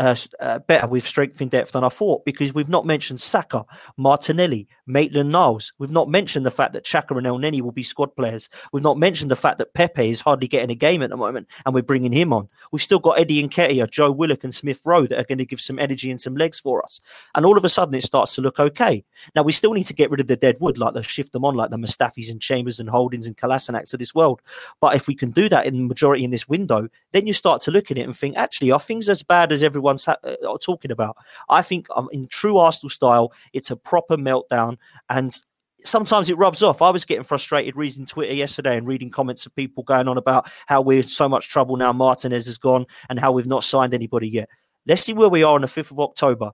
uh, 0.00 0.16
uh, 0.40 0.58
better 0.60 0.86
with 0.86 1.06
strength 1.06 1.42
in 1.42 1.48
depth 1.48 1.72
than 1.72 1.84
I 1.84 1.90
thought 1.90 2.24
because 2.24 2.54
we've 2.54 2.70
not 2.70 2.86
mentioned 2.86 3.20
Saka, 3.20 3.66
Martinelli, 3.98 4.66
Maitland 4.86 5.30
Niles. 5.30 5.74
We've 5.78 5.90
not 5.90 6.08
mentioned 6.08 6.46
the 6.46 6.50
fact 6.50 6.72
that 6.72 6.86
Xhaka 6.86 7.16
and 7.18 7.26
Elneny 7.26 7.60
will 7.60 7.70
be 7.70 7.82
squad 7.82 8.16
players. 8.16 8.48
We've 8.72 8.82
not 8.82 8.96
mentioned 8.96 9.30
the 9.30 9.36
fact 9.36 9.58
that 9.58 9.74
Pepe 9.74 10.08
is 10.08 10.22
hardly 10.22 10.48
getting 10.48 10.70
a 10.70 10.74
game 10.74 11.02
at 11.02 11.10
the 11.10 11.18
moment 11.18 11.48
and 11.66 11.74
we're 11.74 11.82
bringing 11.82 12.12
him 12.12 12.32
on. 12.32 12.48
We've 12.72 12.82
still 12.82 12.98
got 12.98 13.18
Eddie 13.18 13.42
and 13.42 13.50
Nketiah, 13.50 13.90
Joe 13.90 14.10
Willock, 14.10 14.42
and 14.42 14.54
Smith 14.54 14.80
Rowe 14.86 15.06
that 15.06 15.18
are 15.18 15.24
going 15.24 15.36
to 15.36 15.44
give 15.44 15.60
some 15.60 15.78
energy 15.78 16.10
and 16.10 16.20
some 16.20 16.34
legs 16.34 16.58
for 16.58 16.82
us. 16.82 17.02
And 17.34 17.44
all 17.44 17.58
of 17.58 17.64
a 17.66 17.68
sudden 17.68 17.94
it 17.94 18.04
starts 18.04 18.34
to 18.36 18.40
look 18.40 18.58
okay. 18.58 19.04
Now 19.36 19.42
we 19.42 19.52
still 19.52 19.74
need 19.74 19.84
to 19.84 19.94
get 19.94 20.10
rid 20.10 20.20
of 20.20 20.28
the 20.28 20.36
dead 20.36 20.56
wood, 20.60 20.78
like 20.78 20.94
the 20.94 21.02
shift 21.02 21.32
them 21.32 21.44
on, 21.44 21.56
like 21.56 21.68
the 21.68 21.76
Mustafis 21.76 22.30
and 22.30 22.40
Chambers 22.40 22.80
and 22.80 22.88
Holdings 22.88 23.26
and 23.26 23.36
Kolasinacs 23.36 23.92
of 23.92 23.98
this 23.98 24.14
world. 24.14 24.40
But 24.80 24.96
if 24.96 25.06
we 25.06 25.14
can 25.14 25.30
do 25.30 25.50
that 25.50 25.66
in 25.66 25.74
the 25.74 25.82
majority 25.82 26.24
in 26.24 26.30
this 26.30 26.48
window, 26.48 26.88
then 27.12 27.26
you 27.26 27.34
start 27.34 27.60
to 27.62 27.70
look 27.70 27.90
at 27.90 27.98
it 27.98 28.06
and 28.06 28.16
think, 28.16 28.38
actually, 28.38 28.72
are 28.72 28.80
things 28.80 29.06
as 29.10 29.22
bad 29.22 29.52
as 29.52 29.62
everyone's 29.90 30.08
uh, 30.08 30.58
talking 30.62 30.90
about? 30.90 31.16
I 31.48 31.62
think 31.62 31.86
um, 31.94 32.08
in 32.12 32.26
true 32.28 32.58
Arsenal 32.58 32.90
style, 32.90 33.32
it's 33.52 33.70
a 33.70 33.76
proper 33.76 34.16
meltdown. 34.16 34.76
And 35.08 35.36
sometimes 35.84 36.30
it 36.30 36.38
rubs 36.38 36.62
off. 36.62 36.82
I 36.82 36.90
was 36.90 37.04
getting 37.04 37.24
frustrated 37.24 37.76
reading 37.76 38.06
Twitter 38.06 38.34
yesterday 38.34 38.76
and 38.76 38.86
reading 38.86 39.10
comments 39.10 39.46
of 39.46 39.54
people 39.54 39.82
going 39.82 40.08
on 40.08 40.18
about 40.18 40.50
how 40.66 40.80
we're 40.80 41.02
in 41.02 41.08
so 41.08 41.28
much 41.28 41.48
trouble 41.48 41.76
now. 41.76 41.92
Martinez 41.92 42.46
has 42.46 42.58
gone 42.58 42.86
and 43.08 43.18
how 43.18 43.32
we've 43.32 43.46
not 43.46 43.64
signed 43.64 43.94
anybody 43.94 44.28
yet. 44.28 44.48
Let's 44.86 45.02
see 45.02 45.12
where 45.12 45.28
we 45.28 45.42
are 45.42 45.54
on 45.54 45.62
the 45.62 45.66
5th 45.66 45.90
of 45.90 46.00
October. 46.00 46.52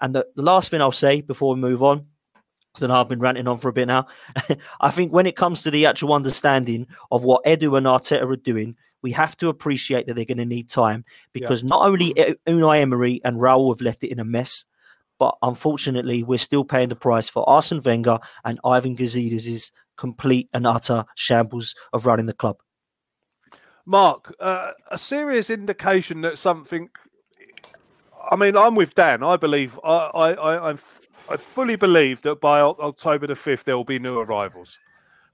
And 0.00 0.14
the, 0.14 0.26
the 0.34 0.42
last 0.42 0.70
thing 0.70 0.80
I'll 0.80 0.92
say 0.92 1.20
before 1.20 1.54
we 1.54 1.60
move 1.60 1.82
on, 1.82 2.06
so 2.76 2.88
now 2.88 3.00
I've 3.00 3.08
been 3.08 3.20
ranting 3.20 3.46
on 3.46 3.58
for 3.58 3.68
a 3.68 3.72
bit 3.72 3.86
now. 3.86 4.08
I 4.80 4.90
think 4.90 5.12
when 5.12 5.26
it 5.26 5.36
comes 5.36 5.62
to 5.62 5.70
the 5.70 5.86
actual 5.86 6.12
understanding 6.12 6.88
of 7.10 7.22
what 7.22 7.44
Edu 7.44 7.76
and 7.78 7.86
Arteta 7.86 8.28
are 8.28 8.36
doing, 8.36 8.76
we 9.04 9.12
have 9.12 9.36
to 9.36 9.50
appreciate 9.50 10.06
that 10.06 10.14
they're 10.14 10.24
going 10.24 10.38
to 10.38 10.46
need 10.46 10.70
time 10.70 11.04
because 11.34 11.62
yeah. 11.62 11.68
not 11.68 11.86
only 11.86 12.14
Unai 12.48 12.80
Emery 12.80 13.20
and 13.22 13.36
Raul 13.36 13.70
have 13.70 13.82
left 13.82 14.02
it 14.02 14.10
in 14.10 14.18
a 14.18 14.24
mess, 14.24 14.64
but 15.18 15.36
unfortunately, 15.42 16.22
we're 16.22 16.38
still 16.38 16.64
paying 16.64 16.88
the 16.88 16.96
price 16.96 17.28
for 17.28 17.46
Arsene 17.46 17.82
Wenger 17.84 18.18
and 18.46 18.58
Ivan 18.64 18.96
Gazidis' 18.96 19.70
complete 19.98 20.48
and 20.54 20.66
utter 20.66 21.04
shambles 21.16 21.74
of 21.92 22.06
running 22.06 22.24
the 22.24 22.32
club. 22.32 22.56
Mark, 23.84 24.34
uh, 24.40 24.72
a 24.90 24.96
serious 24.96 25.50
indication 25.50 26.22
that 26.22 26.38
something. 26.38 26.88
I 28.30 28.36
mean, 28.36 28.56
I'm 28.56 28.74
with 28.74 28.94
Dan. 28.94 29.22
I 29.22 29.36
believe 29.36 29.78
I 29.84 29.96
I 30.14 30.70
I, 30.70 30.70
I 30.72 31.36
fully 31.36 31.76
believe 31.76 32.22
that 32.22 32.40
by 32.40 32.60
October 32.60 33.26
the 33.26 33.36
fifth 33.36 33.64
there 33.64 33.76
will 33.76 33.84
be 33.84 33.98
new 33.98 34.18
arrivals, 34.18 34.78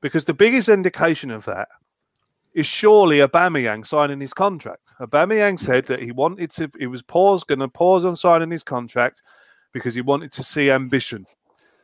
because 0.00 0.24
the 0.24 0.34
biggest 0.34 0.68
indication 0.68 1.30
of 1.30 1.44
that 1.44 1.68
is 2.54 2.66
surely 2.66 3.18
Aubameyang 3.18 3.86
signing 3.86 4.20
his 4.20 4.34
contract. 4.34 4.94
Aubameyang 5.00 5.58
said 5.58 5.86
that 5.86 6.02
he 6.02 6.12
wanted 6.12 6.50
to. 6.50 6.70
He 6.78 6.86
was 6.86 7.02
pause 7.02 7.44
going 7.44 7.60
to 7.60 7.68
pause 7.68 8.04
on 8.04 8.16
signing 8.16 8.50
his 8.50 8.62
contract 8.62 9.22
because 9.72 9.94
he 9.94 10.00
wanted 10.00 10.32
to 10.32 10.42
see 10.42 10.70
ambition. 10.70 11.26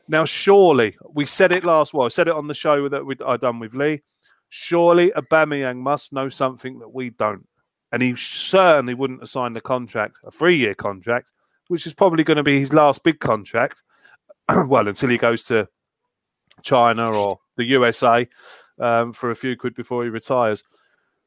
Now, 0.09 0.25
surely 0.25 0.97
we 1.13 1.27
said 1.27 1.53
it 1.53 1.65
last. 1.65 1.95
Well, 1.95 2.07
I 2.07 2.09
said 2.09 2.29
it 2.29 2.35
on 2.35 2.49
the 2.49 2.55
show 2.55 2.89
that 2.89 3.05
we, 3.05 3.17
I 3.25 3.37
done 3.37 3.59
with 3.59 3.75
Lee. 3.75 4.03
Surely 4.49 5.11
Aubameyang 5.11 5.79
must 5.79 6.13
know 6.13 6.29
something 6.29 6.79
that 6.79 6.89
we 6.89 7.11
don't, 7.11 7.47
and 7.93 8.03
he 8.03 8.15
certainly 8.17 8.95
wouldn't 8.95 9.21
have 9.21 9.29
signed 9.29 9.61
contract, 9.65 10.19
a 10.25 10.31
three-year 10.31 10.75
contract, 10.75 11.33
which 11.69 11.87
is 11.87 11.95
probably 11.95 12.23
going 12.23 12.37
to 12.37 12.45
be 12.45 12.61
his 12.61 12.73
last 12.73 13.03
big 13.03 13.19
contract. 13.19 13.83
well, 14.69 14.87
until 14.87 15.11
he 15.11 15.19
goes 15.19 15.43
to 15.45 15.69
China 16.63 17.11
or 17.11 17.41
the 17.57 17.65
USA 17.65 18.29
um, 18.79 19.13
for 19.13 19.31
a 19.31 19.37
few 19.37 19.57
quid 19.57 19.75
before 19.75 20.05
he 20.05 20.11
retires. 20.11 20.63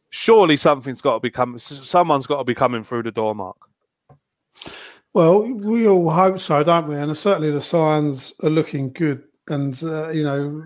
Surely 0.10 0.58
something's 0.58 1.02
got 1.02 1.16
to 1.16 1.20
be 1.20 1.30
coming. 1.30 1.60
Someone's 1.60 2.28
got 2.28 2.38
to 2.38 2.44
be 2.44 2.56
coming 2.56 2.84
through 2.84 3.04
the 3.04 3.12
door, 3.12 3.36
Mark. 3.36 3.58
Well, 5.14 5.52
we 5.54 5.88
all 5.88 6.10
hope 6.10 6.40
so, 6.40 6.64
don't 6.64 6.88
we? 6.88 6.96
And 6.96 7.16
certainly 7.18 7.52
the 7.52 7.62
signs 7.62 8.34
are 8.44 8.50
looking 8.50 8.92
good. 8.94 9.24
And 9.48 9.82
uh, 9.84 10.10
you 10.10 10.24
know, 10.24 10.64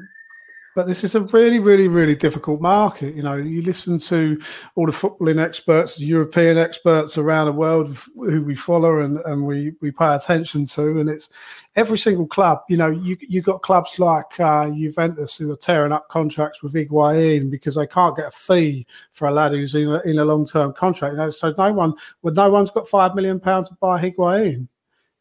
but 0.75 0.87
this 0.87 1.03
is 1.03 1.15
a 1.15 1.21
really, 1.21 1.59
really, 1.59 1.87
really 1.87 2.15
difficult 2.15 2.61
market. 2.61 3.15
You 3.15 3.23
know, 3.23 3.35
you 3.35 3.61
listen 3.61 3.99
to 3.99 4.41
all 4.75 4.85
the 4.85 4.91
footballing 4.91 5.41
experts, 5.41 5.99
European 5.99 6.57
experts 6.57 7.17
around 7.17 7.45
the 7.45 7.53
world 7.53 7.95
who 8.15 8.43
we 8.43 8.55
follow 8.55 8.99
and, 8.99 9.19
and 9.25 9.45
we, 9.45 9.73
we 9.81 9.91
pay 9.91 10.15
attention 10.15 10.65
to. 10.67 10.99
And 10.99 11.09
it's 11.09 11.29
every 11.75 11.97
single 11.97 12.27
club, 12.27 12.59
you 12.69 12.77
know, 12.77 12.89
you 12.89 13.17
you 13.21 13.41
got 13.41 13.61
clubs 13.61 13.99
like 13.99 14.39
uh, 14.39 14.69
Juventus 14.69 15.35
who 15.35 15.51
are 15.51 15.57
tearing 15.57 15.91
up 15.91 16.07
contracts 16.09 16.61
with 16.63 16.73
Higuain 16.73 17.49
because 17.49 17.75
they 17.75 17.87
can't 17.87 18.15
get 18.15 18.27
a 18.27 18.31
fee 18.31 18.85
for 19.11 19.27
a 19.27 19.31
lad 19.31 19.51
who's 19.51 19.75
in 19.75 19.87
a, 19.87 20.01
in 20.01 20.19
a 20.19 20.25
long 20.25 20.45
term 20.45 20.73
contract. 20.73 21.13
You 21.13 21.17
know, 21.17 21.31
so 21.31 21.53
no 21.57 21.73
one, 21.73 21.93
well, 22.21 22.33
no 22.33 22.49
one's 22.49 22.71
got 22.71 22.87
five 22.87 23.15
million 23.15 23.39
pounds 23.39 23.69
to 23.69 23.75
buy 23.75 24.01
Higuain. 24.01 24.67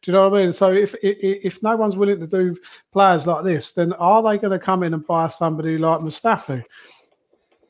Do 0.03 0.11
you 0.11 0.17
know 0.17 0.29
what 0.29 0.39
I 0.39 0.43
mean? 0.43 0.53
So 0.53 0.71
if, 0.71 0.93
if 1.01 1.17
if 1.21 1.63
no 1.63 1.75
one's 1.77 1.95
willing 1.95 2.19
to 2.19 2.27
do 2.27 2.57
players 2.91 3.25
like 3.25 3.45
this, 3.45 3.71
then 3.71 3.93
are 3.93 4.21
they 4.21 4.37
going 4.37 4.51
to 4.51 4.59
come 4.59 4.83
in 4.83 4.93
and 4.93 5.07
buy 5.07 5.29
somebody 5.29 5.77
like 5.77 6.01
Mustafi? 6.01 6.63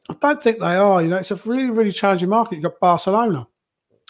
I 0.10 0.16
don't 0.20 0.44
think 0.44 0.60
they 0.60 0.76
are. 0.76 1.02
You 1.02 1.10
know, 1.10 1.18
it's 1.18 1.32
a 1.32 1.36
really 1.46 1.70
really 1.70 1.92
challenging 1.92 2.30
market. 2.30 2.56
You've 2.56 2.64
got 2.64 2.80
Barcelona, 2.80 3.48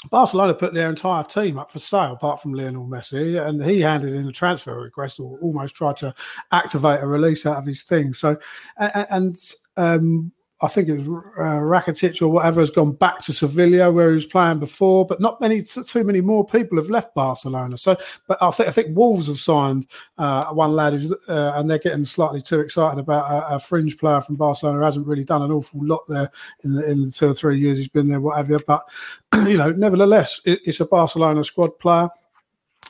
Barcelona 0.09 0.53
put 0.53 0.73
their 0.73 0.89
entire 0.89 1.23
team 1.23 1.57
up 1.57 1.71
for 1.71 1.79
sale, 1.79 2.13
apart 2.13 2.41
from 2.41 2.53
Lionel 2.53 2.87
Messi, 2.87 3.45
and 3.45 3.63
he 3.63 3.79
handed 3.81 4.13
in 4.13 4.27
a 4.27 4.31
transfer 4.31 4.79
request 4.79 5.19
or 5.19 5.37
almost 5.39 5.75
tried 5.75 5.97
to 5.97 6.13
activate 6.51 7.01
a 7.01 7.07
release 7.07 7.45
out 7.45 7.57
of 7.57 7.65
his 7.65 7.83
thing. 7.83 8.13
So, 8.13 8.37
and, 8.77 9.07
and 9.09 9.53
um, 9.77 10.31
I 10.63 10.69
think 10.69 10.87
it 10.87 10.97
was 10.97 11.07
uh, 11.07 11.59
Rakitic 11.59 12.21
or 12.21 12.29
whatever 12.29 12.61
has 12.61 12.71
gone 12.71 12.93
back 12.93 13.19
to 13.19 13.33
Sevilla 13.33 13.91
where 13.91 14.07
he 14.07 14.13
was 14.13 14.25
playing 14.25 14.59
before, 14.59 15.05
but 15.05 15.19
not 15.19 15.41
many, 15.41 15.61
too 15.61 16.05
many 16.05 16.21
more 16.21 16.45
people 16.45 16.77
have 16.77 16.89
left 16.89 17.13
Barcelona. 17.13 17.77
So, 17.77 17.97
but 18.27 18.41
I 18.41 18.49
think 18.51 18.69
I 18.69 18.71
think 18.71 18.95
Wolves 18.95 19.27
have 19.27 19.39
signed 19.39 19.87
uh, 20.17 20.53
one 20.53 20.71
lad 20.71 20.93
who's, 20.93 21.11
uh, 21.27 21.53
and 21.57 21.69
they're 21.69 21.79
getting 21.79 22.05
slightly 22.05 22.41
too 22.41 22.61
excited 22.61 22.97
about 22.97 23.29
a, 23.29 23.55
a, 23.55 23.59
fringe 23.59 23.97
player 23.97 24.21
from 24.21 24.37
Barcelona 24.37 24.77
who 24.77 24.85
hasn't 24.85 25.07
really 25.07 25.25
done 25.25 25.41
an 25.41 25.51
awful 25.51 25.85
lot 25.85 26.03
there 26.07 26.31
in 26.63 26.73
the, 26.73 26.89
in 26.89 27.01
the 27.01 27.11
two 27.11 27.31
or 27.31 27.33
three 27.33 27.59
years 27.59 27.77
he's 27.77 27.89
been 27.89 28.07
there, 28.07 28.21
whatever. 28.21 28.59
But 28.65 28.83
you 29.45 29.57
know, 29.57 29.71
nevertheless, 29.71 30.39
it, 30.45 30.61
it's 30.63 30.79
a 30.79 30.85
Barcelona 30.85 31.43
squad 31.43 31.77
player. 31.77 32.09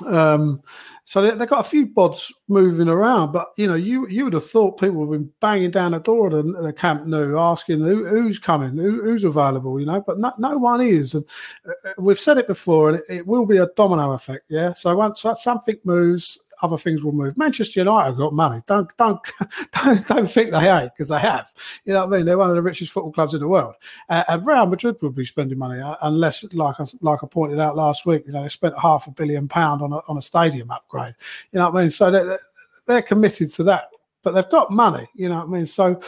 Um, 0.07 0.61
so 1.05 1.21
they, 1.21 1.37
have 1.37 1.49
got 1.49 1.65
a 1.65 1.69
few 1.69 1.87
bods 1.87 2.31
moving 2.47 2.87
around, 2.87 3.33
but 3.33 3.49
you 3.57 3.67
know, 3.67 3.75
you 3.75 4.07
you 4.07 4.23
would 4.23 4.33
have 4.33 4.49
thought 4.49 4.79
people 4.79 5.05
would 5.05 5.13
have 5.13 5.21
been 5.21 5.33
banging 5.41 5.71
down 5.71 5.91
the 5.91 5.99
door 5.99 6.27
of 6.27 6.33
the, 6.33 6.43
the 6.61 6.71
Camp 6.71 7.05
Nou, 7.05 7.37
asking 7.37 7.79
who, 7.79 8.05
who's 8.05 8.39
coming, 8.39 8.77
who, 8.77 9.03
who's 9.03 9.23
available, 9.25 9.79
you 9.79 9.85
know, 9.85 10.01
but 10.01 10.17
no, 10.17 10.31
no 10.39 10.57
one 10.57 10.79
is. 10.81 11.13
And 11.13 11.25
uh, 11.67 11.91
we've 11.97 12.19
said 12.19 12.37
it 12.37 12.47
before, 12.47 12.89
and 12.89 12.99
it, 12.99 13.03
it, 13.09 13.27
will 13.27 13.45
be 13.45 13.57
a 13.57 13.67
domino 13.75 14.13
effect. 14.13 14.45
Yeah. 14.47 14.73
So 14.73 14.95
once 14.95 15.25
something 15.41 15.77
moves, 15.83 16.41
other 16.63 16.77
things 16.77 17.03
will 17.03 17.11
move. 17.11 17.37
Manchester 17.37 17.81
United 17.81 18.07
have 18.07 18.17
got 18.17 18.33
money. 18.33 18.61
Don't 18.65 18.89
don't 18.97 19.19
don't, 19.83 20.07
don't 20.07 20.31
think 20.31 20.51
they 20.51 20.69
ain't 20.69 20.93
because 20.93 21.09
they 21.09 21.19
have. 21.19 21.53
You 21.85 21.93
know 21.93 22.05
what 22.05 22.13
I 22.13 22.17
mean? 22.17 22.25
They're 22.25 22.37
one 22.37 22.49
of 22.49 22.55
the 22.55 22.61
richest 22.61 22.91
football 22.91 23.11
clubs 23.11 23.33
in 23.33 23.41
the 23.41 23.47
world. 23.47 23.75
Uh, 24.09 24.23
and 24.29 24.47
Real 24.47 24.65
Madrid 24.65 24.95
will 25.01 25.11
be 25.11 25.25
spending 25.25 25.57
money 25.57 25.81
uh, 25.81 25.95
unless, 26.03 26.43
like 26.53 26.79
I, 26.79 26.85
like 27.01 27.23
I 27.23 27.27
pointed 27.27 27.59
out 27.59 27.75
last 27.75 28.05
week, 28.05 28.23
you 28.25 28.31
know, 28.31 28.41
they 28.41 28.47
spent 28.47 28.77
half 28.79 29.07
a 29.07 29.11
billion 29.11 29.47
pound 29.47 29.81
on 29.81 29.91
a, 29.91 29.97
on 30.07 30.17
a 30.17 30.21
stadium 30.21 30.71
upgrade. 30.71 31.15
You 31.51 31.59
know 31.59 31.69
what 31.69 31.79
I 31.79 31.81
mean? 31.83 31.91
So 31.91 32.09
they're, 32.09 32.39
they're 32.87 33.01
committed 33.01 33.51
to 33.51 33.63
that, 33.65 33.89
but 34.23 34.31
they've 34.31 34.49
got 34.49 34.71
money. 34.71 35.07
You 35.13 35.29
know 35.29 35.39
what 35.39 35.49
I 35.49 35.51
mean? 35.51 35.67
So 35.67 35.99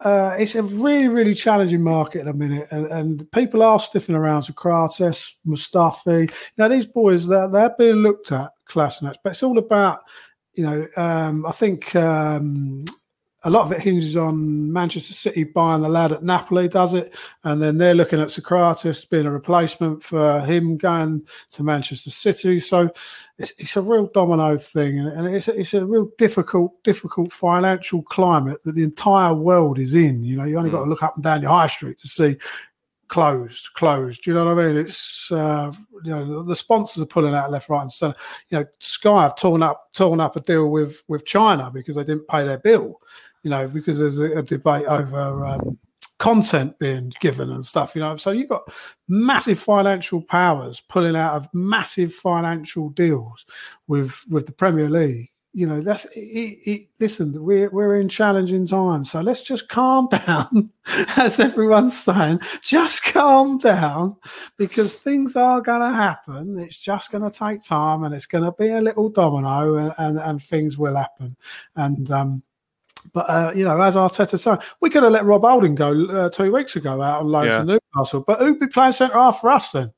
uh, 0.00 0.34
it's 0.38 0.54
a 0.54 0.62
really, 0.62 1.08
really 1.08 1.34
challenging 1.34 1.82
market 1.82 2.20
at 2.20 2.26
the 2.26 2.34
minute, 2.34 2.66
and, 2.70 2.86
and 2.86 3.32
people 3.32 3.62
are 3.62 3.78
sniffing 3.78 4.14
around 4.14 4.42
Sokratis, 4.42 5.36
Mustafi. 5.46 6.22
You 6.22 6.28
know, 6.56 6.68
these 6.68 6.86
boys 6.86 7.26
they're, 7.26 7.48
they're 7.48 7.74
being 7.78 7.96
looked 7.96 8.32
at 8.32 8.50
class 8.70 9.00
and 9.00 9.10
that, 9.10 9.18
but 9.22 9.30
it's 9.30 9.42
all 9.42 9.58
about, 9.58 10.00
you 10.54 10.64
know, 10.64 10.86
um, 10.96 11.44
I 11.46 11.52
think 11.52 11.94
um, 11.96 12.84
a 13.44 13.50
lot 13.50 13.64
of 13.64 13.72
it 13.72 13.80
hinges 13.80 14.16
on 14.16 14.70
Manchester 14.70 15.14
City 15.14 15.44
buying 15.44 15.80
the 15.80 15.88
lad 15.88 16.12
at 16.12 16.22
Napoli, 16.22 16.68
does 16.68 16.92
it? 16.92 17.14
And 17.44 17.62
then 17.62 17.78
they're 17.78 17.94
looking 17.94 18.20
at 18.20 18.28
Sokratis 18.28 19.08
being 19.08 19.24
a 19.24 19.30
replacement 19.30 20.02
for 20.02 20.40
him 20.40 20.76
going 20.76 21.26
to 21.52 21.62
Manchester 21.62 22.10
City. 22.10 22.58
So 22.58 22.90
it's, 23.38 23.52
it's 23.56 23.76
a 23.76 23.82
real 23.82 24.08
domino 24.08 24.58
thing, 24.58 24.98
and 24.98 25.26
it's 25.34 25.48
a, 25.48 25.58
it's 25.58 25.72
a 25.72 25.86
real 25.86 26.10
difficult, 26.18 26.82
difficult 26.82 27.32
financial 27.32 28.02
climate 28.02 28.62
that 28.64 28.74
the 28.74 28.84
entire 28.84 29.32
world 29.32 29.78
is 29.78 29.94
in. 29.94 30.22
You 30.22 30.36
know, 30.36 30.44
you 30.44 30.58
only 30.58 30.68
mm. 30.68 30.74
got 30.74 30.84
to 30.84 30.90
look 30.90 31.02
up 31.02 31.14
and 31.14 31.24
down 31.24 31.40
your 31.40 31.50
high 31.50 31.68
street 31.68 31.98
to 31.98 32.08
see 32.08 32.36
closed, 33.10 33.68
closed. 33.74 34.24
Do 34.24 34.30
you 34.30 34.34
know 34.34 34.46
what 34.46 34.58
I 34.58 34.68
mean? 34.68 34.76
It's 34.78 35.30
uh, 35.30 35.72
you 36.02 36.10
know 36.10 36.42
the 36.42 36.56
sponsors 36.56 37.02
are 37.02 37.06
pulling 37.06 37.34
out 37.34 37.50
left, 37.50 37.68
right, 37.68 37.82
and 37.82 37.92
centre. 37.92 38.18
You 38.48 38.60
know, 38.60 38.66
Sky 38.78 39.22
have 39.22 39.36
torn 39.36 39.62
up 39.62 39.92
torn 39.92 40.20
up 40.20 40.36
a 40.36 40.40
deal 40.40 40.70
with 40.70 41.02
with 41.08 41.26
China 41.26 41.70
because 41.72 41.96
they 41.96 42.04
didn't 42.04 42.28
pay 42.28 42.44
their 42.44 42.58
bill 42.58 43.00
you 43.42 43.50
know, 43.50 43.68
because 43.68 43.98
there's 43.98 44.18
a, 44.18 44.38
a 44.38 44.42
debate 44.42 44.86
over 44.86 45.46
um, 45.46 45.78
content 46.18 46.78
being 46.78 47.12
given 47.20 47.50
and 47.50 47.64
stuff, 47.64 47.94
you 47.94 48.00
know. 48.00 48.16
So 48.16 48.30
you've 48.30 48.48
got 48.48 48.62
massive 49.08 49.58
financial 49.58 50.22
powers 50.22 50.82
pulling 50.88 51.16
out 51.16 51.34
of 51.34 51.48
massive 51.54 52.12
financial 52.12 52.90
deals 52.90 53.46
with 53.86 54.24
with 54.28 54.46
the 54.46 54.52
Premier 54.52 54.90
League. 54.90 55.29
You 55.52 55.66
know, 55.66 55.80
that 55.80 56.04
it, 56.14 56.58
it, 56.70 56.88
listen, 57.00 57.42
we're 57.42 57.70
we're 57.70 57.96
in 57.96 58.08
challenging 58.08 58.68
times, 58.68 59.10
so 59.10 59.20
let's 59.20 59.42
just 59.42 59.68
calm 59.68 60.08
down, 60.26 60.70
as 61.16 61.40
everyone's 61.40 61.98
saying. 61.98 62.38
Just 62.62 63.02
calm 63.02 63.58
down, 63.58 64.16
because 64.56 64.94
things 64.94 65.34
are 65.34 65.60
going 65.60 65.80
to 65.80 65.96
happen. 65.96 66.56
It's 66.56 66.78
just 66.78 67.10
going 67.10 67.28
to 67.28 67.36
take 67.36 67.64
time, 67.64 68.04
and 68.04 68.14
it's 68.14 68.26
going 68.26 68.44
to 68.44 68.52
be 68.52 68.68
a 68.68 68.80
little 68.80 69.08
domino, 69.08 69.74
and, 69.74 69.92
and, 69.98 70.18
and 70.20 70.40
things 70.40 70.78
will 70.78 70.94
happen. 70.94 71.36
And 71.74 72.08
um, 72.12 72.44
but 73.12 73.28
uh, 73.28 73.52
you 73.54 73.64
know, 73.64 73.80
as 73.80 73.96
Arteta 73.96 74.38
said, 74.38 74.60
we 74.80 74.90
could 74.90 75.02
have 75.02 75.12
let 75.12 75.24
Rob 75.24 75.42
Holding 75.42 75.74
go 75.74 76.06
uh, 76.06 76.30
two 76.30 76.52
weeks 76.52 76.76
ago 76.76 77.00
out 77.00 77.22
on 77.22 77.28
loan 77.28 77.46
yeah. 77.46 77.58
to 77.58 77.64
Newcastle. 77.64 78.24
But 78.26 78.38
who'd 78.38 78.60
be 78.60 78.66
playing 78.66 78.92
centre 78.92 79.14
half 79.14 79.40
for 79.40 79.50
us 79.50 79.72
then? 79.72 79.92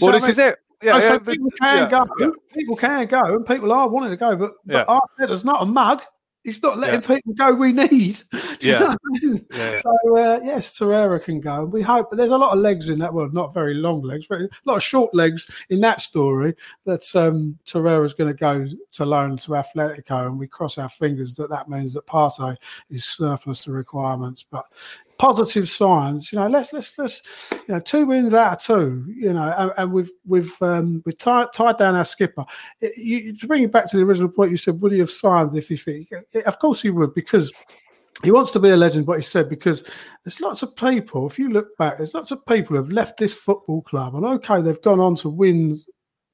Well, 0.00 0.12
this 0.12 0.22
mean? 0.22 0.30
is 0.32 0.38
it. 0.38 0.58
Yeah, 0.82 0.98
yeah, 0.98 1.18
people 1.18 1.50
can 1.60 1.90
yeah, 1.90 2.04
go. 2.18 2.32
People 2.54 2.76
can 2.76 3.06
go, 3.06 3.20
and 3.20 3.46
people 3.46 3.70
are 3.72 3.88
wanting 3.88 4.10
to 4.10 4.16
go. 4.16 4.34
But, 4.34 4.52
but 4.64 4.86
Arteta's 4.86 5.44
not 5.44 5.62
a 5.62 5.66
mug. 5.66 6.02
He's 6.42 6.62
not 6.62 6.78
letting 6.78 7.02
people 7.02 7.34
go 7.34 7.52
we 7.52 7.72
need. 7.72 8.20
Yeah. 8.62 8.94
yeah. 9.22 9.36
yeah. 9.52 9.74
So, 9.76 10.18
uh, 10.18 10.38
yes, 10.42 10.78
Torreira 10.78 11.22
can 11.24 11.40
go. 11.40 11.64
We 11.64 11.80
hope 11.80 12.10
there's 12.10 12.30
a 12.30 12.36
lot 12.36 12.52
of 12.52 12.58
legs 12.58 12.90
in 12.90 12.98
that. 12.98 13.14
Well, 13.14 13.30
not 13.32 13.54
very 13.54 13.72
long 13.72 14.02
legs, 14.02 14.26
but 14.26 14.42
a 14.42 14.48
lot 14.66 14.76
of 14.76 14.82
short 14.82 15.14
legs 15.14 15.50
in 15.70 15.80
that 15.80 16.02
story 16.02 16.54
that 16.84 17.00
um, 17.16 17.58
Torreira's 17.64 18.12
going 18.12 18.28
to 18.28 18.38
go 18.38 18.66
to 18.92 19.06
loan 19.06 19.38
to 19.38 19.52
Atletico. 19.52 20.26
And 20.26 20.38
we 20.38 20.46
cross 20.46 20.76
our 20.76 20.90
fingers 20.90 21.36
that 21.36 21.48
that 21.48 21.68
means 21.68 21.94
that 21.94 22.06
Partey 22.06 22.54
is 22.90 23.06
surplus 23.06 23.64
to 23.64 23.72
requirements. 23.72 24.42
But 24.42 24.66
positive 25.20 25.68
signs. 25.68 26.32
You 26.32 26.38
know, 26.38 26.48
let's 26.48 26.72
let's 26.72 26.98
let's 26.98 27.50
you 27.52 27.74
know 27.74 27.80
two 27.80 28.06
wins 28.06 28.32
out 28.32 28.54
of 28.54 28.58
two. 28.60 29.04
You 29.06 29.34
know, 29.34 29.54
and, 29.58 29.72
and 29.76 29.92
we've 29.92 30.10
we've 30.26 30.54
um, 30.62 31.02
we've 31.04 31.18
tied, 31.18 31.48
tied 31.52 31.76
down 31.76 31.94
our 31.94 32.06
skipper. 32.06 32.46
It, 32.80 32.96
you, 32.96 33.36
to 33.36 33.46
bring 33.46 33.62
it 33.62 33.70
back 33.70 33.86
to 33.90 33.98
the 33.98 34.02
original 34.02 34.30
point, 34.30 34.50
you 34.50 34.56
said 34.56 34.80
would 34.80 34.92
he 34.92 34.98
have 34.98 35.10
signed 35.10 35.56
if 35.56 35.68
he? 35.68 35.76
Fit? 35.76 36.06
Of 36.46 36.58
course 36.58 36.82
he 36.82 36.90
would 36.90 37.14
because. 37.14 37.52
He 38.22 38.30
wants 38.30 38.50
to 38.50 38.58
be 38.58 38.68
a 38.68 38.76
legend, 38.76 39.06
what 39.06 39.16
he 39.16 39.22
said, 39.22 39.48
because 39.48 39.82
there's 40.22 40.42
lots 40.42 40.62
of 40.62 40.76
people. 40.76 41.26
If 41.26 41.38
you 41.38 41.48
look 41.48 41.74
back, 41.78 41.96
there's 41.96 42.12
lots 42.12 42.30
of 42.30 42.44
people 42.44 42.76
who 42.76 42.82
have 42.82 42.92
left 42.92 43.16
this 43.16 43.32
football 43.32 43.80
club, 43.80 44.14
and 44.14 44.26
okay, 44.26 44.60
they've 44.60 44.82
gone 44.82 45.00
on 45.00 45.16
to 45.16 45.30
win 45.30 45.80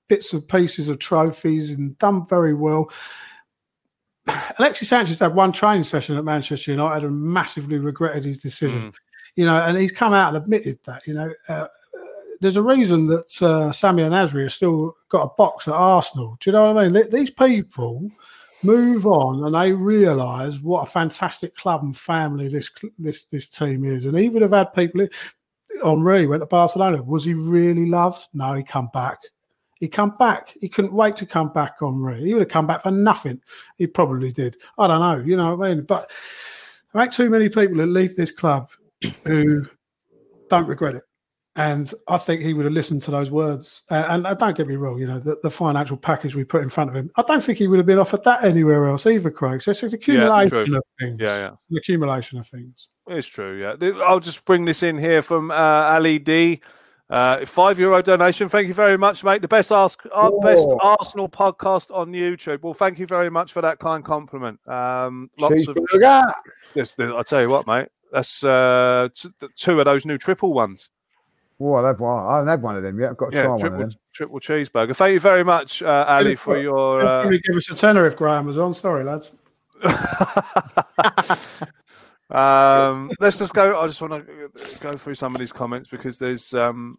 bits 0.09 0.33
of 0.33 0.49
pieces 0.49 0.89
of 0.89 0.99
trophies 0.99 1.71
and 1.71 1.97
done 1.99 2.27
very 2.27 2.55
well. 2.55 2.91
Alexis 4.59 4.89
Sanchez 4.89 5.19
had 5.19 5.35
one 5.35 5.53
training 5.53 5.85
session 5.85 6.17
at 6.17 6.25
Manchester 6.25 6.73
United 6.73 7.07
and 7.07 7.21
massively 7.21 7.79
regretted 7.79 8.25
his 8.25 8.39
decision. 8.39 8.91
Mm. 8.91 8.95
You 9.37 9.45
know, 9.45 9.57
and 9.57 9.77
he's 9.77 9.93
come 9.93 10.15
out 10.15 10.35
and 10.35 10.43
admitted 10.43 10.79
that. 10.85 11.07
You 11.07 11.15
know, 11.15 11.33
uh, 11.49 11.67
there's 12.41 12.57
a 12.57 12.63
reason 12.63 13.07
that 13.09 13.43
uh, 13.43 13.71
Samir 13.71 14.11
Nasri 14.11 14.43
has 14.45 14.55
still 14.55 14.95
got 15.09 15.25
a 15.25 15.35
box 15.37 15.69
at 15.69 15.75
Arsenal. 15.75 16.37
Do 16.41 16.51
you 16.51 16.53
know 16.53 16.73
what 16.73 16.85
I 16.85 16.89
mean? 16.89 17.11
These 17.11 17.31
people 17.31 18.11
move 18.63 19.07
on 19.07 19.45
and 19.45 19.55
they 19.55 19.73
realise 19.73 20.59
what 20.61 20.89
a 20.89 20.91
fantastic 20.91 21.55
club 21.57 21.83
and 21.83 21.97
family 21.97 22.49
this 22.49 22.71
this 22.99 23.25
this 23.25 23.49
team 23.49 23.85
is. 23.85 24.07
And 24.07 24.19
he 24.19 24.29
would 24.29 24.43
have 24.43 24.53
had 24.53 24.75
people. 24.75 25.07
Henri 25.85 26.27
went 26.27 26.41
to 26.41 26.47
Barcelona. 26.47 27.03
Was 27.03 27.25
he 27.25 27.35
really 27.35 27.87
loved? 27.87 28.27
No, 28.33 28.55
he 28.55 28.63
come 28.63 28.89
back. 28.95 29.19
He 29.79 29.89
come 29.89 30.17
back. 30.19 30.55
He 30.61 30.69
couldn't 30.69 30.95
wait 30.95 31.17
to 31.17 31.27
come 31.27 31.53
back 31.53 31.83
on 31.83 32.01
Ray. 32.01 32.21
He 32.21 32.33
would 32.33 32.43
have 32.43 32.49
come 32.49 32.67
back 32.67 32.83
for 32.83 32.91
nothing. 32.91 33.41
He 33.77 33.87
probably 33.87 34.33
did. 34.33 34.57
I 34.79 34.87
don't 34.87 35.01
know. 35.01 35.25
You 35.25 35.37
know 35.37 35.55
what 35.55 35.67
I 35.67 35.75
mean? 35.75 35.85
But 35.85 36.11
there 36.93 37.03
ain't 37.03 37.13
too 37.13 37.29
many 37.29 37.49
people 37.49 37.77
that 37.77 37.87
leave 37.87 38.17
this 38.17 38.31
club 38.31 38.71
who 39.25 39.67
don't 40.49 40.67
regret 40.67 40.97
it. 40.97 41.03
And 41.57 41.91
I 42.07 42.19
think 42.19 42.43
he 42.43 42.53
would 42.53 42.67
have 42.67 42.75
listened 42.75 43.01
to 43.03 43.11
those 43.11 43.31
words. 43.31 43.83
Uh, 43.91 44.05
and 44.09 44.27
uh, 44.27 44.35
don't 44.35 44.57
get 44.57 44.69
me 44.69 44.77
wrong, 44.77 44.99
you 44.99 45.07
know, 45.07 45.19
the, 45.19 45.39
the, 45.43 45.51
financial 45.51 45.97
package 45.97 46.35
we 46.35 46.45
put 46.45 46.63
in 46.63 46.69
front 46.69 46.91
of 46.91 46.97
him, 46.97 47.11
I 47.17 47.23
don't 47.23 47.43
think 47.43 47.57
he 47.57 47.67
would 47.67 47.79
have 47.79 47.87
been 47.87 47.99
offered 47.99 48.25
that 48.25 48.45
anywhere 48.45 48.87
else 48.87 49.07
either, 49.07 49.31
Craig. 49.31 49.63
So 49.63 49.71
it's 49.71 49.83
an 49.83 49.95
accumulation 49.95 50.73
yeah, 50.73 50.77
of 50.77 50.83
things. 51.01 51.17
Yeah, 51.19 51.39
yeah. 51.39 51.49
An 51.49 51.77
accumulation 51.79 52.39
of 52.39 52.47
things. 52.47 52.89
It's 53.07 53.27
true, 53.27 53.59
yeah. 53.59 53.91
I'll 54.05 54.21
just 54.21 54.45
bring 54.45 54.67
this 54.67 54.83
in 54.83 54.99
here 54.99 55.23
from 55.23 55.51
uh, 55.51 55.55
Ali 55.55 56.19
D. 56.19 56.61
Uh, 57.09 57.47
five 57.47 57.79
euro 57.79 58.03
donation. 58.03 58.49
Thank 58.49 58.67
you 58.67 58.75
very 58.75 58.99
much, 58.99 59.23
mate. 59.23 59.41
The 59.41 59.49
best 59.49 59.71
ask, 59.71 60.03
our 60.13 60.31
oh. 60.33 60.41
best 60.41 60.69
Arsenal 60.81 61.29
podcast 61.29 61.95
on 61.95 62.11
YouTube. 62.11 62.63
Well, 62.63 62.75
thank 62.75 62.99
you 62.99 63.07
very 63.07 63.31
much 63.31 63.53
for 63.53 63.63
that 63.63 63.79
kind 63.79 64.05
compliment. 64.05 64.59
Um, 64.69 65.31
lots 65.39 65.69
of 65.69 65.79
yes, 66.75 66.99
I 66.99 67.23
tell 67.23 67.43
you 67.43 67.49
what, 67.49 67.67
mate. 67.67 67.89
That's 68.13 68.43
uh, 68.43 69.09
t- 69.15 69.29
two 69.55 69.79
of 69.79 69.85
those 69.85 70.05
new 70.05 70.19
triple 70.19 70.53
ones. 70.53 70.89
Oh, 71.61 71.75
I'll 71.75 71.87
have 71.87 72.01
one. 72.01 72.27
I 72.27 72.35
haven't 72.37 72.49
had 72.49 72.63
one 72.63 72.77
of 72.77 72.83
them 72.83 73.01
Yeah, 73.01 73.11
I've 73.11 73.17
got 73.17 73.31
to 73.33 73.37
yeah, 73.37 73.45
try 73.45 73.59
triple, 73.59 73.79
one 73.79 73.85
of 73.85 73.91
them. 73.91 73.99
Triple 74.13 74.41
cheeseburger. 74.41 74.97
Thank 74.97 75.15
you 75.15 75.21
very 75.21 75.45
much, 75.45 75.83
uh, 75.83 76.05
Ali, 76.09 76.35
for 76.35 76.59
your. 76.59 77.07
Uh... 77.07 77.31
Give 77.31 77.57
us 77.57 77.71
a 77.71 77.75
tenner 77.77 78.07
if 78.07 78.17
Graham 78.17 78.47
was 78.47 78.59
on. 78.59 78.75
Sorry, 78.75 79.05
lads. 79.05 79.31
Um, 82.31 83.11
let's 83.21 83.39
just 83.39 83.55
go. 83.55 83.81
I 83.81 83.87
just 83.87 84.01
want 84.03 84.27
to 84.27 84.51
go 84.81 84.97
through 84.97 85.15
some 85.15 85.35
of 85.35 85.39
these 85.39 85.53
comments 85.53 85.89
because 85.89 86.19
there's 86.19 86.55
um, 86.55 86.97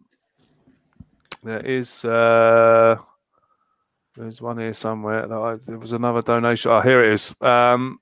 there 1.42 1.60
is 1.60 2.04
uh, 2.04 2.96
there's 4.16 4.40
one 4.40 4.58
here 4.58 4.72
somewhere. 4.72 5.30
I, 5.32 5.56
there 5.66 5.78
was 5.78 5.92
another 5.92 6.22
donation. 6.22 6.70
Oh, 6.70 6.80
here 6.80 7.04
it 7.04 7.12
is. 7.12 7.34
Um, 7.40 8.00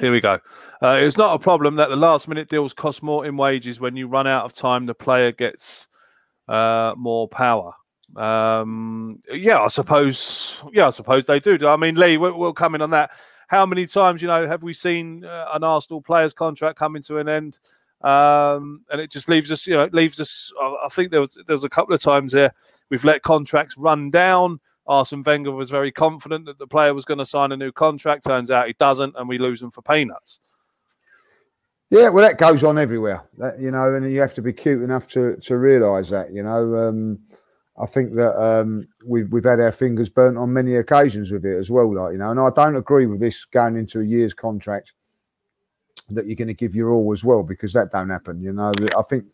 here 0.00 0.10
we 0.10 0.20
go. 0.20 0.40
Uh, 0.82 0.98
it's 1.00 1.16
not 1.16 1.34
a 1.34 1.38
problem 1.38 1.76
that 1.76 1.88
the 1.88 1.96
last 1.96 2.26
minute 2.26 2.48
deals 2.48 2.74
cost 2.74 3.02
more 3.02 3.24
in 3.24 3.36
wages 3.36 3.78
when 3.78 3.96
you 3.96 4.08
run 4.08 4.26
out 4.26 4.44
of 4.44 4.52
time. 4.52 4.86
The 4.86 4.94
player 4.94 5.30
gets 5.30 5.86
uh, 6.48 6.94
more 6.96 7.28
power. 7.28 7.72
Um, 8.16 9.20
yeah, 9.32 9.60
I 9.60 9.68
suppose. 9.68 10.62
Yeah, 10.72 10.88
I 10.88 10.90
suppose 10.90 11.26
they 11.26 11.38
do. 11.38 11.58
I 11.66 11.76
mean, 11.76 11.94
Lee, 11.94 12.16
we'll, 12.16 12.36
we'll 12.36 12.52
come 12.52 12.74
in 12.74 12.82
on 12.82 12.90
that. 12.90 13.12
How 13.48 13.66
many 13.66 13.86
times, 13.86 14.22
you 14.22 14.28
know, 14.28 14.46
have 14.46 14.62
we 14.62 14.72
seen 14.72 15.24
uh, 15.24 15.48
an 15.52 15.64
Arsenal 15.64 16.00
player's 16.00 16.34
contract 16.34 16.78
coming 16.78 17.02
to 17.02 17.18
an 17.18 17.28
end? 17.28 17.58
Um, 18.02 18.82
and 18.92 19.00
it 19.00 19.10
just 19.10 19.28
leaves 19.28 19.50
us, 19.50 19.66
you 19.66 19.74
know, 19.74 19.84
it 19.84 19.94
leaves 19.94 20.20
us. 20.20 20.52
I 20.60 20.88
think 20.90 21.10
there 21.10 21.20
was 21.20 21.38
there 21.46 21.54
was 21.54 21.64
a 21.64 21.70
couple 21.70 21.94
of 21.94 22.02
times 22.02 22.34
here 22.34 22.52
we've 22.90 23.04
let 23.04 23.22
contracts 23.22 23.78
run 23.78 24.10
down. 24.10 24.60
Arsene 24.86 25.22
Wenger 25.22 25.52
was 25.52 25.70
very 25.70 25.90
confident 25.90 26.44
that 26.44 26.58
the 26.58 26.66
player 26.66 26.92
was 26.92 27.06
going 27.06 27.18
to 27.18 27.24
sign 27.24 27.52
a 27.52 27.56
new 27.56 27.72
contract. 27.72 28.24
Turns 28.26 28.50
out 28.50 28.66
he 28.66 28.74
doesn't, 28.74 29.16
and 29.16 29.26
we 29.26 29.38
lose 29.38 29.62
him 29.62 29.70
for 29.70 29.80
peanuts. 29.80 30.40
Yeah, 31.88 32.10
well, 32.10 32.24
that 32.24 32.38
goes 32.38 32.64
on 32.64 32.76
everywhere, 32.76 33.22
that, 33.38 33.60
you 33.60 33.70
know, 33.70 33.94
and 33.94 34.10
you 34.12 34.20
have 34.20 34.34
to 34.34 34.42
be 34.42 34.52
cute 34.52 34.82
enough 34.82 35.08
to 35.12 35.36
to 35.36 35.56
realise 35.56 36.10
that, 36.10 36.32
you 36.32 36.42
know. 36.42 36.74
Um, 36.74 37.20
I 37.76 37.86
think 37.86 38.14
that 38.14 38.40
um, 38.40 38.86
we've 39.04 39.30
we've 39.32 39.44
had 39.44 39.60
our 39.60 39.72
fingers 39.72 40.08
burnt 40.08 40.38
on 40.38 40.52
many 40.52 40.76
occasions 40.76 41.32
with 41.32 41.44
it 41.44 41.58
as 41.58 41.70
well, 41.70 41.92
like 41.92 42.12
you 42.12 42.18
know. 42.18 42.30
And 42.30 42.38
I 42.38 42.50
don't 42.54 42.76
agree 42.76 43.06
with 43.06 43.20
this 43.20 43.44
going 43.44 43.76
into 43.76 44.00
a 44.00 44.04
year's 44.04 44.34
contract 44.34 44.92
that 46.10 46.26
you're 46.26 46.36
going 46.36 46.48
to 46.48 46.54
give 46.54 46.74
your 46.74 46.90
all 46.90 47.12
as 47.12 47.24
well 47.24 47.42
because 47.42 47.72
that 47.72 47.90
don't 47.90 48.10
happen, 48.10 48.40
you 48.42 48.52
know. 48.52 48.72
I 48.96 49.02
think 49.02 49.24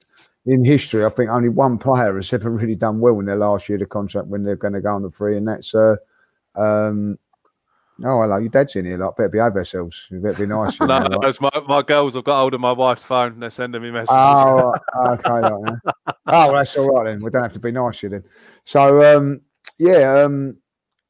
in 0.46 0.64
history, 0.64 1.04
I 1.04 1.10
think 1.10 1.28
only 1.28 1.48
one 1.50 1.76
player 1.76 2.14
has 2.14 2.32
ever 2.32 2.50
really 2.50 2.76
done 2.76 3.00
well 3.00 3.20
in 3.20 3.26
their 3.26 3.36
last 3.36 3.68
year 3.68 3.82
of 3.82 3.88
contract 3.90 4.28
when 4.28 4.42
they're 4.42 4.56
going 4.56 4.74
to 4.74 4.80
go 4.80 4.94
on 4.94 5.02
the 5.02 5.10
free, 5.10 5.36
and 5.36 5.46
that's 5.46 5.74
uh, 5.74 5.96
um, 6.54 7.18
oh 8.04 8.22
hello, 8.22 8.38
your 8.38 8.48
dad's 8.48 8.76
in 8.76 8.84
here, 8.86 8.98
like 8.98 9.16
better 9.16 9.28
behave 9.28 9.52
ourselves. 9.54 10.06
You 10.10 10.20
better 10.20 10.46
be 10.46 10.46
nice. 10.46 10.78
you 10.78 10.86
No, 10.88 10.98
know, 11.00 11.18
like. 11.18 11.40
my, 11.40 11.50
my 11.66 11.82
girls 11.82 12.14
have 12.14 12.24
got 12.24 12.40
hold 12.40 12.54
of 12.54 12.60
my 12.60 12.72
wife's 12.72 13.02
phone. 13.02 13.40
They're 13.40 13.50
sending 13.50 13.82
me 13.82 13.90
messages. 13.90 14.16
Oh, 14.16 14.74
okay. 15.04 15.30
Right, 15.30 15.52
yeah. 15.66 15.92
oh, 16.06 16.12
well, 16.26 16.52
that's 16.52 16.76
all 16.76 16.94
right 16.94 17.06
then. 17.06 17.22
We 17.22 17.30
don't 17.30 17.42
have 17.42 17.52
to 17.54 17.60
be 17.60 17.72
nice 17.72 18.00
here 18.00 18.10
then. 18.10 18.24
So, 18.64 19.16
um, 19.16 19.40
yeah, 19.78 20.22
um, 20.22 20.58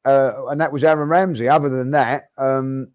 uh, 0.05 0.47
and 0.47 0.59
that 0.61 0.71
was 0.71 0.83
Aaron 0.83 1.09
Ramsey. 1.09 1.47
Other 1.47 1.69
than 1.69 1.91
that, 1.91 2.29
um, 2.37 2.89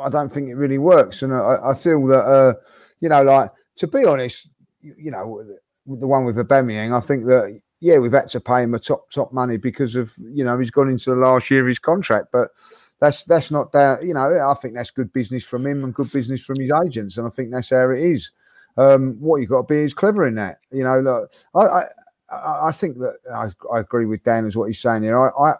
I 0.00 0.08
don't 0.08 0.30
think 0.30 0.48
it 0.48 0.54
really 0.54 0.78
works. 0.78 1.22
And 1.22 1.34
I, 1.34 1.56
I 1.64 1.74
feel 1.74 2.06
that, 2.08 2.24
uh, 2.24 2.54
you 3.00 3.08
know, 3.08 3.22
like 3.22 3.50
to 3.76 3.86
be 3.86 4.04
honest, 4.04 4.50
you, 4.80 4.94
you 4.98 5.10
know, 5.10 5.44
the 5.86 6.06
one 6.06 6.24
with 6.24 6.36
Aubameyang, 6.36 6.96
I 6.96 7.00
think 7.00 7.24
that 7.24 7.60
yeah, 7.80 7.98
we've 7.98 8.12
had 8.12 8.28
to 8.30 8.40
pay 8.40 8.62
him 8.62 8.74
a 8.74 8.78
top 8.78 9.10
top 9.10 9.32
money 9.32 9.56
because 9.56 9.96
of 9.96 10.14
you 10.18 10.44
know 10.44 10.58
he's 10.58 10.70
gone 10.70 10.88
into 10.88 11.10
the 11.10 11.16
last 11.16 11.50
year 11.50 11.62
of 11.62 11.68
his 11.68 11.78
contract, 11.78 12.28
but. 12.32 12.50
That's 12.98 13.24
that's 13.24 13.50
not 13.50 13.72
that 13.72 14.04
you 14.04 14.14
know. 14.14 14.22
I 14.22 14.54
think 14.54 14.72
that's 14.72 14.90
good 14.90 15.12
business 15.12 15.44
from 15.44 15.66
him 15.66 15.84
and 15.84 15.92
good 15.92 16.10
business 16.10 16.42
from 16.42 16.58
his 16.58 16.70
agents, 16.82 17.18
and 17.18 17.26
I 17.26 17.30
think 17.30 17.50
that's 17.50 17.68
how 17.68 17.90
it 17.90 18.00
is. 18.00 18.32
Um, 18.78 19.16
what 19.20 19.36
you 19.40 19.46
got 19.46 19.68
to 19.68 19.74
be 19.74 19.80
is 19.80 19.92
clever 19.92 20.26
in 20.26 20.36
that. 20.36 20.60
You 20.70 20.84
know, 20.84 21.00
look, 21.00 21.30
I, 21.54 21.82
I 22.30 22.68
I 22.68 22.72
think 22.72 22.98
that 22.98 23.16
I, 23.34 23.50
I 23.74 23.80
agree 23.80 24.06
with 24.06 24.24
Dan 24.24 24.46
as 24.46 24.56
what 24.56 24.66
he's 24.66 24.80
saying 24.80 25.02
here. 25.02 25.18
I, 25.18 25.28
I 25.28 25.54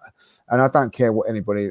and 0.49 0.63
I 0.63 0.69
don't 0.69 0.93
care 0.93 1.13
what 1.13 1.29
anybody. 1.29 1.71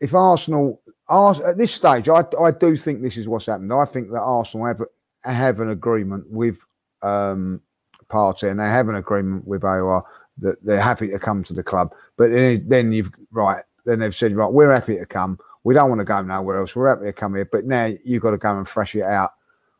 If 0.00 0.14
Arsenal, 0.14 0.80
Ars, 1.08 1.40
at 1.40 1.58
this 1.58 1.72
stage, 1.72 2.08
I 2.08 2.24
I 2.40 2.50
do 2.50 2.76
think 2.76 3.02
this 3.02 3.16
is 3.16 3.28
what's 3.28 3.46
happened. 3.46 3.72
I 3.72 3.84
think 3.84 4.10
that 4.10 4.20
Arsenal 4.20 4.66
have 4.66 4.82
have 5.24 5.60
an 5.60 5.70
agreement 5.70 6.30
with 6.30 6.58
um, 7.02 7.60
Partey 8.08 8.50
and 8.50 8.58
they 8.58 8.64
have 8.64 8.88
an 8.88 8.94
agreement 8.94 9.46
with 9.46 9.62
Aouar 9.62 10.02
that 10.38 10.64
they're 10.64 10.80
happy 10.80 11.08
to 11.08 11.18
come 11.18 11.44
to 11.44 11.54
the 11.54 11.62
club. 11.62 11.94
But 12.16 12.30
then, 12.30 12.92
you've 12.92 13.10
right. 13.30 13.62
Then 13.84 14.00
they've 14.00 14.14
said 14.14 14.32
right, 14.32 14.50
we're 14.50 14.72
happy 14.72 14.96
to 14.96 15.06
come. 15.06 15.38
We 15.62 15.74
don't 15.74 15.88
want 15.88 16.00
to 16.00 16.04
go 16.04 16.20
nowhere 16.22 16.60
else. 16.60 16.74
We're 16.74 16.88
happy 16.88 17.06
to 17.06 17.12
come 17.12 17.34
here. 17.34 17.48
But 17.50 17.64
now 17.64 17.92
you've 18.04 18.22
got 18.22 18.32
to 18.32 18.38
go 18.38 18.56
and 18.56 18.68
fresh 18.68 18.94
it 18.94 19.02
out 19.02 19.30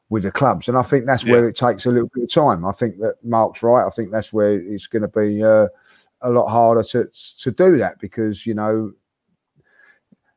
with 0.09 0.22
the 0.22 0.31
clubs. 0.31 0.68
And 0.68 0.79
I 0.79 0.83
think 0.83 1.07
that's 1.07 1.25
where 1.27 1.49
it 1.49 1.57
takes 1.57 1.87
a 1.87 1.91
little 1.91 2.11
bit 2.14 2.25
of 2.25 2.31
time. 2.33 2.64
I 2.64 2.72
think 2.72 2.99
that 2.99 3.16
Mark's 3.22 3.62
right. 3.62 3.87
I 3.87 3.91
think 3.91 4.12
that's 4.12 4.33
where 4.33 4.53
it's 4.53 4.87
going 4.87 5.03
to 5.03 5.09
be 5.09 5.43
uh, 5.43 5.68
a 6.20 6.31
lot 6.31 6.49
harder 6.49 6.83
to 6.83 7.09
to 7.41 7.51
do 7.51 7.79
that 7.79 7.99
because 7.99 8.47
you 8.47 8.55
know, 8.55 8.93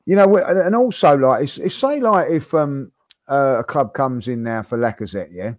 you 0.06 0.16
know, 0.16 0.38
and 0.38 0.58
and 0.58 0.76
also 0.76 1.18
like 1.18 1.44
it's, 1.44 1.58
it's 1.58 1.76
say 1.76 2.00
like 2.00 2.30
if 2.30 2.54
um 2.54 2.92
uh, 3.28 3.58
a 3.60 3.64
club 3.64 3.94
comes 3.94 4.28
in 4.28 4.44
now 4.44 4.64
for 4.64 4.78
Lacazette, 4.78 5.30
yeah, 5.32 5.54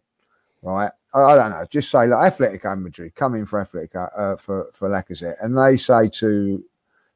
right. 0.62 0.90
I, 1.14 1.36
don't 1.36 1.50
know. 1.50 1.64
Just 1.70 1.90
say 1.90 2.06
like 2.06 2.32
Atletico 2.32 2.80
Madrid 2.80 3.14
come 3.14 3.34
in 3.34 3.46
for 3.46 3.64
Atletico 3.64 4.10
uh, 4.16 4.36
for 4.36 4.70
for 4.72 4.88
Lacazette, 4.88 5.36
and 5.42 5.56
they 5.56 5.76
say 5.76 6.08
to 6.08 6.62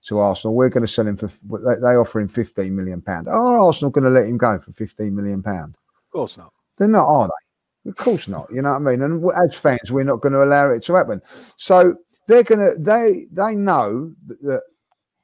to 0.05 0.19
Arsenal, 0.19 0.55
we're 0.55 0.69
going 0.69 0.85
to 0.85 0.93
sell 0.93 1.07
him 1.07 1.17
for 1.17 1.29
they, 1.29 1.81
they 1.81 1.95
offer 1.95 2.21
him 2.21 2.29
fifteen 2.29 2.75
million 2.75 3.01
pound. 3.01 3.29
Are 3.29 3.59
Arsenal 3.59 3.91
going 3.91 4.05
to 4.05 4.11
let 4.11 4.27
him 4.27 4.39
go 4.39 4.59
for 4.59 4.73
fifteen 4.73 5.15
million 5.15 5.43
pound? 5.43 5.77
Of 6.07 6.13
course 6.13 6.37
not. 6.39 6.53
They're 6.77 6.89
not, 6.89 7.07
are 7.07 7.29
they? 7.29 7.91
Of 7.91 7.97
course 7.97 8.29
not. 8.29 8.49
You 8.53 8.63
know 8.63 8.71
what 8.71 8.89
I 8.89 8.97
mean? 8.97 9.03
And 9.03 9.25
as 9.45 9.55
fans, 9.55 9.93
we're 9.93 10.05
not 10.05 10.21
going 10.21 10.33
to 10.33 10.43
allow 10.43 10.71
it 10.71 10.83
to 10.85 10.95
happen. 10.95 11.21
So 11.57 11.97
they're 12.27 12.43
going 12.43 12.61
to 12.61 12.81
they 12.81 13.27
they 13.31 13.55
know 13.55 14.13
that, 14.27 14.41
that 14.43 14.63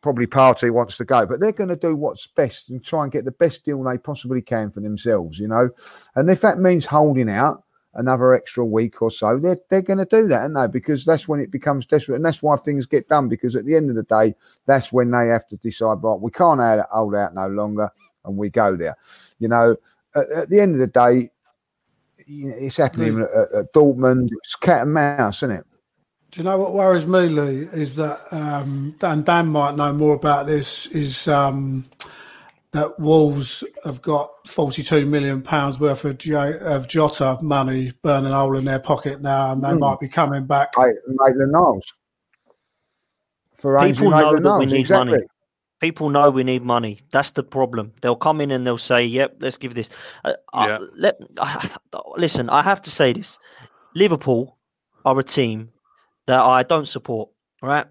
probably 0.01 0.27
Partey 0.27 0.71
wants 0.71 0.97
to 0.99 1.05
go, 1.05 1.27
but 1.27 1.41
they're 1.41 1.53
going 1.53 1.71
to 1.71 1.77
do 1.77 1.97
what's 1.97 2.27
best 2.27 2.71
and 2.71 2.85
try 2.85 3.03
and 3.03 3.13
get 3.13 3.25
the 3.25 3.33
best 3.33 3.65
deal 3.65 3.83
they 3.83 3.99
possibly 3.99 4.43
can 4.43 4.71
for 4.71 4.81
themselves. 4.81 5.39
You 5.39 5.49
know, 5.49 5.71
and 6.15 6.31
if 6.31 6.41
that 6.43 6.59
means 6.59 6.87
holding 6.87 7.31
out 7.31 7.65
another 7.95 8.35
extra 8.35 8.65
week 8.65 9.03
or 9.03 9.11
so, 9.11 9.39
they're 9.39 9.59
they're 9.71 9.83
going 9.83 9.99
to 9.99 10.05
do 10.05 10.29
that, 10.29 10.43
aren't 10.43 10.55
they? 10.55 10.79
Because 10.79 11.05
that's 11.05 11.29
when 11.29 11.41
it 11.41 11.51
becomes 11.51 11.87
desperate, 11.87 12.17
and 12.17 12.25
that's 12.25 12.43
why 12.43 12.57
things 12.57 12.87
get 12.87 13.09
done. 13.09 13.29
Because 13.29 13.57
at 13.57 13.65
the 13.65 13.75
end 13.75 13.91
of 13.91 13.97
the 13.97 14.03
day, 14.05 14.35
that's 14.67 14.93
when 14.93 15.11
they 15.11 15.29
have 15.29 15.47
to 15.49 15.57
decide. 15.57 16.03
Right, 16.03 16.21
we 16.21 16.31
can't 16.31 16.61
hold 16.91 17.15
out- 17.15 17.35
no 17.35 17.49
longer, 17.49 17.91
and 18.25 18.37
we 18.37 18.51
go 18.51 18.77
there. 18.77 18.97
You 19.39 19.49
know, 19.49 19.77
at, 20.15 20.31
at 20.31 20.51
the 20.51 20.61
end 20.61 20.75
of 20.75 20.81
the 20.81 20.87
day, 20.87 21.31
you 22.27 22.49
know, 22.49 22.57
it's 22.59 22.77
happening 22.77 23.21
at, 23.21 23.55
at, 23.55 23.73
Dortmund. 23.73 24.31
It's 24.43 24.55
cat 24.55 24.83
and 24.83 24.95
mouse, 24.95 25.39
isn't 25.39 25.57
it? 25.57 25.67
Do 26.31 26.41
you 26.41 26.45
know 26.45 26.59
what 26.59 26.75
worries 26.75 27.07
me, 27.07 27.21
Lee? 27.21 27.69
Is 27.73 27.97
that 27.97 28.21
um, 28.33 28.95
Dan 28.99 29.23
Dan 29.23 29.49
might 29.49 29.77
know 29.77 29.95
more 29.95 30.15
about 30.15 30.47
this. 30.47 30.87
Is 30.87 31.27
um, 31.27 31.87
that 32.73 32.99
Wolves 33.01 33.65
have 33.85 34.03
got 34.03 34.29
forty-two 34.47 35.07
million 35.07 35.41
pounds 35.43 35.81
worth 35.81 36.05
of, 36.05 36.19
J- 36.19 36.59
of 36.61 36.87
Jota 36.89 37.39
money 37.41 37.93
burning 38.03 38.31
a 38.31 38.35
hole 38.35 38.57
in 38.57 38.65
their 38.67 38.79
pocket 38.81 39.21
now, 39.23 39.53
and 39.53 39.63
they 39.63 39.73
Hmm. 39.73 39.81
might 39.81 40.01
be 40.01 40.09
coming 40.09 40.45
back. 40.47 40.73
Hey, 40.77 40.93
Maitland 41.07 41.53
Niles. 41.53 41.95
For 43.55 43.79
People 43.81 44.11
know 44.11 44.19
Maitland 44.33 44.47
that 44.47 44.59
we 44.59 44.67
need 44.67 44.81
exactly. 44.81 45.13
money. 45.13 45.25
People 45.81 46.11
know 46.11 46.31
we 46.31 46.45
need 46.45 46.63
money. 46.63 47.01
That's 47.13 47.31
the 47.33 47.43
problem. 47.45 47.93
They'll 48.03 48.17
come 48.17 48.41
in 48.41 48.51
and 48.51 48.67
they'll 48.67 48.79
say, 48.79 49.05
"Yep, 49.05 49.37
let's 49.41 49.57
give 49.57 49.75
this." 49.75 49.91
Uh, 50.25 50.35
Yeah. 50.55 50.77
uh, 50.77 50.87
let 50.97 51.19
listen. 52.17 52.51
I 52.51 52.63
have 52.63 52.83
to 52.83 52.91
say 52.91 53.13
this: 53.13 53.39
Liverpool 53.95 54.59
are 55.05 55.19
a 55.19 55.23
team 55.23 55.71
that 56.27 56.41
I 56.41 56.63
don't 56.65 56.87
support, 56.89 57.31
right? 57.63 57.87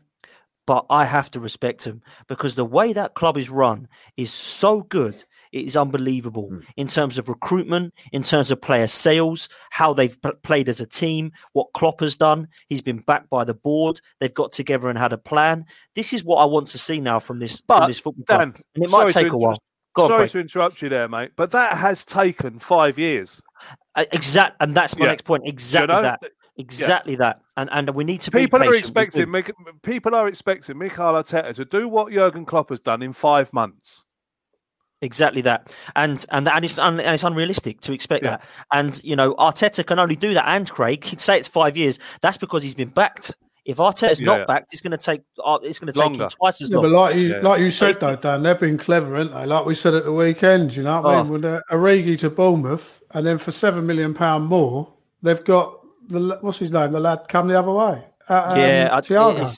But 0.67 0.85
I 0.91 1.05
have 1.05 1.31
to 1.31 1.39
respect 1.39 1.83
him 1.85 2.03
because 2.27 2.53
the 2.55 2.65
way 2.65 2.93
that 2.93 3.15
club 3.15 3.37
is 3.37 3.49
run 3.49 3.87
is 4.17 4.31
so 4.31 4.81
good. 4.83 5.15
It 5.53 5.65
is 5.65 5.77
unbelievable 5.77 6.49
Hmm. 6.49 6.59
in 6.75 6.87
terms 6.87 7.17
of 7.17 7.29
recruitment, 7.29 7.93
in 8.11 8.21
terms 8.21 8.51
of 8.51 8.61
player 8.61 8.85
sales, 8.85 9.47
how 9.71 9.93
they've 9.93 10.21
p- 10.21 10.29
played 10.43 10.67
as 10.67 10.81
a 10.81 10.85
team, 10.85 11.31
what 11.53 11.67
Klopp 11.73 12.01
has 12.01 12.17
done. 12.17 12.49
He's 12.67 12.81
been 12.81 12.99
backed 12.99 13.29
by 13.29 13.45
the 13.45 13.53
board. 13.53 14.01
They've 14.19 14.33
got 14.33 14.51
together 14.51 14.89
and 14.89 14.99
had 14.99 15.13
a 15.13 15.17
plan. 15.17 15.65
This 15.95 16.11
is 16.11 16.23
what 16.25 16.37
I 16.41 16.45
want 16.45 16.67
to 16.67 16.77
see 16.77 16.99
now 16.99 17.19
from 17.19 17.39
this, 17.39 17.61
But, 17.61 17.79
from 17.79 17.87
this 17.89 17.99
football 17.99 18.25
club. 18.25 18.41
And 18.75 18.83
it 18.83 18.89
might 18.91 19.09
take 19.11 19.31
a 19.31 19.37
while. 19.37 19.57
On, 19.97 20.07
Sorry 20.07 20.17
Craig. 20.19 20.29
to 20.31 20.39
interrupt 20.41 20.81
you 20.83 20.89
there, 20.89 21.07
mate, 21.07 21.31
but 21.35 21.49
that 21.51 21.77
has 21.77 22.05
taken 22.05 22.59
five 22.59 22.99
years. 22.99 23.41
Uh, 23.95 24.03
Exact, 24.11 24.57
and 24.59 24.75
that's 24.75 24.95
my 24.95 25.05
Yeah. 25.05 25.11
next 25.13 25.23
point. 25.23 25.41
Exactly 25.47 25.95
know, 25.95 26.01
that. 26.03 26.21
Th- 26.57 26.65
Exactly 26.65 27.15
that. 27.17 27.39
And 27.55 27.69
and 27.71 27.89
we 27.91 28.03
need 28.03 28.21
to 28.21 28.31
be 28.31 28.39
People 28.39 28.59
are 28.59 28.71
patient. 28.71 28.73
We 28.73 28.77
do. 28.81 28.99
expecting 29.01 29.31
Mik- 29.31 29.81
people 29.83 30.15
are 30.15 30.27
expecting 30.27 30.77
Mikel 30.77 31.13
Arteta 31.13 31.53
to 31.55 31.65
do 31.65 31.87
what 31.87 32.11
Jurgen 32.11 32.45
Klopp 32.45 32.69
has 32.69 32.79
done 32.79 33.01
in 33.01 33.13
five 33.13 33.53
months. 33.53 34.03
Exactly 34.99 35.41
that, 35.41 35.75
and 35.95 36.25
and 36.31 36.47
and 36.47 36.65
it's 36.65 36.79
and 36.79 36.99
it's 36.99 37.23
unrealistic 37.23 37.81
to 37.81 37.93
expect 37.93 38.23
Yeah. 38.23 38.31
that. 38.37 38.43
And 38.71 38.99
you 39.03 39.15
know, 39.15 39.35
Arteta 39.35 39.85
can 39.85 39.99
only 39.99 40.15
do 40.15 40.33
that. 40.33 40.45
And 40.47 40.67
Craig, 40.67 41.03
he'd 41.05 41.21
say 41.21 41.37
it's 41.37 41.47
five 41.47 41.77
years. 41.77 41.99
That's 42.21 42.37
because 42.37 42.63
he's 42.63 42.73
been 42.73 42.89
backed. 42.89 43.35
If 43.63 43.77
Arteta's 43.77 44.19
Yeah, 44.19 44.25
not 44.25 44.39
yeah. 44.39 44.45
backed, 44.45 44.73
it's 44.73 44.81
going 44.81 44.91
to 44.91 44.97
take 44.97 45.21
uh, 45.45 45.59
it's 45.61 45.77
going 45.77 45.93
to 45.93 45.99
take 45.99 46.15
him 46.19 46.27
twice 46.29 46.61
as 46.63 46.71
Yeah, 46.71 46.77
long. 46.77 46.85
but 46.85 46.91
like 46.93 47.15
you, 47.15 47.27
Yeah. 47.29 47.39
like 47.41 47.59
you 47.61 47.69
said 47.69 47.99
though, 47.99 48.15
Dan, 48.15 48.41
they've 48.41 48.59
been 48.59 48.79
clever, 48.79 49.15
haven't 49.17 49.35
they? 49.39 49.45
Like 49.45 49.67
we 49.67 49.75
said 49.75 49.93
at 49.93 50.03
the 50.03 50.13
weekend, 50.13 50.75
you 50.75 50.81
know 50.81 50.99
what 51.01 51.13
I 51.13 51.17
Oh. 51.19 51.23
mean? 51.25 51.33
With 51.33 51.45
uh, 51.45 51.61
Origi 51.69 52.17
to 52.19 52.31
Bournemouth, 52.31 52.99
and 53.13 53.23
then 53.23 53.37
for 53.37 53.51
seven 53.51 53.85
million 53.85 54.15
pound 54.15 54.45
more, 54.47 54.93
they've 55.21 55.43
got 55.43 55.76
the 56.07 56.37
what's 56.41 56.57
his 56.59 56.71
name, 56.71 56.91
the 56.91 56.99
lad 56.99 57.25
come 57.27 57.47
the 57.47 57.57
other 57.59 57.71
way. 57.71 58.03
Uh, 58.29 58.43
um, 58.47 58.57
yeah, 58.59 58.89
I- 58.91 58.99
Thiago. 59.01 59.57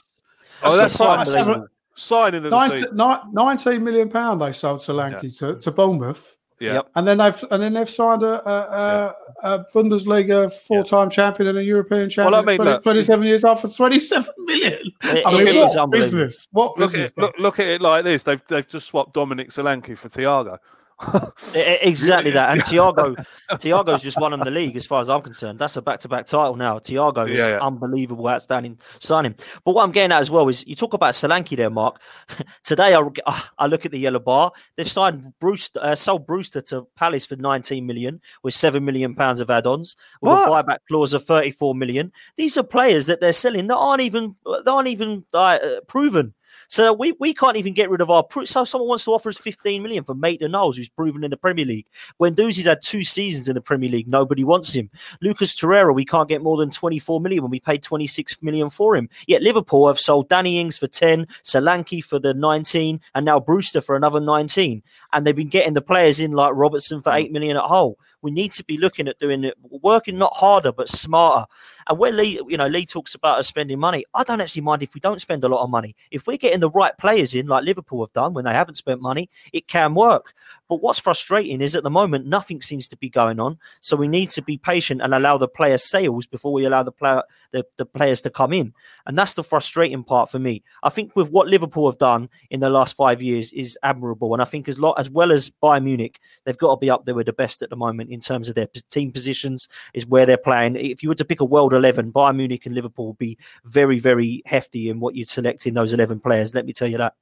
Oh, 0.62 0.76
that's 0.76 0.92
it's 0.94 0.96
fine. 0.98 1.18
unbelievable. 1.20 1.66
Signing 1.94 2.44
of 2.44 2.44
the 2.44 2.50
Nine- 2.50 2.70
season. 2.70 2.96
19 3.32 3.84
million 3.84 4.08
pound 4.08 4.40
they 4.40 4.52
sold 4.52 4.80
Solanke 4.80 5.36
to, 5.38 5.56
to 5.58 5.70
Bournemouth, 5.70 6.36
Yeah. 6.58 6.82
And 6.94 7.06
then 7.06 7.18
they've 7.18 7.44
and 7.50 7.62
then 7.62 7.72
they've 7.74 7.88
signed 7.90 8.22
a, 8.22 8.48
a, 8.48 9.14
a, 9.42 9.50
a 9.58 9.64
Bundesliga 9.74 10.52
four-time 10.52 11.10
champion 11.10 11.48
and 11.48 11.58
a 11.58 11.64
European 11.64 12.08
champion. 12.08 12.32
Well, 12.32 12.42
I 12.42 12.44
mean, 12.44 12.56
20 12.56 12.70
look, 12.70 12.82
27 12.82 13.26
years 13.26 13.44
off 13.44 13.62
for 13.62 13.68
27 13.68 14.32
million. 14.46 14.78
It- 15.04 15.26
I 15.26 15.40
it 15.40 15.44
mean, 15.44 15.56
is 15.56 15.76
what 15.76 15.90
business? 15.90 16.46
What 16.52 16.78
Look 16.78 16.94
at, 16.94 17.00
it, 17.00 17.12
look, 17.16 17.34
look 17.38 17.58
at 17.58 17.66
it 17.66 17.80
like 17.82 18.04
this: 18.04 18.22
they've 18.22 18.42
they've 18.48 18.68
just 18.68 18.86
swapped 18.86 19.12
Dominic 19.14 19.50
Solanke 19.50 19.96
for 19.98 20.08
Thiago. 20.08 20.58
Exactly 21.54 22.30
that. 22.32 22.50
And 22.50 22.62
Thiago, 22.62 23.16
Thiago's 23.52 24.02
just 24.02 24.18
won 24.20 24.32
in 24.32 24.40
the 24.40 24.50
league 24.50 24.76
as 24.76 24.86
far 24.86 25.00
as 25.00 25.08
I'm 25.08 25.22
concerned. 25.22 25.58
That's 25.58 25.76
a 25.76 25.82
back-to-back 25.82 26.26
title 26.26 26.56
now. 26.56 26.78
Thiago 26.78 27.28
is 27.28 27.38
Yeah, 27.38 27.48
yeah. 27.48 27.58
unbelievable, 27.60 28.28
outstanding 28.28 28.78
signing. 29.00 29.34
But 29.64 29.74
what 29.74 29.84
I'm 29.84 29.92
getting 29.92 30.12
at 30.12 30.20
as 30.20 30.30
well 30.30 30.48
is 30.48 30.66
you 30.66 30.74
talk 30.74 30.92
about 30.94 31.14
Solanke 31.14 31.56
there, 31.56 31.70
Mark. 31.70 32.00
Today 32.62 32.94
I, 32.94 33.42
I 33.58 33.66
look 33.66 33.84
at 33.86 33.92
the 33.92 33.98
yellow 33.98 34.18
bar. 34.20 34.52
They've 34.76 34.90
signed 34.90 35.32
Bruce, 35.40 35.70
uh, 35.80 35.94
sold 35.94 36.26
Brewster 36.26 36.60
to 36.62 36.86
Palace 36.96 37.26
for 37.26 37.36
19 37.36 37.86
million 37.86 38.20
with 38.42 38.54
seven 38.54 38.84
million 38.84 39.14
pounds 39.14 39.40
of 39.40 39.50
add-ons 39.50 39.96
with 40.20 40.32
What? 40.32 40.48
a 40.48 40.50
buyback 40.64 40.78
clause 40.88 41.14
of 41.14 41.24
34 41.24 41.74
million. 41.74 42.12
These 42.36 42.56
are 42.58 42.62
players 42.62 43.06
that 43.06 43.20
they're 43.20 43.32
selling 43.32 43.66
that 43.68 43.76
aren't 43.76 44.02
even 44.02 44.36
that 44.44 44.68
aren't 44.68 44.88
even 44.88 45.24
uh, 45.34 45.58
proven. 45.88 46.34
So 46.70 46.92
we, 46.92 47.12
we 47.18 47.34
can't 47.34 47.56
even 47.56 47.74
get 47.74 47.90
rid 47.90 48.00
of 48.00 48.10
our. 48.10 48.24
So 48.44 48.64
someone 48.64 48.88
wants 48.88 49.04
to 49.04 49.10
offer 49.10 49.28
us 49.28 49.38
15 49.38 49.82
million 49.82 50.04
for 50.04 50.14
Maitland 50.14 50.52
Niles, 50.52 50.76
who's 50.76 50.88
proven 50.88 51.24
in 51.24 51.30
the 51.30 51.36
Premier 51.36 51.64
League. 51.64 51.86
When 52.18 52.36
Doozy's 52.36 52.66
had 52.66 52.80
two 52.80 53.02
seasons 53.02 53.48
in 53.48 53.56
the 53.56 53.60
Premier 53.60 53.90
League, 53.90 54.06
nobody 54.06 54.44
wants 54.44 54.72
him. 54.72 54.88
Lucas 55.20 55.54
Torreira, 55.54 55.92
we 55.92 56.04
can't 56.04 56.28
get 56.28 56.42
more 56.42 56.56
than 56.56 56.70
24 56.70 57.20
million 57.20 57.42
when 57.42 57.50
we 57.50 57.58
paid 57.58 57.82
26 57.82 58.40
million 58.40 58.70
for 58.70 58.94
him. 58.94 59.08
Yet 59.26 59.42
Liverpool 59.42 59.88
have 59.88 59.98
sold 59.98 60.28
Danny 60.28 60.60
Ings 60.60 60.78
for 60.78 60.86
10, 60.86 61.26
Solanke 61.42 62.04
for 62.04 62.20
the 62.20 62.34
19, 62.34 63.00
and 63.16 63.24
now 63.26 63.40
Brewster 63.40 63.80
for 63.80 63.96
another 63.96 64.20
19. 64.20 64.80
And 65.12 65.26
they've 65.26 65.34
been 65.34 65.48
getting 65.48 65.74
the 65.74 65.82
players 65.82 66.20
in 66.20 66.30
like 66.30 66.52
Robertson 66.54 67.02
for 67.02 67.10
hmm. 67.10 67.18
8 67.18 67.32
million 67.32 67.56
at 67.56 67.64
Hull. 67.64 67.98
We 68.22 68.30
need 68.30 68.52
to 68.52 68.64
be 68.64 68.76
looking 68.76 69.08
at 69.08 69.18
doing 69.18 69.44
it, 69.44 69.54
working 69.62 70.18
not 70.18 70.34
harder 70.34 70.72
but 70.72 70.88
smarter. 70.88 71.46
And 71.88 71.98
when 71.98 72.16
Lee, 72.16 72.40
you 72.48 72.56
know, 72.56 72.66
Lee 72.66 72.86
talks 72.86 73.14
about 73.14 73.38
us 73.38 73.46
spending 73.46 73.78
money, 73.78 74.04
I 74.14 74.24
don't 74.24 74.40
actually 74.40 74.62
mind 74.62 74.82
if 74.82 74.94
we 74.94 75.00
don't 75.00 75.20
spend 75.20 75.44
a 75.44 75.48
lot 75.48 75.62
of 75.62 75.70
money. 75.70 75.96
If 76.10 76.26
we're 76.26 76.36
getting 76.36 76.60
the 76.60 76.70
right 76.70 76.96
players 76.98 77.34
in, 77.34 77.46
like 77.46 77.64
Liverpool 77.64 78.04
have 78.04 78.12
done 78.12 78.34
when 78.34 78.44
they 78.44 78.52
haven't 78.52 78.76
spent 78.76 79.00
money, 79.00 79.30
it 79.52 79.68
can 79.68 79.94
work. 79.94 80.34
But 80.70 80.80
what's 80.80 81.00
frustrating 81.00 81.60
is 81.60 81.74
at 81.74 81.82
the 81.82 81.90
moment 81.90 82.26
nothing 82.26 82.62
seems 82.62 82.86
to 82.88 82.96
be 82.96 83.10
going 83.10 83.40
on. 83.40 83.58
So 83.82 83.96
we 83.96 84.08
need 84.08 84.30
to 84.30 84.42
be 84.42 84.56
patient 84.56 85.02
and 85.02 85.12
allow 85.12 85.36
the 85.36 85.48
players 85.48 85.82
sales 85.82 86.28
before 86.28 86.52
we 86.52 86.64
allow 86.64 86.84
the 86.84 86.92
player 86.92 87.22
the, 87.50 87.66
the 87.76 87.84
players 87.84 88.20
to 88.20 88.30
come 88.30 88.52
in. 88.52 88.72
And 89.04 89.18
that's 89.18 89.34
the 89.34 89.42
frustrating 89.42 90.04
part 90.04 90.30
for 90.30 90.38
me. 90.38 90.62
I 90.84 90.88
think 90.88 91.16
with 91.16 91.28
what 91.30 91.48
Liverpool 91.48 91.90
have 91.90 91.98
done 91.98 92.30
in 92.50 92.60
the 92.60 92.70
last 92.70 92.96
five 92.96 93.20
years 93.20 93.52
is 93.52 93.76
admirable. 93.82 94.32
And 94.32 94.40
I 94.40 94.44
think 94.44 94.68
as 94.68 94.78
lot 94.78 94.98
as 95.00 95.10
well 95.10 95.32
as 95.32 95.50
Bayern 95.62 95.82
Munich, 95.82 96.20
they've 96.44 96.56
got 96.56 96.76
to 96.76 96.78
be 96.78 96.88
up 96.88 97.04
there 97.04 97.16
with 97.16 97.26
the 97.26 97.32
best 97.32 97.60
at 97.62 97.70
the 97.70 97.76
moment 97.76 98.10
in 98.10 98.20
terms 98.20 98.48
of 98.48 98.54
their 98.54 98.68
team 98.88 99.10
positions, 99.10 99.68
is 99.92 100.06
where 100.06 100.24
they're 100.24 100.36
playing. 100.36 100.76
If 100.76 101.02
you 101.02 101.08
were 101.08 101.16
to 101.16 101.24
pick 101.24 101.40
a 101.40 101.44
world 101.44 101.72
eleven, 101.72 102.12
Bayern 102.12 102.36
Munich 102.36 102.64
and 102.64 102.74
Liverpool 102.76 103.08
would 103.08 103.18
be 103.18 103.36
very, 103.64 103.98
very 103.98 104.42
hefty 104.46 104.88
in 104.88 105.00
what 105.00 105.16
you'd 105.16 105.28
select 105.28 105.66
in 105.66 105.74
those 105.74 105.92
eleven 105.92 106.20
players. 106.20 106.54
Let 106.54 106.66
me 106.66 106.72
tell 106.72 106.88
you 106.88 106.98
that. 106.98 107.14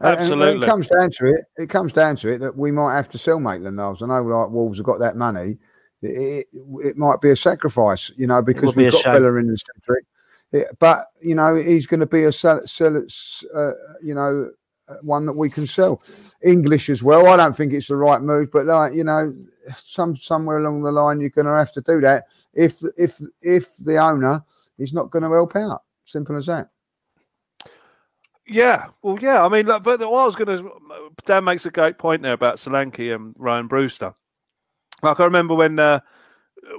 And- 0.00 0.20
and 0.20 0.30
when 0.30 0.48
Absolutely. 0.48 0.66
it 0.66 0.70
comes 0.70 0.86
down 0.88 1.10
to 1.10 1.26
it, 1.26 1.44
it 1.56 1.70
comes 1.70 1.92
down 1.92 2.16
to 2.16 2.28
it 2.28 2.38
that 2.38 2.56
we 2.56 2.70
might 2.70 2.94
have 2.96 3.08
to 3.10 3.18
sell 3.18 3.40
Maitland 3.40 3.76
Niles. 3.76 4.02
I 4.02 4.06
know 4.06 4.22
like 4.22 4.50
Wolves 4.50 4.78
have 4.78 4.86
got 4.86 5.00
that 5.00 5.16
money. 5.16 5.58
It, 6.02 6.46
it, 6.52 6.60
it 6.84 6.96
might 6.96 7.20
be 7.20 7.30
a 7.30 7.36
sacrifice, 7.36 8.12
you 8.16 8.26
know, 8.28 8.40
because 8.40 8.74
be 8.74 8.84
we've 8.84 8.92
got 8.92 9.02
shame. 9.02 9.14
Bella 9.14 9.34
in 9.34 9.48
the 9.48 9.58
centric. 9.58 10.04
But 10.78 11.06
you 11.20 11.34
know, 11.34 11.56
he's 11.56 11.86
going 11.86 12.00
to 12.00 12.06
be 12.06 12.24
a 12.24 12.32
sell, 12.32 12.60
sell 12.66 12.96
uh, 13.54 13.72
you 14.02 14.14
know, 14.14 14.50
uh, 14.88 14.94
one 15.02 15.26
that 15.26 15.34
we 15.34 15.50
can 15.50 15.66
sell. 15.66 16.00
English 16.42 16.88
as 16.88 17.02
well. 17.02 17.26
I 17.26 17.36
don't 17.36 17.56
think 17.56 17.72
it's 17.72 17.88
the 17.88 17.96
right 17.96 18.22
move, 18.22 18.50
but 18.52 18.66
like 18.66 18.94
you 18.94 19.04
know, 19.04 19.34
some 19.84 20.16
somewhere 20.16 20.58
along 20.58 20.82
the 20.82 20.92
line, 20.92 21.20
you're 21.20 21.30
going 21.30 21.46
to 21.46 21.52
have 21.52 21.72
to 21.72 21.80
do 21.80 22.00
that 22.02 22.28
if 22.54 22.80
if 22.96 23.20
if 23.42 23.76
the 23.78 23.98
owner 23.98 24.42
is 24.78 24.92
not 24.92 25.10
going 25.10 25.24
to 25.24 25.30
help 25.30 25.56
out. 25.56 25.82
Simple 26.04 26.36
as 26.36 26.46
that. 26.46 26.70
Yeah, 28.50 28.86
well, 29.02 29.18
yeah. 29.20 29.44
I 29.44 29.48
mean, 29.50 29.66
but 29.66 29.84
what 29.84 30.00
I 30.00 30.24
was 30.24 30.34
going 30.34 30.56
to, 30.58 30.72
Dan 31.26 31.44
makes 31.44 31.66
a 31.66 31.70
great 31.70 31.98
point 31.98 32.22
there 32.22 32.32
about 32.32 32.56
Solanke 32.56 33.14
and 33.14 33.34
Ryan 33.36 33.66
Brewster. 33.66 34.14
Like 35.02 35.20
I 35.20 35.24
remember 35.24 35.54
when 35.54 35.78
uh, 35.78 36.00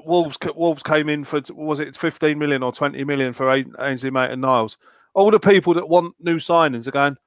Wolves 0.04 0.38
Wolves 0.56 0.82
came 0.82 1.10
in 1.10 1.24
for 1.24 1.42
was 1.52 1.80
it 1.80 1.96
fifteen 1.96 2.40
million 2.40 2.64
or 2.64 2.72
twenty 2.72 3.04
million 3.04 3.34
for 3.34 3.52
Ain- 3.52 3.76
Ainsley 3.80 4.10
Maitland 4.10 4.42
Niles. 4.42 4.78
All 5.14 5.30
the 5.30 5.40
people 5.40 5.76
that 5.76 5.88
want 5.88 6.16
new 6.20 6.38
signings 6.38 6.88
are 6.88 6.92
going, 6.92 7.18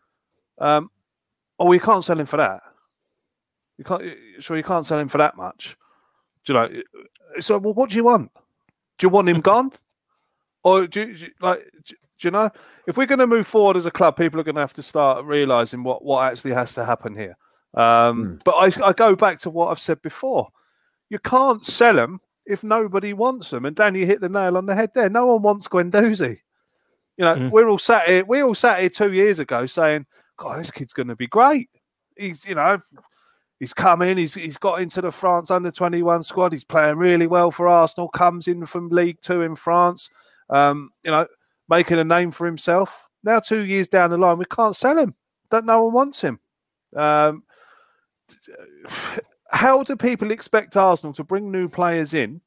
um, 0.58 0.90
oh, 1.58 1.66
we 1.66 1.78
can't 1.78 2.04
sell 2.04 2.18
him 2.18 2.26
for 2.26 2.36
that. 2.36 2.62
You 3.78 3.84
can't, 3.84 4.02
sure, 4.40 4.56
you 4.56 4.62
can't 4.62 4.84
sell 4.84 4.98
him 4.98 5.08
for 5.08 5.18
that 5.18 5.36
much. 5.36 5.76
Do 6.44 6.52
you 6.52 6.58
know? 6.58 6.82
So, 7.40 7.58
well, 7.58 7.74
what 7.74 7.90
do 7.90 7.96
you 7.96 8.04
want? 8.04 8.30
Do 8.98 9.06
you 9.06 9.08
want 9.08 9.28
him 9.28 9.40
gone, 9.40 9.70
or 10.64 10.86
do 10.88 11.00
you, 11.00 11.14
do 11.16 11.26
you- 11.26 11.32
like? 11.40 11.60
Do, 11.84 11.94
do 12.22 12.28
you 12.28 12.32
know? 12.32 12.50
If 12.86 12.96
we're 12.96 13.06
going 13.06 13.18
to 13.18 13.26
move 13.26 13.46
forward 13.46 13.76
as 13.76 13.86
a 13.86 13.90
club, 13.90 14.16
people 14.16 14.40
are 14.40 14.44
going 14.44 14.54
to 14.54 14.60
have 14.60 14.72
to 14.74 14.82
start 14.82 15.24
realizing 15.24 15.82
what 15.82 16.04
what 16.04 16.24
actually 16.24 16.52
has 16.52 16.74
to 16.74 16.84
happen 16.84 17.14
here. 17.14 17.36
Um, 17.74 18.38
But 18.44 18.52
I, 18.52 18.88
I 18.88 18.92
go 18.92 19.14
back 19.14 19.38
to 19.40 19.50
what 19.50 19.68
I've 19.68 19.78
said 19.80 20.00
before. 20.02 20.48
You 21.10 21.18
can't 21.18 21.64
sell 21.64 21.94
them 21.94 22.20
if 22.46 22.64
nobody 22.64 23.12
wants 23.12 23.50
them. 23.50 23.66
And 23.66 23.76
Dan, 23.76 23.94
you 23.94 24.06
hit 24.06 24.20
the 24.20 24.28
nail 24.28 24.56
on 24.56 24.66
the 24.66 24.74
head 24.74 24.90
there. 24.94 25.10
No 25.10 25.26
one 25.26 25.42
wants 25.42 25.68
Guendouzi. 25.68 26.38
You 27.18 27.24
know, 27.24 27.50
we're 27.52 27.68
all 27.68 27.78
sat 27.78 28.08
here. 28.08 28.24
We 28.24 28.42
all 28.42 28.54
sat 28.54 28.80
here 28.80 28.88
two 28.88 29.12
years 29.12 29.38
ago 29.38 29.66
saying, 29.66 30.06
"God, 30.38 30.58
this 30.58 30.70
kid's 30.70 30.94
going 30.94 31.08
to 31.08 31.16
be 31.16 31.26
great." 31.26 31.68
He's, 32.16 32.46
you 32.46 32.54
know, 32.54 32.80
he's 33.60 33.74
come 33.74 34.02
in. 34.02 34.16
He's 34.16 34.34
he's 34.34 34.58
got 34.58 34.80
into 34.80 35.00
the 35.02 35.10
France 35.10 35.50
under 35.50 35.70
twenty 35.70 36.02
one 36.02 36.22
squad. 36.22 36.52
He's 36.52 36.64
playing 36.64 36.96
really 36.96 37.26
well 37.26 37.50
for 37.50 37.68
Arsenal. 37.68 38.08
Comes 38.08 38.48
in 38.48 38.66
from 38.66 38.88
League 38.88 39.20
Two 39.20 39.42
in 39.42 39.56
France. 39.56 40.08
Um, 40.48 40.90
you 41.04 41.10
know, 41.10 41.26
making 41.72 41.98
a 41.98 42.04
name 42.04 42.30
for 42.30 42.44
himself. 42.46 43.08
Now, 43.24 43.40
two 43.40 43.64
years 43.64 43.88
down 43.88 44.10
the 44.10 44.18
line, 44.18 44.36
we 44.36 44.44
can't 44.44 44.76
sell 44.76 44.98
him. 44.98 45.14
Don't 45.50 45.64
no 45.64 45.84
one 45.84 45.94
wants 45.94 46.20
him. 46.20 46.38
Um, 46.94 47.44
how 49.50 49.82
do 49.82 49.96
people 49.96 50.30
expect 50.30 50.76
Arsenal 50.76 51.14
to 51.14 51.24
bring 51.24 51.50
new 51.50 51.68
players 51.68 52.12
in 52.14 52.42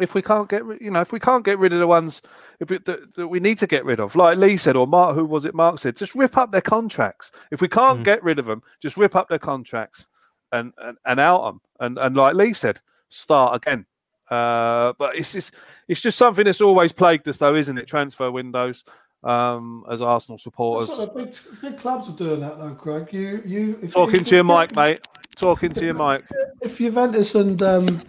if 0.00 0.14
we 0.14 0.22
can't 0.22 0.48
get 0.48 0.64
rid, 0.64 0.80
you 0.80 0.90
know, 0.90 1.00
if 1.00 1.12
we 1.12 1.20
can't 1.20 1.44
get 1.44 1.58
rid 1.58 1.72
of 1.72 1.80
the 1.80 1.86
ones 1.86 2.22
if 2.60 2.70
it, 2.70 2.84
that, 2.84 3.14
that 3.14 3.28
we 3.28 3.40
need 3.40 3.58
to 3.58 3.66
get 3.66 3.84
rid 3.84 4.00
of, 4.00 4.14
like 4.14 4.38
Lee 4.38 4.56
said, 4.56 4.76
or 4.76 4.86
Mark, 4.86 5.14
who 5.14 5.24
was 5.24 5.44
it? 5.44 5.54
Mark 5.54 5.78
said, 5.78 5.96
just 5.96 6.14
rip 6.14 6.36
up 6.36 6.52
their 6.52 6.60
contracts. 6.60 7.32
If 7.50 7.60
we 7.60 7.68
can't 7.68 8.04
get 8.04 8.22
rid 8.22 8.38
of 8.38 8.46
them, 8.46 8.62
just 8.80 8.96
rip 8.96 9.16
up 9.16 9.28
their 9.28 9.40
contracts 9.40 10.06
and 10.52 10.72
and, 10.78 10.96
and 11.04 11.20
out 11.20 11.44
them. 11.44 11.60
And 11.80 11.98
and 11.98 12.16
like 12.16 12.34
Lee 12.34 12.52
said, 12.52 12.80
start 13.08 13.56
again. 13.56 13.86
Uh, 14.30 14.92
but 14.98 15.16
it's 15.16 15.32
just 15.32 15.54
it's 15.86 16.00
just 16.00 16.18
something 16.18 16.44
that's 16.44 16.60
always 16.60 16.92
plagued 16.92 17.26
us, 17.28 17.38
though, 17.38 17.54
isn't 17.54 17.78
it? 17.78 17.86
Transfer 17.86 18.30
windows 18.30 18.84
um, 19.24 19.84
as 19.90 20.02
Arsenal 20.02 20.36
That's 20.36 20.44
supporters. 20.44 20.88
what 20.90 21.14
the 21.14 21.24
big, 21.24 21.36
big 21.62 21.78
clubs 21.78 22.08
are 22.08 22.16
doing 22.16 22.40
that 22.40 22.58
though, 22.58 22.74
Craig. 22.74 23.08
You, 23.12 23.42
you, 23.44 23.88
Talking 23.88 24.20
you, 24.20 24.24
to 24.24 24.34
your 24.36 24.44
mic, 24.44 24.74
mate. 24.76 25.00
Talking 25.36 25.72
to 25.72 25.84
your 25.84 25.94
mic. 25.94 26.24
If 26.60 26.78
Juventus 26.78 27.34
and 27.34 27.60
um, 27.62 28.02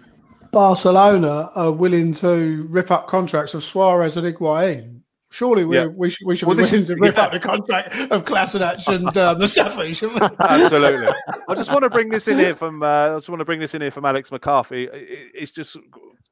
Barcelona 0.51 1.51
are 1.55 1.71
willing 1.71 2.13
to 2.13 2.65
rip 2.69 2.91
up 2.91 3.07
contracts 3.07 3.53
of 3.53 3.63
Suarez 3.63 4.17
and 4.17 4.25
Higuain, 4.25 4.98
surely 5.31 5.65
we 5.65 5.77
Yeah. 5.77 5.85
we 5.87 6.09
should, 6.09 6.25
we 6.27 6.35
should 6.35 6.47
Well, 6.47 6.57
be 6.57 6.63
willing 6.63 6.79
is- 6.79 6.85
to 6.87 6.95
rip 6.95 7.15
yeah. 7.15 7.23
up 7.23 7.31
the 7.31 7.39
contract 7.39 7.95
of 8.11 8.25
Kolasinac 8.25 8.87
and 8.93 9.07
uh, 9.17 9.35
Mustafi, 9.35 9.95
shouldn't 9.95 10.19
we? 10.21 10.37
Absolutely. 10.39 11.07
I 11.47 11.55
just 11.55 11.71
want 11.71 11.83
to 11.83 11.89
bring 11.89 12.09
this 12.09 12.27
in 12.27 12.37
here 12.37 12.55
from. 12.55 12.83
Uh, 12.83 13.11
I 13.11 13.15
just 13.15 13.29
want 13.29 13.39
to 13.39 13.45
bring 13.45 13.59
this 13.59 13.73
in 13.75 13.81
here 13.81 13.91
from 13.91 14.05
Alex 14.05 14.31
McCarthy. 14.31 14.87
It's 14.91 15.51
just 15.51 15.77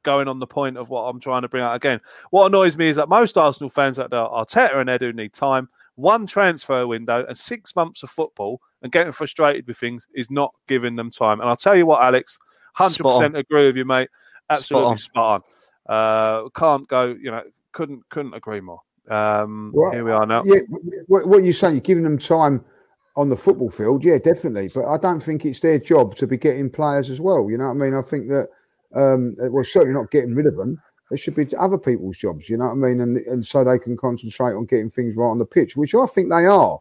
going 0.04 0.28
on 0.28 0.39
the 0.39 0.48
point 0.48 0.78
of 0.78 0.89
what 0.89 1.02
I'm 1.04 1.20
trying 1.20 1.41
to 1.41 1.50
bring 1.50 1.64
out 1.64 1.76
again. 1.76 2.00
What 2.30 2.45
annoys 2.45 2.78
me 2.78 2.88
is 2.88 2.95
that 2.95 3.10
most 3.10 3.38
Arsenal 3.38 3.70
fans 3.70 3.98
like 3.98 4.10
Arteta 4.10 4.76
and 4.78 4.89
Edu 4.89 5.14
need 5.14 5.34
time. 5.34 5.70
One 5.95 6.28
transfer 6.28 6.86
window 6.86 7.26
and 7.28 7.38
six 7.38 7.76
months 7.76 8.04
of 8.04 8.10
football, 8.12 8.62
and 8.84 8.91
getting 8.91 9.12
frustrated 9.12 9.66
with 9.68 9.78
things 9.78 10.08
is 10.14 10.30
not 10.30 10.54
giving 10.68 10.95
them 10.95 11.10
time. 11.10 11.39
And 11.39 11.50
I'll 11.50 11.56
tell 11.56 11.76
you 11.76 11.86
what, 11.88 12.04
Alex, 12.04 12.38
hundred 12.74 13.04
percent 13.04 13.36
agree 13.36 13.66
with 13.66 13.78
you, 13.78 13.86
mate. 13.86 14.10
Absolutely 14.50 14.89
on. 14.91 14.98
spot 14.98 15.43
on. 15.89 16.43
Uh, 16.45 16.50
can't 16.50 16.88
go. 16.88 17.16
You 17.20 17.32
know, 17.32 17.43
couldn't 17.72 18.08
couldn't 18.10 18.34
agree 18.36 18.62
more. 18.62 18.80
Um, 19.10 19.72
Well, 19.74 19.91
here 19.91 20.03
we 20.03 20.12
are 20.12 20.26
now. 20.26 20.43
Yeah, 20.45 20.60
what, 21.08 21.28
what 21.28 21.43
you're 21.43 21.53
saying, 21.53 21.76
you're 21.76 21.82
giving 21.82 22.03
them 22.03 22.18
time 22.18 22.64
on 23.16 23.30
the 23.30 23.36
football 23.36 23.70
field, 23.70 24.03
yeah, 24.05 24.18
definitely. 24.18 24.70
But 24.74 24.86
I 24.86 24.97
don't 24.97 25.20
think 25.20 25.45
it's 25.45 25.60
their 25.60 25.80
job 25.80 26.16
to 26.16 26.28
be 26.28 26.38
getting 26.38 26.70
players 26.70 27.10
as 27.10 27.20
well. 27.20 27.49
You 27.49 27.58
know 27.58 27.66
what 27.66 27.72
I 27.72 27.74
mean? 27.74 27.95
I 27.95 28.01
think 28.01 28.30
that 28.30 28.47
um, 28.95 29.36
we're 29.38 29.64
certainly 29.64 29.93
not 29.93 30.12
getting 30.12 30.36
rid 30.36 30.45
of 30.45 30.55
them. 30.55 30.82
It 31.10 31.18
should 31.18 31.36
be 31.36 31.47
other 31.58 31.78
people's 31.78 32.18
jobs. 32.18 32.49
You 32.49 32.58
know 32.58 32.66
what 32.66 32.72
I 32.72 32.76
mean? 32.76 33.01
And 33.01 33.18
and 33.18 33.45
so 33.45 33.64
they 33.64 33.80
can 33.80 33.95
concentrate 33.95 34.53
on 34.53 34.66
getting 34.66 34.89
things 34.89 35.16
right 35.16 35.30
on 35.30 35.39
the 35.39 35.45
pitch, 35.45 35.78
which 35.78 35.95
I 35.95 36.05
think 36.05 36.30
they 36.30 36.45
are. 36.45 36.80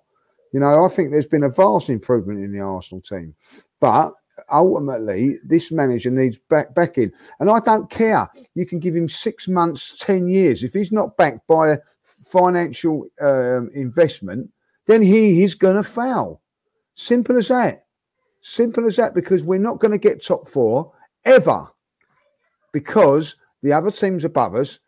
You 0.53 0.61
know, 0.61 0.85
I 0.85 0.89
think 0.89 1.11
there's 1.11 1.29
been 1.29 1.45
a 1.45 1.51
vast 1.51 1.89
improvement 1.89 2.45
in 2.45 2.53
the 2.53 2.61
Arsenal 2.61 3.01
team, 3.03 3.35
but 3.81 4.12
ultimately 4.53 5.39
this 5.45 5.72
manager 5.72 6.11
needs 6.11 6.39
back 6.39 6.74
back 6.74 6.99
in 6.99 7.11
and 7.41 7.51
i 7.51 7.59
don't 7.61 7.89
care 7.91 8.29
you 8.55 8.66
can 8.66 8.79
give 8.79 8.95
him 8.95 9.09
six 9.09 9.49
months 9.49 9.97
ten 9.97 10.29
years 10.29 10.62
if 10.62 10.74
he's 10.74 10.93
not 10.93 11.16
backed 11.16 11.47
by 11.47 11.70
a 11.70 11.79
financial 12.31 13.07
um, 13.20 13.70
investment 13.74 14.51
then 14.87 15.03
he 15.03 15.43
is 15.43 15.55
going 15.55 15.77
to 15.77 15.83
fail 15.83 16.41
simple 16.95 17.37
as 17.37 17.49
that 17.49 17.87
simple 18.41 18.87
as 18.87 18.97
that 18.97 19.14
because 19.14 19.45
we're 19.45 19.59
not 19.59 19.81
going 19.81 19.93
to 19.93 19.99
get 19.99 20.24
top 20.24 20.49
four 20.49 20.93
ever 21.24 21.66
because 22.72 23.37
the 23.62 23.72
other 23.72 23.91
teams 23.91 24.24
above 24.24 24.55
us 24.55 24.81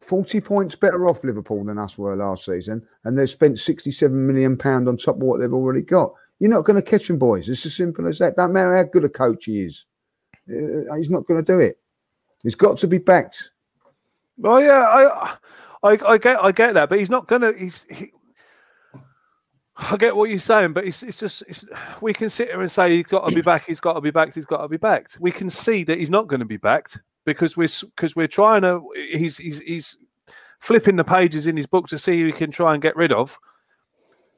40 0.00 0.40
points 0.40 0.74
better 0.74 1.08
off 1.08 1.22
liverpool 1.22 1.64
than 1.64 1.78
us 1.78 1.96
were 1.98 2.16
last 2.16 2.44
season 2.44 2.84
and 3.04 3.18
they've 3.18 3.30
spent 3.30 3.58
67 3.58 4.26
million 4.26 4.56
pound 4.56 4.88
on 4.88 4.96
top 4.96 5.16
of 5.16 5.22
what 5.22 5.38
they've 5.38 5.52
already 5.52 5.82
got 5.82 6.12
You're 6.42 6.50
not 6.50 6.64
going 6.64 6.74
to 6.74 6.82
catch 6.82 7.06
them, 7.06 7.18
boys. 7.18 7.48
It's 7.48 7.64
as 7.66 7.76
simple 7.76 8.08
as 8.08 8.18
that. 8.18 8.34
Don't 8.34 8.52
matter 8.52 8.76
how 8.76 8.82
good 8.82 9.04
a 9.04 9.08
coach 9.08 9.44
he 9.44 9.62
is. 9.62 9.86
Uh, 10.50 10.96
he's 10.96 11.08
not 11.08 11.24
going 11.24 11.38
to 11.38 11.52
do 11.52 11.60
it. 11.60 11.78
He's 12.42 12.56
got 12.56 12.78
to 12.78 12.88
be 12.88 12.98
backed. 12.98 13.52
Well, 14.38 14.60
yeah, 14.60 14.82
I, 14.88 15.36
I, 15.82 15.98
I 16.06 16.18
get, 16.18 16.42
I 16.42 16.52
get 16.52 16.74
that, 16.74 16.88
but 16.88 16.98
he's 16.98 17.10
not 17.10 17.26
gonna. 17.26 17.52
He's. 17.52 17.86
He, 17.90 18.12
I 19.76 19.96
get 19.96 20.14
what 20.14 20.28
you're 20.28 20.38
saying, 20.38 20.74
but 20.74 20.84
it's, 20.84 21.02
it's 21.02 21.18
just 21.18 21.42
it's, 21.48 21.64
we 22.00 22.12
can 22.12 22.28
sit 22.28 22.48
here 22.48 22.60
and 22.60 22.70
say 22.70 22.96
he's 22.96 23.04
got 23.04 23.28
to 23.28 23.34
be 23.34 23.40
back, 23.40 23.66
he's 23.66 23.80
got 23.80 23.94
to 23.94 24.00
be 24.00 24.10
backed, 24.10 24.34
he's 24.34 24.44
got 24.44 24.58
to 24.58 24.68
be 24.68 24.76
backed. 24.76 25.18
We 25.18 25.32
can 25.32 25.48
see 25.48 25.82
that 25.84 25.98
he's 25.98 26.10
not 26.10 26.28
going 26.28 26.40
to 26.40 26.46
be 26.46 26.58
backed 26.58 27.00
because 27.24 27.56
we're 27.56 27.68
because 27.96 28.14
we're 28.14 28.28
trying 28.28 28.62
to. 28.62 28.82
He's 28.94 29.38
he's 29.38 29.60
he's 29.60 29.96
flipping 30.60 30.96
the 30.96 31.04
pages 31.04 31.46
in 31.46 31.56
his 31.56 31.66
book 31.66 31.88
to 31.88 31.98
see 31.98 32.20
who 32.20 32.26
he 32.26 32.32
can 32.32 32.50
try 32.50 32.74
and 32.74 32.82
get 32.82 32.96
rid 32.96 33.12
of. 33.12 33.38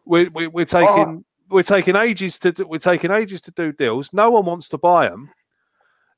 We're 0.05 0.31
we're, 0.31 0.51
we're 0.51 0.65
taking 0.65 1.25
we're 1.51 1.63
taking 1.63 1.97
ages 1.97 2.39
to 2.41 2.53
do, 2.53 2.67
we're 2.67 2.79
taking 2.79 3.11
ages 3.11 3.41
to 3.43 3.51
do 3.51 3.73
deals. 3.73 4.13
No 4.13 4.31
one 4.31 4.45
wants 4.45 4.69
to 4.71 4.79
buy 4.79 5.09
them. 5.09 5.31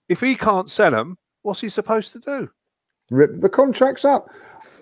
If 0.08 0.20
he 0.20 0.36
can't 0.36 0.70
sell 0.70 0.92
them, 0.92 1.18
what's 1.42 1.60
he 1.60 1.68
supposed 1.68 2.12
to 2.12 2.20
do? 2.20 2.50
Rip 3.10 3.40
the 3.40 3.48
contracts 3.48 4.04
up. 4.04 4.30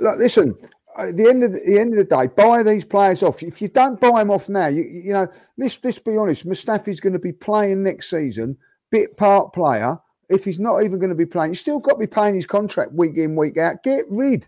Look, 0.01 0.19
listen. 0.19 0.57
At 0.97 1.17
the 1.17 1.29
end 1.29 1.43
of 1.43 1.53
the, 1.53 1.59
the 1.67 1.79
end 1.79 1.93
of 1.93 1.99
the 1.99 2.17
day, 2.17 2.29
buy 2.29 2.63
these 2.63 2.85
players 2.85 3.25
off. 3.25 3.43
If 3.43 3.61
you 3.61 3.67
don't 3.67 4.01
buy 4.01 4.21
them 4.21 4.31
off 4.31 4.49
now, 4.49 4.69
you, 4.69 4.85
you 4.85 5.13
know, 5.13 5.27
let's 5.59 5.83
let's 5.83 5.99
be 5.99 6.17
honest. 6.17 6.47
Mustafi's 6.47 7.01
going 7.01 7.15
to 7.15 7.19
be 7.19 7.33
playing 7.33 7.83
next 7.83 8.11
season, 8.11 8.57
bit 8.91 9.17
part 9.17 9.53
player. 9.53 9.99
If 10.29 10.45
he's 10.45 10.61
not 10.61 10.85
even 10.85 11.01
going 11.01 11.11
to 11.11 11.17
be 11.17 11.27
playing, 11.27 11.51
you 11.51 11.57
still 11.57 11.81
got 11.81 11.95
to 11.95 11.99
be 11.99 12.07
paying 12.07 12.37
his 12.37 12.47
contract 12.47 12.93
week 12.93 13.17
in, 13.17 13.35
week 13.35 13.59
out. 13.59 13.83
Get 13.83 14.05
rid. 14.09 14.47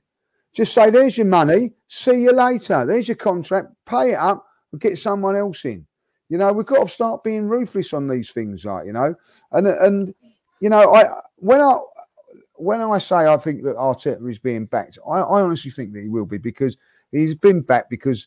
Just 0.55 0.73
say, 0.73 0.89
there's 0.89 1.19
your 1.19 1.27
money. 1.27 1.73
See 1.89 2.23
you 2.23 2.33
later. 2.33 2.87
There's 2.87 3.09
your 3.09 3.17
contract. 3.17 3.69
Pay 3.85 4.13
it 4.13 4.19
up 4.19 4.47
and 4.73 4.81
get 4.81 4.99
someone 4.99 5.37
else 5.37 5.65
in. 5.65 5.87
You 6.29 6.39
know, 6.39 6.53
we've 6.53 6.67
got 6.67 6.85
to 6.85 6.89
start 6.89 7.25
being 7.25 7.47
ruthless 7.47 7.93
on 7.93 8.09
these 8.09 8.31
things, 8.33 8.65
like 8.65 8.87
you 8.87 8.93
know. 8.93 9.15
And 9.53 9.67
and 9.67 10.15
you 10.61 10.71
know, 10.71 10.95
I 10.95 11.05
when 11.37 11.61
I 11.61 11.77
when 12.59 12.81
I 12.81 12.99
say 12.99 13.17
I 13.17 13.37
think 13.37 13.63
that 13.63 13.77
Arteta 13.77 14.29
is 14.31 14.39
being 14.39 14.67
backed, 14.67 14.99
I, 15.07 15.19
I 15.19 15.43
honestly 15.43 15.71
think 15.71 15.93
that 15.93 16.03
he 16.03 16.09
will 16.09 16.27
be 16.27 16.39
because 16.39 16.77
he's 17.13 17.35
been 17.35 17.61
backed 17.61 17.91
because 17.91 18.27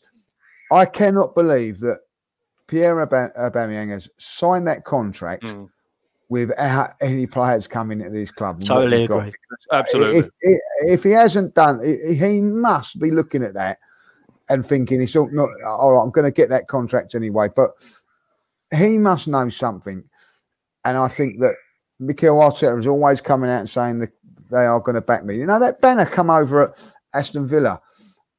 I 0.72 0.86
cannot 0.86 1.34
believe 1.34 1.80
that 1.80 2.00
Pierre 2.66 3.04
Aubameyang 3.06 3.90
has 3.90 4.08
signed 4.16 4.66
that 4.68 4.84
contract 4.84 5.44
Mm. 5.44 5.68
without 6.28 6.92
any 7.00 7.26
players 7.26 7.66
coming 7.66 8.00
into 8.00 8.12
this 8.12 8.30
club. 8.30 8.62
Totally 8.62 9.04
agree. 9.04 9.32
Absolutely. 9.72 10.18
If, 10.18 10.28
if, 10.40 10.60
if 10.82 11.02
he 11.02 11.10
hasn't 11.10 11.54
done, 11.54 11.80
he 11.84 12.14
he 12.14 12.40
must 12.40 13.00
be 13.00 13.10
looking 13.10 13.42
at 13.42 13.54
that 13.54 13.78
and 14.48 14.64
thinking 14.64 15.02
it's 15.02 15.16
all 15.16 15.28
not. 15.32 15.48
All 15.66 15.96
right, 15.96 16.02
I'm 16.02 16.10
going 16.10 16.26
to 16.26 16.30
get 16.30 16.50
that 16.50 16.68
contract 16.68 17.14
anyway. 17.16 17.48
But 17.54 17.70
he 18.72 18.98
must 18.98 19.26
know 19.26 19.48
something, 19.48 20.04
and 20.84 20.96
I 20.96 21.08
think 21.08 21.40
that 21.40 21.56
Mikel 21.98 22.38
Arteta 22.38 22.78
is 22.78 22.86
always 22.86 23.20
coming 23.20 23.50
out 23.50 23.60
and 23.60 23.70
saying 23.70 23.98
that 23.98 24.10
they 24.50 24.64
are 24.66 24.80
going 24.80 24.94
to 24.96 25.00
back 25.00 25.24
me. 25.24 25.36
You 25.36 25.46
know 25.46 25.58
that 25.60 25.80
banner 25.80 26.06
come 26.06 26.30
over 26.30 26.68
at 26.70 26.92
Aston 27.14 27.46
Villa. 27.46 27.80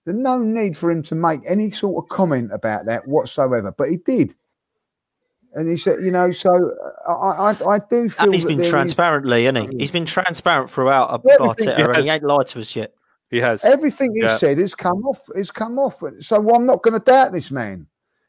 There's 0.06 0.18
no 0.18 0.40
need 0.40 0.76
for 0.78 0.90
him 0.90 1.04
to 1.04 1.16
make 1.16 1.42
any 1.48 1.72
sort 1.72 2.04
of 2.04 2.10
comment 2.10 2.52
about 2.54 2.86
that 2.86 3.08
whatsoever, 3.08 3.72
but 3.78 3.90
he 3.90 3.98
did. 3.98 4.34
And 5.54 5.70
he 5.70 5.76
said, 5.78 5.98
you 6.02 6.12
know, 6.12 6.32
so 6.32 6.50
I, 7.08 7.12
I, 7.12 7.66
I 7.76 7.80
do 7.90 8.08
feel 8.08 8.26
And 8.26 8.34
he's 8.34 8.44
that 8.44 8.48
been 8.58 8.64
transparently, 8.70 9.46
isn't 9.46 9.72
he? 9.72 9.78
He's 9.80 9.92
been 9.92 10.06
transparent 10.06 10.70
throughout 10.70 11.10
uh, 11.12 11.18
Everything- 11.30 11.68
Arteta, 11.76 11.94
and 11.96 12.04
he 12.04 12.10
ain't 12.10 12.24
lied 12.24 12.48
to 12.48 12.60
us 12.60 12.76
yet. 12.76 12.94
He 13.30 13.38
has. 13.40 13.64
Everything 13.66 14.14
he 14.16 14.22
Yeah. 14.24 14.38
said 14.38 14.58
has 14.60 14.76
come 14.76 15.04
off. 15.06 15.20
Has 15.36 15.52
come 15.52 15.78
off. 15.78 16.02
So 16.20 16.50
I'm 16.50 16.66
not 16.66 16.82
going 16.84 16.94
to 16.98 17.04
doubt 17.06 17.32
this 17.34 17.52
man. 17.52 17.88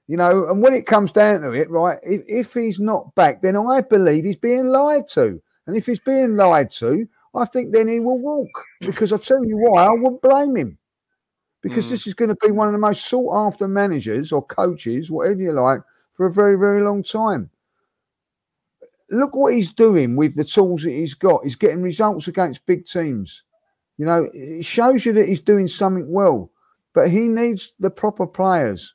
You 0.08 0.16
know, 0.16 0.48
and 0.48 0.60
when 0.62 0.74
it 0.74 0.84
comes 0.86 1.12
down 1.12 1.40
to 1.42 1.52
it, 1.52 1.70
right? 1.70 1.98
If, 2.02 2.22
if 2.26 2.54
he's 2.54 2.80
not 2.80 3.14
back, 3.14 3.40
then 3.40 3.56
I 3.56 3.80
believe 3.82 4.24
he's 4.24 4.36
being 4.36 4.66
lied 4.66 5.08
to. 5.10 5.40
And 5.66 5.76
if 5.76 5.86
he's 5.86 6.00
being 6.00 6.34
lied 6.34 6.70
to, 6.72 7.06
I 7.34 7.44
think 7.46 7.72
then 7.72 7.88
he 7.88 7.98
will 8.00 8.18
walk. 8.18 8.48
Because 8.80 9.12
I 9.12 9.16
tell 9.16 9.44
you 9.44 9.56
why, 9.56 9.84
I 9.86 9.90
wouldn't 9.90 10.22
blame 10.22 10.56
him. 10.56 10.78
Because 11.62 11.86
Mm. 11.86 11.90
this 11.90 12.06
is 12.06 12.14
going 12.14 12.28
to 12.28 12.36
be 12.44 12.50
one 12.50 12.66
of 12.68 12.72
the 12.72 12.78
most 12.78 13.04
sought 13.08 13.46
after 13.46 13.68
managers 13.68 14.32
or 14.32 14.44
coaches, 14.44 15.10
whatever 15.10 15.40
you 15.40 15.52
like, 15.52 15.80
for 16.14 16.26
a 16.26 16.32
very, 16.32 16.58
very 16.58 16.82
long 16.82 17.02
time. 17.02 17.50
Look 19.10 19.34
what 19.36 19.54
he's 19.54 19.72
doing 19.72 20.16
with 20.16 20.36
the 20.36 20.44
tools 20.44 20.82
that 20.84 20.90
he's 20.90 21.14
got. 21.14 21.44
He's 21.44 21.54
getting 21.56 21.82
results 21.82 22.28
against 22.28 22.66
big 22.66 22.86
teams. 22.86 23.44
You 23.98 24.06
know, 24.06 24.28
it 24.32 24.64
shows 24.64 25.04
you 25.06 25.12
that 25.12 25.28
he's 25.28 25.40
doing 25.40 25.68
something 25.68 26.10
well, 26.10 26.50
but 26.94 27.10
he 27.10 27.28
needs 27.28 27.72
the 27.78 27.90
proper 27.90 28.26
players. 28.26 28.94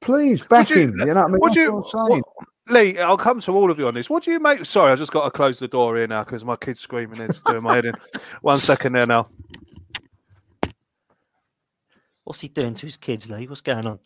Please 0.00 0.44
back 0.44 0.70
you- 0.70 0.76
him. 0.76 0.98
You 1.00 1.06
know 1.06 1.14
what 1.14 1.16
I 1.24 1.26
mean? 1.28 1.38
Would 1.40 1.54
you, 1.56 1.72
what 1.74 1.78
I'm 1.94 2.08
saying. 2.08 2.22
what- 2.34 2.48
Lee? 2.68 2.98
I'll 2.98 3.16
come 3.16 3.40
to 3.40 3.52
all 3.52 3.70
of 3.70 3.78
you 3.78 3.86
on 3.88 3.94
this. 3.94 4.08
What 4.08 4.22
do 4.22 4.30
you 4.30 4.38
make? 4.40 4.64
Sorry, 4.64 4.92
I 4.92 4.96
just 4.96 5.12
got 5.12 5.24
to 5.24 5.30
close 5.30 5.58
the 5.58 5.68
door 5.68 5.96
here 5.96 6.06
now 6.06 6.24
because 6.24 6.44
my 6.44 6.56
kid's 6.56 6.80
screaming. 6.80 7.20
It's 7.20 7.42
doing 7.42 7.62
my 7.62 7.74
head 7.74 7.84
in. 7.86 7.94
One 8.42 8.60
second 8.60 8.92
there 8.94 9.06
now. 9.06 9.28
What's 12.24 12.40
he 12.40 12.48
doing 12.48 12.74
to 12.74 12.86
his 12.86 12.96
kids, 12.96 13.28
Lee? 13.28 13.46
What's 13.48 13.60
going 13.60 13.86
on? 13.86 13.98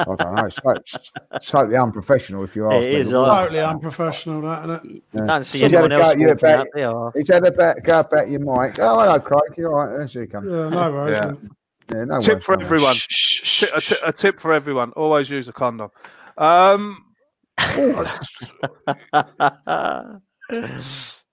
I 0.00 0.04
don't 0.04 0.18
know. 0.34 0.44
It's, 0.46 0.58
it's, 0.64 1.12
it's 1.32 1.50
totally 1.50 1.76
unprofessional 1.76 2.42
if 2.42 2.56
you 2.56 2.66
ask 2.66 2.84
It 2.84 2.88
me. 2.92 2.94
is, 2.96 3.14
uh, 3.14 3.24
Totally 3.42 3.60
unprofessional, 3.60 4.40
that, 4.42 4.64
isn't 4.64 4.74
it? 4.96 5.02
You 5.12 5.26
don't 5.26 5.44
see 5.44 5.58
He's 5.60 5.70
had 5.70 5.74
anyone 5.84 5.92
a 5.92 5.96
go 5.96 6.02
else 6.02 6.12
at 6.14 6.18
you 6.20 6.26
walking 6.26 6.48
about- 6.48 6.60
out 6.60 6.66
there. 7.14 7.20
He's 7.22 7.28
had 7.28 7.46
a 7.46 7.52
bet, 7.52 7.84
go 7.84 8.02
back 8.02 8.28
your 8.28 8.40
mic. 8.40 8.78
Oh, 8.80 8.98
hello, 8.98 9.20
Craig. 9.20 9.42
You're 9.56 9.72
all 9.72 9.86
right. 9.86 9.98
There 9.98 10.08
she 10.08 10.26
comes. 10.26 10.46
Yeah, 10.50 10.68
no 10.70 10.90
worries. 10.92 11.20
Yeah. 11.22 11.48
Yeah, 11.98 12.04
no 12.04 12.20
tip 12.20 12.32
worries, 12.32 12.44
for 12.44 12.56
no 12.56 12.64
everyone. 12.64 12.94
Ti- 12.96 13.66
a, 13.76 13.80
ti- 13.80 13.96
a 14.04 14.12
tip 14.12 14.40
for 14.40 14.52
everyone. 14.52 14.90
Always 14.92 15.30
use 15.30 15.48
a 15.48 15.52
condom. 15.52 15.90
Um, 16.36 17.04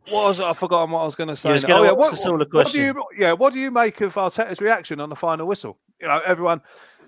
what 0.06 0.28
was 0.28 0.40
it? 0.40 0.46
I've 0.46 0.58
forgotten 0.58 0.92
what 0.92 1.02
I 1.02 1.06
was 1.06 1.16
going 1.16 1.30
to 1.30 1.36
say. 1.36 1.50
oh, 1.50 1.84
yeah, 1.84 1.92
what, 1.92 2.14
us 2.14 2.26
what 2.26 2.72
do 2.72 2.82
you? 2.82 3.04
Yeah, 3.18 3.34
what 3.34 3.54
do 3.54 3.60
you 3.60 3.72
make 3.72 4.02
of 4.02 4.14
Arteta's 4.14 4.62
reaction 4.62 5.00
on 5.00 5.10
the 5.10 5.16
final 5.16 5.48
whistle? 5.48 5.78
You 6.02 6.08
know, 6.08 6.22
everyone, 6.26 6.62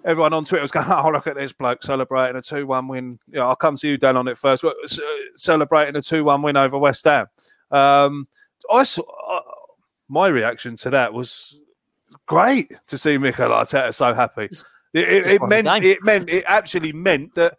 everyone 0.03 0.33
on 0.33 0.45
Twitter 0.45 0.61
was 0.61 0.71
going, 0.71 0.85
"Oh, 0.89 1.09
look 1.11 1.27
at 1.27 1.35
this 1.35 1.53
bloke 1.53 1.83
celebrating 1.83 2.37
a 2.37 2.41
two-one 2.41 2.87
win." 2.87 3.19
You 3.27 3.39
know, 3.39 3.47
I'll 3.47 3.55
come 3.55 3.77
to 3.77 3.87
you, 3.87 3.97
Dan, 3.97 4.17
on 4.17 4.27
it 4.27 4.37
first. 4.37 4.63
Celebrating 5.35 5.95
a 5.95 6.01
two-one 6.01 6.41
win 6.41 6.57
over 6.57 6.77
West 6.77 7.05
Ham. 7.05 7.27
Um, 7.71 8.27
I 8.71 8.83
saw 8.83 9.03
uh, 9.29 9.41
my 10.07 10.27
reaction 10.27 10.75
to 10.77 10.89
that 10.91 11.13
was 11.13 11.59
great 12.25 12.71
to 12.87 12.97
see 12.97 13.17
Mikel 13.17 13.49
Arteta 13.49 13.93
so 13.93 14.13
happy. 14.13 14.49
It, 14.93 15.09
it, 15.09 15.25
it 15.25 15.41
meant 15.41 15.67
it 15.83 16.03
meant 16.03 16.29
it 16.29 16.45
actually 16.47 16.93
meant 16.93 17.35
that 17.35 17.57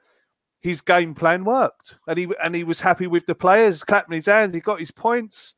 his 0.67 0.83
game 0.83 1.15
plan 1.15 1.45
worked, 1.45 1.99
and 2.09 2.19
he 2.19 2.29
and 2.43 2.55
he 2.55 2.65
was 2.65 2.81
happy 2.81 3.07
with 3.07 3.27
the 3.27 3.35
players, 3.35 3.85
clapping 3.85 4.15
his 4.15 4.27
hands. 4.27 4.53
He 4.53 4.61
got 4.61 4.81
his 4.81 4.91
points. 4.91 5.55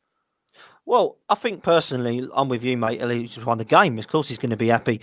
Well, 0.84 1.18
I 1.28 1.34
think 1.34 1.62
personally, 1.62 2.28
I'm 2.34 2.48
with 2.48 2.62
you, 2.62 2.76
mate. 2.76 3.02
He 3.02 3.26
just 3.26 3.46
won 3.46 3.58
the 3.58 3.64
game. 3.64 3.98
Of 3.98 4.08
course, 4.08 4.28
he's 4.28 4.38
going 4.38 4.50
to 4.50 4.56
be 4.56 4.68
happy. 4.68 5.00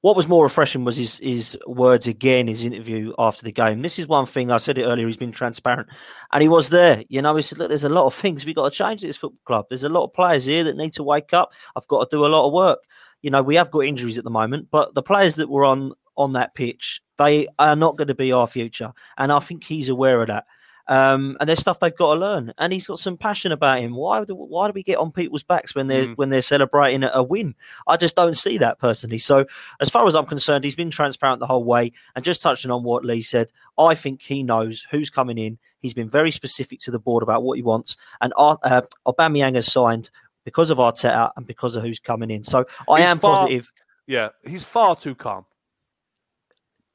What 0.00 0.16
was 0.16 0.28
more 0.28 0.42
refreshing 0.42 0.84
was 0.84 0.96
his 0.96 1.18
his 1.18 1.56
words 1.66 2.06
again, 2.08 2.48
his 2.48 2.64
interview 2.64 3.14
after 3.18 3.44
the 3.44 3.52
game. 3.52 3.82
This 3.82 3.98
is 3.98 4.08
one 4.08 4.26
thing 4.26 4.50
I 4.50 4.56
said 4.56 4.76
it 4.76 4.84
earlier. 4.84 5.06
He's 5.06 5.16
been 5.16 5.32
transparent, 5.32 5.88
and 6.32 6.42
he 6.42 6.48
was 6.48 6.70
there. 6.70 7.04
You 7.08 7.22
know, 7.22 7.36
he 7.36 7.42
said, 7.42 7.58
"Look, 7.58 7.68
there's 7.68 7.84
a 7.84 7.88
lot 7.88 8.06
of 8.06 8.14
things 8.14 8.44
we 8.44 8.54
got 8.54 8.70
to 8.70 8.76
change 8.76 9.02
at 9.04 9.06
this 9.06 9.16
football 9.16 9.40
club. 9.44 9.66
There's 9.68 9.84
a 9.84 9.88
lot 9.88 10.04
of 10.04 10.12
players 10.12 10.46
here 10.46 10.64
that 10.64 10.76
need 10.76 10.92
to 10.94 11.04
wake 11.04 11.32
up. 11.32 11.52
I've 11.76 11.88
got 11.88 12.10
to 12.10 12.16
do 12.16 12.26
a 12.26 12.28
lot 12.28 12.46
of 12.46 12.52
work. 12.52 12.80
You 13.22 13.30
know, 13.30 13.42
we 13.42 13.54
have 13.54 13.70
got 13.70 13.86
injuries 13.86 14.18
at 14.18 14.24
the 14.24 14.30
moment, 14.30 14.68
but 14.70 14.94
the 14.94 15.02
players 15.02 15.36
that 15.36 15.48
were 15.48 15.64
on 15.64 15.92
on 16.16 16.34
that 16.34 16.54
pitch, 16.54 17.00
they 17.18 17.46
are 17.58 17.76
not 17.76 17.96
going 17.96 18.08
to 18.08 18.14
be 18.14 18.32
our 18.32 18.46
future, 18.46 18.92
and 19.18 19.30
I 19.32 19.38
think 19.40 19.64
he's 19.64 19.88
aware 19.88 20.20
of 20.22 20.28
that. 20.28 20.44
Um, 20.86 21.38
and 21.40 21.48
there's 21.48 21.60
stuff 21.60 21.80
they've 21.80 21.96
got 21.96 22.12
to 22.14 22.20
learn, 22.20 22.52
and 22.58 22.70
he's 22.70 22.86
got 22.86 22.98
some 22.98 23.16
passion 23.16 23.52
about 23.52 23.80
him. 23.80 23.94
Why 23.94 24.22
do 24.24 24.34
why 24.34 24.66
do 24.66 24.72
we 24.74 24.82
get 24.82 24.98
on 24.98 25.12
people's 25.12 25.42
backs 25.42 25.74
when 25.74 25.86
they're 25.88 26.08
Mm. 26.08 26.16
when 26.18 26.28
they're 26.28 26.42
celebrating 26.42 27.04
a, 27.04 27.22
win? 27.22 27.54
I 27.88 27.96
just 27.96 28.16
don't 28.16 28.36
see 28.36 28.58
that 28.58 28.78
personally. 28.78 29.16
So, 29.16 29.46
as 29.80 29.88
far 29.88 30.06
as 30.06 30.14
I'm 30.14 30.26
concerned, 30.26 30.62
he's 30.62 30.76
been 30.76 30.90
transparent 30.90 31.40
the 31.40 31.46
whole 31.46 31.64
way. 31.64 31.92
And 32.14 32.22
just 32.22 32.42
touching 32.42 32.70
on 32.70 32.82
what 32.82 33.02
Lee 33.02 33.22
said, 33.22 33.50
I 33.78 33.94
think 33.94 34.20
he 34.20 34.42
knows 34.42 34.86
who's 34.90 35.08
coming 35.08 35.38
in. 35.38 35.56
He's 35.80 35.94
been 35.94 36.10
very 36.10 36.30
specific 36.30 36.80
to 36.80 36.90
the 36.90 36.98
board 36.98 37.22
about 37.22 37.42
what 37.44 37.56
he 37.56 37.62
wants, 37.62 37.96
and 38.20 38.34
uh, 38.36 38.82
Aubameyang 39.06 39.54
has 39.54 39.72
signed 39.72 40.10
because 40.44 40.70
of 40.70 40.76
Arteta 40.76 41.30
and 41.36 41.46
because 41.46 41.76
of 41.76 41.82
who's 41.82 41.98
coming 41.98 42.30
in. 42.30 42.44
So, 42.44 42.66
I 42.90 42.98
He's 43.00 43.06
am 43.08 43.18
far- 43.20 43.36
positive, 43.46 43.72
Yeah, 44.06 44.28
he's 44.46 44.64
far 44.64 44.96
too 44.96 45.14
calm. 45.14 45.46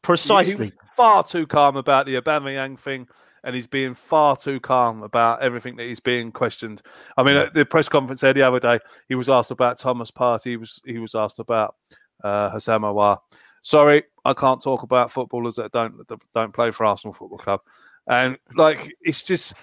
He- 0.01 0.07
he 0.07 0.15
precisely. 0.15 0.65
was 0.67 0.89
far 0.95 1.23
too 1.23 1.45
calm 1.47 1.75
about 1.77 2.05
the 2.05 2.15
Aubameyang 2.15 2.79
thing, 2.79 3.07
and 3.43 3.55
he's 3.55 3.67
being 3.67 3.93
far 3.93 4.35
too 4.35 4.59
calm 4.59 5.03
about 5.03 5.41
everything 5.41 5.75
that 5.77 5.83
he's 5.87 5.99
being 5.99 6.31
questioned. 6.31 6.81
I 7.17 7.23
mean, 7.23 7.37
at 7.37 7.53
the 7.53 7.65
press 7.65 7.87
conference 7.87 8.21
there 8.21 8.33
the 8.33 8.43
other 8.43 8.59
day, 8.59 8.79
he 9.07 9.15
was 9.15 9.29
asked 9.29 9.51
about 9.51 9.77
Thomas 9.79 10.11
Partey. 10.11 10.43
He 10.45 10.57
was 10.57 10.81
he 10.85 10.99
was 10.99 11.15
asked 11.15 11.39
about 11.39 11.75
uh, 12.23 12.49
Houssem 12.51 12.81
Aouar. 12.81 13.19
Sorry, 13.61 14.03
I 14.25 14.33
can't 14.33 14.61
talk 14.61 14.83
about 14.83 15.11
footballers 15.11 15.55
that 15.55 15.71
don't 15.71 16.07
that 16.07 16.19
don't 16.33 16.53
play 16.53 16.71
for 16.71 16.85
Arsenal 16.85 17.13
Football 17.13 17.39
Club. 17.39 17.61
And 18.07 18.37
like, 18.55 18.91
it's 19.01 19.23
just. 19.23 19.53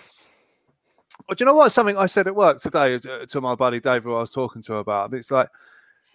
Do 1.31 1.37
you 1.41 1.47
know 1.47 1.55
what? 1.55 1.73
Something 1.73 1.97
I 1.97 2.07
said 2.07 2.27
at 2.29 2.37
work 2.37 2.61
today 2.61 2.99
to, 2.99 3.27
to 3.27 3.41
my 3.41 3.55
buddy 3.55 3.81
Dave, 3.81 4.05
who 4.05 4.15
I 4.15 4.21
was 4.21 4.31
talking 4.31 4.63
to 4.63 4.75
about. 4.77 5.13
It's 5.15 5.31
like 5.31 5.49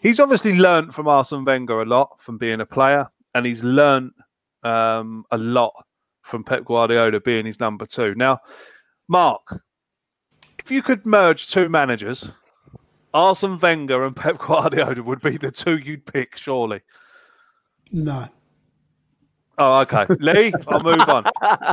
he's 0.02 0.20
obviously 0.20 0.58
learnt 0.58 0.94
from 0.94 1.08
Arsene 1.08 1.44
Wenger 1.44 1.82
a 1.82 1.86
lot 1.86 2.22
from 2.22 2.38
being 2.38 2.62
a 2.62 2.66
player, 2.66 3.10
and 3.34 3.46
he's 3.46 3.64
learnt 3.64 4.14
um, 4.64 5.24
a 5.32 5.38
lot 5.38 5.74
from 6.22 6.44
Pep 6.44 6.66
Guardiola 6.66 7.20
being 7.20 7.46
his 7.46 7.60
number 7.60 7.86
two. 7.86 8.16
Now, 8.16 8.40
Mark, 9.08 9.64
if 10.60 10.72
you 10.72 10.82
could 10.82 11.06
merge 11.06 11.50
two 11.50 11.70
managers, 11.70 12.32
Arsene 13.14 13.60
Wenger 13.60 14.04
and 14.04 14.16
Pep 14.16 14.38
Guardiola 14.46 15.02
would 15.04 15.22
be 15.22 15.38
the 15.38 15.52
two 15.52 15.78
you'd 15.78 16.06
pick, 16.06 16.38
surely. 16.38 16.82
No. 17.92 18.28
Oh, 19.58 19.82
okay. 19.82 20.06
Lee, 20.20 20.54
I'll 20.68 20.82
move 20.82 21.02
on. 21.02 21.26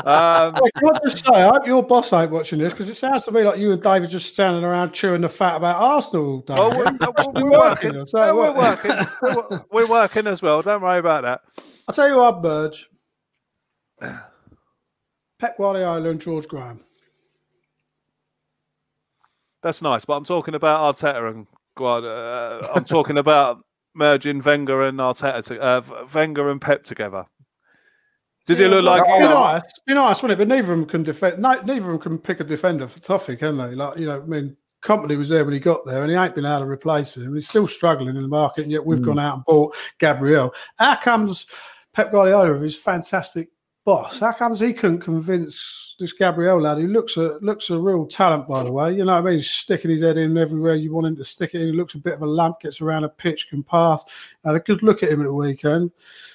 Um, 0.04 0.54
Wait, 0.60 0.74
can 0.74 0.94
I 0.94 0.98
just 1.04 1.24
say, 1.24 1.32
I 1.32 1.48
hope 1.48 1.66
your 1.66 1.82
boss 1.82 2.12
ain't 2.12 2.30
watching 2.30 2.58
this 2.58 2.72
because 2.72 2.88
it 2.88 2.96
sounds 2.96 3.24
to 3.24 3.32
me 3.32 3.42
like 3.42 3.58
you 3.58 3.72
and 3.72 3.82
David 3.82 4.10
just 4.10 4.32
standing 4.32 4.64
around 4.64 4.92
chewing 4.92 5.22
the 5.22 5.28
fat 5.28 5.56
about 5.56 5.80
Arsenal 5.80 6.26
all 6.26 6.38
day. 6.40 6.54
well, 6.54 6.76
we're, 6.76 7.42
we're 7.44 7.50
working. 7.50 7.96
or 7.96 8.06
so 8.06 8.18
Yeah, 8.18 8.32
we're 8.32 8.56
working. 8.56 9.06
We're, 9.22 9.64
we're 9.70 9.90
working 9.90 10.26
as 10.26 10.42
well. 10.42 10.60
Don't 10.60 10.82
worry 10.82 10.98
about 10.98 11.22
that. 11.22 11.40
I'll 11.86 11.94
tell 11.94 12.08
you 12.08 12.16
what, 12.16 12.34
I'd 12.34 12.42
merge 12.42 12.88
Pep 15.38 15.56
Guardiola 15.56 16.10
and 16.10 16.20
George 16.20 16.48
Graham. 16.48 16.80
That's 19.62 19.82
nice, 19.82 20.04
but 20.04 20.14
I'm 20.14 20.24
talking 20.24 20.54
about 20.54 20.94
Arteta 20.94 21.30
and 21.30 21.46
Guard. 21.76 22.04
Uh, 22.04 22.66
I'm 22.74 22.84
talking 22.84 23.18
about 23.18 23.64
merging 23.94 24.42
Wenger 24.42 24.82
and 24.82 24.98
Arteta, 24.98 25.44
to, 25.46 25.60
uh, 25.60 26.06
Wenger 26.14 26.50
and 26.50 26.60
Pep 26.60 26.84
together. 26.84 27.24
Does 28.48 28.60
it 28.60 28.70
look 28.70 28.82
like 28.82 29.02
It'd 29.02 29.12
you 29.12 29.18
be 29.18 29.24
know, 29.24 29.44
nice, 29.44 29.62
be 29.86 29.94
nice, 29.94 30.22
wouldn't 30.22 30.40
it? 30.40 30.42
But 30.42 30.48
neither 30.48 30.72
of 30.72 30.78
them 30.78 30.88
can 30.88 31.02
defend. 31.02 31.38
No, 31.38 31.52
neither 31.66 31.82
of 31.82 31.86
them 31.86 31.98
can 31.98 32.18
pick 32.18 32.40
a 32.40 32.44
defender 32.44 32.88
for 32.88 32.98
Toffee, 32.98 33.36
can 33.36 33.58
they? 33.58 33.74
Like 33.74 33.98
you 33.98 34.06
know, 34.06 34.22
I 34.22 34.24
mean, 34.24 34.56
Kompany 34.82 35.18
was 35.18 35.28
there 35.28 35.44
when 35.44 35.52
he 35.52 35.60
got 35.60 35.84
there, 35.84 36.00
and 36.00 36.10
he 36.10 36.16
ain't 36.16 36.34
been 36.34 36.46
able 36.46 36.60
to 36.60 36.66
replace 36.66 37.14
him. 37.14 37.34
He's 37.34 37.46
still 37.46 37.66
struggling 37.66 38.16
in 38.16 38.22
the 38.22 38.26
market, 38.26 38.62
and 38.62 38.72
yet 38.72 38.86
we've 38.86 39.00
hmm. 39.00 39.04
gone 39.04 39.18
out 39.18 39.34
and 39.34 39.44
bought 39.44 39.76
Gabriel. 39.98 40.54
How 40.78 40.96
comes 40.96 41.46
Pep 41.92 42.10
Guardiola, 42.10 42.54
with 42.54 42.62
his 42.62 42.76
fantastic 42.76 43.50
boss, 43.88 44.18
how 44.18 44.32
comes 44.32 44.60
he 44.60 44.74
couldn't 44.74 45.00
convince 45.00 45.96
this 45.98 46.12
Gabriel 46.12 46.60
lad, 46.60 46.76
who 46.76 46.88
looks 46.88 47.16
a 47.16 47.38
looks 47.40 47.70
a 47.70 47.78
real 47.78 48.04
talent, 48.06 48.46
by 48.46 48.62
the 48.62 48.70
way? 48.70 48.92
You 48.92 49.02
know 49.06 49.14
what 49.14 49.22
I 49.22 49.30
mean? 49.30 49.34
He's 49.36 49.50
sticking 49.50 49.90
his 49.90 50.02
head 50.02 50.18
in 50.18 50.36
everywhere 50.36 50.74
you 50.74 50.92
want 50.92 51.06
him 51.06 51.16
to 51.16 51.24
stick 51.24 51.54
it 51.54 51.62
in. 51.62 51.68
He 51.68 51.72
looks 51.72 51.94
a 51.94 51.98
bit 51.98 52.12
of 52.12 52.20
a 52.20 52.26
lamp, 52.26 52.60
gets 52.60 52.82
around 52.82 53.04
a 53.04 53.08
pitch, 53.08 53.48
can 53.48 53.62
pass. 53.62 54.04
Had 54.44 54.56
a 54.56 54.60
good 54.60 54.82
look 54.82 55.02
at 55.02 55.10
him 55.10 55.22
at 55.22 55.24
the 55.24 55.32
weekend. 55.32 55.90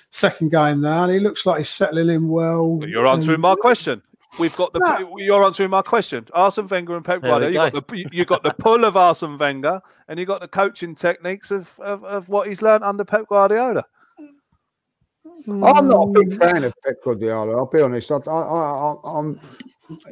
Second 0.10 0.49
game 0.49 0.82
now, 0.82 1.04
and 1.04 1.14
he 1.14 1.20
looks 1.20 1.45
like 1.45 1.60
he's 1.60 1.70
settling 1.70 2.10
in 2.10 2.28
well. 2.28 2.80
You're 2.88 3.06
answering 3.06 3.36
And- 3.36 3.41
my 3.43 3.54
question. 3.56 4.01
We've 4.39 4.56
got 4.56 4.74
the. 4.74 5.14
You're 5.18 5.43
answering 5.43 5.70
my 5.70 5.84
question. 5.84 6.28
Arsene 6.34 6.68
Wenger 6.68 6.95
and 6.95 7.06
Pep 7.06 7.22
There 7.22 7.30
Guardiola. 7.30 7.66
You 7.68 7.72
got, 7.72 7.88
the, 7.88 8.06
you 8.12 8.26
got 8.26 8.41
the 8.41 8.54
pull 8.56 8.84
of 8.84 8.97
Arsene 8.97 9.38
Wenger, 9.38 9.80
and 10.08 10.20
you 10.20 10.26
got 10.26 10.41
the 10.41 10.47
coaching 10.47 10.95
techniques 10.95 11.51
of, 11.51 11.80
of, 11.80 12.04
of 12.04 12.30
what 12.30 12.47
he's 12.47 12.64
learned 12.64 12.84
under 12.84 13.06
Pep 13.06 13.28
Guardiola. 13.28 13.86
I'm 15.47 15.88
not 15.88 16.07
a 16.09 16.11
big 16.11 16.34
fan 16.38 16.63
of 16.63 16.74
Pep 16.86 16.95
Guardiola. 17.03 17.57
I'll 17.57 17.65
be 17.65 17.82
honest. 17.82 18.11
I, 18.11 18.15
I, 18.15 18.32
I, 18.32 18.95
I'm, 19.05 19.39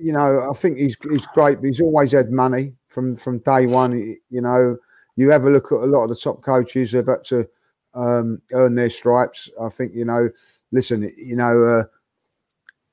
you 0.02 0.14
know, 0.14 0.50
I 0.50 0.54
think 0.54 0.78
he's 0.78 0.98
he's 1.10 1.26
great. 1.28 1.60
But 1.62 1.68
he's 1.68 1.82
always 1.82 2.12
had 2.12 2.32
money 2.32 2.74
from 2.88 3.16
from 3.16 3.40
day 3.40 3.66
one. 3.66 3.92
You 4.30 4.42
know, 4.42 4.78
you 5.16 5.30
have 5.30 5.46
a 5.46 5.50
look 5.50 5.72
at 5.72 5.80
a 5.80 5.86
lot 5.86 6.04
of 6.04 6.10
the 6.10 6.16
top 6.16 6.42
coaches. 6.42 6.92
They've 6.92 7.06
had 7.06 7.24
to 7.26 7.48
um, 7.94 8.42
earn 8.54 8.76
their 8.76 8.90
stripes. 8.90 9.50
I 9.62 9.70
think 9.70 9.94
you 9.96 10.06
know. 10.06 10.30
Listen, 10.72 11.12
you 11.18 11.36
know. 11.36 11.64
Uh, 11.64 11.84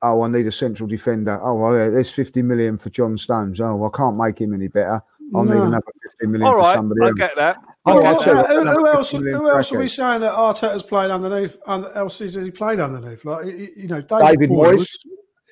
oh, 0.03 0.23
I 0.23 0.29
need 0.29 0.47
a 0.47 0.53
central 0.53 0.89
defender. 0.89 1.39
Oh, 1.43 1.55
well, 1.55 1.77
yeah, 1.77 1.89
there's 1.91 2.11
50 2.11 2.43
million 2.43 2.79
for 2.79 2.91
John 2.91 3.16
Stones. 3.19 3.61
Oh, 3.61 3.85
I 3.85 3.97
can't 3.97 4.16
make 4.16 4.41
him 4.41 4.55
any 4.55 4.69
better. 4.69 5.01
I'll 5.35 5.45
need 5.45 5.55
No. 5.55 5.64
another 5.64 5.83
50 6.21 6.27
million 6.27 6.47
All 6.47 6.55
for 6.55 6.59
right, 6.61 6.75
somebody 6.77 7.01
I 7.03 7.09
else. 7.09 7.14
get 7.19 7.37
that. 7.37 7.59
I 7.89 7.95
Well, 7.95 8.03
get 8.03 8.24
who, 8.49 8.64
who 8.70 8.86
else? 8.86 9.11
Who 9.12 9.51
else 9.51 9.72
are 9.72 9.78
we 9.78 9.89
saying 9.89 10.20
that 10.20 10.34
Arteta's 10.34 10.82
played 10.82 11.11
underneath? 11.11 11.57
And 11.66 11.86
else 11.95 12.18
has 12.20 12.34
he 12.34 12.51
played 12.51 12.80
underneath? 12.80 13.24
Like 13.24 13.45
y- 13.47 13.53
y- 13.57 13.68
you 13.76 13.89
know, 13.89 14.01
David 14.03 14.51
Moyes. 14.51 14.89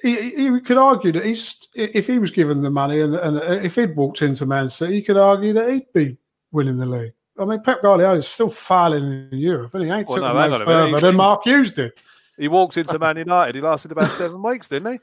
He, 0.02 0.14
he 0.30 0.50
he 0.52 0.60
could 0.60 0.76
argue 0.76 1.10
that 1.12 1.24
he's 1.24 1.68
if 1.74 2.06
he 2.06 2.18
was 2.18 2.30
given 2.30 2.60
the 2.62 2.68
money 2.70 3.00
and, 3.00 3.14
and 3.14 3.38
if 3.64 3.76
he'd 3.76 3.96
walked 3.96 4.20
into 4.20 4.44
Man 4.44 4.68
City, 4.68 4.94
he 4.94 5.02
could 5.02 5.16
argue 5.16 5.54
that 5.54 5.70
he'd 5.70 5.92
be 5.94 6.18
winning 6.52 6.76
the 6.76 6.84
league. 6.86 7.12
I 7.38 7.44
mean, 7.46 7.62
Pep 7.62 7.80
Guardiola 7.82 8.18
is 8.18 8.26
still 8.28 8.50
failing 8.50 9.28
in 9.32 9.38
Europe, 9.38 9.74
and 9.74 9.84
he 9.84 9.90
ain't 9.90 10.06
Well, 10.08 10.16
took 10.16 10.24
no, 10.24 10.28
them 10.34 10.36
hang 10.36 10.50
no 10.50 10.54
on 10.56 10.62
a 10.62 10.66
minute. 10.66 10.90
further 10.92 11.06
than 11.08 11.16
Mark 11.16 11.44
Hughes 11.44 11.72
did. 11.72 11.92
He 12.38 12.48
walked 12.48 12.76
into 12.76 12.98
Man 12.98 13.16
United. 13.16 13.54
He 13.54 13.60
lasted 13.62 13.92
about 13.92 14.08
seven 14.10 14.42
weeks, 14.42 14.68
didn't 14.68 14.92
he? 14.92 14.98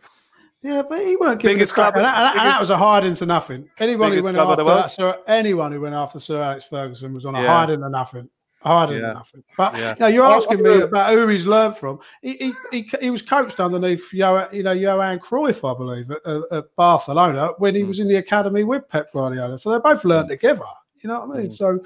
Yeah, 0.64 0.82
but 0.88 1.06
he 1.06 1.16
weren't 1.18 1.42
giving 1.42 1.58
Biggest 1.58 1.74
a 1.74 1.76
crap. 1.76 1.94
club- 1.94 1.98
And 1.98 2.06
that, 2.06 2.16
and 2.18 2.26
that- 2.26 2.38
and 2.38 2.48
that 2.48 2.60
was 2.60 2.70
a 2.70 2.78
hide 2.78 3.04
into 3.06 3.26
nothing. 3.26 3.70
Anyone 3.80 4.12
who 4.14 4.24
went 4.24 4.38
in 4.38 4.42
after 4.44 4.64
the 4.64 4.70
that, 4.76 4.92
Sir, 4.92 5.20
anyone 5.28 5.72
who 5.74 5.82
went 5.82 5.94
after 5.94 6.20
Sir 6.20 6.42
Alex 6.42 6.64
Ferguson 6.66 7.14
was 7.14 7.26
on 7.26 7.36
a 7.36 7.42
Yeah. 7.42 7.48
hide 7.48 7.70
into 7.72 7.90
nothing. 7.90 8.30
A 8.64 8.70
hide 8.70 8.92
into 8.94 9.14
nothing. 9.14 9.44
But 9.58 9.76
Yeah. 9.76 9.94
you 9.96 10.00
know, 10.00 10.08
you're 10.08 10.26
asking 10.26 10.60
I 10.60 10.62
me 10.62 10.70
agree. 10.72 10.84
about 10.84 11.12
who 11.12 11.28
he's 11.28 11.46
learned 11.46 11.76
from. 11.76 12.00
He, 12.22 12.34
he, 12.38 12.54
he, 12.72 12.90
he 13.02 13.10
was 13.10 13.22
coached 13.22 13.60
underneath 13.60 14.14
Yo, 14.14 14.48
you 14.54 14.64
know 14.64 14.72
Johan 14.72 15.20
Cruyff, 15.20 15.70
I 15.70 15.78
believe, 15.78 16.10
at, 16.12 16.26
at- 16.26 16.58
at 16.60 16.76
Barcelona 16.78 17.50
when 17.58 17.74
Hmm. 17.74 17.78
he 17.80 17.84
was 17.84 18.00
in 18.00 18.08
the 18.08 18.16
academy 18.16 18.64
with 18.64 18.88
Pep 18.88 19.12
Guardiola. 19.12 19.58
So 19.60 19.70
they 19.72 19.80
both 19.80 20.06
learned 20.06 20.30
together. 20.30 20.64
You 21.04 21.10
know 21.10 21.26
what 21.26 21.36
I 21.36 21.42
mean? 21.42 21.48
Hmm. 21.48 21.52
So 21.52 21.80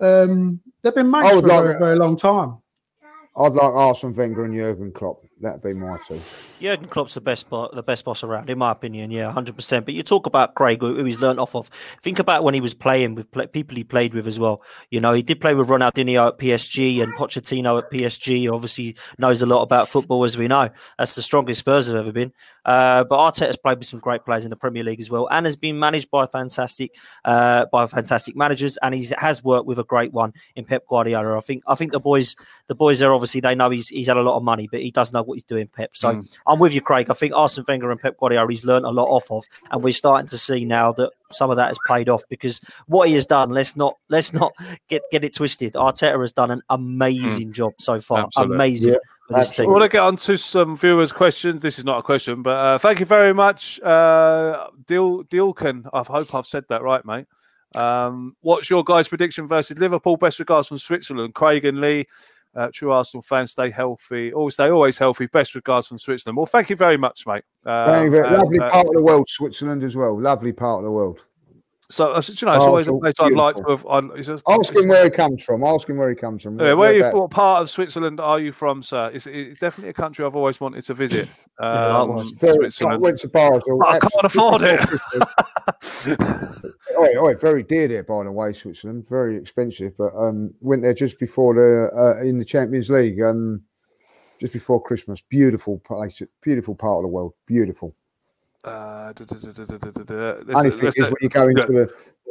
um, 0.00 0.60
they've 0.82 0.94
been 0.94 1.10
mates 1.10 1.30
for 1.30 1.36
would 1.36 1.44
a 1.46 1.48
very, 1.48 1.78
very 1.78 1.96
long 1.96 2.14
time. 2.16 2.58
I'd 3.36 3.52
like 3.54 3.62
Arsene 3.62 4.14
Wenger 4.14 4.44
and 4.44 4.54
Jurgen 4.54 4.92
Klopp. 4.92 5.22
That'd 5.40 5.62
be 5.62 5.72
my 5.72 5.98
two. 5.98 6.20
Jurgen 6.60 6.88
Klopp's 6.88 7.14
the 7.14 7.20
best, 7.20 7.48
bo- 7.48 7.70
the 7.72 7.82
best 7.82 8.04
boss 8.04 8.24
around, 8.24 8.50
in 8.50 8.58
my 8.58 8.72
opinion. 8.72 9.12
Yeah, 9.12 9.30
hundred 9.30 9.54
percent. 9.54 9.84
But 9.84 9.94
you 9.94 10.02
talk 10.02 10.26
about 10.26 10.56
Craig, 10.56 10.80
who 10.80 11.04
he's 11.04 11.20
learnt 11.20 11.38
off 11.38 11.54
of. 11.54 11.68
Think 12.02 12.18
about 12.18 12.42
when 12.42 12.54
he 12.54 12.60
was 12.60 12.74
playing 12.74 13.14
with 13.14 13.30
pla 13.30 13.46
people 13.46 13.76
he 13.76 13.84
played 13.84 14.14
with 14.14 14.26
as 14.26 14.40
well. 14.40 14.62
You 14.90 15.00
know, 15.00 15.12
he 15.12 15.22
did 15.22 15.40
play 15.40 15.54
with 15.54 15.68
Ronaldinho 15.68 16.28
at 16.28 16.38
PSG 16.38 17.02
and 17.02 17.14
Pochettino 17.14 17.78
at 17.78 17.90
PSG. 17.90 18.52
Obviously, 18.52 18.96
knows 19.16 19.40
a 19.40 19.46
lot 19.46 19.62
about 19.62 19.88
football, 19.88 20.24
as 20.24 20.36
we 20.36 20.48
know. 20.48 20.70
That's 20.98 21.14
the 21.14 21.22
strongest 21.22 21.60
Spurs 21.60 21.86
have 21.86 21.96
ever 21.96 22.12
been. 22.12 22.32
Uh, 22.64 23.04
but 23.04 23.16
Arteta's 23.16 23.56
played 23.56 23.78
with 23.78 23.86
some 23.86 24.00
great 24.00 24.24
players 24.24 24.44
in 24.44 24.50
the 24.50 24.56
Premier 24.56 24.82
League 24.82 25.00
as 25.00 25.08
well, 25.08 25.28
and 25.30 25.46
has 25.46 25.56
been 25.56 25.78
managed 25.78 26.10
by 26.10 26.26
fantastic, 26.26 26.94
uh, 27.24 27.64
by 27.72 27.86
fantastic 27.86 28.34
managers, 28.36 28.76
and 28.78 28.94
he 28.94 29.08
has 29.18 29.42
worked 29.44 29.66
with 29.66 29.78
a 29.78 29.84
great 29.84 30.12
one 30.12 30.32
in 30.56 30.64
Pep 30.64 30.84
Guardiola. 30.88 31.36
I 31.36 31.40
think, 31.40 31.62
I 31.66 31.76
think 31.76 31.92
the 31.92 32.00
boys, 32.00 32.34
the 32.66 32.74
boys 32.74 32.98
there 32.98 33.14
obviously 33.14 33.40
they 33.40 33.54
know 33.54 33.70
he's 33.70 33.88
he's 33.88 34.08
had 34.08 34.16
a 34.16 34.22
lot 34.22 34.36
of 34.36 34.42
money, 34.42 34.68
but 34.70 34.80
he 34.80 34.90
does 34.90 35.12
know 35.12 35.27
what 35.28 35.34
he's 35.34 35.44
doing, 35.44 35.68
Pep. 35.68 35.96
So 35.96 36.22
I'm 36.46 36.58
with 36.58 36.72
you, 36.72 36.80
Craig. 36.80 37.10
I 37.10 37.14
think 37.14 37.34
Arsene 37.34 37.64
Wenger 37.68 37.90
and 37.90 38.00
Pep 38.00 38.16
Guardiola 38.18 38.50
he's 38.50 38.64
learned 38.64 38.86
a 38.86 38.90
lot 38.90 39.08
off 39.08 39.30
of, 39.30 39.44
and 39.70 39.82
we're 39.82 39.92
starting 39.92 40.26
to 40.28 40.38
see 40.38 40.64
now 40.64 40.92
that 40.92 41.12
some 41.30 41.50
of 41.50 41.56
that 41.56 41.68
has 41.68 41.78
paid 41.86 42.08
off 42.08 42.22
because 42.28 42.60
what 42.86 43.08
he 43.08 43.14
has 43.14 43.26
done. 43.26 43.50
Let's 43.50 43.76
not 43.76 43.96
let's 44.08 44.32
not 44.32 44.52
get 44.88 45.02
get 45.10 45.24
it 45.24 45.34
twisted. 45.34 45.74
Arteta 45.74 46.20
has 46.20 46.32
done 46.32 46.50
an 46.50 46.62
amazing 46.70 47.52
job 47.52 47.74
so 47.78 48.00
far. 48.00 48.24
Absolutely. 48.24 48.56
Amazing. 48.56 48.92
Yeah, 48.94 48.98
with 49.28 49.38
his 49.38 49.48
absolutely. 49.48 49.64
team. 49.64 49.70
I 49.70 49.72
want 49.72 49.82
to 49.82 49.96
get 49.96 50.02
on 50.02 50.16
to 50.16 50.38
some 50.38 50.76
viewers' 50.76 51.12
questions. 51.12 51.62
This 51.62 51.78
is 51.78 51.84
not 51.84 51.98
a 51.98 52.02
question, 52.02 52.42
but 52.42 52.56
uh, 52.56 52.78
thank 52.78 53.00
you 53.00 53.06
very 53.06 53.34
much, 53.34 53.80
uh, 53.80 54.68
Dil 54.86 55.24
Dilken. 55.24 55.88
I 55.92 56.02
hope 56.02 56.34
I've 56.34 56.46
said 56.46 56.64
that 56.68 56.82
right, 56.82 57.04
mate. 57.04 57.26
Um, 57.74 58.34
what's 58.40 58.70
your 58.70 58.82
guys' 58.82 59.08
prediction 59.08 59.46
versus 59.46 59.78
Liverpool? 59.78 60.16
Best 60.16 60.38
regards 60.38 60.68
from 60.68 60.78
Switzerland. 60.78 61.34
Craig 61.34 61.64
and 61.64 61.80
Lee, 61.80 62.06
uh, 62.56 62.68
true 62.72 62.92
Arsenal 62.92 63.22
fans, 63.22 63.52
stay 63.52 63.70
healthy. 63.70 64.32
Always 64.32 64.54
stay 64.54 64.68
always 64.70 64.98
healthy. 64.98 65.26
Best 65.26 65.54
regards 65.54 65.88
from 65.88 65.98
Switzerland. 65.98 66.36
Well, 66.36 66.46
thank 66.46 66.70
you 66.70 66.76
very 66.76 66.96
much, 66.96 67.26
mate. 67.26 67.44
Uh, 67.64 67.90
Thank 67.90 68.04
you 68.06 68.10
very- 68.10 68.28
and, 68.28 68.38
lovely 68.38 68.58
uh, 68.58 68.70
part 68.70 68.86
of 68.86 68.92
the 68.94 69.02
world, 69.02 69.28
Switzerland 69.28 69.82
as 69.82 69.94
well. 69.96 70.18
Lovely 70.20 70.52
part 70.52 70.78
of 70.78 70.84
the 70.84 70.90
world. 70.90 71.24
So, 71.90 72.12
uh, 72.12 72.22
you 72.26 72.46
know, 72.46 72.54
it's 72.54 72.66
always 72.66 72.86
a 72.86 72.92
place 72.92 73.14
I'd 73.18 73.32
like 73.32 73.56
to 73.56 73.64
have. 73.70 73.86
I'd, 73.86 74.04
Ask 74.46 74.76
him 74.76 74.88
where 74.88 75.04
he 75.04 75.10
comes 75.10 75.42
from. 75.42 75.64
Ask 75.64 75.88
him 75.88 75.96
where 75.96 76.10
he 76.10 76.16
comes 76.16 76.42
from. 76.42 76.60
Yeah, 76.60 76.74
where 76.74 76.92
you, 76.92 77.04
what 77.18 77.30
part 77.30 77.62
of 77.62 77.70
Switzerland 77.70 78.20
are 78.20 78.38
you 78.38 78.52
from, 78.52 78.82
sir? 78.82 79.10
It's, 79.14 79.26
it's 79.26 79.58
definitely 79.58 79.88
a 79.88 79.94
country 79.94 80.26
I've 80.26 80.36
always 80.36 80.60
wanted 80.60 80.82
to 80.84 80.92
visit. 80.92 81.30
I 81.58 82.00
Um, 82.00 82.18
Very, 82.36 82.66
I 82.66 82.68
Switzerland. 82.68 83.02
went 83.02 83.18
to 83.20 83.28
Basel. 83.28 83.82
I 83.86 83.98
can't 83.98 84.24
afford 84.24 84.62
it. 84.62 84.80
oh, 86.96 87.08
oh, 87.16 87.34
very 87.40 87.62
dear 87.62 87.88
there, 87.88 88.04
by 88.04 88.22
the 88.24 88.32
way, 88.32 88.52
Switzerland. 88.52 89.08
Very 89.08 89.38
expensive, 89.38 89.96
but 89.96 90.14
um, 90.14 90.52
went 90.60 90.82
there 90.82 90.92
just 90.94 91.18
before 91.18 91.54
the 91.54 91.90
uh, 91.98 92.22
in 92.22 92.38
the 92.38 92.44
Champions 92.44 92.90
League, 92.90 93.22
um, 93.22 93.62
just 94.38 94.52
before 94.52 94.82
Christmas. 94.82 95.22
Beautiful 95.22 95.78
place, 95.78 96.20
beautiful 96.42 96.74
part 96.74 96.98
of 96.98 97.02
the 97.04 97.08
world. 97.08 97.32
Beautiful. 97.46 97.94
Uh, 98.64 99.12
da- 99.12 99.24
da- 99.24 99.36
da- 99.36 99.64
da- 99.78 100.02
da. 100.02 100.34
Let's- 100.44 100.58
Only 100.58 100.70
thing 100.70 100.88
is 100.96 101.06
when 101.06 101.14
you 101.20 101.28
go 101.28 101.48
into 101.48 101.66
the 101.66 101.90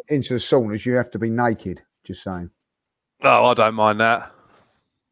into 0.10 0.34
the 0.34 0.40
saunas, 0.40 0.86
you 0.86 0.94
have 0.96 1.10
to 1.12 1.20
be 1.20 1.30
naked. 1.30 1.82
Just 2.04 2.24
saying. 2.24 2.50
Oh, 3.24 3.46
I 3.46 3.54
don't 3.54 3.76
mind 3.76 4.00
that. 4.00 4.32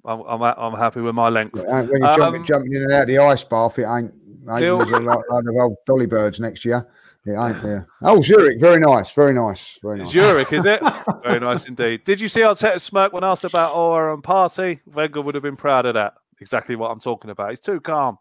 I'm 0.03 0.21
I'm, 0.21 0.41
I'm 0.41 0.73
happy 0.73 1.01
with 1.01 1.15
my 1.15 1.29
length. 1.29 1.57
Uh, 1.59 1.63
When 1.83 2.01
you're 2.01 2.15
jumping, 2.15 2.41
Um, 2.41 2.45
jumping 2.45 2.73
in 2.73 2.83
and 2.83 2.93
out 2.93 3.01
of 3.03 3.07
the 3.07 3.17
ice 3.17 3.43
bath, 3.43 3.79
it 3.79 3.83
ain't. 3.83 4.13
ain't 4.47 4.57
Still- 4.57 4.81
a 4.81 4.99
lot, 4.99 5.19
of 5.29 5.45
old 5.59 5.77
dolly 5.87 6.05
birds 6.05 6.39
next 6.39 6.63
year. 6.65 6.85
It 7.25 7.31
ain't 7.31 7.59
there. 7.63 7.87
Oh, 8.03 8.21
Zurich, 8.21 8.59
very 8.59 8.79
nice, 8.79 9.11
very 9.15 9.33
nice, 9.33 9.79
very 9.81 9.97
nice. 9.97 10.09
Zurich, 10.11 10.53
is 10.53 10.63
it? 10.65 10.79
Very 11.23 11.39
nice 11.39 11.67
indeed. 11.67 12.03
Did 12.03 12.21
you 12.21 12.27
see 12.27 12.41
Arteta 12.41 12.79
smirk 12.79 13.13
when 13.13 13.23
asked 13.23 13.43
about 13.45 13.73
Aouar 13.73 14.13
and 14.13 14.21
Partey? 14.23 14.81
Wenger 14.85 15.21
would 15.21 15.33
have 15.33 15.41
been 15.41 15.55
proud 15.55 15.87
of 15.87 15.95
that. 15.95 16.13
Exactly 16.39 16.75
what 16.75 16.91
I'm 16.91 16.99
talking 16.99 17.31
about. 17.31 17.49
He's 17.49 17.59
too 17.59 17.79
calm. 17.81 18.19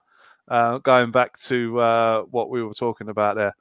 Uh, 0.49 0.79
going 0.79 1.11
back 1.11 1.39
to 1.39 1.81
uh, 1.81 2.23
what 2.31 2.51
we 2.51 2.63
were 2.63 2.75
talking 2.75 3.09
about 3.09 3.37
there. 3.37 3.55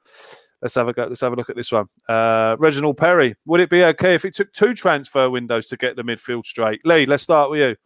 Let's 0.60 0.74
have 0.76 0.88
a 0.88 0.92
go. 0.92 1.06
Let's 1.06 1.20
have 1.20 1.32
a 1.32 1.36
look 1.36 1.50
at 1.50 1.56
this 1.56 1.72
one. 1.72 1.88
Uh, 2.08 2.56
Reginald 2.58 2.96
Perry. 2.96 3.36
Would 3.44 3.60
it 3.60 3.70
be 3.70 3.84
okay 3.84 4.14
if 4.14 4.24
it 4.24 4.34
took 4.34 4.52
two 4.52 4.74
transfer 4.74 5.28
windows 5.28 5.66
to 5.68 5.76
get 5.76 5.96
the 5.96 6.02
midfield 6.02 6.46
straight? 6.46 6.80
Lee, 6.86 7.04
let's 7.04 7.22
start 7.22 7.50
with 7.50 7.60
you. 7.60 7.76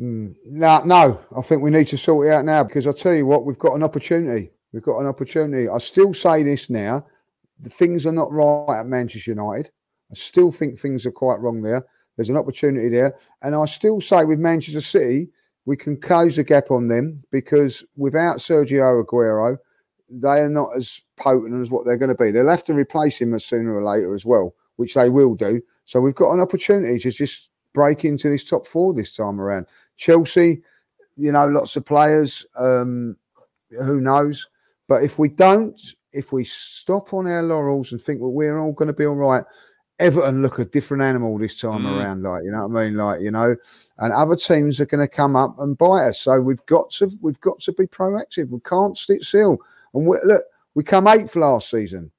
Mm, 0.00 0.36
no, 0.44 0.82
no, 0.84 1.20
I 1.36 1.42
think 1.42 1.62
we 1.62 1.70
need 1.70 1.88
to 1.88 1.98
sort 1.98 2.28
it 2.28 2.30
out 2.30 2.44
now 2.44 2.62
because 2.62 2.86
I 2.86 2.92
tell 2.92 3.14
you 3.14 3.26
what, 3.26 3.44
we've 3.44 3.58
got 3.58 3.74
an 3.74 3.82
opportunity. 3.82 4.50
We've 4.72 4.82
got 4.82 5.00
an 5.00 5.06
opportunity. 5.06 5.68
I 5.68 5.78
still 5.78 6.14
say 6.14 6.44
this 6.44 6.70
now: 6.70 7.04
the 7.58 7.70
things 7.70 8.06
are 8.06 8.12
not 8.12 8.30
right 8.30 8.80
at 8.80 8.86
Manchester 8.86 9.32
United. 9.32 9.70
I 10.10 10.14
still 10.14 10.52
think 10.52 10.78
things 10.78 11.04
are 11.04 11.10
quite 11.10 11.40
wrong 11.40 11.62
there. 11.62 11.84
There's 12.18 12.30
an 12.30 12.36
opportunity 12.36 12.88
there, 12.88 13.16
and 13.42 13.54
I 13.54 13.64
still 13.66 14.00
say 14.00 14.24
with 14.24 14.40
Manchester 14.40 14.80
City, 14.80 15.28
we 15.66 15.76
can 15.76 15.96
close 15.96 16.34
the 16.34 16.42
gap 16.42 16.72
on 16.72 16.88
them 16.88 17.22
because 17.30 17.84
without 17.96 18.38
Sergio 18.38 19.04
Aguero, 19.04 19.56
they 20.10 20.40
are 20.40 20.48
not 20.48 20.70
as 20.76 21.02
potent 21.16 21.60
as 21.60 21.70
what 21.70 21.86
they're 21.86 21.96
going 21.96 22.08
to 22.08 22.14
be. 22.14 22.32
They'll 22.32 22.48
have 22.48 22.64
to 22.64 22.74
replace 22.74 23.20
him 23.20 23.38
sooner 23.38 23.76
or 23.76 23.84
later 23.84 24.14
as 24.14 24.26
well, 24.26 24.54
which 24.76 24.94
they 24.94 25.10
will 25.10 25.36
do. 25.36 25.62
So 25.84 26.00
we've 26.00 26.14
got 26.14 26.32
an 26.32 26.40
opportunity 26.40 26.98
to 26.98 27.10
just 27.12 27.50
break 27.72 28.04
into 28.04 28.28
this 28.28 28.44
top 28.44 28.66
four 28.66 28.92
this 28.94 29.14
time 29.14 29.40
around. 29.40 29.66
Chelsea, 29.96 30.62
you 31.16 31.30
know, 31.30 31.46
lots 31.46 31.76
of 31.76 31.84
players. 31.84 32.44
Um, 32.56 33.16
who 33.70 34.00
knows? 34.00 34.48
But 34.88 35.04
if 35.04 35.20
we 35.20 35.28
don't, 35.28 35.80
if 36.12 36.32
we 36.32 36.44
stop 36.44 37.12
on 37.12 37.26
our 37.26 37.42
laurels 37.42 37.92
and 37.92 38.00
think, 38.00 38.20
well, 38.20 38.32
we're 38.32 38.58
all 38.58 38.72
going 38.72 38.88
to 38.88 38.94
be 38.94 39.06
all 39.06 39.14
right, 39.14 39.44
Everton 39.98 40.42
look 40.42 40.58
a 40.58 40.64
different 40.64 41.02
animal 41.02 41.36
this 41.38 41.58
time 41.58 41.82
Mm. 41.82 41.98
around. 41.98 42.22
Like, 42.22 42.44
you 42.44 42.50
know 42.52 42.66
what 42.66 42.80
I 42.80 42.84
mean? 42.84 42.96
Like, 42.96 43.20
you 43.20 43.30
know, 43.30 43.56
and 43.98 44.12
other 44.12 44.36
teams 44.36 44.80
are 44.80 44.86
going 44.86 45.06
to 45.06 45.08
come 45.08 45.34
up 45.34 45.58
and 45.58 45.76
bite 45.76 46.08
us. 46.08 46.20
So 46.20 46.40
we've 46.40 46.64
got 46.66 46.90
to, 46.92 47.10
we've 47.20 47.40
got 47.40 47.58
to 47.60 47.72
be 47.72 47.86
proactive. 47.86 48.50
We 48.50 48.60
can't 48.60 48.96
sit 48.96 49.22
still. 49.24 49.58
And 49.94 50.06
we, 50.06 50.16
look, 50.24 50.44
we 50.74 50.84
come 50.84 51.08
eighth 51.08 51.34
last 51.34 51.70
season. 51.70 52.12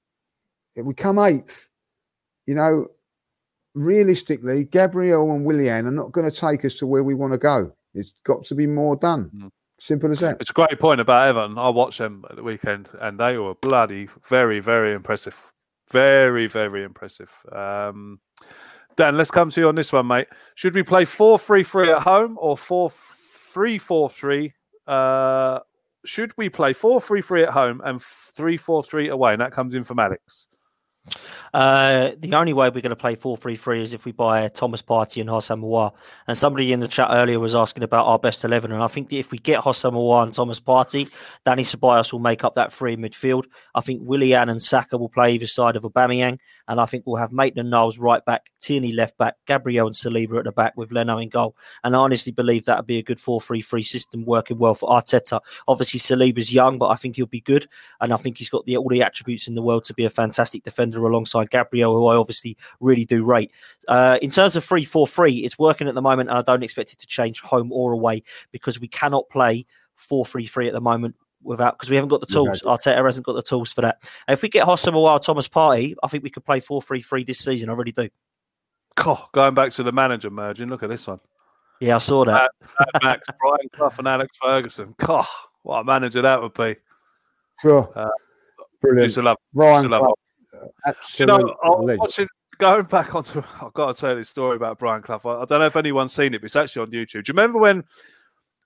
We 0.76 0.94
come 0.94 1.20
eighth. 1.20 1.70
You 2.46 2.56
know, 2.56 2.88
realistically, 3.76 4.66
Gabriel 4.66 5.32
and 5.32 5.46
Willian 5.46 5.88
are 5.88 5.92
not 5.92 6.12
going 6.12 6.30
to 6.30 6.36
take 6.36 6.66
us 6.66 6.76
to 6.78 6.88
where 6.88 7.04
we 7.04 7.14
want 7.14 7.34
to 7.34 7.40
go. 7.40 7.72
It's 7.94 8.14
got 8.26 8.44
to 8.46 8.56
be 8.56 8.68
more 8.68 8.96
done. 8.96 9.32
Mm. 9.36 9.52
Simple 9.80 10.12
as 10.12 10.20
that. 10.20 10.38
It's 10.42 10.50
a 10.50 10.54
great 10.54 10.78
point 10.80 11.00
about 11.00 11.28
Everton. 11.30 11.58
I 11.58 11.70
watched 11.70 12.00
them 12.00 12.26
at 12.30 12.36
the 12.36 12.44
weekend, 12.44 12.90
and 13.00 13.18
they 13.18 13.38
were 13.38 13.56
bloody 13.56 14.10
very, 14.28 14.60
very 14.60 14.94
impressive. 14.94 15.54
Very, 15.92 16.48
very 16.48 16.84
impressive. 16.84 17.32
Um, 17.52 18.20
Dan, 18.96 19.18
let's 19.18 19.32
come 19.32 19.50
to 19.50 19.62
you 19.62 19.68
on 19.70 19.76
this 19.76 19.94
one, 19.94 20.08
mate. 20.08 20.28
Should 20.56 20.76
we 20.76 20.84
play 20.84 21.06
4 21.06 21.40
3 21.40 21.64
3 21.64 21.92
at 21.92 22.02
home 22.02 22.38
or 22.40 22.58
4 22.58 22.90
3 22.90 23.78
4 23.78 24.10
3? 24.10 24.54
Uh, 24.88 25.60
should 26.06 26.32
we 26.38 26.50
play 26.50 26.74
4 26.74 27.02
3 27.02 27.22
3 27.22 27.44
at 27.44 27.50
home 27.50 27.82
and 27.84 28.02
3 28.02 28.58
4 28.58 28.84
3 28.84 29.10
away? 29.10 29.34
And 29.34 29.42
that 29.42 29.52
comes 29.52 29.74
in 29.74 29.84
from 29.84 30.00
Alex. 30.00 30.48
Uh, 31.54 32.12
the 32.20 32.34
only 32.34 32.54
way 32.54 32.70
we're 32.70 32.82
going 32.82 32.90
to 32.90 32.96
play 32.96 33.16
4 33.16 33.38
3 33.38 33.56
3 33.56 33.82
is 33.82 33.94
if 33.94 34.06
we 34.06 34.12
buy 34.12 34.48
Thomas 34.50 34.82
Partey 34.82 35.22
and 35.22 35.30
Houssem. 35.30 35.94
And 36.28 36.38
somebody 36.38 36.72
in 36.72 36.80
the 36.80 36.88
chat 36.88 37.10
earlier 37.12 37.40
was 37.40 37.56
asking 37.56 37.84
about 37.84 38.06
our 38.06 38.20
best 38.20 38.44
11. 38.44 38.72
And 38.72 38.84
I 38.84 38.88
think 38.88 39.12
if 39.12 39.32
we 39.32 39.38
get 39.38 39.62
Houssem 39.62 40.24
and 40.24 40.34
Thomas 40.34 40.60
Partey, 40.60 41.10
Danny 41.46 41.64
Ceballos 41.64 42.12
will 42.12 42.20
make 42.20 42.44
up 42.44 42.56
that 42.56 42.72
free 42.72 42.96
midfield. 42.96 43.46
I 43.74 43.82
think 43.82 44.02
Willian 44.04 44.50
and 44.50 44.62
Saka 44.62 44.98
will 44.98 45.10
play 45.10 45.34
either 45.34 45.48
side 45.48 45.76
of 45.76 45.84
Aubameyang. 45.84 46.38
And 46.70 46.80
I 46.80 46.86
think 46.86 47.04
we'll 47.06 47.18
have 47.18 47.34
Maitland 47.34 47.72
Niles 47.72 47.98
right 47.98 48.24
back, 48.24 48.52
Tierney 48.62 48.94
left 48.94 49.18
back, 49.18 49.36
Gabriel 49.48 49.88
and 49.88 49.96
Saliba 49.96 50.38
at 50.38 50.46
the 50.46 50.52
back 50.52 50.78
with 50.78 50.92
Leno 50.92 51.18
in 51.18 51.28
goal. 51.28 51.58
And 51.84 51.96
I 51.96 52.00
honestly 52.00 52.32
believe 52.32 52.66
that 52.66 52.78
would 52.78 52.86
be 52.86 53.00
a 53.00 53.04
good 53.04 53.20
4 53.20 53.42
3 53.42 53.62
3 53.62 53.82
system 53.82 54.24
working 54.24 54.60
well 54.60 54.76
for 54.76 54.88
Arteta. 54.88 55.42
Obviously, 55.68 56.00
Saliba's 56.00 56.54
young, 56.54 56.78
but 56.78 56.90
I 56.90 56.96
think 56.96 57.16
he'll 57.16 57.26
be 57.26 57.42
good. 57.42 57.68
And 58.00 58.14
I 58.14 58.18
think 58.18 58.38
he's 58.38 58.50
got 58.50 58.66
the, 58.66 58.78
all 58.78 58.88
the 58.88 59.02
attributes 59.02 59.48
in 59.48 59.56
the 59.56 59.64
world 59.64 59.84
to 59.86 59.94
be 59.96 60.06
a 60.06 60.10
fantastic 60.10 60.64
defender 60.64 61.04
alongside 61.06 61.50
Gabriel, 61.50 61.96
who 61.96 62.06
I 62.06 62.16
obviously 62.16 62.56
really 62.80 63.06
do 63.06 63.26
rate. 63.26 63.52
Uh, 63.88 64.20
in 64.22 64.30
terms 64.30 64.56
of 64.56 64.64
3 64.64 64.86
4 64.86 65.08
3, 65.08 65.38
it's 65.38 65.58
working 65.58 65.88
at 65.88 65.96
the 65.96 66.02
moment, 66.04 66.30
and 66.30 66.38
I 66.38 66.44
don't 66.44 66.64
expect 66.64 66.94
it 66.94 67.00
to 67.00 67.08
change 67.08 67.42
home 67.42 67.72
or 67.72 67.94
away 67.94 68.22
because 68.52 68.80
we 68.80 68.88
cannot 68.88 69.28
play 69.30 69.66
4 69.96 70.24
3 70.24 70.46
3 70.46 70.68
at 70.68 70.74
the 70.74 70.82
moment 70.82 71.16
without 71.44 71.78
because 71.78 71.90
we 71.90 71.96
haven't 71.96 72.10
got 72.10 72.20
the 72.20 72.26
tools. 72.26 72.62
Arteta 72.64 73.04
hasn't 73.04 73.26
got 73.26 73.34
the 73.34 73.42
tools 73.42 73.72
for 73.72 73.82
that. 73.82 73.98
And 74.28 74.34
if 74.34 74.42
we 74.42 74.50
get 74.50 74.68
Houssem 74.68 74.94
Aouar, 74.94 75.22
Thomas 75.22 75.48
Partey, 75.48 75.96
I 76.04 76.08
think 76.08 76.24
we 76.24 76.30
could 76.30 76.46
play 76.46 76.60
4 76.60 76.82
3 76.82 77.02
3 77.02 77.24
this 77.24 77.40
season. 77.40 77.70
I 77.70 77.74
really 77.74 77.92
do. 77.92 78.10
God, 78.96 79.24
going 79.32 79.54
back 79.54 79.72
to 79.72 79.84
the 79.84 79.92
manager 79.92 80.30
merging, 80.30 80.70
look 80.70 80.84
at 80.84 80.90
this 80.90 81.08
one. 81.08 81.20
Yeah, 81.80 81.96
I 81.96 82.00
saw 82.00 82.26
that. 82.26 82.52
Matt 82.62 83.04
Max, 83.04 83.28
Brian 83.40 83.70
Clough, 83.72 83.94
and 83.98 84.08
Alex 84.08 84.38
Ferguson. 84.42 84.94
God, 84.98 85.26
what 85.64 85.80
a 85.80 85.84
manager 85.84 86.22
that 86.22 86.42
would 86.42 86.54
be. 86.54 86.76
Sure. 87.62 87.90
Uh, 87.96 88.10
Brilliant. 88.82 89.04
Used 89.06 89.16
to 89.16 89.22
love, 89.22 89.38
Ryan 89.54 89.76
used 89.76 89.84
to 89.84 89.90
love 89.90 90.02
Clough, 90.02 90.16
you 91.18 91.26
know, 91.26 91.56
I 91.64 91.70
was 91.70 91.98
watching, 91.98 92.28
going 92.58 92.84
back 92.84 93.16
onto, 93.16 93.42
I've 93.62 93.74
got 93.74 93.94
to 93.94 94.00
tell 94.00 94.10
you 94.12 94.16
this 94.18 94.30
story 94.30 94.56
about 94.56 94.80
Brian 94.80 95.02
Clough. 95.02 95.22
I, 95.26 95.42
I 95.42 95.46
don't 95.46 95.60
know 95.60 95.66
if 95.66 95.76
anyone's 95.76 96.14
seen 96.14 96.34
it, 96.34 96.42
but 96.42 96.46
it's 96.46 96.56
actually 96.56 96.82
on 96.84 96.92
YouTube. 96.92 97.24
Do 97.24 97.32
you 97.32 97.34
remember 97.34 97.60
when 97.60 97.80
I 97.80 97.84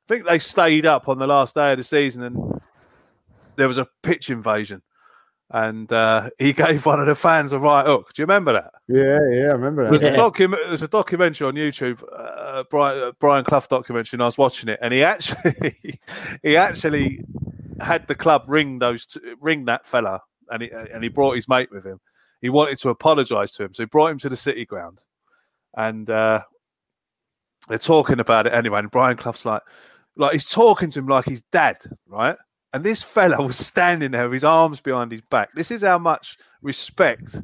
think 0.07 0.25
they 0.25 0.39
stayed 0.39 0.85
up 0.85 1.07
on 1.07 1.19
the 1.19 1.27
last 1.27 1.55
day 1.55 1.71
of 1.71 1.77
the 1.77 1.83
season 1.83 2.23
and 2.23 2.52
there 3.55 3.67
was 3.67 3.77
a 3.77 3.87
pitch 4.01 4.29
invasion 4.29 4.81
and 5.53 5.91
uh, 5.93 6.29
he 6.39 6.51
gave 6.53 6.85
one 6.85 6.99
of 6.99 7.07
the 7.07 7.15
fans 7.15 7.53
a 7.53 7.59
right 7.59 7.85
hook? 7.85 8.11
Do 8.13 8.21
you 8.21 8.25
remember 8.25 8.53
that? 8.53 8.71
Yeah, 8.87 9.19
yeah, 9.31 9.49
I 9.49 9.53
remember 9.53 9.89
There's, 9.89 10.01
that. 10.01 10.15
a 10.15 10.17
docu- 10.17 10.51
there's 10.67 10.81
a 10.81 10.87
documentary 10.87 11.47
on 11.47 11.53
YouTube, 11.53 12.03
uh, 12.11 12.63
Brian, 12.69 13.03
uh, 13.03 13.11
Brian 13.19 13.45
Clough 13.45 13.63
documentary, 13.69 14.17
and 14.17 14.23
I 14.23 14.25
was 14.25 14.37
watching 14.37 14.69
it, 14.69 14.79
and 14.81 14.93
he 14.93 15.03
actually 15.13 16.01
he 16.41 16.57
actually 16.57 17.23
had 17.79 18.07
the 18.07 18.15
club 18.15 18.43
ring 18.47 18.79
those 18.79 19.05
t- 19.05 19.19
ring 19.39 19.65
that 19.65 19.85
fella, 19.85 20.21
and 20.49 20.63
he 20.63 20.71
and 20.71 21.03
he 21.03 21.09
brought 21.09 21.35
his 21.35 21.47
mate 21.47 21.71
with 21.71 21.85
him. 21.85 22.01
He 22.41 22.49
wanted 22.49 22.77
to 22.79 22.89
apologise 22.89 23.51
to 23.51 23.63
him, 23.63 23.73
so 23.73 23.83
he 23.83 23.87
brought 23.87 24.11
him 24.11 24.19
to 24.19 24.29
the 24.29 24.35
City 24.35 24.65
ground, 24.65 25.03
and 25.77 26.09
uh, 26.09 26.41
they're 27.69 27.77
talking 27.77 28.19
about 28.19 28.47
it 28.47 28.53
anyway. 28.53 28.79
And 28.79 28.91
Brian 28.91 29.17
Clough's 29.17 29.45
like, 29.45 29.61
like 30.17 30.33
he's 30.33 30.49
talking 30.49 30.89
to 30.89 30.99
him 30.99 31.07
like 31.07 31.25
he's 31.25 31.43
dad, 31.43 31.77
right? 32.07 32.37
And 32.73 32.83
this 32.83 33.03
fella 33.03 33.41
was 33.45 33.57
standing 33.57 34.11
there 34.11 34.23
with 34.23 34.33
his 34.33 34.43
arms 34.43 34.81
behind 34.81 35.11
his 35.11 35.21
back. 35.21 35.49
This 35.53 35.69
is 35.69 35.83
how 35.83 35.99
much 35.99 36.37
respect 36.63 37.39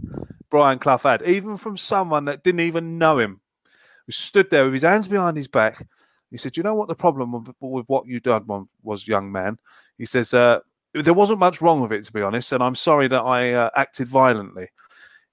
Brian 0.49 0.79
Clough 0.79 0.97
had, 0.97 1.21
even 1.21 1.55
from 1.55 1.77
someone 1.77 2.25
that 2.25 2.43
didn't 2.43 2.61
even 2.61 2.97
know 2.97 3.19
him, 3.19 3.39
He 4.07 4.11
stood 4.11 4.49
there 4.49 4.63
with 4.63 4.73
his 4.73 4.81
hands 4.81 5.07
behind 5.07 5.37
his 5.37 5.47
back. 5.47 5.87
He 6.31 6.37
said, 6.37 6.57
"You 6.57 6.63
know 6.63 6.73
what 6.73 6.87
the 6.87 6.95
problem 6.95 7.31
with, 7.59 7.87
what 7.87 8.07
you 8.07 8.19
was, 8.25 8.73
was, 8.81 9.07
young 9.07 9.31
man?" 9.31 9.59
He 9.99 10.07
says, 10.07 10.33
uh, 10.33 10.61
"There 10.93 11.13
wasn't 11.13 11.39
much 11.39 11.61
wrong 11.61 11.81
with 11.81 11.91
it, 11.91 12.05
to 12.05 12.13
be 12.13 12.23
honest, 12.23 12.51
and 12.51 12.63
I'm 12.63 12.75
sorry 12.75 13.07
that 13.07 13.21
I 13.21 13.53
uh, 13.53 13.69
acted 13.75 14.07
violently." 14.07 14.69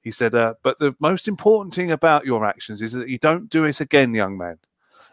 He 0.02 0.10
said, 0.10 0.34
uh, 0.34 0.54
"But 0.62 0.78
the 0.78 0.94
most 1.00 1.26
important 1.26 1.74
thing 1.74 1.90
about 1.90 2.26
your 2.26 2.44
actions 2.44 2.82
is 2.82 2.92
that 2.92 3.08
you 3.08 3.18
don't 3.18 3.48
do 3.48 3.64
it 3.64 3.80
again, 3.80 4.14
young 4.14 4.36
man." 4.36 4.58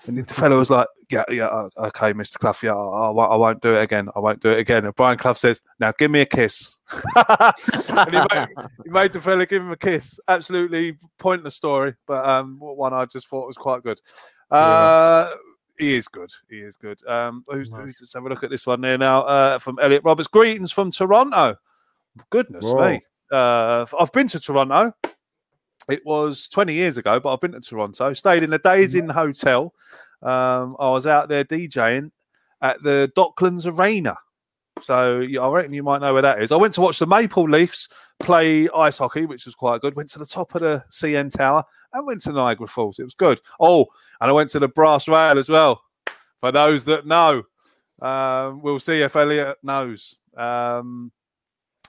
And 0.08 0.18
the 0.18 0.34
fellow 0.34 0.58
was 0.60 0.70
like, 0.70 0.88
"Yeah, 1.10 1.24
yeah, 1.30 1.46
uh, 1.48 1.70
okay, 1.78 2.12
Mister 2.14 2.38
Clough, 2.40 2.56
yeah, 2.62 2.74
I, 2.74 3.10
I, 3.10 3.36
won't- 3.36 3.62
do 3.62 3.76
it 3.76 3.82
again. 3.82 4.10
I 4.16 4.20
won't 4.20 4.42
do 4.42 4.50
it 4.50 4.60
again." 4.60 4.86
And 4.86 4.94
Brian 4.96 5.18
Clough 5.18 5.34
says, 5.34 5.62
"Now 5.80 5.94
give 5.98 6.12
me 6.12 6.22
a 6.22 6.26
kiss." 6.26 6.76
and 7.16 8.12
he 8.12 8.20
made, 8.34 8.48
he 8.84 8.90
made 8.90 9.14
the 9.14 9.22
fella 9.22 9.46
give 9.46 9.62
him 9.64 9.72
a 9.72 9.78
kiss. 9.78 10.20
Absolutely 10.28 10.98
pointless 11.20 11.56
story, 11.56 11.94
but 12.06 12.28
um, 12.28 12.58
one 12.60 12.94
I 12.94 13.06
just 13.06 13.28
thought 13.28 13.48
was 13.48 13.58
quite 13.58 13.84
good. 13.84 14.00
Uh, 14.52 15.30
He 15.80 15.96
is 15.96 16.08
good. 16.08 16.30
He 16.50 16.58
is 16.58 16.78
good. 16.78 17.00
Um, 17.08 17.44
who's, 17.48 17.74
who's, 17.74 17.98
let's 18.02 18.14
have 18.14 18.26
a 18.26 18.30
look 18.30 18.44
at 18.44 18.50
this 18.52 18.68
one 18.68 18.84
here 18.84 18.98
now 18.98 19.24
uh, 19.24 19.58
from 19.60 19.80
Elliot 19.82 20.04
Roberts. 20.04 20.28
Greetings 20.28 20.72
from 20.72 20.92
Toronto. 20.92 21.56
Goodness 22.30 22.66
Whoa. 22.66 22.92
me. 22.92 23.02
Uh, 23.32 23.86
I've 24.00 24.12
been 24.12 24.28
to 24.28 24.40
Toronto. 24.40 24.94
It 25.90 26.06
was 26.06 26.48
20 26.48 26.74
years 26.74 26.98
ago, 26.98 27.20
but 27.20 27.34
I've 27.34 27.42
been 27.42 27.52
to 27.54 27.60
Toronto. 27.60 28.14
Stayed 28.14 28.44
in 28.44 28.50
the 28.50 28.60
Days 28.60 28.96
Inn 28.96 29.10
Hotel. 29.10 29.74
Um, 30.22 30.78
I 30.80 30.90
was 30.90 31.06
out 31.06 31.28
there 31.28 31.44
DJing 31.44 32.12
at 32.62 32.82
the 32.82 33.12
Docklands 33.16 33.68
Arena. 33.68 34.16
So 34.82 35.20
yeah, 35.20 35.42
I 35.42 35.50
reckon 35.50 35.74
you 35.74 35.84
might 35.84 36.02
know 36.02 36.14
where 36.14 36.22
that 36.22 36.42
is. 36.42 36.52
I 36.52 36.56
went 36.56 36.74
to 36.76 36.82
watch 36.82 37.00
the 37.00 37.08
Maple 37.08 37.48
Leafs 37.50 37.90
play 38.20 38.70
ice 38.70 38.98
hockey, 38.98 39.26
which 39.26 39.46
was 39.46 39.56
quite 39.56 39.82
good. 39.82 39.96
Went 39.96 40.10
to 40.12 40.20
the 40.20 40.26
top 40.26 40.56
of 40.56 40.62
the 40.62 40.84
CN 40.90 41.30
Tower 41.36 41.64
and 41.94 42.06
went 42.06 42.22
to 42.22 42.32
Niagara 42.32 42.68
Falls. 42.68 43.00
It 43.00 43.04
was 43.04 43.14
good. 43.14 43.40
Oh, 43.60 43.86
and 44.20 44.30
I 44.30 44.34
went 44.34 44.50
to 44.52 44.60
the 44.60 44.68
Brass 44.68 45.08
Rail 45.08 45.38
as 45.38 45.50
well. 45.50 45.82
For 46.42 46.52
those 46.52 46.86
that 46.86 47.06
know, 47.06 47.44
um, 48.02 48.62
we'll 48.62 48.80
see 48.80 49.02
if 49.02 49.16
Elliot 49.16 49.58
knows. 49.64 50.16
Um, 50.36 51.12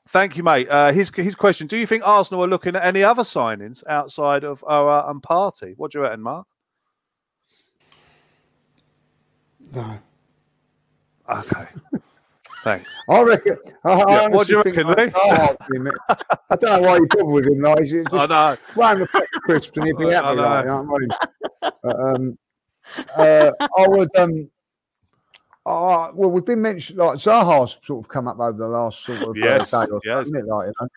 thank 0.09 0.37
you, 0.37 0.43
mate. 0.43 0.69
Uh, 0.69 0.93
his 0.93 1.11
his 1.15 1.35
question: 1.35 1.67
Do 1.67 1.77
you 1.77 1.87
think 1.87 2.07
Arsenal 2.07 2.45
are 2.45 2.49
looking 2.49 2.77
at 2.77 2.85
any 2.85 3.03
other 3.03 3.23
signings 3.23 3.83
outside 3.87 4.45
of 4.45 4.61
Aouar 4.63 5.11
and 5.11 5.23
Partey? 5.23 5.75
What 5.77 5.93
do 5.93 5.99
you 5.99 6.03
reckon, 6.03 6.23
Mark? 6.23 6.47
No. 9.75 9.99
Okay. 11.29 11.65
Thanks. 12.63 12.99
I 13.11 13.21
reckon. 13.23 13.59
I, 13.85 13.91
I 13.93 14.13
Yeah, 14.23 14.29
what 14.29 14.47
do 14.47 14.55
you 14.55 14.63
reckon, 14.63 14.87
for 14.95 14.99
him. 15.01 15.13
I 15.15 16.57
don't 16.57 16.83
know 16.83 16.89
why 16.89 16.97
you 16.97 17.07
bother 17.11 17.25
with 17.27 17.47
him. 17.47 17.59
Like, 17.61 17.81
he's 17.81 17.93
just 17.93 18.15
I 18.15 18.27
know. 18.27 18.55
throw 18.57 18.89
him 18.89 19.03
a 19.03 19.07
pack 19.07 19.23
of 19.37 19.43
crisps 19.43 19.77
and 19.77 19.87
he'd 19.87 19.99
be 19.99 20.07
I 20.07 20.13
happy. 20.13 20.37
know. 20.37 20.43
Like, 20.43 20.65
you 20.65 20.71
know 20.71 20.83
what 20.83 20.97
I 20.97 20.99
mean? 21.01 21.11
But, 21.83 22.01
um, 22.01 22.39
uh, 23.19 23.51
I 23.79 23.89
would. 23.89 24.17
Um, 24.17 24.51
uh, 25.67 26.11
well, 26.15 26.31
we've 26.31 26.45
been 26.45 26.61
mentioned 26.61 26.99
like 26.99 27.17
Zaha's 27.17 27.79
sort 27.83 28.05
of 28.05 28.09
come 28.09 28.29
up 28.29 28.39
over 28.39 28.57
the 28.57 28.69
last 28.69 29.01
sort 29.05 29.23
of 29.23 29.29
uh, 29.29 29.33
Yes, 29.35 29.71
day 29.71 29.79
or 29.79 29.87
so, 29.87 30.01
yes. 30.05 30.23
isn't 30.27 30.37
it? 30.37 30.47
Like, 30.47 30.67
you 30.69 30.73
know? 30.81 30.89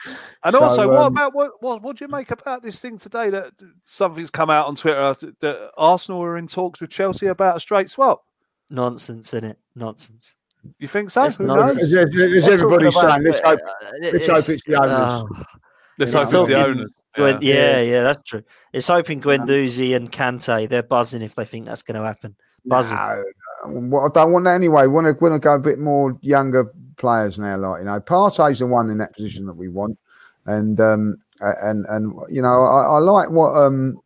And 0.43 0.53
So, 0.53 0.63
also, 0.63 0.87
what 0.89 0.97
um, 1.01 1.13
about 1.13 1.33
what, 1.33 1.51
what 1.61 1.81
what 1.81 1.95
do 1.97 2.03
you 2.05 2.09
make 2.09 2.31
about 2.31 2.63
this 2.63 2.79
thing 2.81 2.97
today 2.97 3.29
that 3.29 3.51
something's 3.81 4.29
come 4.31 4.49
out 4.49 4.67
on 4.67 4.75
Twitter 4.75 5.15
that 5.39 5.71
Arsenal 5.77 6.21
are 6.23 6.37
in 6.37 6.47
talks 6.47 6.81
with 6.81 6.89
Chelsea 6.89 7.27
about 7.27 7.57
a 7.57 7.59
straight 7.59 7.89
swap? 7.89 8.23
Nonsense, 8.69 9.33
isn't 9.33 9.49
it? 9.51 9.57
Nonsense. 9.75 10.35
You 10.79 10.87
think 10.89 11.11
so? 11.11 11.23
It's 11.23 11.37
Who 11.37 11.45
nonsense. 11.45 11.79
knows? 11.79 11.91
There's, 11.93 12.13
there's 12.13 12.45
They're 12.45 12.53
everybody 12.55 12.91
saying, 12.91 13.23
let's 13.23 13.39
hope, 13.41 13.59
uh, 13.65 13.85
let's 14.01 14.27
hope 14.27 14.37
it's 14.39 14.63
the 14.65 14.75
owners. 14.75 14.91
oh, 14.91 15.43
Let's 15.97 16.13
It's 16.13 16.31
hope 16.33 16.41
it's 16.41 16.47
the 16.49 16.65
owners. 16.67 16.91
Gwen, 17.15 17.37
Yeah. 17.41 17.53
yeah. 17.53 17.81
yeah, 17.81 18.03
that's 18.03 18.21
true. 18.29 18.43
It's 18.73 18.87
hoping 18.89 19.21
Guendouzi 19.21 19.95
and 19.95 20.11
Kante, 20.11 20.67
they're 20.67 20.83
buzzing 20.83 21.21
if 21.21 21.35
they 21.35 21.45
think 21.45 21.65
that's 21.67 21.83
going 21.83 21.95
to 21.99 22.05
happen. 22.05 22.35
Buzzing. 22.65 22.97
No, 22.97 23.23
well, 23.69 24.05
I 24.05 24.09
don't 24.13 24.31
want 24.31 24.45
that 24.45 24.55
anyway. 24.55 24.87
Want 24.87 25.07
to 25.07 25.13
want 25.21 25.35
to 25.35 25.39
go 25.39 25.55
a 25.55 25.59
bit 25.59 25.79
more 25.79 26.17
younger 26.21 26.71
players 26.97 27.39
now, 27.39 27.57
like 27.57 27.79
you 27.79 27.85
know, 27.85 27.99
Partey's 27.99 28.59
the 28.59 28.67
one 28.67 28.89
in 28.89 28.97
that 28.97 29.13
position 29.13 29.45
that 29.45 29.53
we 29.55 29.69
want, 29.69 29.97
and 30.45 30.79
um, 30.79 31.17
and 31.41 31.85
and 31.87 32.13
you 32.29 32.41
know, 32.41 32.63
I, 32.63 32.95
I 32.95 32.97
like 32.99 33.29
what 33.29 33.55
um, 33.55 34.01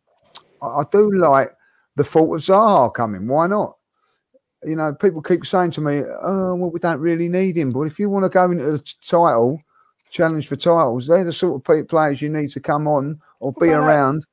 I 0.62 0.82
do 0.90 1.10
like 1.16 1.48
the 1.96 2.04
thought 2.04 2.34
of 2.34 2.40
Zaha 2.40 2.92
coming. 2.94 3.26
Why 3.26 3.46
not? 3.46 3.76
You 4.64 4.76
know, 4.76 4.94
people 4.94 5.22
keep 5.22 5.44
saying 5.44 5.72
to 5.72 5.80
me, 5.80 6.02
"Oh, 6.22 6.54
well, 6.54 6.70
we 6.70 6.78
don't 6.78 7.00
really 7.00 7.28
need 7.28 7.56
him," 7.56 7.70
but 7.70 7.82
if 7.82 7.98
you 7.98 8.08
want 8.10 8.24
to 8.24 8.28
go 8.28 8.50
into 8.50 8.72
the 8.72 8.94
title 9.02 9.60
challenge 10.10 10.46
for 10.46 10.56
titles, 10.56 11.06
they're 11.06 11.24
the 11.24 11.32
sort 11.32 11.68
of 11.68 11.88
players 11.88 12.22
you 12.22 12.28
need 12.28 12.50
to 12.50 12.60
come 12.60 12.86
on 12.86 13.20
or 13.40 13.52
be 13.52 13.70
around 13.70 14.24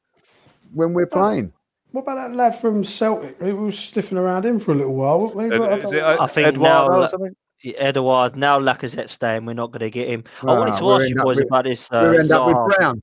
when 0.73 0.93
we're 0.93 1.07
playing. 1.07 1.51
What 1.92 2.02
about 2.04 2.16
that 2.16 2.36
lad 2.36 2.56
from 2.60 2.84
Celtic? 2.84 3.42
He 3.42 3.52
was 3.52 3.78
sniffing 3.78 4.18
around 4.18 4.46
him 4.46 4.60
for 4.60 4.72
a 4.72 4.76
little 4.76 4.94
while, 4.96 5.22
wasn't 5.22 5.42
he? 5.42 5.56
Ed- 5.56 5.58
But 5.60 5.74
I 5.74 5.78
Is 5.78 5.94
it 5.94 6.04
uh, 6.04 6.18
I 6.24 6.28
think 6.28 6.48
Eduardo 6.50 7.02
now- 7.02 7.08
or? 7.26 7.32
Edouard, 7.78 8.38
now 8.38 8.58
Lacazette's 8.60 9.12
staying, 9.12 9.46
we're 9.46 9.54
not 9.54 9.72
going 9.72 9.82
to 9.82 9.90
get 9.90 10.08
him. 10.08 10.24
I 10.44 10.58
wanted 10.58 10.76
to 10.78 10.92
ask 10.92 11.10
you 11.10 11.16
boys 11.16 11.38
with- 11.38 11.48
about 11.48 11.66
this. 11.66 11.92
Uh, 11.92 12.08
we 12.12 12.20
end 12.20 12.32
up 12.32 12.48
with. 12.48 12.78
Brown. 12.78 13.02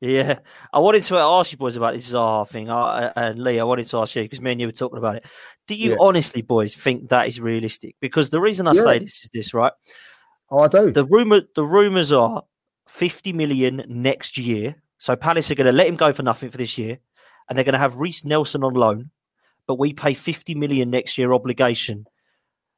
Yeah, 0.00 0.38
I 0.72 0.78
wanted 0.80 1.02
to 1.04 1.16
ask 1.16 1.52
you 1.52 1.58
boys 1.58 1.76
about 1.76 1.94
this 1.94 2.12
Zaha 2.12 2.48
thing, 2.48 2.68
uh, 2.70 3.10
and 3.16 3.42
Lee, 3.42 3.58
I 3.58 3.64
wanted 3.64 3.86
to 3.86 3.98
ask 3.98 4.14
you 4.16 4.22
because 4.22 4.40
me 4.40 4.52
and 4.52 4.60
you 4.60 4.68
were 4.68 4.72
talking 4.72 4.98
about 4.98 5.16
it. 5.16 5.26
Do 5.66 5.74
you 5.74 5.90
Yeah. 5.92 5.96
honestly, 6.00 6.42
boys, 6.42 6.74
think 6.74 7.08
that 7.08 7.26
is 7.26 7.40
realistic? 7.40 7.96
Because 8.00 8.30
the 8.30 8.40
reason 8.40 8.66
I 8.66 8.72
Yeah. 8.72 8.82
say 8.82 8.98
this 8.98 9.22
is 9.24 9.30
this, 9.32 9.54
right? 9.54 9.72
Oh, 10.50 10.58
I 10.58 10.68
do. 10.68 10.90
The 10.90 11.04
rumor, 11.04 11.42
the 11.54 11.64
rumors 11.64 12.12
are 12.12 12.42
fifty 12.86 13.32
million 13.32 13.84
next 13.88 14.36
year. 14.36 14.76
So 14.98 15.16
Palace 15.16 15.50
are 15.50 15.54
going 15.54 15.66
to 15.66 15.72
let 15.72 15.86
him 15.86 15.96
go 15.96 16.12
for 16.12 16.22
nothing 16.22 16.50
for 16.50 16.58
this 16.58 16.76
year, 16.78 16.98
and 17.48 17.56
they're 17.56 17.64
going 17.64 17.72
to 17.74 17.78
have 17.78 17.96
Reiss 17.96 18.24
Nelson 18.24 18.64
on 18.64 18.74
loan, 18.74 19.10
but 19.66 19.78
we 19.78 19.92
pay 19.92 20.14
fifty 20.14 20.54
million 20.54 20.90
next 20.90 21.18
year 21.18 21.32
obligation. 21.32 22.06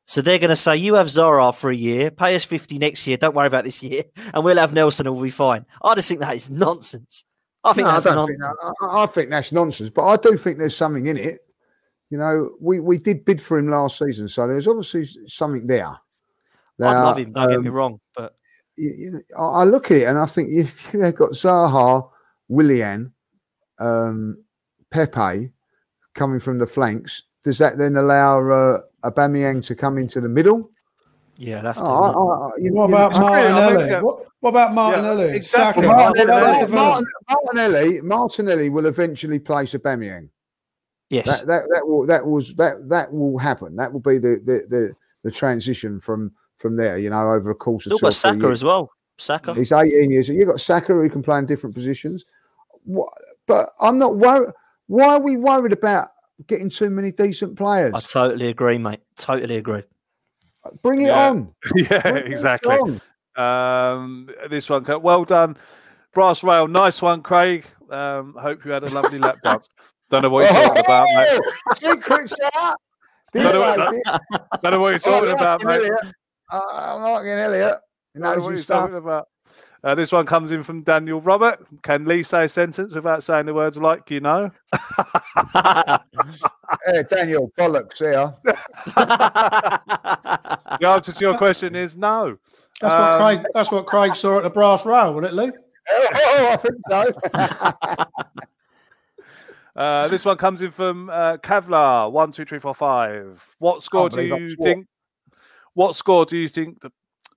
So 0.08 0.22
they're 0.22 0.38
going 0.38 0.50
to 0.50 0.56
say, 0.56 0.76
"You 0.76 0.94
have 0.94 1.08
Zaha 1.08 1.54
for 1.56 1.70
a 1.70 1.76
year, 1.76 2.10
pay 2.10 2.34
us 2.36 2.44
fifty 2.44 2.78
next 2.78 3.06
year. 3.06 3.16
Don't 3.16 3.34
worry 3.34 3.46
about 3.48 3.64
this 3.64 3.82
year, 3.82 4.04
and 4.34 4.44
we'll 4.44 4.56
have 4.58 4.72
Nelson, 4.72 5.06
and 5.06 5.14
we'll 5.16 5.24
be 5.24 5.30
fine." 5.30 5.66
I 5.82 5.94
just 5.94 6.08
think 6.08 6.20
that 6.20 6.36
is 6.36 6.50
nonsense. 6.50 7.24
I 7.64 7.72
think 7.72 7.86
No, 7.86 7.92
that's 7.94 8.06
I 8.06 8.14
don't 8.14 8.26
think 8.28 8.38
nonsense. 8.38 8.72
that- 8.80 8.86
I, 8.88 9.02
I 9.02 9.06
think 9.06 9.30
that's 9.30 9.50
nonsense, 9.52 9.90
but 9.90 10.06
I 10.06 10.16
do 10.16 10.36
think 10.36 10.58
there's 10.58 10.76
something 10.76 11.06
in 11.06 11.16
it. 11.16 11.40
You 12.10 12.18
know, 12.18 12.50
we, 12.60 12.78
we 12.78 12.98
did 12.98 13.24
bid 13.24 13.42
for 13.42 13.58
him 13.58 13.68
last 13.68 13.98
season, 13.98 14.28
so 14.28 14.46
there's 14.46 14.68
obviously 14.68 15.04
something 15.26 15.66
there. 15.66 15.88
I'd 16.80 17.02
love 17.02 17.18
him. 17.18 17.32
Don't 17.32 17.50
get 17.50 17.60
me 17.62 17.68
um, 17.68 17.74
wrong, 17.74 18.00
but 18.14 18.36
you- 18.76 18.94
you- 18.96 19.22
I 19.36 19.42
I 19.42 19.64
look 19.64 19.90
at 19.90 19.96
it 19.96 20.04
and 20.04 20.16
I 20.18 20.26
think 20.26 20.50
if 20.52 20.88
you 20.94 21.00
had 21.00 21.16
got 21.16 21.30
Zaha, 21.32 22.08
Willian, 22.46 23.12
um, 23.80 24.44
Pepe 24.90 25.52
coming 26.14 26.40
from 26.40 26.58
the 26.58 26.66
flanks, 26.66 27.22
does 27.44 27.58
that 27.58 27.78
then 27.78 27.96
allow 27.96 28.38
uh, 28.50 28.78
Aubameyang 29.04 29.64
to 29.66 29.74
come 29.74 29.98
into 29.98 30.20
the 30.20 30.28
middle? 30.28 30.70
yeah, 31.38 31.60
that's 31.60 31.78
Oh, 31.80 31.84
I- 31.84 32.08
I- 32.08 32.46
I- 32.48 32.50
you- 32.58 32.72
What 32.72 32.88
you 32.88 32.94
about 32.94 33.12
know, 33.12 33.26
I 33.26 33.34
think- 33.42 33.48
I 33.48 33.60
Martinelli? 33.60 33.94
uh, 33.94 34.02
what, 34.02 34.24
what 34.40 34.50
about 34.50 34.74
Martinelli? 34.74 35.36
exactly. 35.36 35.82
Saka? 35.84 35.96
Martinelli- 35.96 36.30
What 36.30 36.62
about 36.62 36.70
Martin- 36.70 37.06
Martinelli, 37.28 38.00
Martinelli 38.02 38.68
will 38.70 38.86
eventually 38.86 39.38
place 39.38 39.74
Aubameyang. 39.74 40.30
yes, 41.10 41.26
That, 41.26 41.46
that 41.46 41.62
that 41.74 41.86
will 41.86 42.06
that 42.06 42.26
was 42.26 42.54
that 42.54 42.88
that 42.88 43.12
will 43.12 43.36
happen. 43.38 43.76
That 43.76 43.92
will 43.92 44.00
be 44.00 44.18
the 44.18 44.40
the 44.44 44.66
the, 44.68 44.92
the 45.24 45.30
transition 45.30 46.00
from 46.00 46.32
from 46.56 46.76
there. 46.76 46.96
You 46.98 47.10
know, 47.10 47.30
over 47.32 47.50
a 47.50 47.54
course 47.54 47.84
of 47.86 47.90
still 47.90 47.98
two 47.98 48.06
got 48.06 48.14
Saka 48.14 48.38
years. 48.38 48.52
as 48.60 48.64
well. 48.64 48.90
Saka. 49.18 49.54
He's 49.54 49.72
18 49.72 50.10
years. 50.10 50.28
You've 50.28 50.48
got 50.48 50.60
Saka 50.60 50.92
who 50.94 51.08
can 51.10 51.22
play 51.22 51.38
in 51.38 51.46
different 51.46 51.74
positions. 51.74 52.24
What, 52.84 53.10
but 53.46 53.70
I'm 53.80 53.98
not 53.98 54.16
worried. 54.16 54.52
Why 54.86 55.14
are 55.14 55.20
we 55.20 55.36
worried 55.36 55.72
about 55.72 56.08
getting 56.46 56.70
too 56.70 56.90
many 56.90 57.10
decent 57.12 57.56
players? 57.56 57.92
I 57.94 58.00
totally 58.00 58.48
agree, 58.48 58.78
mate. 58.78 59.00
Totally 59.18 59.56
agree. 59.56 59.82
Bring 60.82 61.02
it 61.02 61.06
Yeah. 61.08 61.28
on. 61.30 61.54
yeah, 61.74 62.02
Bring 62.02 62.26
exactly. 62.32 62.76
on. 62.76 63.00
Um, 63.36 64.30
this 64.48 64.70
one, 64.70 64.84
well 65.02 65.24
done, 65.24 65.56
brass 66.14 66.42
rail, 66.42 66.66
nice 66.68 67.02
one, 67.02 67.22
Craig. 67.22 67.66
Um, 67.90 68.34
hope 68.40 68.64
you 68.64 68.70
had 68.72 68.82
a 68.82 68.88
lovely 68.88 69.18
lap 69.18 69.36
dance. 69.44 69.68
Don't 70.10 70.22
know 70.22 70.30
what 70.30 70.50
you're 70.50 70.62
talking 70.62 70.84
about, 70.84 71.04
mate. 71.14 71.40
Oh, 71.68 71.74
Secrets 71.74 72.34
out. 72.56 72.76
Don't 73.32 73.52
know 73.52 73.60
what- 73.60 73.76
Dear, 73.76 74.00
dear. 74.04 74.40
Don't 74.62 74.72
know 74.72 74.80
what 74.80 74.90
you're 74.90 74.98
talking 75.00 75.30
about, 75.32 75.64
mate. 75.64 75.90
Uh, 76.50 76.60
I'm 76.72 77.02
liking 77.02 77.28
Elliot. 77.30 77.74
He 78.14 78.20
Don't 78.20 78.38
know 78.38 78.44
what 78.44 78.54
you're 78.54 78.62
talking 78.62 78.96
about. 78.96 79.28
Uh, 79.84 79.94
this 79.94 80.10
one 80.10 80.26
comes 80.26 80.52
in 80.52 80.62
from 80.62 80.82
Daniel 80.82 81.20
Robert. 81.20 81.58
Can 81.82 82.04
Lee 82.06 82.22
say 82.22 82.44
a 82.44 82.48
sentence 82.48 82.94
without 82.94 83.22
saying 83.22 83.46
the 83.46 83.54
words 83.54 83.78
like 83.78 84.10
you 84.10 84.20
know? 84.20 84.50
Hey, 86.84 87.04
Daniel, 87.08 87.50
bollocks 87.56 87.98
here. 87.98 88.32
The 90.80 90.88
answer 90.88 91.12
to 91.12 91.20
your 91.20 91.38
question 91.38 91.74
is 91.74 91.96
no. 91.96 92.36
That's 92.80 92.94
Um, 92.94 93.00
what 93.00 93.18
Craig. 93.20 93.46
That's 93.54 93.70
what 93.72 93.86
Craig 93.86 94.14
saw 94.14 94.38
at 94.38 94.42
the 94.42 94.50
brass 94.50 94.84
rail, 94.84 95.14
wasn't 95.14 95.32
it, 95.32 95.36
Lee? 95.36 95.52
oh, 95.90 96.48
I 96.52 96.56
think 96.56 96.74
so. 96.90 98.04
Uh, 99.76 100.08
this 100.08 100.24
one 100.24 100.38
comes 100.38 100.62
in 100.62 100.70
from 100.70 101.10
uh, 101.10 101.36
Kevlar. 101.36 102.10
One, 102.10 102.32
two, 102.32 102.46
three, 102.46 102.58
four, 102.58 102.74
five. 102.74 103.44
What 103.58 103.82
score 103.82 104.08
do 104.08 104.22
you 104.22 104.48
think? 104.62 104.86
What 105.74 105.94
score 105.94 106.24
do 106.24 106.38
you 106.38 106.48
think? 106.48 106.80
The, 106.80 106.90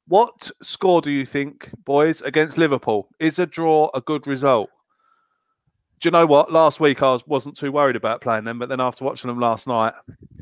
what 0.09 0.51
score 0.61 1.01
do 1.01 1.11
you 1.11 1.25
think, 1.25 1.69
boys, 1.85 2.21
against 2.23 2.57
Liverpool? 2.57 3.07
Is 3.19 3.39
a 3.39 3.45
draw 3.45 3.89
a 3.93 4.01
good 4.01 4.27
result? 4.27 4.69
Do 6.01 6.07
you 6.07 6.11
know 6.11 6.25
what? 6.25 6.51
Last 6.51 6.79
week 6.79 7.01
I 7.03 7.11
was, 7.11 7.25
wasn't 7.27 7.55
too 7.57 7.71
worried 7.71 7.95
about 7.95 8.21
playing 8.21 8.43
them, 8.45 8.57
but 8.57 8.69
then 8.69 8.81
after 8.81 9.05
watching 9.05 9.27
them 9.27 9.39
last 9.39 9.67
night, 9.67 9.93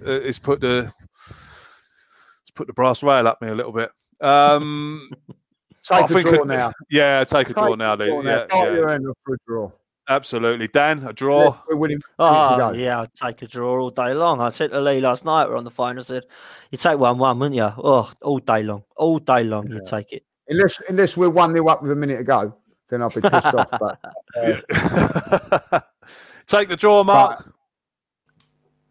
uh, 0.06 0.12
it's 0.12 0.40
put 0.40 0.62
the 0.62 0.92
it's 1.30 2.52
put 2.56 2.68
the 2.68 2.74
brass 2.74 3.04
rail 3.04 3.28
up 3.28 3.42
me 3.42 3.50
a 3.50 3.56
little 3.56 3.74
bit. 3.74 3.92
Um, 4.22 5.10
Take 5.84 6.06
a 6.06 6.08
think 6.08 6.28
draw 6.28 6.42
a- 6.44 6.46
now. 6.46 6.72
yeah, 6.90 7.24
take 7.24 7.50
a 7.50 7.54
draw 7.54 7.70
Take 7.70 7.78
now, 7.78 7.94
a 7.94 7.98
draw 7.98 8.22
now. 8.22 8.46
Yeah, 8.52 8.64
yeah, 8.64 8.74
your 8.74 8.90
end 8.90 9.08
off 9.08 9.18
for 9.24 9.36
a 9.36 9.38
draw. 9.48 9.72
Absolutely. 10.10 10.68
Dan, 10.68 11.04
a 11.06 11.14
draw. 11.14 11.58
We're 11.70 11.78
winning. 11.78 12.02
Oh, 12.20 12.72
yeah, 12.72 13.02
I'd 13.02 13.14
take 13.14 13.42
a 13.42 13.48
draw 13.48 13.80
all 13.80 13.90
day 13.90 14.14
long. 14.14 14.42
I 14.42 14.50
said 14.50 14.72
to 14.72 14.82
Lee 14.82 15.02
last 15.02 15.26
night, 15.26 15.48
we're 15.50 15.58
on 15.58 15.64
the 15.64 15.72
phone, 15.72 15.98
I 15.98 16.02
said, 16.02 16.24
you 16.72 16.78
take 16.78 16.98
1 16.98 17.18
1, 17.18 17.40
wouldn't 17.40 17.56
you? 17.56 17.70
Oh, 17.78 18.12
all 18.22 18.40
day 18.40 18.64
long. 18.64 18.84
All 18.96 19.20
day 19.20 19.44
long, 19.44 19.70
you 19.70 19.82
take 19.86 20.12
it. 20.14 20.24
Unless 20.50 20.82
unless 20.88 21.18
we're 21.18 21.30
one 21.30 21.54
nil 21.54 21.70
up 21.70 21.82
with 21.82 21.92
a 21.92 21.96
minute 21.96 22.18
to 22.18 22.24
go, 22.24 22.56
then 22.90 23.02
I'll 23.02 23.10
be 23.10 23.20
pissed 23.20 23.54
off. 23.54 23.70
But 23.70 24.00
take 26.48 26.70
the 26.70 26.78
draw, 26.78 27.04
Mark. 27.04 27.54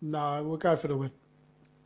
No, 0.02 0.44
we'll 0.44 0.58
go 0.58 0.76
for 0.76 0.88
the 0.88 0.96
win. 0.96 1.10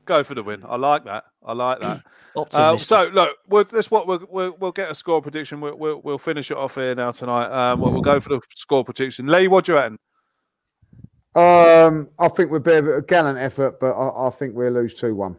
Go 0.05 0.25
for 0.25 0.35
the 0.35 0.43
win. 0.43 0.65
I 0.67 0.77
like 0.77 1.05
that. 1.05 1.25
I 1.45 1.53
like 1.53 1.81
that. 1.81 2.03
Uh, 2.37 2.77
so 2.77 3.11
look, 3.13 3.37
we'll, 3.49 3.65
this 3.65 3.91
what 3.91 4.07
we'll, 4.07 4.25
we'll 4.31 4.57
we'll 4.61 4.71
get 4.71 4.89
a 4.89 4.95
score 4.95 5.21
prediction. 5.21 5.61
We'll, 5.61 5.75
we'll 5.75 6.01
we'll 6.01 6.17
finish 6.17 6.53
it 6.53 6.57
off 6.57 6.77
here 6.77 6.95
now 6.95 7.11
tonight. 7.11 7.51
Um, 7.51 7.81
we'll, 7.81 7.91
we'll 7.91 8.03
go 8.03 8.21
for 8.21 8.29
the 8.29 8.41
score 8.55 8.85
prediction. 8.85 9.27
Lee, 9.27 9.49
what 9.49 9.65
do 9.65 9.73
you 9.73 9.79
reckon? 9.79 9.99
um, 11.35 12.09
I 12.21 12.29
think 12.29 12.53
we're 12.53 12.59
a 12.59 12.61
bit 12.61 12.79
of 12.79 12.87
a 12.87 13.03
gallant 13.03 13.37
effort, 13.37 13.81
but 13.81 13.95
I, 13.95 14.29
I 14.29 14.31
think 14.31 14.55
we'll 14.55 14.71
lose 14.71 14.95
two 14.95 15.17
one. 15.17 15.39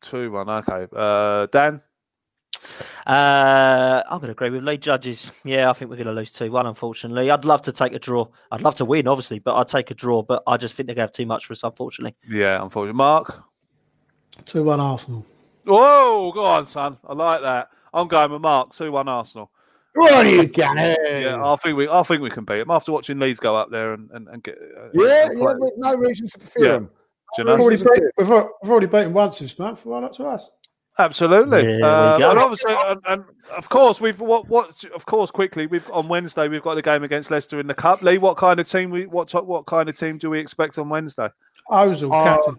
Two 0.00 0.32
one. 0.32 0.50
Okay. 0.50 0.88
Uh, 0.92 1.46
Dan. 1.46 1.80
Uh, 3.06 4.02
I'm 4.06 4.18
going 4.18 4.28
to 4.28 4.32
agree 4.32 4.50
with 4.50 4.64
Lee 4.64 4.78
Judges. 4.78 5.30
Yeah, 5.44 5.68
I 5.68 5.72
think 5.72 5.90
we're 5.90 5.96
going 5.96 6.06
to 6.06 6.12
lose 6.12 6.32
2 6.32 6.50
1, 6.50 6.66
unfortunately. 6.66 7.30
I'd 7.30 7.44
love 7.44 7.62
to 7.62 7.72
take 7.72 7.92
a 7.92 7.98
draw. 7.98 8.26
I'd 8.50 8.62
love 8.62 8.76
to 8.76 8.84
win, 8.84 9.06
obviously, 9.06 9.38
but 9.38 9.54
I'd 9.56 9.68
take 9.68 9.90
a 9.90 9.94
draw. 9.94 10.22
But 10.22 10.42
I 10.46 10.56
just 10.56 10.74
think 10.74 10.86
they're 10.86 10.94
going 10.94 11.06
to 11.06 11.08
have 11.08 11.12
too 11.12 11.26
much 11.26 11.44
for 11.46 11.52
us, 11.52 11.62
unfortunately. 11.62 12.16
Yeah, 12.26 12.62
unfortunately. 12.62 12.96
Mark. 12.96 13.44
Two 14.44 14.64
one 14.64 14.80
Arsenal. 14.80 15.24
Whoa, 15.64 16.32
go 16.32 16.44
on, 16.44 16.66
son. 16.66 16.98
I 17.06 17.14
like 17.14 17.42
that. 17.42 17.68
I'm 17.92 18.08
going 18.08 18.32
with 18.32 18.42
Mark. 18.42 18.74
Two 18.74 18.92
one 18.92 19.08
Arsenal. 19.08 19.50
What 19.94 20.12
are 20.12 20.26
you 20.26 20.46
going? 20.48 20.76
Yeah, 20.76 21.40
I 21.44 21.56
think 21.56 21.76
we 21.76 21.88
I 21.88 22.02
think 22.02 22.20
we 22.20 22.30
can 22.30 22.44
beat 22.44 22.58
them 22.58 22.70
after 22.70 22.90
watching 22.92 23.18
Leeds 23.18 23.40
go 23.40 23.54
up 23.56 23.70
there 23.70 23.92
and 23.94 24.10
and, 24.10 24.28
and 24.28 24.42
get. 24.42 24.56
Uh, 24.58 24.88
yeah, 24.92 25.26
and 25.26 25.40
yeah, 25.40 25.68
no 25.76 25.94
reason 25.96 26.28
to 26.28 26.38
fear 26.40 26.64
Yeah. 26.64 26.72
them. 26.72 26.90
Do 27.36 27.42
you 27.42 27.48
We've 27.48 27.60
already, 27.60 27.82
beat, 27.82 28.02
we've, 28.18 28.30
al- 28.30 28.50
we've 28.62 28.70
already 28.70 28.86
beaten 28.86 29.12
once 29.12 29.40
this 29.40 29.58
month. 29.58 29.84
Why 29.86 30.00
not 30.00 30.12
to 30.14 30.24
us? 30.24 30.50
Absolutely. 30.98 31.62
There 31.62 31.76
we 31.78 31.82
Uh, 31.82 32.30
and 32.30 32.38
obviously, 32.38 32.72
and, 32.76 33.00
and 33.08 33.24
of 33.56 33.68
course, 33.68 34.00
we've 34.00 34.20
what 34.20 34.48
what 34.48 34.84
of 34.94 35.06
course 35.06 35.30
quickly 35.32 35.66
we've 35.66 35.88
on 35.90 36.06
Wednesday 36.08 36.46
we've 36.48 36.62
got 36.62 36.74
the 36.76 36.82
game 36.82 37.02
against 37.02 37.30
Leicester 37.32 37.58
in 37.58 37.66
the 37.66 37.74
cup. 37.74 38.02
Lee, 38.02 38.18
what 38.18 38.36
kind 38.36 38.60
of 38.60 38.68
team 38.68 38.90
we 38.90 39.06
what 39.06 39.32
what 39.44 39.66
kind 39.66 39.88
of 39.88 39.98
team 39.98 40.18
do 40.18 40.30
we 40.30 40.38
expect 40.38 40.78
on 40.78 40.88
Wednesday? 40.88 41.28
Ozil, 41.70 42.12
Uh, 42.12 42.24
captain. 42.24 42.56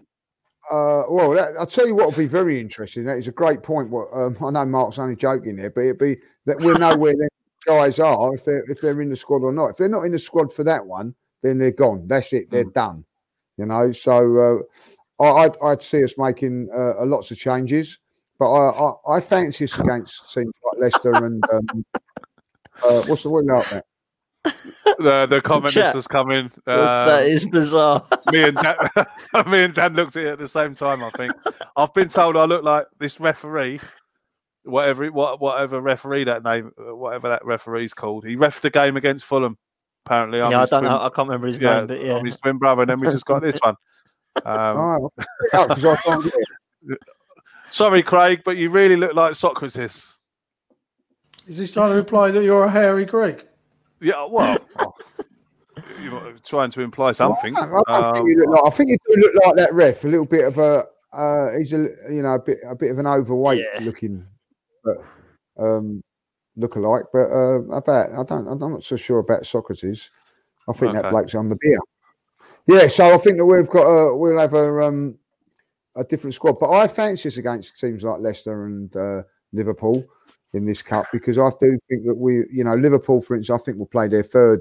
Uh, 0.70 1.04
well, 1.08 1.30
that, 1.30 1.50
I'll 1.58 1.66
tell 1.66 1.86
you 1.86 1.94
what 1.94 2.06
will 2.06 2.18
be 2.18 2.26
very 2.26 2.60
interesting. 2.60 3.04
That 3.04 3.18
is 3.18 3.28
a 3.28 3.32
great 3.32 3.62
point. 3.62 3.90
What 3.90 4.08
um, 4.12 4.36
I 4.42 4.50
know, 4.50 4.64
Mark's 4.64 4.98
only 4.98 5.16
joking 5.16 5.56
there, 5.56 5.70
but 5.70 5.82
it'd 5.82 5.98
be 5.98 6.16
that 6.44 6.58
we'll 6.58 6.78
know 6.78 6.96
where 6.96 7.12
the 7.12 7.28
guys 7.66 7.98
are 8.00 8.34
if 8.34 8.44
they're 8.44 8.64
if 8.70 8.80
they're 8.80 9.00
in 9.00 9.10
the 9.10 9.16
squad 9.16 9.42
or 9.42 9.52
not. 9.52 9.68
If 9.68 9.76
they're 9.76 9.88
not 9.88 10.02
in 10.02 10.12
the 10.12 10.18
squad 10.18 10.52
for 10.52 10.64
that 10.64 10.84
one, 10.84 11.14
then 11.42 11.58
they're 11.58 11.70
gone. 11.70 12.08
That's 12.08 12.32
it. 12.32 12.50
They're 12.50 12.64
done. 12.64 13.04
You 13.56 13.66
know. 13.66 13.92
So 13.92 14.64
I, 15.20 15.24
I'd, 15.24 15.56
I'd 15.62 15.82
see 15.82 16.02
us 16.04 16.14
making 16.18 16.68
uh, 16.74 17.04
lots 17.04 17.30
of 17.30 17.38
changes, 17.38 17.98
but 18.38 18.50
I, 18.50 18.70
I, 18.70 19.16
I 19.16 19.20
fancy 19.20 19.64
us 19.64 19.78
against 19.78 20.32
teams 20.34 20.52
like 20.64 20.92
Leicester 20.92 21.24
and 21.24 21.42
um, 21.52 21.84
uh, 22.84 23.02
what's 23.02 23.22
the 23.22 23.30
word 23.30 23.48
out 23.50 23.64
there? 23.70 23.82
The 24.98 25.26
the 25.28 25.40
comment 25.42 25.72
Chat. 25.74 25.86
list 25.86 25.94
has 25.96 26.06
come 26.08 26.30
in. 26.30 26.50
that 26.64 26.78
Uh, 26.78 27.50
bizarre. 27.50 28.02
me 28.32 28.48
and 28.48 28.56
Dan, 28.56 28.76
me 29.50 29.64
and 29.64 29.74
Dan 29.74 29.94
looked 29.94 30.16
at 30.16 30.24
it 30.24 30.28
at 30.28 30.38
the 30.38 30.48
same 30.48 30.74
time. 30.74 31.02
I 31.04 31.10
think 31.10 31.34
I've 31.76 31.92
been 31.92 32.08
told 32.08 32.36
I 32.36 32.44
look 32.44 32.62
like 32.62 32.86
this 32.98 33.20
referee, 33.20 33.80
whatever 34.64 35.06
what 35.08 35.40
whatever 35.40 35.80
referee 35.80 36.24
that 36.24 36.44
name, 36.44 36.70
uh, 36.78 36.94
whatever 36.94 37.28
that 37.28 37.44
referee's 37.44 37.92
called. 37.92 38.24
He 38.24 38.36
ref 38.36 38.60
the 38.60 38.70
game 38.70 38.96
against 38.96 39.24
Fulham. 39.26 39.58
Apparently, 40.06 40.40
I'm 40.40 40.52
yeah, 40.52 40.62
I 40.62 40.66
don't 40.66 40.80
twin- 40.82 40.92
know. 40.92 40.98
I 41.00 41.08
can't 41.10 41.28
remember 41.28 41.48
his 41.48 41.60
yeah, 41.60 41.78
name, 41.78 41.86
but 41.88 42.00
yeah. 42.00 42.16
I'm 42.16 42.24
his 42.24 42.38
twin 42.38 42.58
brother. 42.58 42.82
And 42.82 42.90
then 42.90 43.00
we 43.00 43.08
just 43.08 43.26
got 43.26 43.42
this 43.42 43.58
one. 43.62 43.74
Um, 44.44 44.76
Oh, 44.76 45.10
because 45.66 45.84
I 45.84 45.96
can't 45.96 46.22
get 46.22 46.34
it. 46.88 46.98
sorry, 47.70 48.02
Craig, 48.02 48.42
but 48.44 48.58
you 48.58 48.68
really 48.70 48.96
look 48.96 49.14
like 49.14 49.32
Sokratis. 49.32 50.18
Is 51.46 51.56
he 51.58 51.66
trying 51.66 51.92
to 51.92 51.98
imply 51.98 52.30
that 52.32 52.44
you're 52.44 52.64
a 52.64 52.70
hairy 52.70 53.06
Greek? 53.06 53.46
Yeah, 54.00 54.26
well, 54.28 54.58
you're 56.02 56.34
trying 56.44 56.70
to 56.72 56.80
imply 56.80 57.12
something. 57.12 57.56
I, 57.56 57.66
don't 57.66 57.88
Um, 57.88 58.26
think 58.26 58.38
like, 58.46 58.66
I 58.66 58.70
think 58.70 58.90
you 58.90 58.96
do 59.08 59.20
look 59.20 59.44
like 59.46 59.56
that 59.56 59.72
ref. 59.72 60.04
A 60.04 60.08
little 60.08 60.26
bit 60.26 60.44
of 60.44 60.58
a, 60.58 60.84
uh, 61.12 61.58
he's 61.58 61.72
a, 61.72 61.88
you 62.10 62.22
know, 62.22 62.34
a 62.34 62.38
bit, 62.38 62.58
a 62.68 62.74
bit 62.74 62.90
of 62.90 62.98
an 62.98 63.06
overweight 63.06 63.64
Yeah. 63.74 63.80
looking, 63.84 64.26
but 64.84 64.98
um, 65.58 66.02
look 66.56 66.76
alike. 66.76 67.04
But 67.12 67.26
uh, 67.30 67.62
about, 67.70 68.10
I 68.10 68.22
don't, 68.24 68.46
I'm 68.48 68.72
not 68.72 68.84
so 68.84 68.96
sure 68.96 69.18
about 69.20 69.42
Sokratis. 69.42 70.10
I 70.68 70.72
think 70.72 70.92
that 70.92 71.06
Okay. 71.06 71.10
bloke's 71.10 71.34
on 71.34 71.48
the 71.48 71.56
beer. 71.60 71.78
Yeah, 72.66 72.88
so 72.88 73.14
I 73.14 73.18
think 73.18 73.38
that 73.38 73.46
we've 73.46 73.68
got, 73.68 73.84
a, 73.84 74.16
we'll 74.16 74.38
have 74.38 74.54
a, 74.54 74.84
um, 74.84 75.18
a 75.96 76.04
different 76.04 76.34
squad. 76.34 76.56
But 76.60 76.70
I 76.70 76.88
fancy 76.88 77.28
us 77.28 77.38
against 77.38 77.78
teams 77.78 78.04
like 78.04 78.20
Leicester 78.20 78.66
and 78.66 78.94
uh, 78.96 79.22
Liverpool 79.52 80.04
in 80.56 80.66
this 80.66 80.82
cup 80.82 81.06
because 81.12 81.38
I 81.38 81.50
do 81.60 81.78
think 81.88 82.06
that 82.06 82.16
we, 82.16 82.44
you 82.50 82.64
know, 82.64 82.74
Liverpool, 82.74 83.20
for 83.20 83.36
instance, 83.36 83.60
I 83.60 83.64
think 83.64 83.78
will 83.78 83.86
play 83.86 84.08
their 84.08 84.22
third 84.22 84.60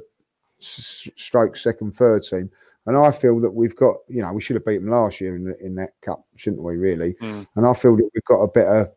s- 0.62 1.10
stroke 1.16 1.58
second 1.58 1.94
third 1.94 2.24
team. 2.24 2.52
And 2.88 2.96
I 2.96 3.12
feel 3.12 3.40
that 3.42 3.52
we've 3.52 3.76
got, 3.76 3.96
you 4.08 4.22
know, 4.22 4.32
we 4.32 4.42
should 4.42 4.56
have 4.56 4.66
beat 4.66 4.78
them 4.78 4.92
last 4.92 5.20
year 5.20 5.36
in, 5.36 5.56
in 5.60 5.76
that 5.76 5.92
cup, 6.02 6.24
shouldn't 6.36 6.62
we? 6.62 6.76
Really. 6.76 7.16
Mm. 7.16 7.48
And 7.56 7.68
I 7.68 7.74
feel 7.74 7.96
that 7.96 8.10
we've 8.14 8.24
got 8.26 8.44
a 8.44 8.48
better 8.48 8.92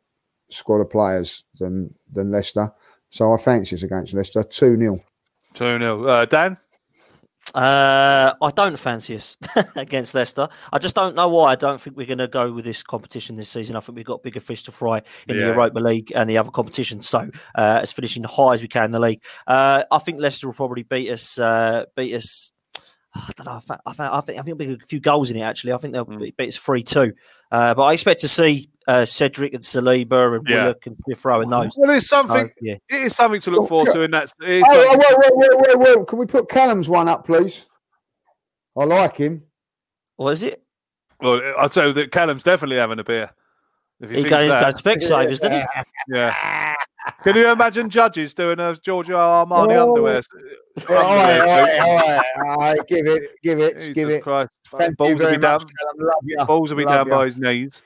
squad 0.50 0.80
of 0.80 0.90
players 0.90 1.44
than 1.58 1.94
than 2.12 2.30
Leicester. 2.30 2.70
So 3.10 3.32
I 3.32 3.38
fancy 3.38 3.76
us 3.76 3.82
against 3.82 4.14
Leicester 4.14 4.42
two 4.42 4.76
0 4.76 5.00
two 5.54 5.78
0 5.78 6.04
uh, 6.04 6.24
Dan. 6.26 6.58
Uh, 7.54 8.34
I 8.40 8.50
don't 8.50 8.78
fancy 8.78 9.16
us 9.16 9.36
against 9.76 10.14
Leicester. 10.14 10.48
I 10.72 10.78
just 10.78 10.94
don't 10.94 11.14
know 11.16 11.28
why. 11.28 11.52
I 11.52 11.54
don't 11.56 11.80
think 11.80 11.96
we're 11.96 12.06
going 12.06 12.18
to 12.18 12.28
go 12.28 12.52
with 12.52 12.64
this 12.64 12.82
competition 12.82 13.36
this 13.36 13.48
season. 13.48 13.74
I 13.76 13.80
think 13.80 13.96
we've 13.96 14.04
got 14.04 14.22
bigger 14.22 14.40
fish 14.40 14.64
to 14.64 14.72
fry 14.72 14.98
in 15.26 15.36
Yeah. 15.36 15.46
the 15.46 15.46
Europa 15.52 15.80
League 15.80 16.12
and 16.14 16.28
the 16.28 16.38
other 16.38 16.50
competitions. 16.50 17.08
So, 17.08 17.30
uh, 17.54 17.80
it's 17.82 17.92
finishing 17.92 18.24
high 18.24 18.52
as 18.54 18.62
we 18.62 18.68
can 18.68 18.84
in 18.86 18.90
the 18.90 19.00
league. 19.00 19.22
Uh, 19.46 19.84
I 19.90 19.98
think 19.98 20.20
Leicester 20.20 20.46
will 20.46 20.54
probably 20.54 20.82
beat 20.82 21.10
us. 21.10 21.38
Uh, 21.38 21.84
beat 21.96 22.14
us. 22.14 22.50
I 23.14 23.30
don't 23.36 23.46
know. 23.46 23.76
I, 23.86 23.92
think 23.92 24.10
I 24.18 24.20
think 24.20 24.44
there'll 24.46 24.56
be 24.56 24.72
a 24.74 24.86
few 24.86 25.00
goals 25.00 25.30
in 25.30 25.36
it. 25.36 25.40
Actually, 25.42 25.72
I 25.72 25.78
think 25.78 25.94
they'll 25.94 26.04
Mm. 26.06 26.20
be- 26.20 26.34
beat 26.36 26.48
us 26.50 26.56
three 26.56 26.82
two. 26.82 27.14
Uh, 27.50 27.74
but 27.74 27.82
I 27.84 27.92
expect 27.94 28.20
to 28.20 28.28
see 28.28 28.70
uh, 28.88 29.04
Cedric 29.04 29.54
and 29.54 29.62
Saliba 29.62 30.36
and 30.38 30.48
Yeah. 30.48 30.62
Willock 30.64 30.86
and 30.86 30.96
Smith 31.04 31.24
Rowe 31.24 31.40
and 31.42 31.52
those. 31.52 31.74
Well, 31.76 31.90
it's 31.90 32.08
something. 32.08 32.48
So, 32.48 32.54
yeah. 32.62 32.74
It 32.88 33.02
is 33.06 33.14
something 33.14 33.40
to 33.42 33.50
look 33.52 33.68
forward 33.68 33.92
to, 33.92 34.02
and 34.02 34.12
that's. 34.12 34.32
It 34.42 34.48
is 34.48 34.64
Oh, 34.66 34.72
something- 34.72 35.00
oh, 35.08 35.16
wait, 35.22 35.30
wait, 35.36 35.50
wait, 35.60 35.78
wait, 35.78 35.96
wait. 35.98 36.06
Can 36.08 36.18
we 36.18 36.26
put 36.26 36.48
Callum's 36.48 36.88
one 36.88 37.06
up, 37.08 37.24
please? 37.26 37.66
I 38.76 38.84
like 38.84 39.16
him. 39.16 39.44
What 40.16 40.30
is 40.30 40.42
it? 40.42 40.62
Well, 41.20 41.40
I'll 41.58 41.68
tell 41.68 41.88
you 41.88 41.92
that 41.94 42.10
Callum's 42.12 42.42
definitely 42.44 42.76
having 42.76 42.98
a 42.98 43.04
beer. 43.04 43.30
If 44.00 44.10
you 44.10 44.16
He 44.18 44.22
think 44.22 44.30
goes, 44.30 44.48
that, 44.48 44.72
goes 44.72 44.80
Specsavers, 44.82 45.40
doesn't 45.40 45.52
he? 45.52 45.62
yeah. 46.14 46.74
Can 47.24 47.34
you 47.36 47.50
imagine 47.50 47.90
judges 47.90 48.32
doing 48.34 48.60
a 48.60 48.76
Giorgio 48.76 49.16
Armani 49.16 49.74
Oh. 49.76 49.88
underwear? 49.90 50.22
All 50.88 50.94
right, 50.94 51.40
all 51.40 51.46
right, 51.46 51.78
all 51.80 51.96
right, 51.96 52.24
all 52.46 52.56
right. 52.56 52.78
Give 52.86 53.06
it, 53.08 53.22
give 53.42 53.58
it, 53.58 53.72
Jesus 53.78 53.88
give 53.94 54.08
it. 54.10 54.22
Christ. 54.22 54.50
Thank 54.68 54.96
balls 54.96 55.18
will 55.20 55.30
be 55.32 55.36
down. 55.38 55.54
much, 55.54 55.62
Callum. 55.62 55.96
Love 55.98 56.14
you. 56.24 56.36
Balls 56.46 56.70
will 56.70 56.76
be 56.78 56.84
Love 56.84 56.94
down 56.94 57.06
you. 57.06 57.12
by 57.12 57.24
his 57.24 57.36
knees. 57.36 57.82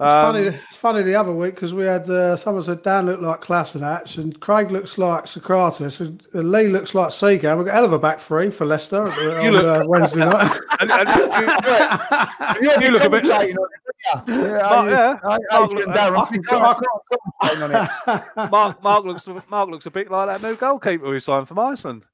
It's 0.00 0.04
Um, 0.04 0.32
funny. 0.32 0.46
It's 0.68 0.76
funny. 0.76 1.02
The 1.02 1.16
other 1.16 1.32
week 1.32 1.56
because 1.56 1.74
we 1.74 1.84
had 1.84 2.08
uh, 2.08 2.36
someone 2.36 2.62
said 2.62 2.82
Dan 2.82 3.06
looked 3.06 3.20
like 3.22 3.40
Kolasinac 3.40 4.16
and 4.16 4.38
Craig 4.38 4.70
looks 4.70 4.96
like 4.96 5.24
Sokratis 5.24 6.00
and, 6.00 6.24
and 6.34 6.52
Lee 6.52 6.68
looks 6.68 6.94
like 6.94 7.08
Seagan. 7.08 7.56
We've 7.56 7.66
got 7.66 7.72
a 7.72 7.74
hell 7.74 7.84
of 7.84 7.92
a 7.92 7.98
back 7.98 8.20
three 8.20 8.50
for 8.50 8.64
Leicester 8.64 9.02
on 9.08 9.52
look- 9.52 9.64
uh, 9.64 9.84
Wednesday 9.88 10.20
night. 10.20 10.56
and- 10.80 10.90
and 10.92 11.08
you- 11.08 12.70
You'll 12.70 12.82
You 12.82 12.90
look 12.92 13.04
a 13.04 13.10
bit- 13.10 13.24
commentating 13.24 13.56
on 13.56 13.66
it, 13.66 13.80
wouldn't 14.28 14.28
you? 14.28 14.46
Yeah, 14.46 14.68
Mark, 14.70 14.90
yeah. 14.90 15.16
Mark 15.24 15.40
Adrian 15.52 15.86
look- 15.88 15.96
Darren, 15.96 16.16
I 16.16 16.26
can 16.26 16.44
I 16.48 16.58
I 16.60 16.74
can't 16.74 17.60
commentate 17.60 17.62
on 17.64 18.20
it. 18.46 18.50
Mark, 18.52 18.82
Mark 18.82 19.04
looks 19.04 19.28
Mark 19.50 19.68
looks 19.70 19.86
a 19.86 19.90
bit 19.90 20.10
like 20.12 20.28
that 20.28 20.48
new 20.48 20.54
goalkeeper 20.56 21.10
we 21.10 21.18
signed 21.18 21.48
from 21.48 21.58
Iceland. 21.58 22.04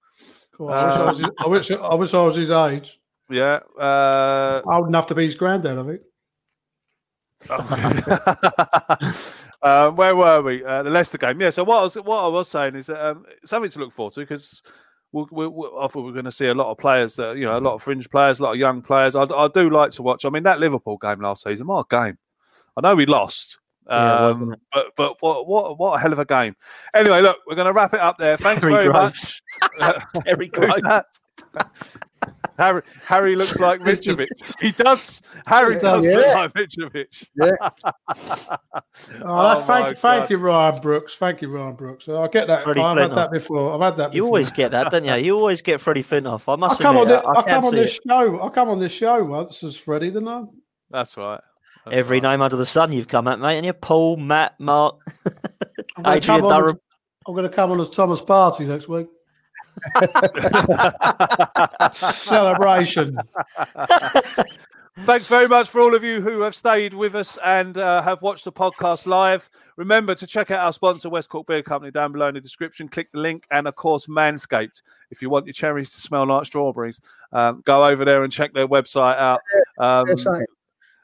Cool, 0.57 0.71
I, 0.71 0.87
wish 0.87 0.95
I, 0.97 1.05
was 1.05 1.19
his, 1.19 1.31
I, 1.39 1.47
wish, 1.49 1.71
I 1.71 1.95
wish 1.97 2.15
I 2.15 2.23
was 2.25 2.37
his 2.37 2.51
age. 2.51 2.99
Yeah. 3.29 3.59
Uh, 3.79 4.63
Old 4.65 4.89
enough 4.89 5.07
to 5.09 5.15
be 5.15 5.25
his 5.25 5.35
granddad, 5.35 5.77
I 5.79 5.83
think. 5.85 6.01
um, 9.63 9.97
where 9.97 10.17
were 10.17 10.43
we? 10.43 10.65
Uh, 10.65 10.83
the 10.83 10.91
Leicester 10.91 11.19
game. 11.19 11.41
Yeah. 11.41 11.51
So 11.51 11.65
what 11.65 11.79
I 11.79 11.83
was 11.83 11.95
what 11.97 12.25
I 12.25 12.29
was 12.29 12.49
saying 12.49 12.75
is 12.77 12.87
that, 12.87 13.05
um, 13.05 13.25
something 13.45 13.71
to 13.71 13.79
look 13.81 13.93
forward 13.93 14.15
to 14.15 14.21
because 14.21 14.63
we'll, 15.13 15.29
we'll, 15.31 15.51
we'll, 15.51 15.79
I 15.81 15.89
thought 15.89 16.05
we're 16.05 16.13
going 16.13 16.25
to 16.25 16.31
see 16.31 16.47
a 16.47 16.55
lot 16.55 16.71
of 16.71 16.79
players 16.79 17.17
that 17.17 17.37
you 17.37 17.45
know 17.45 17.59
a 17.59 17.61
lot 17.61 17.75
of 17.75 17.83
fringe 17.83 18.09
players, 18.11 18.41
a 18.41 18.43
lot 18.43 18.53
of 18.53 18.59
young 18.59 18.83
players. 18.83 19.17
I, 19.17 19.25
I 19.25 19.49
do 19.49 19.71
like 19.71 19.91
to 19.93 20.03
watch. 20.03 20.25
I 20.25 20.31
mean 20.31 20.43
that 20.45 20.61
Liverpool 20.61 20.97
game 20.99 21.21
last 21.21 21.43
season, 21.45 21.67
what 21.67 21.87
a 21.91 22.05
game! 22.05 22.19
I 22.77 22.81
know 22.83 22.95
we 22.95 23.07
lost. 23.07 23.59
Yeah, 23.89 24.15
Um, 24.15 24.41
wasn't 24.41 24.61
but 24.73 24.87
but 24.97 25.17
what, 25.21 25.47
what 25.47 25.79
what 25.79 25.97
a 25.97 26.01
hell 26.01 26.13
of 26.13 26.19
a 26.19 26.25
game! 26.25 26.57
Anyway, 26.95 27.21
look, 27.21 27.39
we're 27.47 27.57
going 27.57 27.67
to 27.67 27.73
wrap 27.73 27.95
it 27.95 28.01
up 28.01 28.19
there. 28.19 28.37
Thanks 28.37 28.63
Harry 28.63 28.75
very 28.75 28.89
Groves. 28.89 29.43
much. 29.81 30.03
Who's 30.27 30.49
Groves. 30.81 31.21
That? 32.57 32.65
Harry, 32.65 32.83
Harry 33.07 33.37
looks 33.37 33.57
like 33.59 33.81
It's 33.87 34.07
Mitrovic. 34.07 34.29
He 34.61 34.73
does. 34.73 35.21
Harry 35.47 35.75
He 35.75 35.81
does 35.81 36.05
does, 36.05 36.15
look 36.15 36.35
like 36.35 36.53
Mitrovic. 36.55 37.27
Yeah. 37.35 37.53
Oh, 39.27 39.49
that's 39.49 39.61
Oh 39.61 39.65
thank, 39.65 39.99
thank 39.99 40.31
you, 40.31 40.39
Ryan 40.39 40.81
Brooks. 40.81 41.17
Thank 41.17 41.43
you, 41.43 41.49
Ryan 41.49 41.75
Brooks. 41.75 42.09
I 42.09 42.27
get 42.29 42.47
that. 42.49 42.63
Freddie 42.63 42.81
I've 42.81 42.97
had 42.97 43.11
that 43.15 43.31
before. 43.31 43.73
I've 43.75 43.81
had 43.81 43.97
that. 43.99 44.15
You 44.15 44.23
before. 44.23 44.29
always 44.29 44.51
get 44.51 44.71
that, 44.73 44.91
don't 44.91 45.05
you? 45.05 45.15
You 45.15 45.37
always 45.37 45.63
get 45.63 45.81
Freddie 45.81 46.03
Flintoff. 46.03 46.49
I 46.49 46.53
I 46.53 46.57
must 46.57 46.81
come 46.81 46.97
on. 46.97 47.03
admit, 47.05 47.23
The, 47.23 47.29
I, 47.29 47.33
I, 47.33 47.39
I 47.39 47.43
come 47.43 47.45
can 47.45 47.65
on 47.65 47.71
see 47.71 47.77
this 47.77 47.97
it. 47.99 48.03
show. 48.09 48.43
I 48.43 48.49
come 48.51 48.69
on 48.69 48.79
this 48.79 48.93
show 48.93 49.25
once 49.25 49.63
as 49.65 49.77
Freddie, 49.77 50.11
didn't 50.11 50.29
I? 50.29 50.43
That's 50.91 51.17
right. 51.17 51.41
That's 51.85 51.97
Every 51.97 52.21
right. 52.21 52.31
name 52.31 52.41
under 52.43 52.57
the 52.57 52.67
sun 52.67 52.93
you've 52.93 53.09
come 53.09 53.29
at, 53.29 53.41
mate. 53.41 53.57
And 53.57 53.65
you're 53.65 53.75
Paul, 53.75 54.17
Matt, 54.17 54.59
Mark, 54.61 55.01
Adrian 56.07 56.21
come 56.23 56.45
on 56.45 56.53
as- 56.53 56.59
Durham. 56.73 56.81
I'm 57.27 57.35
going 57.35 57.49
to 57.49 57.55
come 57.55 57.71
on 57.73 57.81
as 57.81 57.91
Thomas 57.91 58.21
Partey 58.23 58.67
next 58.67 58.89
week. 58.89 59.07
Celebration. 61.93 63.17
Thanks 65.01 65.27
very 65.27 65.49
much 65.49 65.69
for 65.71 65.81
all 65.81 65.93
of 65.97 66.05
you 66.05 66.21
who 66.21 66.41
have 66.43 66.55
stayed 66.55 66.95
with 66.95 67.17
us 67.17 67.37
and 67.45 67.77
uh, 67.77 68.01
have 68.03 68.23
watched 68.23 68.45
the 68.45 68.53
podcast 68.53 69.07
live. 69.07 69.51
Remember 69.77 70.15
to 70.15 70.25
check 70.25 70.53
out 70.53 70.61
our 70.61 70.73
sponsor, 70.73 71.09
West 71.09 71.31
Cork 71.31 71.49
Beard 71.49 71.65
Company, 71.65 71.91
down 71.91 72.13
below 72.13 72.29
in 72.29 72.35
the 72.35 72.41
description. 72.41 72.89
Click 72.89 73.11
the 73.11 73.19
link, 73.19 73.45
and 73.51 73.67
of 73.67 73.75
course, 73.75 74.07
Manscaped. 74.07 74.83
If 75.11 75.21
you 75.21 75.31
want 75.31 75.47
your 75.47 75.53
cherries 75.53 75.93
to 75.95 76.01
smell 76.01 76.29
like 76.29 76.47
strawberries, 76.47 77.01
um, 77.33 77.63
go 77.65 77.85
over 77.85 78.05
there 78.05 78.23
and 78.23 78.33
check 78.33 78.55
their 78.55 78.69
website 78.69 79.17
out. 79.19 79.41
Um, 79.81 80.05
Yes, 80.09 80.25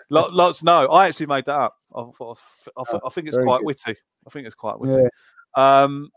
lots. 0.09 0.63
No, 0.63 0.87
I 0.87 1.07
actually 1.09 1.27
made 1.27 1.47
that 1.47 1.57
up. 1.57 1.77
I, 1.95 2.05
thought- 2.17 2.39
I, 2.77 2.83
I 3.05 3.09
think 3.11 3.27
it's 3.27 3.37
very 3.37 3.47
quite 3.47 3.59
good. 3.59 3.67
witty. 3.67 3.97
I 4.27 4.31
think 4.31 4.47
it's 4.47 4.55
quite 4.55 4.79
witty. 4.79 5.09
Um, 5.57 6.11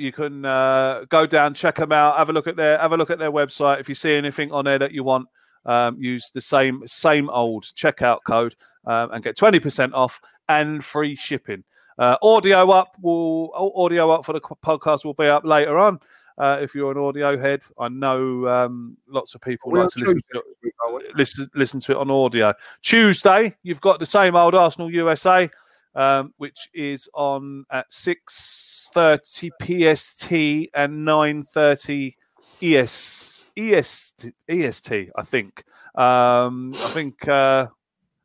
you 0.00 0.12
can 0.12 0.44
uh, 0.44 1.04
go 1.08 1.26
down, 1.26 1.54
check 1.54 1.76
them 1.76 1.92
out, 1.92 2.16
have 2.18 2.30
a 2.30 2.32
look 2.32 2.46
at 2.46 2.56
their 2.56 2.78
have 2.78 2.92
a 2.92 2.96
look 2.96 3.10
at 3.10 3.18
their 3.18 3.32
website. 3.32 3.80
If 3.80 3.88
you 3.88 3.94
see 3.94 4.14
anything 4.14 4.52
on 4.52 4.64
there 4.64 4.78
that 4.78 4.92
you 4.92 5.04
want, 5.04 5.28
um, 5.66 5.96
use 6.00 6.30
the 6.30 6.40
same 6.40 6.82
same 6.86 7.30
old 7.30 7.64
checkout 7.64 8.20
code 8.24 8.54
um, 8.86 9.10
and 9.12 9.22
get 9.22 9.36
twenty 9.36 9.60
percent 9.60 9.94
off 9.94 10.20
and 10.48 10.84
free 10.84 11.14
shipping. 11.14 11.64
Uh, 11.98 12.16
audio 12.22 12.70
up 12.70 12.96
will 13.00 13.52
audio 13.76 14.10
up 14.10 14.24
for 14.24 14.32
the 14.32 14.40
podcast 14.40 15.04
will 15.04 15.14
be 15.14 15.26
up 15.26 15.44
later 15.44 15.78
on. 15.78 15.98
Uh, 16.38 16.58
if 16.62 16.72
you're 16.72 16.92
an 16.92 16.98
audio 16.98 17.36
head, 17.36 17.64
I 17.80 17.88
know 17.88 18.46
um, 18.46 18.96
lots 19.08 19.34
of 19.34 19.40
people 19.40 19.72
We're 19.72 19.80
like 19.80 19.88
to 19.88 19.98
listen 19.98 20.14
to 20.14 20.22
Tuesday 20.22 20.40
this 20.44 20.54
week, 20.62 20.74
are 20.86 20.94
we? 20.94 21.02
listen 21.16 21.50
listen 21.54 21.80
to 21.80 21.92
it 21.92 21.98
on 21.98 22.10
audio. 22.10 22.54
Tuesday, 22.80 23.56
you've 23.64 23.80
got 23.80 23.98
the 23.98 24.06
same 24.06 24.36
old 24.36 24.54
Arsenal 24.54 24.90
USA, 24.90 25.50
um, 25.94 26.32
which 26.36 26.68
is 26.74 27.08
on 27.14 27.64
at 27.70 27.92
six 27.92 28.90
thirty 28.94 29.50
PST 29.62 30.32
and 30.74 31.04
nine 31.04 31.42
thirty 31.44 32.16
ES 32.62 33.46
EST 33.56 34.32
EST. 34.48 35.10
I 35.16 35.22
think. 35.22 35.62
Um, 35.94 36.72
I 36.74 36.88
think. 36.90 37.26
Uh, 37.28 37.66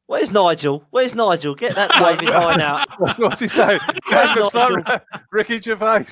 Where's 0.05 0.31
Nigel? 0.31 0.85
Where's 0.91 1.15
Nigel? 1.15 1.55
Get 1.55 1.75
that 1.75 1.89
David 2.19 2.29
Hine 2.33 2.59
out. 2.61 2.87
What's, 2.99 3.17
what's 3.17 3.39
he 3.39 3.47
saying? 3.47 3.79
Where's 4.09 4.29
That 4.33 4.37
looks 4.37 4.53
Nigel? 4.53 4.83
like 4.85 5.01
Ricky 5.31 5.61
Gervais. 5.61 6.05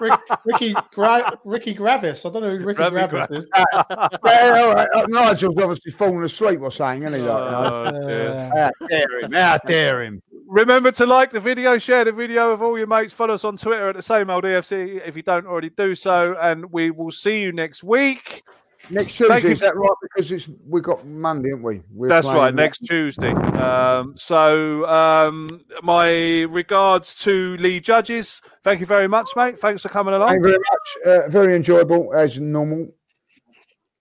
Rick, 0.00 0.20
Ricky 0.46 0.74
Gra- 0.94 1.38
Ricky 1.44 1.74
Gravis. 1.74 2.24
I 2.24 2.30
don't 2.30 2.42
know 2.42 2.56
who 2.56 2.64
Ricky 2.64 2.80
Ravi 2.82 3.06
Gravis 3.06 3.26
Gra- 3.28 3.36
is. 3.36 3.48
yeah, 3.54 4.50
all 4.56 4.72
right. 4.72 4.88
Uh, 4.94 5.04
Nigel's 5.08 5.44
obviously 5.44 5.92
fallen 5.92 6.24
asleep 6.24 6.60
or 6.62 6.72
something, 6.72 7.02
isn't 7.02 7.20
he? 7.20 7.28
Like, 7.28 7.50
you? 7.50 7.56
Oh, 8.00 8.08
dear. 8.08 8.28
Uh, 8.30 8.70
How 8.80 8.86
dare 8.88 9.20
him? 9.20 9.32
How 9.32 9.58
dare 9.58 10.02
him? 10.02 10.22
Remember 10.54 10.92
to 10.92 11.04
like 11.04 11.32
the 11.32 11.40
video, 11.40 11.78
share 11.78 12.04
the 12.04 12.12
video 12.12 12.52
with 12.52 12.60
all 12.60 12.78
your 12.78 12.86
mates. 12.86 13.12
Follow 13.12 13.34
us 13.34 13.44
on 13.44 13.56
Twitter 13.56 13.88
at 13.88 13.96
the 13.96 14.02
same 14.02 14.30
old 14.30 14.44
EFC 14.44 15.04
if 15.04 15.16
you 15.16 15.22
don't 15.22 15.48
already 15.48 15.68
do 15.68 15.96
so. 15.96 16.36
And 16.40 16.70
we 16.70 16.92
will 16.92 17.10
see 17.10 17.42
you 17.42 17.50
next 17.50 17.82
week. 17.82 18.44
Next 18.88 19.18
Thank 19.18 19.32
Tuesday, 19.32 19.48
you. 19.48 19.52
is 19.52 19.60
that 19.60 19.74
right? 19.74 19.90
Because 20.00 20.30
it's 20.30 20.48
we 20.68 20.80
got 20.80 21.04
Monday, 21.04 21.48
haven't 21.48 21.64
we? 21.64 21.82
We're 21.90 22.08
That's 22.08 22.28
right, 22.28 22.54
next 22.54 22.86
Tuesday. 22.86 23.32
Um, 23.32 24.16
so, 24.16 24.86
um, 24.86 25.60
my 25.82 26.42
regards 26.42 27.20
to 27.24 27.56
Lee 27.56 27.80
Judges. 27.80 28.40
Thank 28.62 28.78
you 28.78 28.86
very 28.86 29.08
much, 29.08 29.30
mate. 29.34 29.58
Thanks 29.58 29.82
for 29.82 29.88
coming 29.88 30.14
along. 30.14 30.28
Thank 30.28 30.46
you 30.46 30.52
very 30.52 30.62
much. 30.70 31.24
Uh, 31.24 31.28
very 31.30 31.56
enjoyable 31.56 32.14
as 32.14 32.38
normal. 32.38 32.90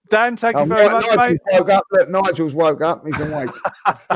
Dan, 0.09 0.35
thank 0.37 0.55
you 0.55 0.61
Um, 0.63 0.69
very 0.69 0.85
Ni- 0.87 0.91
much, 0.93 1.05
Nigel's 1.07 1.27
mate. 1.29 1.39
woke 1.59 1.69
up. 1.69 1.83
Look, 1.91 2.09
Nigel's 2.09 2.53
woke 2.53 2.81
up. 2.81 3.03
He's 3.05 3.19
awake. 3.19 3.49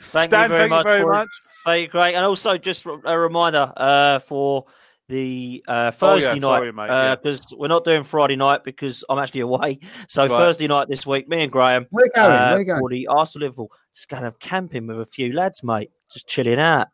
Thank 0.00 0.30
Dan, 0.30 0.50
you 0.50 0.56
very 0.56 0.68
thank 0.68 0.70
you 0.70 0.76
much. 0.76 0.84
very 0.84 1.04
much. 1.04 1.28
Thank 1.64 1.82
you, 1.82 1.88
great. 1.88 2.14
And 2.14 2.24
also, 2.24 2.56
just 2.58 2.86
a 3.04 3.18
reminder 3.18 3.72
uh, 3.76 4.18
for 4.20 4.66
the 5.08 5.64
uh, 5.66 5.70
Oh, 5.72 5.74
yeah, 5.84 5.90
Thursday 5.90 6.40
sorry, 6.40 6.72
night 6.72 6.86
yeah. 6.88 7.14
because 7.16 7.46
we're 7.56 7.68
not 7.68 7.84
doing 7.84 8.02
Friday 8.02 8.36
night 8.36 8.64
because 8.64 9.04
I'm 9.08 9.18
actually 9.18 9.40
away. 9.42 9.78
So 10.08 10.22
Right. 10.26 10.30
Thursday 10.30 10.66
night 10.68 10.88
this 10.88 11.06
week, 11.06 11.28
me 11.28 11.42
and 11.42 11.50
Graham 11.52 11.86
Where 11.90 12.04
you 12.06 12.12
going? 12.14 12.30
uh, 12.30 12.50
Where 12.50 12.58
you 12.60 12.64
going? 12.66 12.80
for 12.80 12.90
the 12.90 13.06
Arsenal 13.08 13.46
Liverpool, 13.46 13.70
just 13.94 14.08
going 14.08 14.22
to 14.24 14.32
camping 14.38 14.86
with 14.86 15.00
a 15.00 15.06
few 15.06 15.32
lads, 15.32 15.62
mate. 15.62 15.90
Just 16.12 16.26
chilling 16.28 16.58
out, 16.60 16.88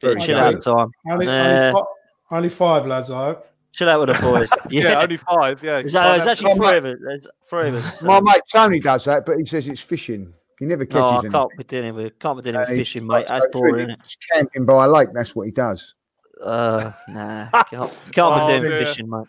Very 0.00 0.20
chill 0.20 0.38
out 0.38 0.62
time, 0.62 0.90
only, 1.10 1.28
Uh, 1.28 1.32
only, 1.32 1.72
fi- 1.72 2.36
only 2.36 2.48
five 2.48 2.86
lads, 2.86 3.10
I 3.10 3.26
hope. 3.26 3.47
Chill 3.78 3.88
out 3.88 4.00
with 4.00 4.16
the 4.16 4.20
boys. 4.22 4.50
Yeah, 4.70 4.82
yeah, 4.90 5.00
only 5.02 5.16
five. 5.16 5.62
Yeah, 5.62 5.78
it's, 5.78 5.94
uh, 5.94 6.16
there's 6.16 6.26
actually 6.26 6.54
three 6.54 6.76
of 6.76 6.84
us. 6.84 6.96
There's 7.02 7.28
three 7.48 7.68
of 7.68 7.74
us. 7.76 8.02
My 8.02 8.20
mate 8.20 8.40
Tony 8.52 8.80
does 8.80 9.04
that, 9.04 9.24
but 9.24 9.38
he 9.38 9.46
says 9.46 9.68
it's 9.68 9.80
fishing. 9.80 10.32
He 10.58 10.66
never 10.66 10.84
catches 10.84 11.00
no, 11.00 11.06
I 11.06 11.12
anything. 11.14 11.30
can't 11.30 11.50
be 11.56 11.64
dealing 11.64 11.94
with 11.94 12.18
can't 12.18 12.36
be 12.38 12.42
dealing 12.42 12.60
with 12.60 12.70
Uh, 12.70 12.74
fishing, 12.74 13.06
mate. 13.06 13.26
That's 13.28 13.46
boring, 13.52 13.72
true. 13.74 13.80
isn't 13.82 13.90
it? 13.92 14.00
He's 14.02 14.16
camping 14.32 14.64
by 14.64 14.84
a 14.84 14.88
lake. 14.88 15.08
That's 15.14 15.34
what 15.36 15.44
he 15.46 15.52
does. 15.52 15.94
Uh, 16.42 16.92
nah, 17.08 17.48
can't, 17.64 17.90
can't 18.12 18.18
Oh, 18.18 18.46
be 18.46 18.52
doing 18.58 18.70
dear. 18.70 18.86
fishing, 18.86 19.08
mate. 19.08 19.26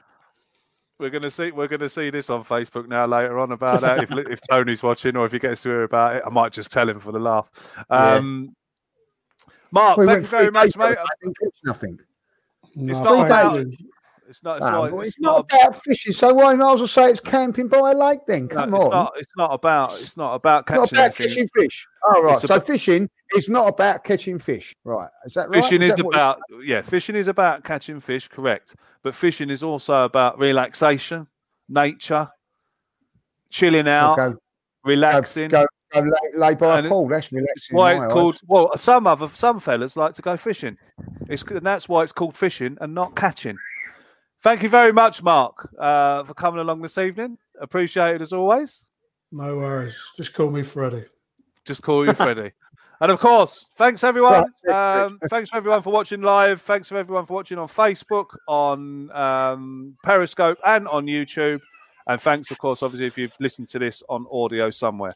We're 0.97 1.09
gonna 1.11 1.31
see. 1.31 1.51
We're 1.51 1.67
gonna 1.67 1.87
see 1.87 2.09
this 2.09 2.29
on 2.29 2.43
Facebook 2.43 2.87
now 2.87 3.05
later 3.05 3.39
on 3.39 3.51
about 3.51 3.81
that. 3.81 4.03
if 4.03 4.11
if 4.27 4.39
Tony's 4.49 4.83
watching 4.83 5.15
or 5.15 5.25
if 5.25 5.31
he 5.31 5.39
gets 5.39 5.61
to 5.63 5.69
hear 5.69 5.83
about 5.83 6.15
it, 6.17 6.23
I 6.25 6.29
might 6.29 6.51
just 6.51 6.71
tell 6.71 6.89
him 6.89 6.99
for 6.99 7.11
the 7.11 7.19
laugh. 7.19 7.49
Yeah. 7.89 8.15
Um, 8.15 8.55
Mark, 9.71 9.97
We 9.97 10.05
thank 10.07 10.21
you 10.23 10.27
very 10.27 10.51
much, 10.51 10.75
mate. 10.75 10.97
I 10.97 11.05
didn't 11.21 11.37
catch 11.39 11.59
nothing. 11.63 11.99
It's 12.75 12.99
No, 12.99 13.17
not 13.17 13.25
about- 13.27 13.55
you. 13.59 13.77
It's 14.29 14.43
not. 14.43 14.57
It's 14.57 14.65
Ah, 14.65 14.71
not. 14.71 14.93
It's, 14.93 15.07
it's 15.07 15.19
not 15.19 15.49
not. 15.51 15.61
about 15.63 15.83
fishing, 15.83 16.13
so 16.13 16.33
why 16.35 16.53
not 16.53 16.75
as 16.75 16.79
well 16.81 16.87
say 16.87 17.09
it's 17.09 17.19
camping 17.19 17.67
by 17.67 17.91
a 17.91 17.93
lake 17.95 18.19
then? 18.27 18.45
no, 18.45 18.55
Come 18.55 18.73
it's 18.75 18.83
on. 18.83 18.89
not. 18.91 19.13
It's 19.17 19.33
not 19.35 19.53
about. 19.53 19.99
It's 19.99 20.15
not 20.17 20.33
about 20.35 20.61
It's 20.61 20.69
not 20.69 20.79
catching 20.89 20.97
about 20.97 21.05
anything. 21.19 21.27
catching 21.27 21.47
fish. 21.47 21.87
Oh, 22.05 22.21
right. 22.23 22.33
It's 22.33 22.41
so 22.47 22.55
about- 22.55 22.67
fishing 22.67 23.09
is 23.35 23.49
not 23.49 23.67
about 23.69 24.03
catching 24.03 24.37
fish. 24.37 24.75
Right. 24.83 25.09
Is 25.25 25.33
that 25.33 25.49
right? 25.49 25.63
Fishing 25.63 25.81
is 25.81 26.01
what- 26.03 26.13
about 26.15 26.39
yeah, 26.63 26.81
fishing 26.83 27.15
is 27.15 27.27
about 27.27 27.63
catching 27.63 27.99
fish, 27.99 28.27
correct. 28.27 28.75
But 29.01 29.15
fishing 29.15 29.49
is 29.49 29.63
also 29.63 30.05
about 30.05 30.37
relaxation, 30.37 31.27
nature, 31.67 32.29
chilling 33.49 33.87
out, 33.87 34.15
Go, 34.15 34.31
go, 34.31 34.37
relaxing. 34.85 35.49
go, 35.49 35.65
go 35.91 35.99
lay, 36.01 36.09
lay 36.35 36.53
by 36.55 36.77
And 36.77 36.85
a 36.85 36.89
pool. 36.89 37.07
That's 37.07 37.31
relaxing. 37.31 37.75
Why 37.77 37.93
it's 37.93 38.13
called. 38.13 38.35
eyes. 38.35 38.41
Well, 38.47 38.77
some 38.77 39.07
other 39.07 39.27
some 39.29 39.59
fellas 39.59 39.97
like 39.97 40.13
to 40.13 40.21
go 40.21 40.37
fishing. 40.37 40.77
It's 41.27 41.41
and 41.43 41.65
that's 41.65 41.89
why 41.89 42.03
it's 42.03 42.11
called 42.11 42.35
fishing 42.35 42.77
and 42.79 42.93
not 42.93 43.15
catching. 43.15 43.57
Thank 44.41 44.63
you 44.63 44.69
very 44.69 44.93
much, 44.93 45.21
Mark, 45.21 45.69
uh, 45.77 46.23
for 46.23 46.33
coming 46.33 46.61
along 46.61 46.81
this 46.81 46.97
evening. 46.97 47.37
Appreciate 47.59 48.15
it 48.15 48.21
as 48.21 48.31
always. 48.31 48.89
No 49.31 49.57
worries. 49.57 50.01
Just 50.15 50.33
call 50.33 50.49
me 50.49 50.63
Freddie. 50.63 51.05
Just 51.65 51.83
call 51.83 52.05
you 52.05 52.13
Freddie. 52.13 52.51
and 53.01 53.11
of 53.11 53.19
course, 53.19 53.65
thanks 53.75 54.03
everyone. 54.03 54.45
Um, 54.71 55.19
thanks 55.29 55.49
for 55.49 55.57
everyone 55.57 55.81
for 55.81 55.91
watching 55.91 56.21
live. 56.21 56.61
Thanks 56.61 56.87
for 56.87 56.97
everyone 56.97 57.25
for 57.25 57.33
watching 57.33 57.57
on 57.57 57.67
Facebook, 57.67 58.27
on 58.47 59.11
um, 59.11 59.97
Periscope, 60.03 60.57
and 60.65 60.87
on 60.87 61.05
YouTube. 61.05 61.59
And 62.07 62.19
thanks, 62.19 62.49
of 62.49 62.57
course, 62.59 62.81
obviously, 62.81 63.07
if 63.07 63.17
you've 63.17 63.35
listened 63.39 63.67
to 63.69 63.79
this 63.79 64.01
on 64.09 64.25
audio 64.31 64.69
somewhere. 64.69 65.13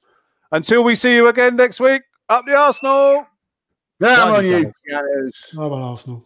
Until 0.51 0.83
we 0.83 0.95
see 0.95 1.15
you 1.15 1.29
again 1.29 1.55
next 1.55 1.79
week, 1.79 2.03
up 2.29 2.43
the 2.45 2.55
Arsenal. 2.55 3.25
Down 3.99 4.29
Right, 4.29 4.37
on 4.37 4.45
you, 4.45 4.51
Gunners. 4.51 4.75
Gunners. 4.89 5.55
I'm 5.57 5.73
an 5.73 5.79
Arsenal. 5.79 6.25